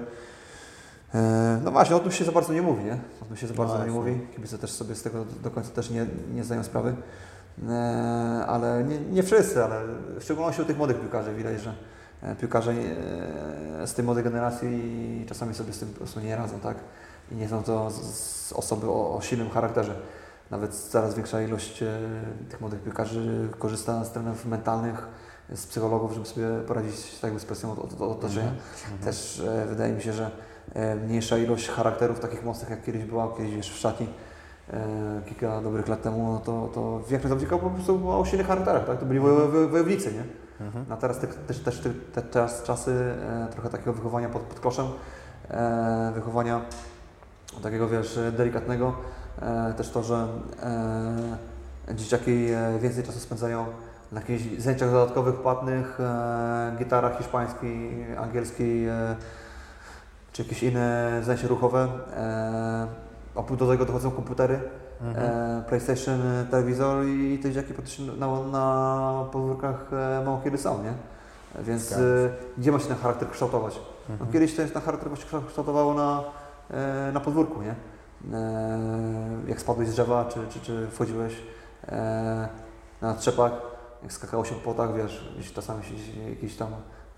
e, 1.13 1.61
no 1.63 1.71
właśnie, 1.71 1.95
o 1.95 1.99
tym 1.99 2.11
się 2.11 2.25
za 2.25 2.31
bardzo 2.31 2.53
nie 2.53 2.61
mówi, 2.61 2.83
nie? 2.83 2.97
O 3.21 3.25
tym 3.25 3.37
się 3.37 3.47
za 3.47 3.53
No 3.53 3.57
bardzo 3.57 3.85
nie 3.85 3.91
właśnie. 3.91 4.11
mówi. 4.11 4.27
Kibice 4.35 4.57
też 4.57 4.71
sobie 4.71 4.95
z 4.95 5.03
tego 5.03 5.25
do 5.43 5.51
końca 5.51 5.69
też 5.69 5.89
nie, 5.89 6.05
nie 6.33 6.43
zdają 6.43 6.63
sprawy. 6.63 6.95
E, 7.69 8.45
ale 8.47 8.83
nie, 8.83 8.99
nie 8.99 9.23
wszyscy, 9.23 9.63
ale 9.63 9.81
w 10.19 10.23
szczególności 10.23 10.61
u 10.61 10.65
tych 10.65 10.77
młodych 10.77 10.99
piłkarzy 10.99 11.33
widać, 11.35 11.61
że 11.61 11.73
e, 12.23 12.35
piłkarze 12.35 12.73
z 13.85 13.93
tej 13.93 14.05
młodej 14.05 14.23
generacji 14.23 15.25
czasami 15.29 15.53
sobie 15.55 15.73
z 15.73 15.79
tym 15.79 15.89
po 15.89 15.97
prostu 15.97 16.19
nie 16.19 16.35
radzą, 16.35 16.59
tak? 16.59 16.77
I 17.31 17.35
nie 17.35 17.49
są 17.49 17.63
to 17.63 17.91
osoby 18.53 18.87
o, 18.89 19.17
o 19.17 19.21
silnym 19.21 19.49
charakterze. 19.49 19.95
Nawet 20.51 20.75
coraz 20.75 21.15
większa 21.15 21.41
ilość 21.41 21.83
tych 22.49 22.61
młodych 22.61 22.81
piłkarzy 22.83 23.49
korzysta 23.59 24.05
z 24.05 24.11
treningów 24.11 24.45
mentalnych, 24.45 25.07
z 25.55 25.67
psychologów, 25.67 26.13
żeby 26.13 26.25
sobie 26.25 26.47
poradzić 26.67 27.19
tak 27.19 27.39
z 27.39 27.45
presją 27.45 27.71
od, 27.71 27.79
od, 27.79 27.93
od 27.93 28.01
otoczenia. 28.01 28.51
Mhm. 28.83 29.01
Też 29.03 29.39
e, 29.39 29.65
wydaje 29.65 29.93
mi 29.93 30.01
się, 30.01 30.13
że 30.13 30.31
e, 30.73 30.95
mniejsza 30.95 31.37
ilość 31.37 31.69
charakterów 31.69 32.19
takich 32.19 32.43
mocnych 32.43 32.69
jak 32.69 32.83
kiedyś 32.83 33.03
była, 33.03 33.33
kiedyś 33.37 33.55
wiesz, 33.55 33.71
w 33.71 33.77
szatni 33.77 34.09
e, 34.73 35.21
kilka 35.25 35.61
dobrych 35.61 35.87
lat 35.87 36.01
temu, 36.01 36.33
no 36.33 36.39
to, 36.39 36.69
to 36.73 36.99
większość 37.09 37.29
zawodników 37.29 37.61
po 37.61 37.69
prostu 37.69 37.99
była 37.99 38.17
o 38.17 38.25
silnych 38.25 38.47
charakterach, 38.47 38.85
tak? 38.85 38.99
To 38.99 39.05
byli 39.05 39.19
wojo- 39.19 39.69
wojownicy, 39.69 40.13
nie? 40.13 40.23
Mhm. 40.65 40.85
No 40.89 40.95
a 40.95 40.97
teraz 40.97 41.19
te, 41.19 41.27
też, 41.27 41.59
też 41.59 41.79
te, 41.79 41.89
te, 41.89 42.21
teraz 42.21 42.63
czasy 42.63 42.91
e, 42.91 43.47
trochę 43.51 43.69
takiego 43.69 43.93
wychowania 43.93 44.29
pod, 44.29 44.41
pod 44.41 44.59
koszem, 44.59 44.85
e, 45.49 46.11
wychowania 46.15 46.61
takiego 47.63 47.87
wiesz, 47.87 48.19
delikatnego, 48.37 48.95
e, 49.41 49.73
też 49.73 49.89
to, 49.89 50.03
że 50.03 50.27
e, 51.89 51.95
dzieciaki 51.95 52.31
e, 52.31 52.79
więcej 52.79 53.03
czasu 53.03 53.19
spędzają 53.19 53.65
na 54.11 54.19
jakichś 54.21 54.43
zajęciach 54.61 54.91
dodatkowych, 54.91 55.35
płatnych, 55.35 55.99
e, 55.99 56.75
gitarach 56.79 57.17
hiszpańskiej, 57.17 58.05
angielskiej, 58.17 58.87
e, 58.87 59.15
czy 60.33 60.41
jakieś 60.43 60.63
inne 60.63 61.19
zajęcia 61.23 61.47
ruchowe. 61.47 61.87
E, 62.17 62.87
oprócz 63.35 63.59
do 63.59 63.67
tego 63.67 63.85
dochodzą 63.85 64.11
komputery, 64.11 64.59
Mhm. 65.01 65.25
e, 65.25 65.63
PlayStation, 65.69 66.21
e, 66.21 66.45
telewizor 66.51 67.05
i 67.05 67.39
te 67.43 67.51
dzieciaki 67.51 67.73
praktycznie 67.73 68.05
na, 68.11 68.27
na 68.43 69.25
podwórkach 69.31 69.85
e, 69.93 70.23
mało 70.25 70.41
kiedy 70.43 70.57
są, 70.57 70.83
nie? 70.83 70.93
Więc 71.63 71.91
e, 71.91 71.97
gdzie 72.57 72.71
ma 72.71 72.79
się 72.79 72.85
ten 72.87 72.97
charakter 72.97 73.29
kształtować? 73.29 73.79
No, 74.09 74.13
Mhm. 74.13 74.31
kiedyś 74.31 74.55
to 74.55 74.65
się 74.67 74.71
ten 74.73 74.81
charakter 74.81 75.09
się 75.17 75.25
kształ- 75.25 75.41
kształtowało 75.47 75.93
na, 75.93 76.23
e, 76.71 77.11
na 77.13 77.19
podwórku, 77.19 77.61
nie? 77.61 77.75
E, 78.37 78.79
jak 79.47 79.61
spadłeś 79.61 79.87
z 79.87 79.91
drzewa, 79.91 80.25
czy, 80.25 80.39
czy, 80.49 80.59
czy 80.59 80.87
wchodziłeś 80.91 81.33
e, 81.87 82.47
na 83.01 83.13
trzepak, 83.13 83.53
jak 84.03 84.13
skakało 84.13 84.45
się 84.45 84.55
po 84.55 84.61
płotach, 84.61 84.95
wiesz, 84.95 85.33
gdzieś 85.39 85.53
czasami 85.53 85.83
się 85.83 85.93
jakieś 86.29 86.55
tam 86.57 86.67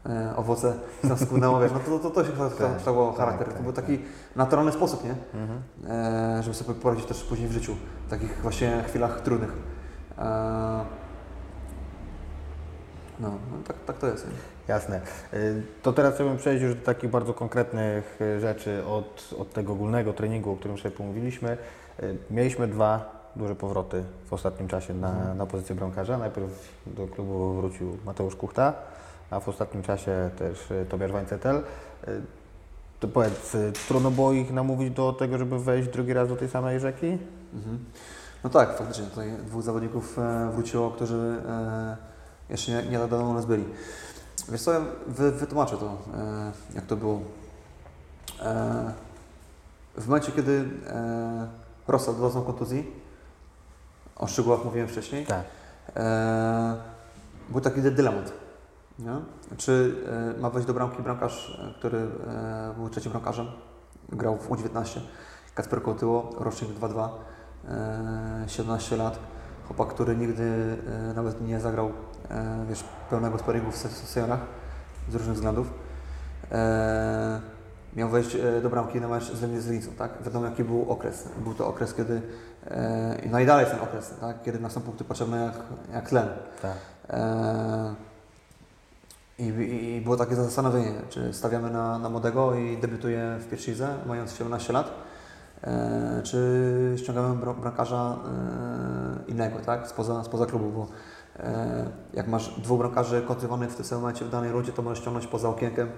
e, 0.05 0.33
owoce 0.35 0.73
tam 1.07 1.17
spłynęło, 1.17 1.59
wiesz, 1.59 1.71
no 1.71 1.79
to, 1.79 1.99
to, 1.99 2.09
to 2.09 2.25
się 2.25 2.31
kształ- 2.31 2.49
Tak, 2.49 2.77
kształtowało 2.77 3.09
tak, 3.11 3.19
charakter. 3.19 3.47
tak, 3.47 3.57
to 3.57 3.63
był 3.63 3.73
tak. 3.73 3.85
taki 3.85 3.99
naturalny 4.35 4.71
sposób, 4.71 5.03
nie? 5.03 5.15
Mhm. 5.41 5.61
e, 6.39 6.43
żeby 6.43 6.55
sobie 6.55 6.73
poradzić 6.73 7.05
też 7.05 7.23
później 7.23 7.47
w 7.49 7.51
życiu, 7.51 7.75
w 8.07 8.09
takich 8.09 8.41
właśnie 8.41 8.83
chwilach 8.87 9.21
trudnych. 9.21 9.53
E, 10.17 10.21
no, 13.19 13.29
no 13.29 13.57
tak, 13.67 13.75
tak 13.85 13.97
to 13.97 14.07
jest. 14.07 14.25
Nie? 14.27 14.33
Jasne. 14.67 15.01
Y, 15.33 15.63
To 15.81 15.93
teraz 15.93 16.15
chciałbym 16.15 16.37
przejść 16.37 16.63
już 16.63 16.75
do 16.75 16.81
takich 16.81 17.09
bardzo 17.09 17.33
konkretnych 17.33 18.19
rzeczy 18.39 18.85
od, 18.85 19.29
od 19.39 19.53
tego 19.53 19.73
ogólnego 19.73 20.13
treningu, 20.13 20.51
o 20.51 20.55
którym 20.55 20.77
sobie 20.77 20.91
pomówiliśmy. 20.91 21.57
Y, 22.03 22.17
Mieliśmy 22.31 22.67
dwa 22.67 23.18
duże 23.39 23.55
powroty 23.55 24.03
w 24.29 24.33
ostatnim 24.33 24.67
czasie 24.67 24.93
na, 24.93 25.33
na 25.33 25.45
pozycję 25.45 25.75
bramkarza. 25.75 26.17
Najpierw 26.17 26.49
do 26.85 27.07
klubu 27.07 27.53
wrócił 27.53 27.97
Mateusz 28.05 28.35
Kuchta, 28.35 28.73
a 29.31 29.39
w 29.39 29.49
ostatnim 29.49 29.83
czasie 29.83 30.29
też 30.37 30.71
y, 30.71 30.85
Tobiasz 30.89 31.11
Wańcetel. 31.11 31.55
Y, 32.07 32.21
To 32.99 33.07
powiedz, 33.07 33.55
y, 33.55 33.73
trudno 33.87 34.11
było 34.11 34.31
ich 34.31 34.53
namówić 34.53 34.93
do 34.93 35.13
tego, 35.13 35.37
żeby 35.37 35.59
wejść 35.59 35.89
drugi 35.89 36.13
raz 36.13 36.29
do 36.29 36.35
tej 36.35 36.49
samej 36.49 36.79
rzeki? 36.79 37.17
Mhm. 37.53 37.79
No 38.43 38.49
tak, 38.49 38.77
faktycznie 38.77 39.05
tutaj 39.05 39.31
dwóch 39.45 39.63
zawodników 39.63 40.19
e, 40.19 40.51
wróciło, 40.53 40.91
którzy 40.91 41.41
e, 41.49 41.97
jeszcze 42.49 42.71
nie, 42.71 42.89
nie 42.89 42.97
dawno 42.99 43.29
u 43.29 43.33
nas 43.33 43.45
byli. 43.45 43.63
Wiesz 44.49 44.61
co, 44.61 44.71
ja 44.73 44.81
wy, 45.07 45.31
wytłumaczę 45.31 45.77
to, 45.77 45.97
e, 46.17 46.51
jak 46.75 46.85
to 46.85 46.95
było. 46.95 47.19
E, 48.41 48.93
w 49.97 50.07
momencie, 50.07 50.31
kiedy 50.31 50.65
e, 50.87 51.47
Rosa 51.87 52.13
doznał 52.13 52.43
kontuzji, 52.43 52.87
o 54.19 54.27
szczegółach 54.27 54.65
mówiłem 54.65 54.87
wcześniej, 54.87 55.25
Tak. 55.25 55.43
E, 55.95 56.75
był 57.49 57.61
taki 57.61 57.81
dylemat. 57.81 58.31
Nie? 58.99 59.11
Czy 59.57 59.95
e, 60.37 60.41
ma 60.41 60.49
wejść 60.49 60.67
do 60.67 60.73
bramki 60.73 61.03
bramkarz, 61.03 61.59
e, 61.69 61.79
który 61.79 61.97
e, 61.97 62.73
był 62.77 62.89
trzecim 62.89 63.11
bramkarzem, 63.11 63.47
grał 64.09 64.37
w 64.37 64.49
U19, 64.49 64.99
Kacper 65.55 65.81
Kotyło, 65.83 66.29
rocznik 66.39 66.71
2-2, 66.71 67.09
e, 67.67 68.43
17 68.47 68.97
lat, 68.97 69.19
chłopak, 69.67 69.87
który 69.87 70.15
nigdy 70.15 70.77
e, 71.09 71.13
nawet 71.13 71.41
nie 71.41 71.59
zagrał 71.59 71.91
e, 72.29 72.65
wiesz, 72.69 72.83
pełnego 73.09 73.37
sparingu 73.39 73.71
w 73.71 73.77
se- 73.77 73.89
w 73.89 73.91
seniorach 74.09 74.39
z 75.09 75.15
różnych 75.15 75.35
względów. 75.35 75.67
Miał 77.95 78.09
wejść 78.09 78.37
do 78.63 78.69
bramki 78.69 79.01
na 79.01 79.07
mecz 79.07 79.23
z 79.33 79.41
Legnicą, 79.41 79.91
tak? 79.97 80.11
Wiadomo 80.23 80.45
jaki 80.45 80.63
był 80.63 80.91
okres. 80.91 81.27
Był 81.43 81.53
to 81.53 81.67
okres, 81.67 81.93
kiedy, 81.93 82.21
i 83.43 83.45
dalej 83.45 83.65
jest 83.65 83.71
ten 83.71 83.83
okres, 83.83 84.13
tak? 84.21 84.43
Kiedy 84.43 84.59
nas 84.59 84.71
są 84.71 84.81
punkty 84.81 85.03
potrzebne 85.03 85.37
jak, 85.45 85.55
jak 85.93 86.09
tlen. 86.09 86.27
tak. 86.61 86.77
E, 87.09 87.95
i, 89.39 89.43
i, 89.95 90.01
było 90.01 90.17
takie 90.17 90.35
zastanowienie, 90.35 90.91
czy 91.09 91.33
stawiamy 91.33 91.69
na, 91.69 91.99
na 91.99 92.09
młodego 92.09 92.55
i 92.55 92.77
debiutuje 92.77 93.35
w 93.39 93.49
pierwszej 93.49 93.73
lidze, 93.73 93.87
mając 94.05 94.33
17 94.33 94.73
lat, 94.73 94.91
e, 95.63 96.21
czy 96.23 96.95
ściągamy 96.97 97.45
bra- 97.45 97.61
bramkarza 97.61 98.17
e, 99.27 99.31
innego, 99.31 99.59
tak, 99.59 99.87
spoza, 99.87 100.23
spoza 100.23 100.45
klubu, 100.45 100.69
bo 100.69 100.87
e, 101.43 101.85
jak 102.13 102.27
masz 102.27 102.59
dwóch 102.61 102.79
bramkarzy 102.79 103.21
kontrywanych 103.21 103.69
w 103.69 103.75
tym 103.75 103.85
samym 103.85 104.01
momencie 104.01 104.25
w 104.25 104.29
danej 104.29 104.51
rundzie, 104.51 104.71
to 104.71 104.81
możesz 104.81 104.99
ściągnąć 104.99 105.27
poza 105.27 105.49
okienkiem 105.49 105.89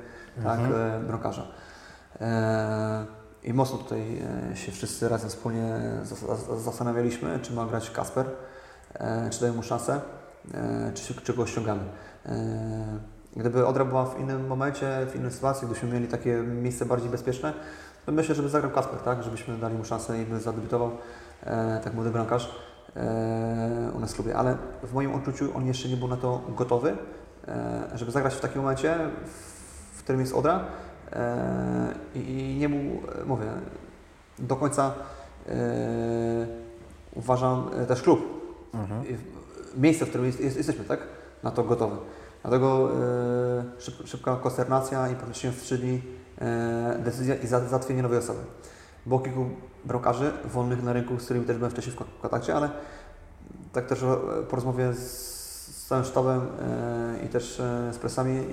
tak, 0.43 0.59
e, 0.59 0.99
bramkarza. 1.07 1.47
I 3.43 3.53
mocno 3.53 3.77
tutaj 3.77 4.21
e, 4.51 4.55
się 4.57 4.71
wszyscy 4.71 5.09
razem 5.09 5.29
wspólnie 5.29 5.79
zas- 6.03 6.25
zas- 6.27 6.61
zastanawialiśmy, 6.61 7.39
czy 7.41 7.53
ma 7.53 7.65
grać 7.65 7.91
Kasper, 7.91 8.25
e, 8.93 9.29
czy 9.29 9.39
dajemy 9.39 9.57
mu 9.57 9.63
szansę, 9.63 10.01
e, 10.53 10.91
czy, 10.93 11.13
czy 11.21 11.33
go 11.33 11.45
ściągamy. 11.45 11.81
Gdyby 13.35 13.67
Odra 13.67 13.85
była 13.85 14.05
w 14.05 14.19
innym 14.19 14.47
momencie, 14.47 15.07
w 15.11 15.15
innej 15.15 15.31
sytuacji, 15.31 15.67
gdybyśmy 15.67 15.89
mieli 15.89 16.07
takie 16.07 16.37
miejsce 16.37 16.85
bardziej 16.85 17.09
bezpieczne, 17.09 17.53
to 18.05 18.11
myślę, 18.11 18.35
żeby 18.35 18.49
zagrał 18.49 18.71
Kasper, 18.71 18.99
tak? 18.99 19.23
Żebyśmy 19.23 19.57
dali 19.57 19.75
mu 19.75 19.85
szansę 19.85 20.21
i 20.21 20.25
by 20.25 20.39
zadebiutował 20.39 20.91
tak 21.83 21.93
młody 21.93 22.09
bramkarz 22.09 22.55
u 23.95 23.99
nas 23.99 24.11
w 24.11 24.15
klubie. 24.15 24.37
Ale 24.37 24.57
w 24.83 24.93
moim 24.93 25.15
odczuciu 25.15 25.57
on 25.57 25.65
jeszcze 25.65 25.89
nie 25.89 25.97
był 25.97 26.07
na 26.07 26.17
to 26.17 26.41
gotowy, 26.49 26.97
żeby 27.95 28.11
zagrać 28.11 28.33
w 28.33 28.39
takim 28.39 28.61
momencie, 28.61 28.97
w, 29.93 30.03
którym 30.03 30.21
jest 30.21 30.33
Odra 30.33 30.65
i, 32.15 32.19
i 32.19 32.55
nie 32.57 32.69
był, 32.69 32.79
e, 32.79 33.25
mówię, 33.25 33.45
do 34.39 34.55
końca 34.55 34.93
e, 35.49 36.47
uważam 37.15 37.69
e, 37.77 37.85
też 37.85 38.01
klub, 38.01 38.41
Mhm. 38.73 39.03
miejsce, 39.77 40.05
w 40.05 40.09
którym 40.09 40.25
jest, 40.27 40.39
jest, 40.39 40.57
jesteśmy, 40.57 40.83
tak? 40.85 40.99
Na 41.43 41.51
to 41.51 41.63
gotowy. 41.63 41.95
Dlatego 42.41 42.89
e, 42.91 43.81
szyb, 43.81 43.95
szybka 44.05 44.35
konsternacja 44.35 45.09
i 45.09 45.15
praktycznie 45.15 45.51
w 45.51 45.61
3 45.61 45.77
dni 45.77 46.01
e, 46.41 46.99
decyzja 47.03 47.35
i 47.35 47.47
za- 47.47 47.59
załatwienie 47.67 48.01
nowej 48.03 48.17
osoby. 48.17 48.39
Było 49.05 49.19
kilku 49.19 49.45
bramkarzy 49.85 50.31
wolnych 50.45 50.83
na 50.83 50.93
rynku, 50.93 51.19
z 51.19 51.23
którymi 51.25 51.45
też 51.45 51.57
byłem 51.57 51.71
wcześniej 51.71 51.95
w 51.95 51.97
kon- 51.99 52.07
kontakcie, 52.21 52.55
ale 52.55 52.69
tak 53.73 53.85
też 53.85 54.03
e, 54.03 54.15
po 54.49 54.55
rozmowie 54.55 54.93
z, 54.93 54.97
z 55.75 55.87
całym 55.87 56.05
sztabem 56.05 56.41
e, 57.21 57.25
i 57.25 57.29
też 57.29 57.59
e, 57.59 57.93
z 57.93 57.97
presami 57.97 58.37
e, 58.37 58.43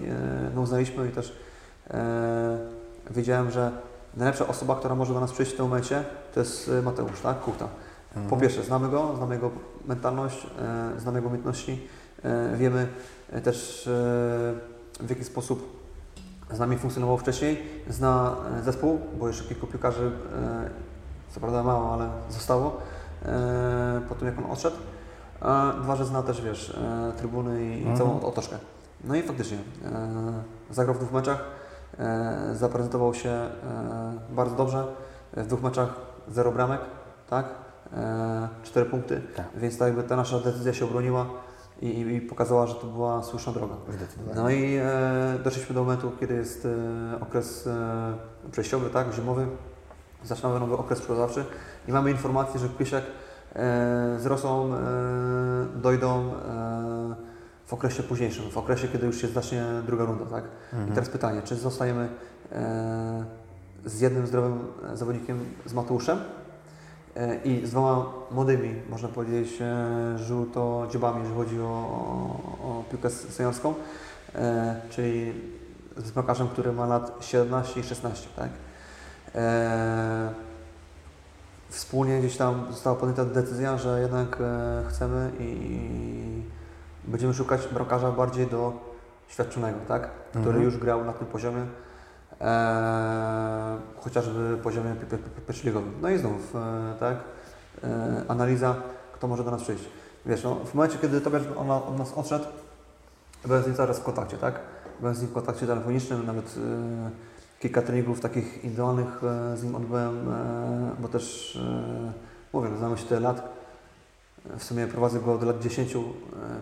no 0.54 0.60
uznaliśmy 0.60 1.08
i 1.08 1.10
też 1.10 1.30
e, 1.30 1.34
wiedziałem, 3.10 3.50
że 3.50 3.70
najlepsza 4.16 4.46
osoba, 4.46 4.76
która 4.76 4.94
może 4.94 5.14
do 5.14 5.20
nas 5.20 5.32
przyjść 5.32 5.52
w 5.52 5.56
tym 5.56 5.64
momencie, 5.68 6.04
to 6.34 6.40
jest 6.40 6.68
e, 6.78 6.82
Mateusz, 6.82 7.20
tak? 7.20 7.40
Kuchta. 7.40 7.68
Po 8.30 8.36
pierwsze, 8.36 8.62
znamy 8.62 8.88
go, 8.88 9.16
znamy 9.16 9.34
jego 9.34 9.50
mentalność, 9.86 10.46
e, 10.96 11.00
znamy 11.00 11.18
jego 11.18 11.28
umiejętności, 11.28 11.88
e, 12.22 12.56
wiemy 12.56 12.88
e, 13.32 13.40
też 13.40 13.86
e, 13.86 13.90
w 15.00 15.10
jaki 15.10 15.24
sposób 15.24 15.78
z 16.52 16.58
nami 16.58 16.78
funkcjonował 16.78 17.18
wcześniej, 17.18 17.62
zna 17.88 18.36
e, 18.58 18.62
zespół, 18.62 18.98
bo 19.18 19.28
jeszcze 19.28 19.44
kilku 19.44 19.66
piłkarzy, 19.66 20.10
e, 20.36 20.70
co 21.30 21.40
prawda 21.40 21.62
mało, 21.62 21.94
ale 21.94 22.08
zostało 22.30 22.76
e, 23.24 24.00
po 24.08 24.14
tym 24.14 24.28
jak 24.28 24.38
on 24.38 24.50
odszedł. 24.50 24.76
A 25.40 25.72
dwa, 25.82 25.96
że 25.96 26.04
zna 26.04 26.22
też, 26.22 26.42
wiesz, 26.42 26.70
e, 26.70 27.12
trybuny 27.18 27.64
i 27.64 27.78
Mhm. 27.78 27.96
całą 27.96 28.20
otoczkę. 28.20 28.56
No 29.04 29.14
i 29.16 29.22
faktycznie 29.22 29.58
e, 29.84 30.32
zagrał 30.70 30.94
w 30.94 30.98
dwóch 30.98 31.12
meczach, 31.12 31.38
e, 31.40 31.57
zaprezentował 32.52 33.14
się 33.14 33.30
e, 33.30 33.50
bardzo 34.30 34.56
dobrze. 34.56 34.84
W 35.36 35.46
dwóch 35.46 35.62
meczach 35.62 35.88
zero 36.28 36.52
bramek, 36.52 36.80
tak? 37.30 37.46
E, 37.96 38.48
cztery 38.62 38.86
punkty, 38.86 39.22
Tak. 39.36 39.46
więc 39.56 39.78
tak 39.78 39.88
jakby 39.88 40.02
ta 40.02 40.16
nasza 40.16 40.38
decyzja 40.38 40.72
się 40.74 40.84
obroniła 40.84 41.26
i, 41.82 42.00
i, 42.00 42.20
pokazała, 42.20 42.66
że 42.66 42.74
to 42.74 42.86
była 42.86 43.22
słuszna 43.22 43.52
droga. 43.52 43.74
No 44.34 44.50
i 44.50 44.76
e, 44.76 45.38
doszliśmy 45.44 45.74
do 45.74 45.80
momentu, 45.84 46.12
kiedy 46.20 46.34
jest 46.34 46.66
e, 46.66 47.20
okres 47.20 47.66
e, 47.66 48.12
przejściowy, 48.52 48.90
tak, 48.90 49.12
zimowy. 49.12 49.46
Zaczynamy 50.24 50.60
nowy 50.60 50.74
okres 50.74 50.98
przygotowawczy 50.98 51.44
i 51.88 51.92
mamy 51.92 52.10
informację, 52.10 52.60
że 52.60 52.68
Krysiak 52.68 53.02
e, 53.04 54.16
z 54.18 54.26
Rosą 54.26 54.74
e, 54.74 54.78
dojdą 55.80 56.30
e, 56.48 57.27
w 57.68 57.72
okresie 57.72 58.02
późniejszym, 58.02 58.50
w 58.50 58.58
okresie, 58.58 58.88
kiedy 58.88 59.06
już 59.06 59.20
się 59.20 59.28
zacznie 59.28 59.64
druga 59.86 60.04
runda, 60.04 60.24
tak? 60.26 60.44
Mhm. 60.72 60.90
I 60.90 60.92
teraz 60.92 61.08
pytanie, 61.08 61.42
czy 61.42 61.56
zostajemy 61.56 62.08
e, 62.52 63.24
z 63.84 64.00
jednym 64.00 64.26
zdrowym 64.26 64.58
zawodnikiem, 64.94 65.44
z 65.66 65.72
Mateuszem, 65.72 66.18
e, 67.16 67.36
i 67.44 67.66
z 67.66 67.70
dwoma 67.70 68.06
młodymi, 68.30 68.74
można 68.90 69.08
powiedzieć, 69.08 69.60
e, 69.60 70.18
żółto-dziobami, 70.18 71.18
jeżeli 71.18 71.36
chodzi 71.36 71.60
o, 71.60 71.64
o, 71.64 72.68
o 72.68 72.84
piłkę 72.90 73.10
seniorską, 73.10 73.74
e, 74.34 74.80
czyli 74.90 75.32
z 75.96 76.10
bramkarzem, 76.10 76.48
który 76.48 76.72
ma 76.72 76.86
lat 76.86 77.16
17 77.20 77.80
i 77.80 77.84
16, 77.84 78.28
tak? 78.36 78.50
E, 79.34 80.32
wspólnie 81.68 82.18
gdzieś 82.18 82.36
tam 82.36 82.66
została 82.70 82.96
podjęta 82.96 83.24
decyzja, 83.24 83.78
że 83.78 84.00
jednak 84.00 84.38
e, 84.40 84.84
chcemy 84.88 85.30
i 85.40 86.57
będziemy 87.08 87.34
szukać 87.34 87.68
bramkarza 87.72 88.12
bardziej 88.12 88.46
do 88.46 88.72
świadczonego, 89.28 89.78
tak? 89.88 90.10
Który 90.30 90.44
Mhm. 90.46 90.64
już 90.64 90.76
grał 90.78 91.04
na 91.04 91.12
tym 91.12 91.26
poziomie, 91.26 91.66
e, 92.40 93.78
chociażby 94.00 94.56
poziomie 94.62 94.94
pi- 94.94 95.06
pi- 95.06 95.16
pi- 95.22 95.40
pierwszoligowym. 95.46 95.92
No 96.02 96.08
i 96.10 96.18
znów, 96.18 96.56
e, 96.56 96.94
tak? 97.00 97.16
E, 97.84 98.22
analiza, 98.28 98.74
kto 99.12 99.28
może 99.28 99.44
do 99.44 99.50
nas 99.50 99.62
przyjść. 99.62 99.84
Wiesz, 100.26 100.44
no, 100.44 100.54
w 100.54 100.74
momencie, 100.74 100.98
kiedy 100.98 101.20
Tobiasz 101.20 101.42
on, 101.56 101.70
od 101.70 101.98
nas 101.98 102.12
odszedł, 102.16 102.44
byłem 103.46 103.62
z 103.62 103.66
nim 103.66 103.74
cały 103.76 103.88
czas 103.88 103.98
w 103.98 104.02
kontakcie, 104.04 104.36
tak? 104.38 104.54
Byłem 105.00 105.14
z 105.14 105.20
nim 105.20 105.30
w 105.30 105.34
kontakcie 105.34 105.66
telefonicznym, 105.66 106.26
nawet 106.26 106.44
e, 106.46 107.10
kilka 107.60 107.82
treningów 107.82 108.20
takich 108.20 108.54
indywidualnych 108.64 109.20
e, 109.24 109.56
z 109.56 109.62
nim 109.62 109.74
odbyłem, 109.74 110.28
e, 110.32 110.90
bo 110.98 111.08
też 111.08 111.58
mówię, 112.52 112.68
no, 112.72 112.78
znamy 112.78 112.98
się 112.98 113.04
tyle 113.06 113.20
lat. 113.20 113.57
W 114.58 114.64
sumie 114.64 114.86
prowadzę 114.86 115.20
go 115.20 115.32
od 115.34 115.42
lat 115.42 115.58
10. 115.58 115.94
e, 115.96 115.98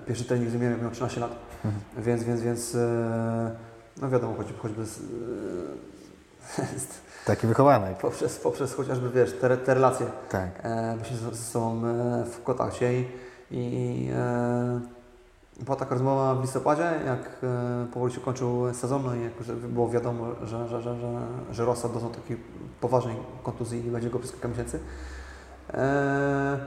Pierwszy 0.06 0.24
trening 0.24 0.50
z 0.50 0.52
jak 0.54 0.82
miał 0.82 0.90
13 0.90 1.20
lat, 1.20 1.36
więc, 1.98 2.24
więc, 2.24 2.40
więc 2.40 2.74
e, 2.74 3.56
no 4.00 4.08
wiadomo, 4.10 4.34
choć, 4.36 4.46
choćby 4.62 4.86
z, 4.86 4.98
e, 6.58 6.62
Taki 7.26 7.46
wychowanek. 7.46 7.98
poprzez, 7.98 8.38
poprzez 8.38 8.74
chociażby, 8.74 9.10
wiesz, 9.10 9.32
te, 9.40 9.56
te 9.56 9.74
relacje 9.74 10.06
Tak. 10.28 10.50
e, 10.62 10.94
byliśmy 10.96 11.16
ze 11.16 11.36
sobą 11.36 11.80
w 12.32 12.42
kontakcie 12.44 13.00
i, 13.00 13.06
i 13.50 14.08
e, 14.14 14.80
była 15.60 15.76
taka 15.76 15.94
rozmowa 15.94 16.34
w 16.34 16.40
listopadzie, 16.42 16.82
jak 17.06 17.20
e, 17.42 17.86
powoli 17.92 18.14
się 18.14 18.20
kończył 18.20 18.74
sezon, 18.74 19.02
no 19.06 19.14
i 19.14 19.22
jak 19.22 19.32
już 19.38 19.48
było 19.52 19.88
wiadomo, 19.88 20.26
że, 20.42 20.68
że, 20.68 20.82
że, 20.82 21.00
że, 21.00 21.20
że 21.50 21.64
Rossa 21.64 21.88
doznał 21.88 22.10
takiej 22.10 22.36
poważnej 22.80 23.16
kontuzji 23.42 23.86
i 23.86 23.90
będzie 23.90 24.10
go 24.10 24.18
przez 24.18 24.32
kilka 24.32 24.48
miesięcy. 24.48 24.80
E, 25.74 26.58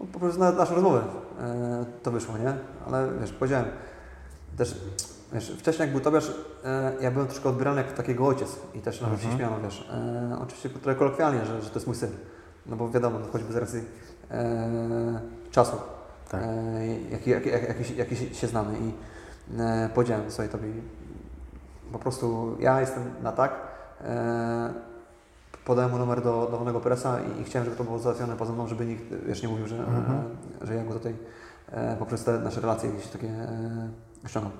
no, 0.00 0.06
po 0.12 0.18
prostu 0.20 0.40
na 0.40 0.52
naszą 0.52 0.74
rozmowę 0.74 1.02
e, 1.40 1.84
to 2.02 2.10
wyszło, 2.10 2.38
nie? 2.38 2.54
Ale 2.86 3.08
wiesz, 3.20 3.32
powiedziałem, 3.32 3.64
też 4.56 4.80
Wiesz, 5.32 5.50
wcześniej 5.58 5.86
jak 5.86 5.92
był 5.92 6.00
Tobiasz, 6.04 6.32
e, 6.64 6.92
ja 7.00 7.10
byłem 7.10 7.26
troszkę 7.26 7.48
odbierany 7.48 7.82
jak 7.82 7.92
takiego 7.92 8.26
ojciec 8.26 8.56
i 8.74 8.80
też 8.80 9.00
nawet 9.00 9.20
się 9.20 9.28
Mhm. 9.28 9.38
śmiano, 9.48 9.62
wiesz, 9.64 9.88
e, 9.92 10.38
oczywiście 10.42 10.68
trochę 10.70 10.98
kolokwialnie, 10.98 11.44
że, 11.44 11.62
że 11.62 11.68
to 11.70 11.74
jest 11.74 11.86
mój 11.86 11.96
syn, 11.96 12.10
no 12.66 12.76
bo 12.76 12.88
wiadomo, 12.90 13.18
no, 13.18 13.26
choćby 13.32 13.52
z 13.52 13.56
racji 13.56 13.80
e, 14.30 15.20
czasu, 15.50 15.76
Tak. 16.30 16.40
jaki, 17.10 17.30
jaki, 17.30 17.48
jaki, 17.48 17.96
jaki, 17.96 18.16
się- 18.16 18.34
się 18.34 18.46
znamy 18.46 18.78
i 18.78 18.92
e, 19.60 19.90
powiedziałem 19.94 20.30
sobie 20.30 20.48
Tobie, 20.48 20.68
po 21.92 21.98
prostu 21.98 22.56
ja 22.60 22.80
jestem 22.80 23.02
na 23.22 23.32
tak, 23.32 23.52
podałem 25.64 25.90
mu 25.90 25.98
numer 25.98 26.22
do 26.22 26.48
dowolnego 26.50 26.80
presa 26.80 27.18
i, 27.20 27.40
i 27.40 27.44
chciałem, 27.44 27.64
żeby 27.64 27.76
to 27.76 27.84
było 27.84 27.98
załatwione 27.98 28.36
poza 28.36 28.52
mną, 28.52 28.66
żeby 28.66 28.86
nikt, 28.86 29.04
wiesz, 29.26 29.42
nie 29.42 29.48
mówił, 29.48 29.66
że, 29.66 29.76
Mhm. 29.78 30.04
e, 30.62 30.66
że 30.66 30.74
ja 30.74 30.84
go 30.84 30.92
tutaj 30.92 31.14
e, 31.72 31.96
poprzez 31.96 32.24
te 32.24 32.38
nasze 32.38 32.60
relacje 32.60 32.90
jakieś 32.90 33.06
takie 33.06 33.28
e, 33.28 33.88
ściągam. 34.28 34.52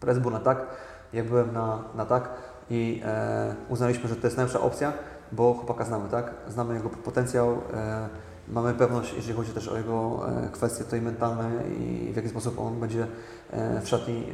Pres 0.00 0.18
był 0.18 0.30
na 0.30 0.40
tak, 0.40 0.66
ja 1.12 1.24
byłem 1.24 1.52
na, 1.52 1.78
na 1.94 2.06
tak 2.06 2.28
i 2.70 3.02
e, 3.04 3.54
uznaliśmy, 3.68 4.08
że 4.08 4.16
to 4.16 4.26
jest 4.26 4.36
najlepsza 4.36 4.60
opcja, 4.60 4.92
bo 5.32 5.54
chłopaka 5.54 5.84
znamy, 5.84 6.08
tak? 6.08 6.34
Znamy 6.48 6.74
jego 6.74 6.88
potencjał, 6.88 7.58
e, 7.74 8.08
mamy 8.48 8.74
pewność, 8.74 9.14
jeżeli 9.14 9.34
chodzi 9.36 9.52
też 9.52 9.68
o 9.68 9.76
jego 9.76 10.28
e, 10.28 10.48
kwestie 10.48 10.84
tutaj 10.84 11.00
mentalne 11.00 11.50
i 11.78 12.10
w 12.12 12.16
jaki 12.16 12.28
sposób 12.28 12.60
on 12.60 12.80
będzie 12.80 13.06
e, 13.50 13.80
w 13.80 13.88
szatni 13.88 14.26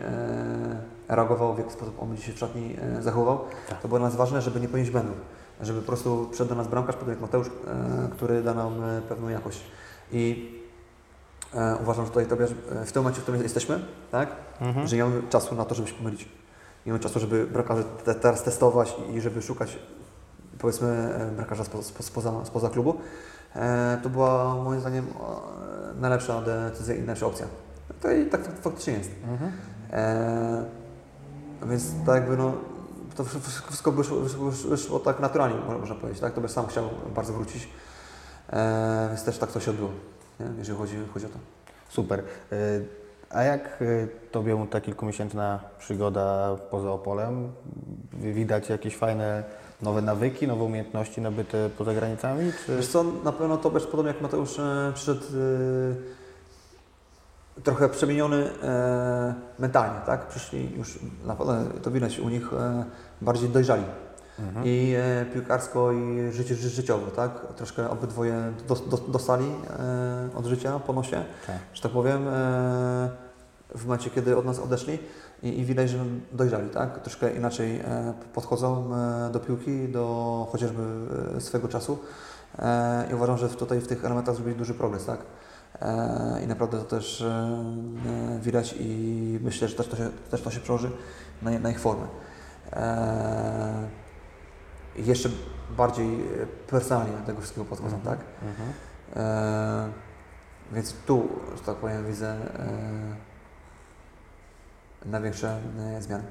reagował, 1.09 1.55
w 1.55 1.59
jaki 1.59 1.71
sposób 1.71 2.03
on 2.03 2.09
będzie 2.09 2.23
się 2.23 2.33
w 2.33 2.39
szatni 2.39 2.77
zachowywał. 3.01 3.39
Tak. 3.69 3.81
To 3.81 3.89
było 3.89 3.99
dla 3.99 4.09
nas 4.09 4.17
ważne, 4.17 4.43
żeby 4.43 4.61
nie 4.61 4.69
ponieść 4.69 4.91
błędów, 4.91 5.17
żeby 5.63 5.81
po 5.81 5.87
prostu 5.87 6.27
przyszedł 6.31 6.51
do 6.51 6.57
nas 6.57 6.69
bramkarz, 6.69 6.95
podobnie 6.97 7.13
jak 7.15 7.21
Mateusz, 7.21 7.47
e, 7.47 7.51
który 8.13 8.43
da 8.43 8.55
nam 8.55 8.85
e, 8.85 9.03
pewną 9.09 9.29
jakość. 9.29 9.61
I 10.13 10.53
e, 11.55 11.77
uważam, 11.83 12.05
że 12.05 12.11
tutaj 12.11 12.27
Tobiasz, 12.27 12.51
w 12.87 12.93
tym 12.93 13.03
momencie, 13.03 13.21
w 13.21 13.23
którym 13.23 13.43
jesteśmy, 13.43 13.81
tak? 14.11 14.29
Mhm. 14.61 14.87
że 14.87 14.97
nie 14.97 15.05
mamy 15.05 15.23
czasu 15.31 15.55
na 15.55 15.65
to, 15.65 15.75
żeby 15.75 15.89
się 15.89 15.95
pomylić. 15.95 16.29
Nie 16.87 16.93
mamy 16.93 17.03
czasu, 17.03 17.21
żeby 17.21 17.47
brakarzy 17.47 17.85
te, 18.05 18.15
teraz 18.15 18.43
testować 18.43 18.97
i 19.15 19.21
żeby 19.21 19.43
szukać 19.43 19.79
powiedzmy 20.59 21.11
brakarza 21.37 21.65
spo, 21.65 21.83
spo, 21.83 22.03
spoza, 22.03 22.45
spoza 22.45 22.71
klubu. 22.71 22.97
To 24.03 24.09
była 24.09 24.55
moim 24.55 24.81
zdaniem 24.81 25.07
najlepsza 26.01 26.43
decyzja 26.43 26.95
i 26.95 26.99
najlepsza 26.99 27.27
opcja. 27.27 27.47
To 28.01 28.13
i 28.13 28.27
tak 28.27 28.41
fak- 28.41 28.61
faktycznie 28.61 28.93
jest. 28.93 29.11
Mhm. 29.33 29.53
E, 29.91 30.65
więc 31.67 31.85
tak 32.07 32.15
jakby 32.15 32.37
no, 32.37 32.53
to 33.17 33.25
wszystko 33.69 33.93
wyszło, 33.93 34.17
wyszło, 34.21 34.51
wyszło 34.51 34.99
tak 35.01 35.21
naturalnie, 35.21 35.57
mo- 35.57 35.79
można 35.79 35.95
powiedzieć. 35.95 36.21
Tak? 36.21 36.35
To 36.35 36.41
by 36.41 36.49
sam 36.49 36.67
chciał 36.67 36.89
bardzo 37.15 37.33
wrócić. 37.33 37.69
E, 38.53 39.07
więc 39.09 39.25
też 39.25 39.39
tak 39.39 39.53
to 39.53 39.61
się 39.61 39.71
odbyło, 39.71 39.91
nie? 40.41 40.47
jeżeli 40.59 40.79
chodzi, 40.79 40.97
chodzi 41.15 41.27
o 41.27 41.29
to. 41.29 41.39
Super. 41.89 42.25
Y, 42.53 42.87
A 43.31 43.43
jak 43.43 43.83
y, 43.83 44.09
Tobie 44.31 44.67
ta 44.71 44.81
kilkumiesięczna 44.81 45.61
przygoda 45.79 46.57
poza 46.71 46.91
Opolem? 46.91 47.53
Widać 48.13 48.69
jakieś 48.69 48.97
fajne 48.97 49.45
nowe 49.83 50.03
nawyki, 50.03 50.47
nowe 50.49 50.65
umiejętności 50.65 51.21
nabyte 51.21 51.71
poza 51.79 51.95
granicami? 51.95 52.53
Czy... 52.67 52.77
Wiesz 52.77 52.89
co, 52.89 53.05
na 53.25 53.33
pewno 53.33 53.57
to 53.57 53.71
też 53.71 53.87
podobnie 53.87 54.13
jak 54.13 54.21
Mateusz 54.21 54.59
e, 54.59 54.93
przyszedł 54.95 55.21
e, 55.21 56.22
trochę 57.65 57.89
przemieniony 57.89 58.51
e, 58.63 59.35
mentalnie, 59.59 60.01
tak? 60.07 60.27
Przyszli 60.29 60.75
już, 60.77 60.99
naprawdę 61.25 61.65
to 61.83 61.91
widać 61.91 62.19
u 62.19 62.29
nich, 62.29 62.53
e, 62.53 62.85
bardziej 63.21 63.49
dojrzali. 63.49 63.83
Mhm. 64.39 64.67
I 64.67 64.95
e, 64.99 65.27
piłkarsko 65.35 65.93
i 65.93 66.33
życie, 66.33 66.55
ży, 66.55 66.69
życiowo, 66.69 67.07
tak? 67.11 67.31
Troszkę 67.57 67.91
obydwoje 67.91 68.53
dos, 68.69 68.89
dos, 68.89 69.11
dostali 69.11 69.45
e, 69.45 70.37
od 70.37 70.47
życia 70.47 70.79
po 70.79 70.93
nosie, 70.93 71.25
Tak. 71.47 71.57
że 71.75 71.83
tak 71.83 71.93
powiem, 71.93 72.29
e, 72.29 73.11
w 73.75 73.85
momencie, 73.87 74.11
kiedy 74.11 74.37
od 74.37 74.45
nas 74.45 74.59
odeszli 74.59 74.99
i, 75.43 75.59
i 75.61 75.65
widać, 75.65 75.91
że 75.91 75.99
dojrzali, 76.33 76.71
tak? 76.71 76.99
Troszkę 77.03 77.37
inaczej 77.37 77.77
e, 77.81 78.13
podchodzą 78.35 78.91
e, 78.95 79.31
do 79.33 79.41
piłki, 79.41 79.89
do 79.89 80.47
chociażby 80.53 80.83
swego 81.39 81.69
czasu 81.69 81.99
i 83.11 83.15
uważam, 83.15 83.39
że 83.39 83.49
w- 83.49 83.57
tutaj 83.57 83.81
w 83.81 83.89
tych 83.89 84.05
elementach 84.05 84.35
zrobili 84.35 84.57
duży 84.57 84.75
progres, 84.75 85.05
tak? 85.07 85.19
E, 85.81 86.41
I 86.45 86.47
naprawdę 86.47 86.79
to 86.79 86.85
też 86.85 87.21
e, 87.21 87.27
e, 87.27 88.39
widać 88.41 88.75
i 88.79 89.39
myślę, 89.43 89.69
że 89.69 89.77
też 89.77 89.89
to 89.89 89.97
się, 89.97 90.11
też 90.31 90.43
to 90.43 90.51
się 90.51 90.61
przełoży 90.61 90.91
na, 91.43 91.51
na 91.59 91.71
ich 91.71 91.81
formę. 91.81 92.07
I 94.97 95.07
jeszcze 95.07 95.29
bardziej 95.77 96.19
personalnie 96.67 97.13
do 97.17 97.27
tego 97.27 97.41
wszystkiego 97.41 97.65
podchodzą, 97.65 97.97
Mhm. 97.97 98.17
tak? 98.17 98.27
Mhm. 98.49 98.73
E, 99.17 99.93
więc 100.73 100.95
tu, 101.07 101.29
że 101.57 101.63
tak 101.63 101.77
powiem, 101.77 102.07
widzę 102.07 102.29
e, 102.29 103.17
największe 105.07 105.61
e, 105.97 106.03
zmiany. 106.03 106.25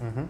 Mhm. 0.00 0.28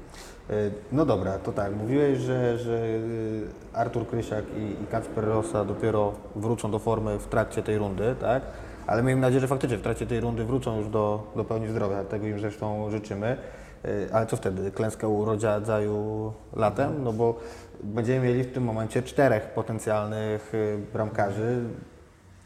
No 0.93 1.07
dobra, 1.07 1.39
to 1.39 1.53
tak, 1.53 1.77
mówiłeś, 1.77 2.19
że, 2.19 2.59
że 2.59 2.73
y, 2.73 3.47
Artur 3.73 4.07
Krysiak 4.07 4.45
i, 4.57 4.83
i 4.83 4.87
Kacper 4.87 5.25
Rosa 5.25 5.65
dopiero 5.65 6.13
wrócą 6.37 6.71
do 6.71 6.79
formy 6.79 7.19
w 7.19 7.27
trakcie 7.27 7.63
tej 7.63 7.79
rundy, 7.79 8.15
tak? 8.21 8.43
Ale 8.87 9.03
miejmy 9.03 9.21
nadzieję, 9.21 9.41
że 9.41 9.49
faktycznie 9.49 9.77
w 9.77 9.83
trakcie 9.83 10.07
tej 10.07 10.21
rundy 10.21 10.45
wrócą 10.45 10.79
już 10.79 10.89
do, 10.89 11.33
do 11.37 11.45
pełni 11.45 11.69
zdrowia, 11.69 12.05
tego 12.05 12.27
im 12.27 12.41
zresztą 12.41 12.91
życzymy. 12.91 13.37
Y, 13.85 14.09
Ale 14.13 14.27
co 14.27 14.37
wtedy? 14.37 14.71
Klęska 14.71 15.09
u 15.09 16.33
latem? 16.57 17.05
No 17.05 17.13
bo 17.13 17.39
będziemy 17.83 18.27
mieli 18.27 18.45
w 18.45 18.53
tym 18.53 18.65
momencie 18.65 19.03
czterech 19.03 19.51
potencjalnych 19.51 20.53
bramkarzy 20.93 21.63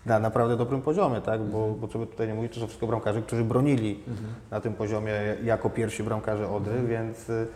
na 0.06 0.18
naprawdę 0.18 0.56
dobrym 0.56 0.82
poziomie, 0.82 1.20
tak? 1.20 1.40
Bo, 1.40 1.68
bo 1.68 1.88
co 1.88 1.98
by 1.98 2.06
tutaj 2.06 2.28
nie 2.28 2.34
mówić, 2.34 2.54
to 2.54 2.60
są 2.60 2.66
wszystko 2.66 2.86
bramkarze, 2.86 3.22
którzy 3.22 3.44
bronili 3.44 4.04
na 4.50 4.60
tym 4.60 4.74
poziomie 4.74 5.12
jako 5.44 5.70
pierwsi 5.70 6.02
bramkarze 6.02 6.48
Odry, 6.48 6.82
więc 6.82 7.30
y, 7.30 7.32
y, 7.32 7.46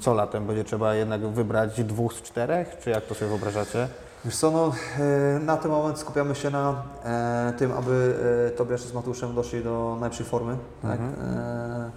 co 0.00 0.14
latem 0.14 0.46
będzie 0.46 0.64
trzeba 0.64 0.94
jednak 0.94 1.26
wybrać 1.26 1.84
dwóch 1.84 2.12
z 2.12 2.22
czterech, 2.22 2.76
czy 2.80 2.90
jak 2.90 3.04
to 3.04 3.14
sobie 3.14 3.28
wyobrażacie? 3.28 3.88
Wiesz 4.24 4.36
co, 4.36 4.50
no, 4.50 4.72
e, 4.98 5.38
na 5.38 5.56
ten 5.56 5.70
moment 5.70 5.98
skupiamy 5.98 6.34
się 6.34 6.50
na 6.50 6.82
e, 7.04 7.52
tym, 7.58 7.72
aby 7.72 8.14
e, 8.48 8.50
Tobiasz 8.50 8.80
z 8.80 8.92
Matuszem 8.92 9.34
doszli 9.34 9.64
do 9.64 9.96
najlepszej 10.00 10.26
formy, 10.26 10.56
tak? 10.82 11.00
E, 11.00 11.90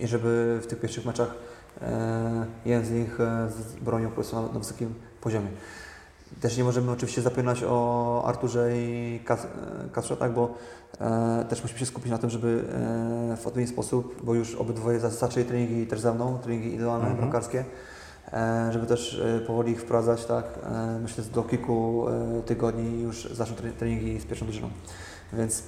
I 0.00 0.06
żeby 0.06 0.60
w 0.62 0.66
tych 0.66 0.80
pierwszych 0.80 1.04
meczach 1.04 1.34
e, 1.82 2.46
jeden 2.64 2.84
z 2.84 2.90
nich 2.90 3.20
e, 3.20 3.48
bronił 3.80 4.08
po 4.08 4.14
prostu 4.14 4.36
na, 4.36 4.42
na 4.42 4.58
wysokim 4.58 4.94
poziomie. 5.20 5.48
Też 6.42 6.56
nie 6.56 6.64
możemy 6.64 6.90
oczywiście 6.92 7.22
zapominać 7.22 7.62
o 7.68 8.22
Arturze 8.26 8.70
i 8.76 9.20
Kas- 9.24 9.44
e, 9.44 9.88
Kacprze, 9.92 10.16
tak, 10.16 10.32
bo 10.34 10.54
e, 11.00 11.44
też 11.48 11.62
musimy 11.62 11.78
się 11.80 11.86
skupić 11.86 12.10
na 12.10 12.18
tym, 12.18 12.30
żeby 12.30 12.64
e, 13.32 13.36
w 13.36 13.46
odpowiedni 13.46 13.72
sposób, 13.72 14.24
bo 14.24 14.34
już 14.34 14.54
obydwoje 14.54 15.00
za- 15.00 15.10
zaczęli 15.10 15.46
treningi 15.46 15.86
też 15.86 16.00
ze 16.00 16.14
mną, 16.14 16.38
treningi 16.42 16.66
indywidualne, 16.66 17.02
Mhm. 17.04 17.16
bramkarskie, 17.18 17.64
e, 18.32 18.70
żeby 18.72 18.86
też 18.86 19.20
e, 19.20 19.40
powoli 19.40 19.72
ich 19.72 19.80
wprowadzać, 19.80 20.24
tak. 20.24 20.44
E, 20.64 20.98
myślę, 21.02 21.24
że 21.24 21.30
do 21.30 21.42
kilku 21.42 22.06
tygodni 22.46 23.02
już 23.02 23.24
zaczną 23.32 23.56
tre- 23.56 23.72
treningi 23.72 24.20
z 24.20 24.24
pierwszą 24.24 24.46
drużyną. 24.46 24.70
Więc 25.32 25.62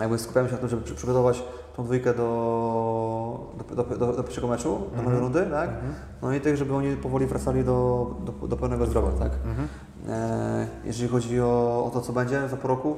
jakby 0.00 0.18
skupiamy 0.18 0.48
się 0.48 0.54
na 0.54 0.60
tym, 0.60 0.68
żeby 0.68 0.82
przy- 0.82 0.94
przygotować 0.94 1.42
tą 1.76 1.84
dwójkę 1.84 2.14
do, 2.14 3.54
do, 3.68 3.84
do, 3.84 3.96
do, 3.96 4.12
do 4.12 4.22
pierwszego 4.22 4.48
meczu, 4.48 4.78
do 4.96 5.02
nowej 5.02 5.20
rundy, 5.20 5.46
tak? 5.50 5.68
Mhm. 5.68 5.94
No 6.22 6.32
i 6.34 6.40
tych, 6.40 6.56
żeby 6.56 6.74
oni 6.74 6.96
powoli 6.96 7.26
wracali 7.26 7.64
do, 7.64 8.10
do, 8.40 8.48
do 8.48 8.56
pełnego 8.56 8.86
zdrowia, 8.86 9.18
tak? 9.18 9.32
Mhm. 9.46 9.68
E, 10.08 10.66
jeżeli 10.84 11.08
chodzi 11.08 11.40
o, 11.40 11.84
o 11.86 11.90
to, 11.90 12.00
co 12.00 12.12
będzie 12.12 12.48
za 12.48 12.56
pół 12.56 12.68
roku, 12.68 12.96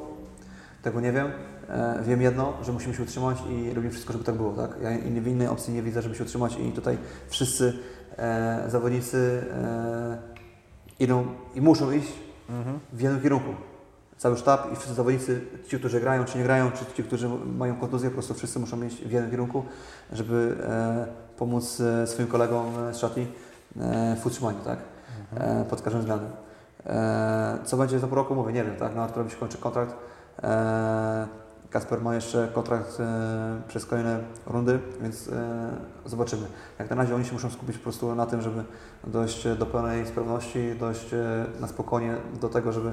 tego 0.82 1.00
nie 1.00 1.12
wiem. 1.12 1.28
E, 1.68 2.02
wiem 2.02 2.22
jedno, 2.22 2.52
że 2.62 2.72
musimy 2.72 2.94
się 2.94 3.02
utrzymać 3.02 3.38
i 3.50 3.74
robimy 3.74 3.90
wszystko, 3.92 4.12
żeby 4.12 4.24
tak 4.24 4.34
było, 4.34 4.52
tak? 4.52 4.70
Ja 4.82 4.90
w 5.22 5.26
innej 5.26 5.48
opcji 5.48 5.74
nie 5.74 5.82
widzę, 5.82 6.02
żeby 6.02 6.14
się 6.14 6.24
utrzymać 6.24 6.56
i 6.58 6.72
tutaj 6.72 6.98
wszyscy 7.28 7.78
e, 8.18 8.64
zawodnicy 8.68 9.42
e, 9.52 10.18
idą 11.00 11.26
i 11.54 11.60
muszą 11.60 11.90
iść 11.90 12.12
Mhm. 12.48 12.78
w 12.92 13.00
jednym 13.00 13.22
kierunku. 13.22 13.50
Cały 14.18 14.36
sztab 14.36 14.72
i 14.72 14.76
wszyscy 14.76 14.94
zawodnicy, 14.94 15.40
ci, 15.68 15.78
którzy 15.78 16.00
grają 16.00 16.24
czy 16.24 16.38
nie 16.38 16.44
grają, 16.44 16.70
czy 16.72 16.94
ci, 16.96 17.04
którzy 17.04 17.28
mają 17.56 17.76
kontuzję, 17.76 18.10
po 18.10 18.14
prostu 18.14 18.34
wszyscy 18.34 18.58
muszą 18.58 18.82
iść 18.82 18.96
w 18.96 19.10
jednym 19.10 19.30
kierunku, 19.30 19.64
żeby 20.12 20.56
e, 20.62 21.06
pomóc 21.38 21.80
e, 21.80 22.06
swoim 22.06 22.28
kolegom 22.28 22.66
e, 22.88 22.94
z 22.94 22.98
szatni 22.98 23.26
e, 23.80 24.16
w 24.16 24.26
utrzymaniu, 24.26 24.58
tak? 24.64 24.78
E, 25.36 25.64
pod 25.64 25.82
każdym 25.82 26.00
względem. 26.00 26.30
E, 26.86 27.58
co 27.64 27.76
będzie 27.76 27.98
za 27.98 28.06
pół 28.06 28.16
roku, 28.16 28.34
mówię, 28.34 28.52
nie 28.52 28.64
wiem, 28.64 28.76
tak? 28.76 28.94
No 28.94 29.02
Arturowi 29.02 29.30
się 29.30 29.36
kończy 29.36 29.58
kontrakt. 29.58 29.94
Kasper 31.76 32.00
ma 32.02 32.14
jeszcze 32.14 32.48
kontrakt 32.54 33.00
e, 33.00 33.60
przez 33.68 33.86
kolejne 33.86 34.18
rundy, 34.46 34.78
więc 35.02 35.28
e, 35.28 35.70
zobaczymy. 36.06 36.46
Jak 36.78 36.90
na 36.90 36.96
razie 36.96 37.14
oni 37.14 37.24
się 37.24 37.32
muszą 37.32 37.50
skupić 37.50 37.76
po 37.76 37.82
prostu 37.82 38.14
na 38.14 38.26
tym, 38.26 38.42
żeby 38.42 38.64
dojść 39.06 39.48
do 39.58 39.66
pełnej 39.66 40.06
sprawności, 40.06 40.74
dojść 40.80 41.14
e, 41.14 41.46
na 41.60 41.68
spokojnie 41.68 42.16
do 42.40 42.48
tego, 42.48 42.72
żeby 42.72 42.92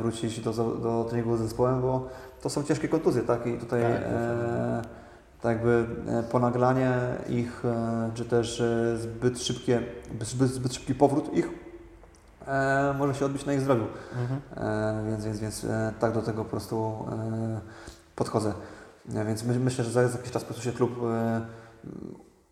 wrócić 0.00 0.40
do, 0.40 0.52
do 0.52 1.06
treningu 1.08 1.36
z 1.36 1.40
zespołem, 1.40 1.82
bo 1.82 2.08
to 2.42 2.50
są 2.50 2.62
ciężkie 2.62 2.88
kontuzje, 2.88 3.22
tak? 3.22 3.46
I 3.46 3.58
tutaj 3.58 3.82
Tak, 3.82 3.90
e, 3.92 4.82
tak 5.40 5.56
jakby 5.56 5.86
ponaglanie 6.30 6.92
ich, 7.28 7.62
czy 8.14 8.24
też 8.24 8.62
zbyt, 8.96 9.42
szybkie, 9.42 9.82
zbyt, 10.20 10.48
zbyt 10.48 10.74
szybki 10.74 10.94
powrót 10.94 11.34
ich 11.34 11.67
e, 12.48 12.94
może 12.98 13.14
się 13.14 13.26
odbić 13.26 13.46
na 13.46 13.52
ich 13.52 13.60
zdrowiu. 13.60 13.86
Mhm. 14.20 14.40
E, 14.56 15.10
więc, 15.10 15.24
więc, 15.24 15.40
więc 15.40 15.64
e, 15.64 15.92
tak 16.00 16.12
do 16.12 16.22
tego 16.22 16.44
po 16.44 16.50
prostu 16.50 17.06
e, 17.12 17.60
podchodzę. 18.16 18.52
E, 19.14 19.24
więc 19.24 19.44
my, 19.44 19.58
myślę, 19.58 19.84
że 19.84 19.90
za, 19.90 20.02
jakiś 20.02 20.30
czas 20.30 20.42
po 20.42 20.46
prostu 20.46 20.64
się 20.64 20.72
klub 20.72 20.92
e, 21.04 21.40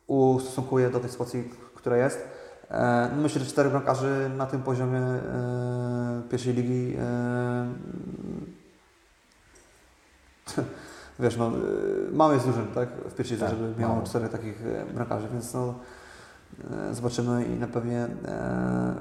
ustosunkuje 0.06 0.90
do 0.90 1.01
tej 1.01 1.10
sytuacji, 1.10 1.51
która 1.74 1.97
jest. 1.97 2.28
No 3.16 3.23
myślę, 3.23 3.40
że 3.40 3.47
czterech 3.47 3.73
bramkarzy 3.73 4.31
na 4.36 4.47
tym 4.47 4.62
poziomie 4.62 5.01
pierwszej 6.31 6.55
ligi 6.55 6.97
wiesz, 11.18 11.36
no, 11.36 11.52
mało 12.12 12.32
jest 12.32 12.44
drużyn, 12.44 12.66
tak, 12.74 12.89
w 12.89 13.14
pierwszej 13.14 13.39
Tak, 13.39 13.51
żeby 13.51 13.81
miało 13.81 14.02
czterech 14.02 14.31
takich 14.31 14.62
bramkarzy, 14.94 15.28
więc 15.32 15.55
no, 15.55 15.74
zobaczymy 16.92 17.44
i 17.44 17.50
na 17.58 17.66
pewnie 17.66 17.98
e, 18.04 18.08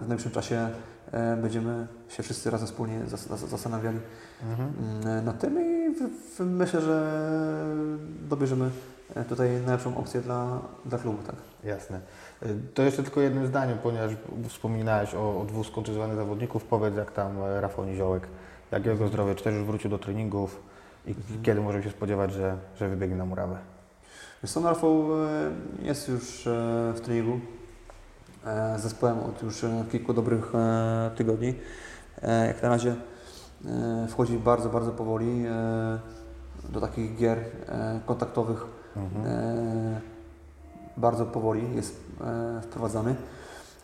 w 0.01 0.07
najbliższym 0.07 0.31
czasie 0.31 0.69
e, 1.11 1.37
będziemy 1.37 1.87
się 2.09 2.23
wszyscy 2.23 2.49
razem 2.49 2.67
wspólnie 2.67 2.99
zas- 3.07 3.27
zas- 3.27 3.47
zastanawiali 3.47 3.99
Mhm. 4.51 4.73
mm, 5.05 5.25
nad 5.25 5.39
tym 5.39 5.59
i 5.61 5.95
myślę, 6.39 6.81
że 6.81 7.21
dobierzemy 8.29 8.69
e, 9.15 9.25
tutaj 9.25 9.49
najlepszą 9.65 9.97
opcję 9.97 10.21
dla, 10.21 10.59
dla 10.85 10.97
klubu, 10.97 11.23
tak. 11.23 11.35
Jasne. 11.63 11.99
To 12.73 12.81
jeszcze 12.81 13.03
tylko 13.03 13.21
jednym 13.21 13.47
zdaniem, 13.47 13.77
ponieważ 13.83 14.11
wspominałeś 14.49 15.15
o, 15.15 15.41
o 15.41 15.45
dwóch 15.45 15.67
skontuzjowanych 15.67 16.15
zawodników. 16.15 16.63
Powiedz, 16.63 16.95
jak 16.95 17.11
tam 17.11 17.37
e, 17.43 17.61
Rafał 17.61 17.85
Niziołek, 17.85 18.27
jak 18.71 18.85
jego 18.85 19.07
zdrowie, 19.07 19.35
czy 19.35 19.43
też 19.43 19.53
już 19.55 19.63
wrócił 19.63 19.89
do 19.89 19.97
treningów 19.97 20.61
i 21.07 21.09
Mhm. 21.09 21.43
kiedy 21.43 21.61
możemy 21.61 21.83
się 21.83 21.89
spodziewać, 21.89 22.33
że, 22.33 22.57
że 22.79 22.89
wybiegnie 22.89 23.15
na 23.17 23.25
murawę? 23.25 23.57
Wiesz 24.45 24.51
co, 24.51 24.61
Rafał 24.61 25.05
jest 25.81 26.09
już 26.09 26.47
e, 26.47 26.51
w 26.95 27.01
treningu 27.01 27.39
e, 28.45 28.79
z 28.79 28.81
zespołem 28.81 29.19
od 29.19 29.43
już 29.43 29.63
e, 29.63 29.85
kilku 29.91 30.13
dobrych 30.13 30.51
tygodni. 31.15 31.53
Jak 32.47 32.63
na 32.63 32.69
razie 32.69 32.95
wchodzi 34.09 34.37
bardzo, 34.37 34.69
bardzo 34.69 34.91
powoli 34.91 35.45
do 36.69 36.81
takich 36.81 37.15
gier 37.15 37.37
kontaktowych. 38.05 38.65
Mhm. 38.95 39.25
Bardzo 40.97 41.25
powoli 41.25 41.75
jest 41.75 42.01
wprowadzany. 42.61 43.15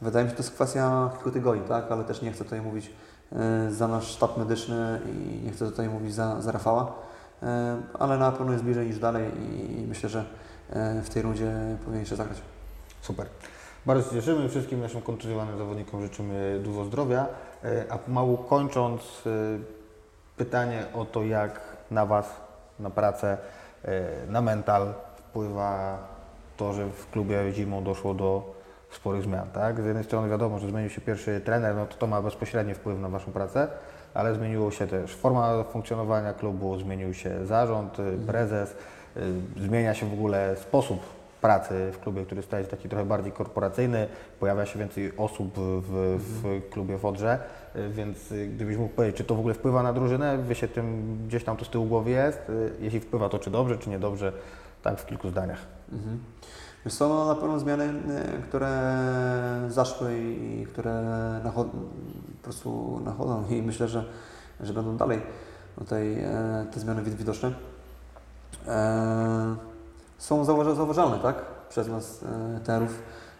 Wydaje 0.02 0.26
mi 0.26 0.30
się, 0.30 0.32
że 0.32 0.38
to 0.38 0.44
jest 0.44 0.56
kwestia 0.56 1.10
kilku 1.14 1.32
tygodni, 1.32 1.62
tak? 1.68 1.92
ale 1.92 2.04
też 2.04 2.22
nie 2.22 2.32
chcę 2.32 2.44
tutaj 2.44 2.62
mówić 2.62 2.92
za 3.70 3.88
nasz 3.88 4.08
sztab 4.08 4.38
medyczny 4.38 5.00
i 5.06 5.46
nie 5.46 5.52
chcę 5.52 5.66
tutaj 5.66 5.90
mówić 5.90 6.14
za, 6.14 6.42
za 6.42 6.52
Rafała, 6.52 6.94
ale 8.00 8.18
na 8.18 8.32
pewno 8.32 8.52
jest 8.54 8.64
bliżej 8.64 8.88
niż 8.88 9.00
dalej 9.00 9.32
i 9.80 9.86
myślę, 9.88 10.10
że 10.10 10.26
w 11.03 11.10
tej 11.14 11.22
rundzie 11.22 11.52
powinien 11.80 11.99
jeszcze 11.99 12.15
zagrać. 12.15 12.38
Super. 13.02 13.26
Bardzo 13.85 14.10
się 14.10 14.15
cieszymy. 14.15 14.49
Wszystkim 14.49 14.81
naszym 14.81 15.02
kontuzjowanym 15.02 15.57
zawodnikom 15.57 16.02
życzymy 16.02 16.60
dużo 16.64 16.85
zdrowia. 16.85 17.27
E, 17.64 17.85
A 17.89 17.98
pomału 17.98 18.38
kończąc, 18.38 19.02
e, 19.26 19.30
pytanie 20.38 20.85
o 20.93 21.06
to, 21.06 21.23
jak 21.23 21.61
na 21.91 22.06
Was, 22.06 22.35
na 22.80 22.89
pracę, 22.89 23.38
e, 23.85 24.02
na 24.27 24.41
mental 24.41 24.93
wpływa 25.18 25.98
to, 26.57 26.73
że 26.73 26.85
w 26.85 27.10
klubie 27.11 27.52
zimą 27.52 27.84
doszło 27.84 28.14
do 28.14 28.53
sporych 28.91 29.23
zmian. 29.23 29.49
Tak? 29.53 29.81
Z 29.81 29.85
jednej 29.85 30.03
strony 30.03 30.30
wiadomo, 30.30 30.60
że 30.60 30.69
zmienił 30.69 30.89
się 30.89 31.02
pierwszy 31.02 31.41
trener, 31.41 31.76
no 31.76 31.85
to 31.85 31.95
to 31.95 32.07
ma 32.07 32.22
bezpośredni 32.22 32.73
wpływ 32.73 32.99
na 32.99 33.10
Waszą 33.10 33.31
pracę, 33.31 33.68
ale 34.14 34.35
zmieniło 34.35 34.72
się 34.72 34.88
też 34.88 35.15
forma 35.15 35.64
funkcjonowania 35.64 36.34
klubu, 36.34 36.80
zmienił 36.80 37.14
się 37.14 37.45
zarząd, 37.45 37.99
y, 37.99 38.18
prezes, 38.27 38.76
zmienia 39.58 39.94
się 39.94 40.10
w 40.10 40.14
ogóle 40.14 40.56
sposób 40.56 41.00
pracy 41.42 41.92
w 41.94 42.00
klubie, 42.00 42.26
który 42.26 42.42
staje 42.42 42.64
się 42.64 42.72
taki 42.72 42.90
trochę 42.90 43.06
bardziej 43.06 43.32
korporacyjny, 43.32 44.08
pojawia 44.40 44.66
się 44.66 44.80
więcej 44.80 45.18
osób 45.18 45.54
w, 45.58 46.20
w 46.20 46.70
klubie 46.70 46.98
w 46.98 47.06
Odrze, 47.06 47.40
y, 47.76 47.90
więc 47.90 48.32
y, 48.32 48.48
gdybyś 48.48 48.78
mógł 48.78 48.96
powiedzieć, 48.96 49.18
czy 49.18 49.24
to 49.24 49.36
w 49.36 49.40
ogóle 49.40 49.54
wpływa 49.54 49.84
na 49.84 49.94
drużynę, 49.94 50.38
wie 50.50 50.56
się 50.56 50.68
tym, 50.68 51.18
gdzieś 51.28 51.44
tam 51.44 51.58
to 51.58 51.66
z 51.66 51.70
tyłu 51.70 51.86
głowy 51.86 52.10
jest, 52.10 52.50
y, 52.50 52.72
jeśli 52.80 53.00
wpływa 53.00 53.30
to 53.30 53.40
czy 53.40 53.52
dobrze, 53.52 53.78
czy 53.78 53.90
niedobrze, 53.90 54.34
tak 54.84 55.00
w 55.00 55.06
kilku 55.06 55.30
zdaniach. 55.30 55.60
Mhm. 55.92 56.20
Wiesz 56.86 56.94
co, 56.94 57.10
no, 57.10 57.26
na 57.26 57.36
pewno 57.36 57.60
zmiany, 57.60 57.94
które 58.44 58.92
zaszły 59.68 60.20
i 60.20 60.66
które 60.70 61.04
po 61.44 62.44
prostu 62.44 63.00
nachodzą 63.06 63.44
i 63.50 63.62
myślę, 63.62 63.88
że, 63.88 64.06
że 64.60 64.74
będą 64.74 64.98
dalej 64.98 65.22
tutaj 65.80 66.14
e, 66.14 66.66
te 66.74 66.80
zmiany 66.80 67.02
wid- 67.04 67.16
widoczne. 67.16 67.52
E, 68.68 69.56
są 70.18 70.44
zauważa- 70.46 70.76
zauważalne, 70.76 71.20
tak? 71.20 71.36
Przez 71.70 71.88
nas 71.88 72.24
e, 72.24 72.60
terów. 72.60 73.00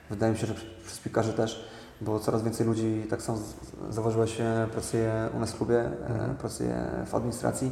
Wydaje 0.10 0.32
mi 0.34 0.38
się, 0.40 0.48
że 0.48 0.54
przez 0.86 1.00
piłkarzy 1.00 1.34
też, 1.34 1.70
bo 2.02 2.20
coraz 2.20 2.44
więcej 2.44 2.68
ludzi, 2.68 3.08
tak 3.10 3.22
samo 3.22 3.38
z- 3.38 3.94
zauważyłeś, 3.96 4.42
e, 4.42 4.68
pracuje 4.72 5.30
u 5.38 5.40
nas 5.40 5.52
w 5.52 5.58
klubie, 5.58 5.80
Mhm. 6.10 6.36
pracuje 6.36 6.86
w 7.06 7.16
administracji. 7.16 7.72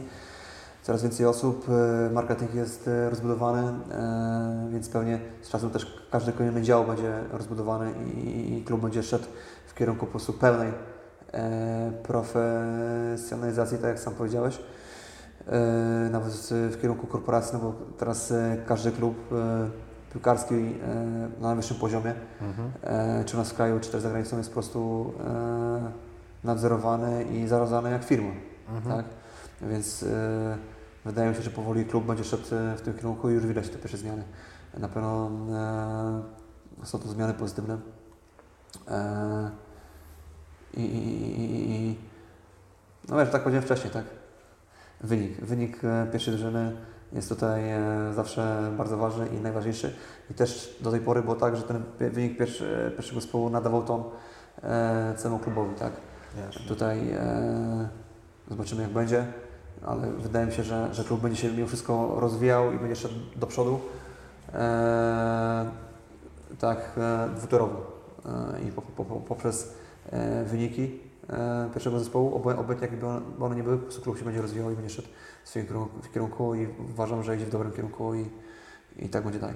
Coraz 0.83 1.03
więcej 1.03 1.25
osób, 1.25 1.65
e, 1.69 2.09
marketing 2.13 2.53
jest 2.55 2.87
e, 2.87 3.09
rozbudowany, 3.09 3.73
więc 4.69 4.89
pewnie 4.89 5.19
z 5.41 5.49
czasem 5.49 5.69
też 5.69 5.99
każdy 6.11 6.31
kolejny 6.33 6.61
dział 6.61 6.85
będzie 6.85 7.19
rozbudowany 7.31 7.91
i, 8.15 8.57
i 8.57 8.63
klub 8.63 8.81
będzie 8.81 9.03
szedł 9.03 9.25
w 9.67 9.73
kierunku 9.73 10.05
po 10.05 10.11
prostu 10.11 10.33
pełnej 10.33 10.71
profesjonalizacji, 12.03 13.77
tak 13.77 13.87
jak 13.89 13.99
sam 13.99 14.13
powiedziałeś. 14.13 14.59
E, 15.49 16.09
nawet 16.11 16.33
w 16.51 16.81
kierunku 16.81 17.07
korporacji, 17.07 17.53
no 17.53 17.59
bo 17.59 17.73
teraz 17.97 18.31
e, 18.31 18.57
każdy 18.67 18.91
klub 18.91 19.33
e, 19.33 19.69
piłkarski 20.13 20.75
na 21.39 21.47
najwyższym 21.47 21.77
poziomie, 21.77 22.13
Mhm. 22.41 22.71
czy 23.25 23.35
u 23.35 23.39
nas 23.39 23.51
w 23.51 23.53
kraju, 23.53 23.79
czy 23.79 23.91
też 23.91 24.01
za 24.01 24.09
granicą 24.09 24.37
jest 24.37 24.49
po 24.49 24.53
prostu 24.53 25.13
nadzorowany 26.43 27.23
i 27.23 27.47
zarządzany 27.47 27.91
jak 27.91 28.03
firma. 28.03 28.31
Mhm. 28.69 28.95
Tak? 28.97 29.05
Więc 29.61 30.05
wydaje 31.05 31.29
mi 31.29 31.35
się, 31.35 31.41
że 31.41 31.49
powoli 31.49 31.85
klub 31.85 32.05
będzie 32.05 32.23
szedł 32.23 32.43
w 32.77 32.81
tym 32.81 32.93
kierunku 32.93 33.29
i 33.29 33.33
już 33.33 33.45
widać 33.47 33.69
te 33.69 33.77
pierwsze 33.77 33.97
zmiany. 33.97 34.23
Na 34.77 34.87
pewno 34.87 35.31
są 36.83 36.99
to 36.99 37.07
zmiany 37.07 37.33
pozytywne. 37.33 37.77
I, 40.73 40.81
i, 40.81 41.41
i, 41.41 41.71
i 41.71 41.97
no 43.09 43.17
wiesz, 43.17 43.29
tak 43.29 43.41
powiedziałem 43.43 43.65
wcześniej, 43.65 43.93
tak? 43.93 44.18
Wynik. 45.01 45.41
Wynik 45.41 45.83
e, 45.83 46.07
pierwszej 46.11 46.33
drużyny 46.33 46.71
jest 47.13 47.29
tutaj 47.29 47.71
e, 47.71 47.79
zawsze 48.15 48.71
bardzo 48.77 48.97
ważny 48.97 49.27
i 49.27 49.41
najważniejszy. 49.41 49.95
I 50.31 50.33
też 50.33 50.77
do 50.81 50.91
tej 50.91 50.99
pory 50.99 51.21
było 51.21 51.35
tak, 51.35 51.55
że 51.55 51.63
ten 51.63 51.83
wynik 51.99 52.37
pierwszy, 52.37 52.91
pierwszego 52.95 53.21
zespołu 53.21 53.49
nadawał 53.49 53.83
ton 53.83 54.03
e, 54.63 55.13
całemu 55.17 55.39
klubowi, 55.39 55.75
tak? 55.75 55.93
Jasne. 56.45 56.61
Tutaj 56.67 57.11
e, 57.11 57.89
zobaczymy 58.49 58.81
jak 58.81 58.91
będzie, 58.91 59.25
ale 59.85 60.11
wydaje 60.11 60.45
mi 60.45 60.51
się, 60.51 60.63
że, 60.63 60.93
że 60.93 61.03
klub 61.03 61.21
będzie 61.21 61.41
się 61.41 61.51
mimo 61.51 61.67
wszystko 61.67 62.15
rozwijał 62.19 62.73
i 62.73 62.79
będzie 62.79 62.95
szedł 62.95 63.15
do 63.35 63.47
przodu. 63.47 63.79
E, 64.53 65.65
tak, 66.59 66.91
e, 66.97 67.29
dwutorowo. 67.35 67.91
e, 68.25 68.61
i 68.67 68.71
po, 68.71 68.81
po, 68.81 69.05
po, 69.05 69.15
poprzez 69.15 69.73
wyniki 70.45 71.08
pierwszego 71.73 71.99
zespołu, 71.99 72.35
obojętnie 72.35 72.77
jakie 72.81 72.97
by 72.97 73.07
one, 73.45 73.55
nie 73.55 73.63
były, 73.63 73.77
po 73.77 73.83
prostu 73.83 74.01
klub 74.01 74.17
się 74.17 74.25
będzie 74.25 74.41
rozwijał 74.41 74.71
i 74.71 74.75
będzie 74.75 74.89
szedł 74.89 75.07
w 75.43 75.49
swoim 75.49 75.67
kierunku, 75.67 76.01
w 76.01 76.13
kierunku 76.13 76.55
i 76.55 76.67
uważam, 76.89 77.23
że 77.23 77.35
idzie 77.35 77.45
w 77.45 77.49
dobrym 77.49 77.71
kierunku 77.71 78.15
i, 78.15 78.25
i 78.97 79.09
tak 79.09 79.23
będzie 79.23 79.39
dalej. 79.39 79.55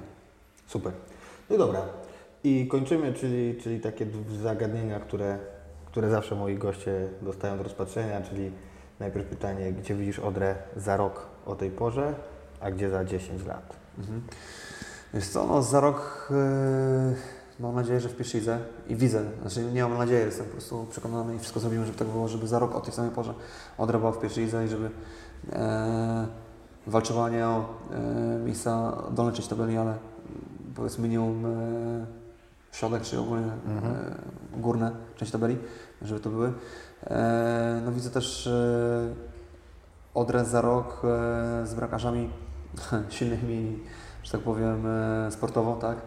Super. 0.68 0.94
No 1.50 1.58
dobra. 1.58 1.82
I 2.44 2.68
kończymy, 2.68 3.14
czyli, 3.14 3.56
czyli 3.62 3.80
takie 3.80 4.06
zagadnienia, 4.42 5.00
które, 5.00 5.38
które 5.86 6.10
zawsze 6.10 6.36
moi 6.36 6.56
goście 6.58 7.10
dostają 7.22 7.58
do 7.58 7.64
rozpatrzenia, 7.64 8.22
czyli 8.22 8.52
najpierw 9.00 9.26
pytanie, 9.26 9.74
gdzie 9.74 9.96
widzisz 9.96 10.20
Odrę 10.20 10.56
za 10.76 10.98
rok 10.98 11.28
o 11.46 11.56
tej 11.56 11.72
porze, 11.72 12.16
a 12.60 12.72
gdzie 12.72 12.90
za 12.90 13.06
10 13.06 13.46
lat? 13.46 13.76
Mhm. 13.98 14.22
Wiesz 15.14 15.28
co, 15.28 15.48
no 15.48 15.62
za 15.62 15.80
rok 15.80 16.28
yy, 16.32 17.16
mam 17.60 17.76
nadzieję, 17.76 18.00
że 18.00 18.10
w 18.10 18.16
pierwszej 18.16 18.40
lidze 18.40 18.60
i 18.88 18.96
widzę, 18.96 19.24
znaczy 19.42 19.64
nie 19.64 19.84
mam 19.84 19.98
nadziei, 19.98 20.26
jestem 20.26 20.46
po 20.46 20.52
prostu 20.52 20.86
przekonany 20.92 21.36
i 21.36 21.40
wszystko 21.40 21.60
zrobimy, 21.60 21.86
żeby 21.86 21.98
tak 21.98 22.08
było, 22.08 22.28
żeby 22.28 22.48
za 22.48 22.60
rok 22.60 22.76
o 22.76 22.82
tej 22.82 22.94
samej 22.94 23.12
porze 23.12 23.34
Odra 23.78 24.00
była 24.00 24.12
w 24.12 24.20
pierwszej 24.20 24.46
lidze 24.46 24.66
i 24.66 24.68
żeby 24.68 24.90
e, 25.52 26.28
walczyła 26.88 27.30
nie 27.30 27.48
o 27.48 27.66
e, 27.92 28.40
miejsca 28.46 28.98
dolne 29.12 29.32
część 29.34 29.48
tabeli, 29.48 29.78
ale 29.78 29.98
powiedzmy 30.76 31.04
minimum 31.04 31.46
e, 31.46 32.06
środek 32.72 33.04
czy 33.04 33.20
ogólnie 33.20 33.52
Mhm. 33.68 33.94
e, 33.96 34.60
górne 34.62 34.92
część 35.16 35.32
tabeli, 35.32 35.58
żeby 36.02 36.20
to 36.20 36.30
były. 36.30 36.54
E, 37.04 37.82
no 37.86 37.92
widzę 37.92 38.10
też 38.10 38.48
e, 38.48 39.14
Odrę 40.14 40.46
za 40.46 40.62
rok 40.62 41.02
e, 41.04 41.68
z 41.68 41.74
brakarzami 41.74 42.30
silnymi, 43.10 43.80
że 44.24 44.32
tak 44.32 44.42
powiem, 44.42 44.88
e, 44.88 45.32
sportowo, 45.32 45.76
tak. 45.76 45.98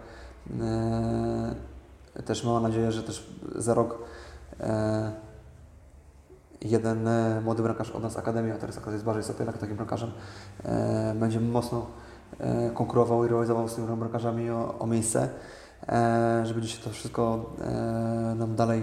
E, 0.60 2.22
Też 2.22 2.44
mam 2.44 2.62
nadzieję, 2.62 2.92
że 2.92 3.02
też 3.02 3.30
za 3.54 3.74
rok 3.74 3.98
e, 4.60 5.12
jeden 6.62 7.08
młody 7.44 7.62
bramkarz 7.62 7.90
od 7.90 8.02
nas 8.02 8.12
z 8.12 8.16
Akademii, 8.16 8.52
a 8.52 8.56
teraz 8.56 8.76
akurat 8.78 8.92
jest 8.92 9.04
Bardziej 9.04 9.24
Sopielak 9.24 9.58
takim 9.58 9.76
bramkarzem, 9.76 10.10
e, 10.64 11.14
będzie 11.14 11.40
mocno 11.40 11.86
konkurował 12.74 13.24
i 13.24 13.28
rywalizował 13.28 13.68
z 13.68 13.74
tymi 13.74 13.96
bramkarzami 13.96 14.50
o, 14.50 14.78
o 14.78 14.86
miejsce, 14.86 15.28
żeby 16.44 16.62
dzisiaj 16.62 16.84
to 16.84 16.90
wszystko 16.90 17.50
nam 18.36 18.56
dalej 18.56 18.82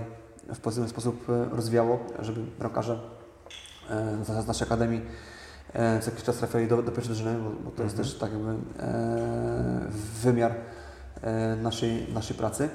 w 0.54 0.60
pozytywny 0.60 0.90
sposób 0.90 1.26
rozwijało, 1.52 2.00
żeby 2.20 2.42
bramkarze 2.60 3.00
z 4.44 4.48
naszej 4.48 4.68
Akademii 4.68 5.02
co 6.02 6.10
jakiś 6.10 6.24
czas 6.24 6.36
trafiali 6.38 6.68
do, 6.68 6.84
do 6.84 6.92
pierwszej 6.92 7.16
drużyny, 7.16 7.40
bo, 7.66 7.72
to 7.72 7.84
jest 7.84 7.96
Mhm. 7.96 7.98
też 7.98 8.18
tak 8.20 8.32
jakby 8.32 8.56
wymiar 10.24 10.56
naszej, 11.62 12.08
naszej 12.14 12.38
pracy. 12.38 12.70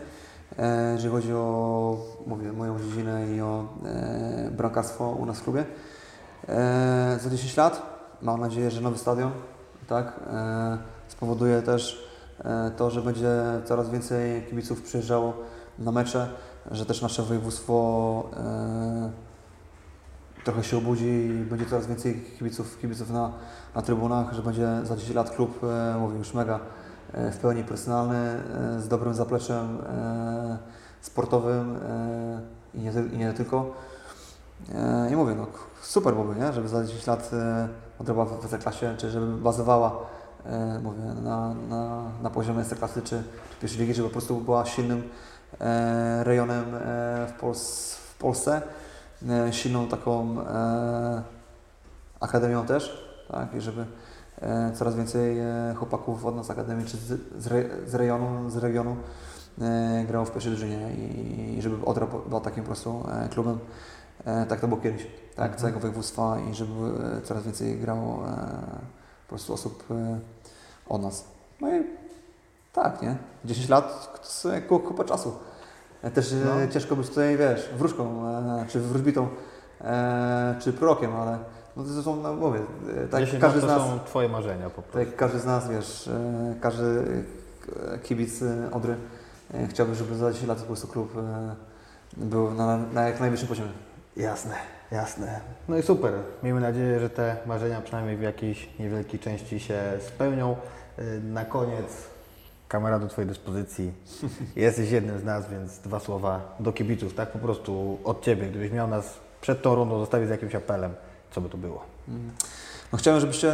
E, 0.59 0.93
jeżeli 0.93 1.11
chodzi 1.11 1.33
o 1.33 1.97
mówię, 2.27 2.53
moją 2.53 2.79
dziedzinę 2.79 3.27
i 3.37 3.41
o 3.41 3.69
e, 3.85 4.51
bramkarstwo 4.51 5.11
u 5.11 5.27
nas 5.27 5.39
w 5.39 5.45
klubie. 5.45 5.65
E, 6.49 7.19
za 7.23 7.31
10 7.31 7.57
lat 7.57 7.83
mam 8.23 8.41
nadzieję, 8.41 8.71
że 8.71 8.81
nowy 8.81 8.99
stadion 8.99 9.31
tak, 9.89 10.21
e, 10.33 10.79
spowoduje 11.09 11.63
też 11.63 12.09
e, 12.45 12.71
to, 12.77 12.91
że 12.91 13.03
będzie 13.03 13.31
coraz 13.65 13.91
więcej 13.91 14.47
kibiców 14.47 14.83
przyjeżdżało 14.83 15.35
na 15.79 15.93
mecze, 15.93 16.29
że 16.71 16.87
też 16.87 17.03
nasze 17.03 17.23
województwo 17.23 18.31
e, 18.37 19.11
trochę 20.45 20.65
się 20.65 20.77
obudzi 20.79 21.07
i 21.07 21.45
będzie 21.51 21.67
coraz 21.67 21.87
więcej 21.87 22.25
kibiców, 22.39 22.79
kibiców 22.81 23.11
na, 23.11 23.33
na 23.75 23.83
trybunach, 23.83 24.33
że 24.33 24.43
będzie 24.43 24.69
za 24.85 24.97
10 24.97 25.15
lat 25.15 25.31
klub, 25.31 25.65
e, 25.65 25.99
mówię 25.99 26.19
już 26.19 26.35
mega 26.35 26.55
e, 26.55 26.61
w 27.13 27.37
pełni 27.37 27.65
profesjonalny, 27.65 28.17
e, 28.17 28.81
z 28.81 28.89
dobrym 28.89 29.15
zapleczem 29.15 29.79
e, 29.87 30.59
sportowym 31.01 31.77
e, 31.77 32.41
i, 32.75 32.81
nie, 32.81 32.93
i 33.13 33.19
nie 33.19 33.33
tylko. 33.33 33.75
E, 34.75 35.11
I 35.13 35.17
mówię, 35.17 35.35
no 35.35 35.47
super 35.83 36.15
byłoby, 36.15 36.41
nie? 36.41 36.53
żeby 36.53 36.69
za 36.69 36.85
10 36.85 37.07
lat 37.07 37.31
e, 37.33 37.69
odrobiła 37.99 38.25
w 38.25 38.33
Ekstraklasie, 38.33 38.95
czy 38.97 39.11
żeby 39.11 39.27
bazowała 39.27 39.97
e, 40.47 40.81
mówię, 40.83 41.03
na, 41.23 41.55
na, 41.55 42.03
na 42.23 42.31
poziomie 42.31 42.61
Ekstraklasy 42.61 43.03
czy, 43.03 43.23
czy 43.51 43.57
pierwszej 43.61 43.81
ligi, 43.81 43.95
żeby 43.95 44.09
po 44.09 44.13
prostu 44.13 44.37
była 44.37 44.67
silnym 44.67 45.03
e, 45.61 46.25
rejonem 46.25 46.75
e, 46.75 46.79
w, 47.27 47.33
Pols 47.41 47.95
w 47.95 48.19
Polsce, 48.19 48.63
e, 49.29 49.53
silną 49.53 49.89
taką 49.89 50.41
e, 50.41 51.23
akademią 52.21 52.67
też, 52.67 53.09
tak, 53.33 53.55
i 53.55 53.61
żeby 53.61 53.81
e, 53.83 54.08
coraz 54.75 54.95
więcej 54.95 55.39
e, 55.39 55.75
chłopaków 55.79 56.27
od 56.27 56.37
nas 56.37 56.51
czy 56.87 56.97
z, 56.97 57.21
z, 57.39 57.47
re, 57.47 57.65
z 57.87 57.95
rejonu, 57.95 58.51
z 58.51 58.57
regionu 58.57 58.97
e, 59.61 60.05
grało 60.09 60.25
w 60.25 60.31
pierwszej 60.31 60.53
drużynie 60.53 60.91
i, 60.95 61.59
i 61.59 61.63
żeby 61.63 61.85
Odra 61.87 62.07
była 62.29 62.41
takim 62.41 62.63
po 62.63 62.67
prostu 62.67 63.05
e, 63.25 63.29
klubem, 63.29 63.59
e, 64.25 64.47
tak 64.47 64.61
to 64.61 64.69
było 64.69 64.81
kiedyś, 64.81 65.03
tak, 65.37 65.45
Mhm. 65.45 65.61
całego 65.61 65.81
województwa 65.81 66.37
i 66.51 66.55
żeby 66.55 66.73
e, 67.19 67.23
coraz 67.23 67.43
więcej 67.45 67.79
grało 67.81 68.29
e, 68.29 68.37
po 69.27 69.29
prostu 69.29 69.55
osób 69.55 69.85
e, 69.91 70.19
od 70.89 71.03
nas. 71.03 71.25
No 71.61 71.77
i 71.77 71.83
tak, 72.73 73.03
nie? 73.03 73.17
10 73.45 73.69
lat 73.69 74.19
to 74.43 74.53
jest 74.53 74.67
kupa 74.69 75.05
czasu. 75.05 75.33
E, 76.03 76.11
Też 76.11 76.33
e, 76.33 76.37
No. 76.37 76.73
ciężko 76.73 76.97
być 76.97 77.09
tutaj, 77.09 77.37
wiesz, 77.37 77.69
wróżką, 77.79 78.27
e, 78.29 78.65
czy 78.69 78.81
wróżbitą, 78.81 79.29
e, 79.81 80.55
czy 80.61 80.73
prorokiem, 80.73 81.17
ale 81.17 81.39
no 81.79 81.85
to 81.85 82.03
są, 82.03 82.17
no 82.17 82.33
mówię, 82.33 82.61
e, 83.05 83.09
tak 83.09 83.21
10 83.21 83.43
każdy 83.43 83.61
lat 83.61 83.71
z 83.71 83.73
to 83.73 83.79
nas, 83.79 83.89
są 83.89 83.99
Twoje 84.07 84.29
marzenia 84.29 84.71
po 84.71 84.83
tak 84.83 84.85
prostu. 84.85 84.99
jak 84.99 85.17
każdy 85.17 85.39
z 85.39 85.45
nas, 85.45 85.71
wiesz, 85.71 86.09
e, 86.09 86.55
każdy 86.61 87.05
e, 87.93 87.99
kibic 87.99 88.41
Odry 88.73 88.97
chciałby, 89.71 89.95
żeby 89.95 90.15
za 90.15 90.33
10 90.33 90.49
lat 90.49 90.59
po 90.59 90.67
prostu 90.67 90.89
klub 90.89 91.13
był 92.17 92.51
na, 92.55 92.77
na 92.77 93.09
jak 93.09 93.21
najwyższym 93.21 93.49
poziomie. 93.49 93.71
Jasne, 94.17 94.55
jasne. 94.91 95.41
No 95.69 95.77
i 95.79 95.83
super. 95.83 96.13
Miejmy 96.43 96.61
nadzieję, 96.61 97.01
że 97.01 97.11
te 97.11 97.37
marzenia 97.47 97.81
przynajmniej 97.81 98.17
w 98.17 98.23
jakiejś 98.23 98.79
niewielkiej 98.79 99.21
części 99.21 99.61
się 99.61 99.83
spełnią. 100.07 100.57
Na 101.23 101.45
koniec 101.45 101.87
kamera 102.69 102.99
do 102.99 103.09
Twojej 103.09 103.29
dyspozycji. 103.29 103.93
Jesteś 104.57 104.91
jednym 104.91 105.19
z 105.19 105.25
nas, 105.25 105.51
więc 105.51 105.79
dwa 105.79 106.01
słowa 106.01 106.57
do 106.61 106.73
kibiców, 106.73 107.15
tak 107.15 107.33
po 107.33 107.39
prostu 107.39 107.99
od 108.05 108.23
Ciebie. 108.23 108.47
Gdybyś 108.47 108.73
miał 108.73 108.89
nas 108.89 109.19
przed 109.41 109.63
tą 109.63 109.75
rundą 109.75 109.99
zostawić 109.99 110.29
z 110.29 110.31
jakimś 110.31 110.55
apelem, 110.55 110.95
co 111.31 111.41
by 111.41 111.49
to 111.49 111.57
było? 111.59 111.85
No 112.93 112.99
chciałem, 112.99 113.21
żebyście 113.21 113.53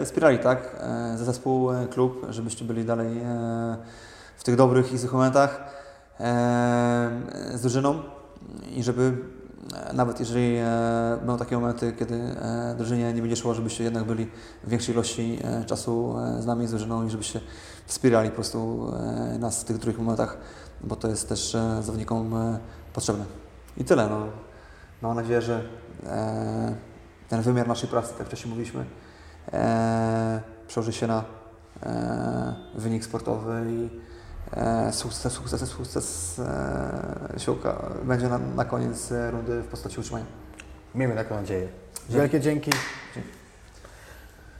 e, 0.00 0.04
wspierali, 0.04 0.38
tak, 0.38 0.76
e, 0.80 1.18
za 1.18 1.24
zespół, 1.24 1.72
e, 1.72 1.86
klub, 1.86 2.26
żebyście 2.28 2.64
byli 2.64 2.84
dalej 2.84 3.20
w 4.36 4.44
tych 4.44 4.56
dobrych 4.56 4.92
i 4.92 4.98
złych 4.98 5.12
momentach 5.12 5.80
z 7.54 7.60
drużyną 7.60 8.02
i 8.76 8.82
żeby 8.82 9.16
nawet 9.92 10.20
jeżeli 10.20 10.58
będą 11.18 11.38
takie 11.38 11.54
momenty, 11.54 11.92
kiedy 11.98 12.20
drużynie 12.76 13.12
nie 13.12 13.20
będzie 13.20 13.36
szło, 13.36 13.54
żebyście 13.54 13.84
jednak 13.84 14.04
byli 14.04 14.30
w 14.64 14.70
większej 14.70 14.94
ilości 14.94 15.38
czasu 15.66 16.14
z 16.38 16.46
nami, 16.46 16.66
z 16.66 16.70
drużyną 16.70 17.06
i 17.06 17.10
żebyście 17.10 17.40
wspierali 17.86 18.28
po 18.28 18.34
prostu 18.34 18.92
nas 19.38 19.60
w 19.60 19.64
tych 19.64 19.76
trudnych 19.76 19.98
momentach, 19.98 20.38
bo 20.80 20.96
to 20.96 21.08
jest 21.08 21.28
też 21.28 21.56
zawodnikom 21.80 22.34
potrzebne. 22.92 23.24
I 23.76 23.84
tyle. 23.84 24.08
No. 24.08 24.26
Mam 25.02 25.16
nadzieję, 25.16 25.42
że 25.42 25.62
ten 27.30 27.42
wymiar 27.42 27.68
naszej 27.68 27.88
pracy, 27.88 28.08
tak 28.08 28.18
jak 28.18 28.28
wcześniej 28.28 28.50
mówiliśmy, 28.50 28.84
e, 29.52 30.40
przełoży 30.68 30.92
się 30.92 31.06
na 31.06 31.24
e, 31.82 32.54
wynik 32.74 33.04
sportowy 33.04 33.64
i 33.68 33.88
e, 34.56 34.92
sukces, 34.92 35.32
sukces, 35.32 35.68
sukces 35.68 36.38
e, 36.38 37.40
się 37.40 37.56
będzie 38.02 38.28
na, 38.28 38.38
na 38.38 38.64
koniec 38.64 39.12
rundy 39.30 39.62
w 39.62 39.66
postaci 39.66 40.00
utrzymania. 40.00 40.26
Miejmy 40.94 41.14
taką 41.14 41.34
nadzieję. 41.34 41.68
Wielkie 42.08 42.40
dzięki. 42.40 42.70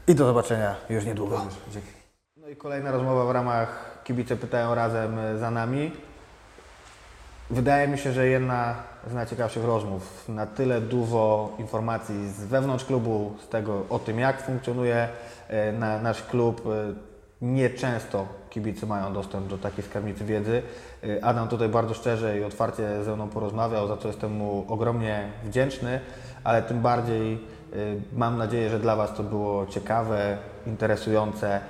I 0.06 0.14
do 0.14 0.26
zobaczenia 0.26 0.76
już 0.88 1.04
niedługo. 1.04 1.46
Dzięki. 1.70 1.88
No 2.36 2.48
i 2.48 2.56
kolejna 2.56 2.92
rozmowa 2.92 3.24
w 3.24 3.30
ramach 3.30 4.00
Kibice 4.04 4.36
Pytają 4.36 4.74
Razem 4.74 5.16
za 5.38 5.50
nami. 5.50 5.92
Wydaje 7.50 7.88
mi 7.88 7.98
się, 7.98 8.12
że 8.12 8.26
jedna 8.26 8.89
z 9.06 9.14
najciekawszych 9.14 9.64
rozmów. 9.64 10.28
Na 10.28 10.46
tyle 10.46 10.80
dużo 10.80 11.52
informacji 11.58 12.30
z 12.30 12.44
wewnątrz 12.44 12.84
klubu, 12.84 13.32
z 13.44 13.48
tego 13.48 13.82
o 13.90 13.98
tym, 13.98 14.18
jak 14.18 14.42
funkcjonuje 14.42 15.08
e, 15.48 15.72
na, 15.72 15.98
nasz 15.98 16.22
klub. 16.22 16.66
E, 16.66 17.10
Nieczęsto 17.42 18.26
kibice 18.50 18.86
mają 18.86 19.12
dostęp 19.12 19.46
do 19.46 19.58
takiej 19.58 19.84
skarbnicy 19.84 20.24
wiedzy. 20.24 20.62
E, 21.04 21.24
Adam 21.24 21.48
tutaj 21.48 21.68
bardzo 21.68 21.94
szczerze 21.94 22.38
i 22.38 22.44
otwarcie 22.44 23.04
ze 23.04 23.14
mną 23.14 23.28
porozmawiał, 23.28 23.88
za 23.88 23.96
co 23.96 24.08
jestem 24.08 24.32
mu 24.32 24.64
ogromnie 24.68 25.28
wdzięczny, 25.44 26.00
ale 26.44 26.62
tym 26.62 26.80
bardziej 26.80 27.38
mam 28.12 28.38
nadzieję, 28.38 28.70
że 28.70 28.78
dla 28.78 28.96
Was 28.96 29.14
to 29.14 29.22
było 29.22 29.66
ciekawe, 29.66 30.38
interesujące. 30.66 31.60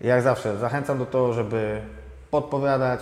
Jak 0.00 0.22
zawsze 0.22 0.56
zachęcam 0.56 0.98
do 0.98 1.06
tego, 1.06 1.32
żeby 1.32 1.80
podpowiadać, 2.30 3.00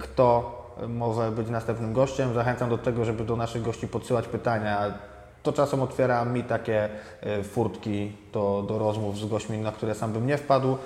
kto 0.00 0.53
może 0.88 1.30
być 1.30 1.48
następnym 1.50 1.92
gościem. 1.92 2.34
Zachęcam 2.34 2.70
do 2.70 2.78
tego, 2.78 3.04
żeby 3.04 3.24
do 3.24 3.36
naszych 3.36 3.62
gości 3.62 3.88
podsyłać 3.88 4.28
pytania. 4.28 4.94
To 5.42 5.52
czasem 5.52 5.82
otwiera 5.82 6.24
mi 6.24 6.44
takie 6.44 6.88
y, 7.40 7.42
furtki 7.44 8.12
do, 8.32 8.64
do 8.68 8.78
rozmów 8.78 9.18
z 9.18 9.26
gośćmi, 9.26 9.58
na 9.58 9.72
które 9.72 9.94
sam 9.94 10.12
bym 10.12 10.26
nie 10.26 10.36
wpadł. 10.36 10.76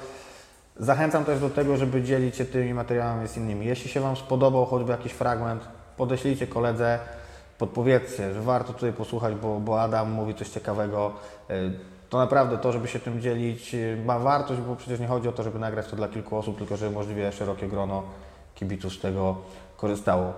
Zachęcam 0.77 1.25
też 1.25 1.41
do 1.41 1.51
tego, 1.51 1.77
żeby 1.77 2.03
dzielić 2.03 2.37
się 2.37 2.45
tymi 2.45 2.75
materiałami 2.75 3.29
z 3.29 3.37
innymi. 3.37 3.67
Jeśli 3.67 3.91
się 3.91 4.01
Wam 4.01 4.17
spodobał 4.17 4.67
choćby 4.67 4.93
jakiś 4.93 5.13
fragment, 5.13 5.63
podeślijcie 5.97 6.47
koledze, 6.47 6.99
podpowiedzcie, 7.59 8.35
że 8.35 8.43
warto 8.43 8.73
tutaj 8.73 8.93
posłuchać, 8.93 9.35
bo, 9.35 9.61
bo 9.61 9.83
Adam 9.83 10.11
mówi 10.13 10.35
coś 10.35 10.49
ciekawego. 10.49 11.13
Y, 11.51 11.73
To 12.11 12.19
naprawdę 12.19 12.59
to, 12.59 12.73
żeby 12.73 12.89
się 12.89 12.99
tym 12.99 13.21
dzielić, 13.21 13.75
y, 13.75 14.03
ma 14.05 14.19
wartość, 14.19 14.61
bo 14.61 14.77
przecież 14.77 15.01
nie 15.01 15.07
chodzi 15.07 15.29
o 15.29 15.33
to, 15.33 15.43
żeby 15.43 15.59
nagrać 15.59 15.87
to 15.87 15.97
dla 15.97 16.09
kilku 16.09 16.37
osób, 16.37 16.59
tylko 16.59 16.77
żeby 16.77 16.95
możliwie 16.95 17.33
szerokie 17.33 17.69
grono 17.69 18.03
kibiców 18.55 18.93
z 18.93 19.01
tego 19.01 19.37
korzystało. 19.79 20.35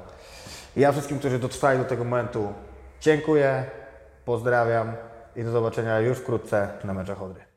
Ja 0.77 0.93
wszystkim, 0.93 1.19
którzy 1.19 1.39
dotrwali 1.39 1.79
do 1.79 1.85
tego 1.85 2.05
momentu, 2.05 2.53
dziękuję, 3.01 3.65
pozdrawiam 4.25 4.93
i 5.37 5.45
do 5.45 5.51
zobaczenia 5.51 6.01
już 6.01 6.19
wkrótce 6.19 6.69
na 6.85 6.95
meczach 6.95 7.23
Odry. 7.23 7.50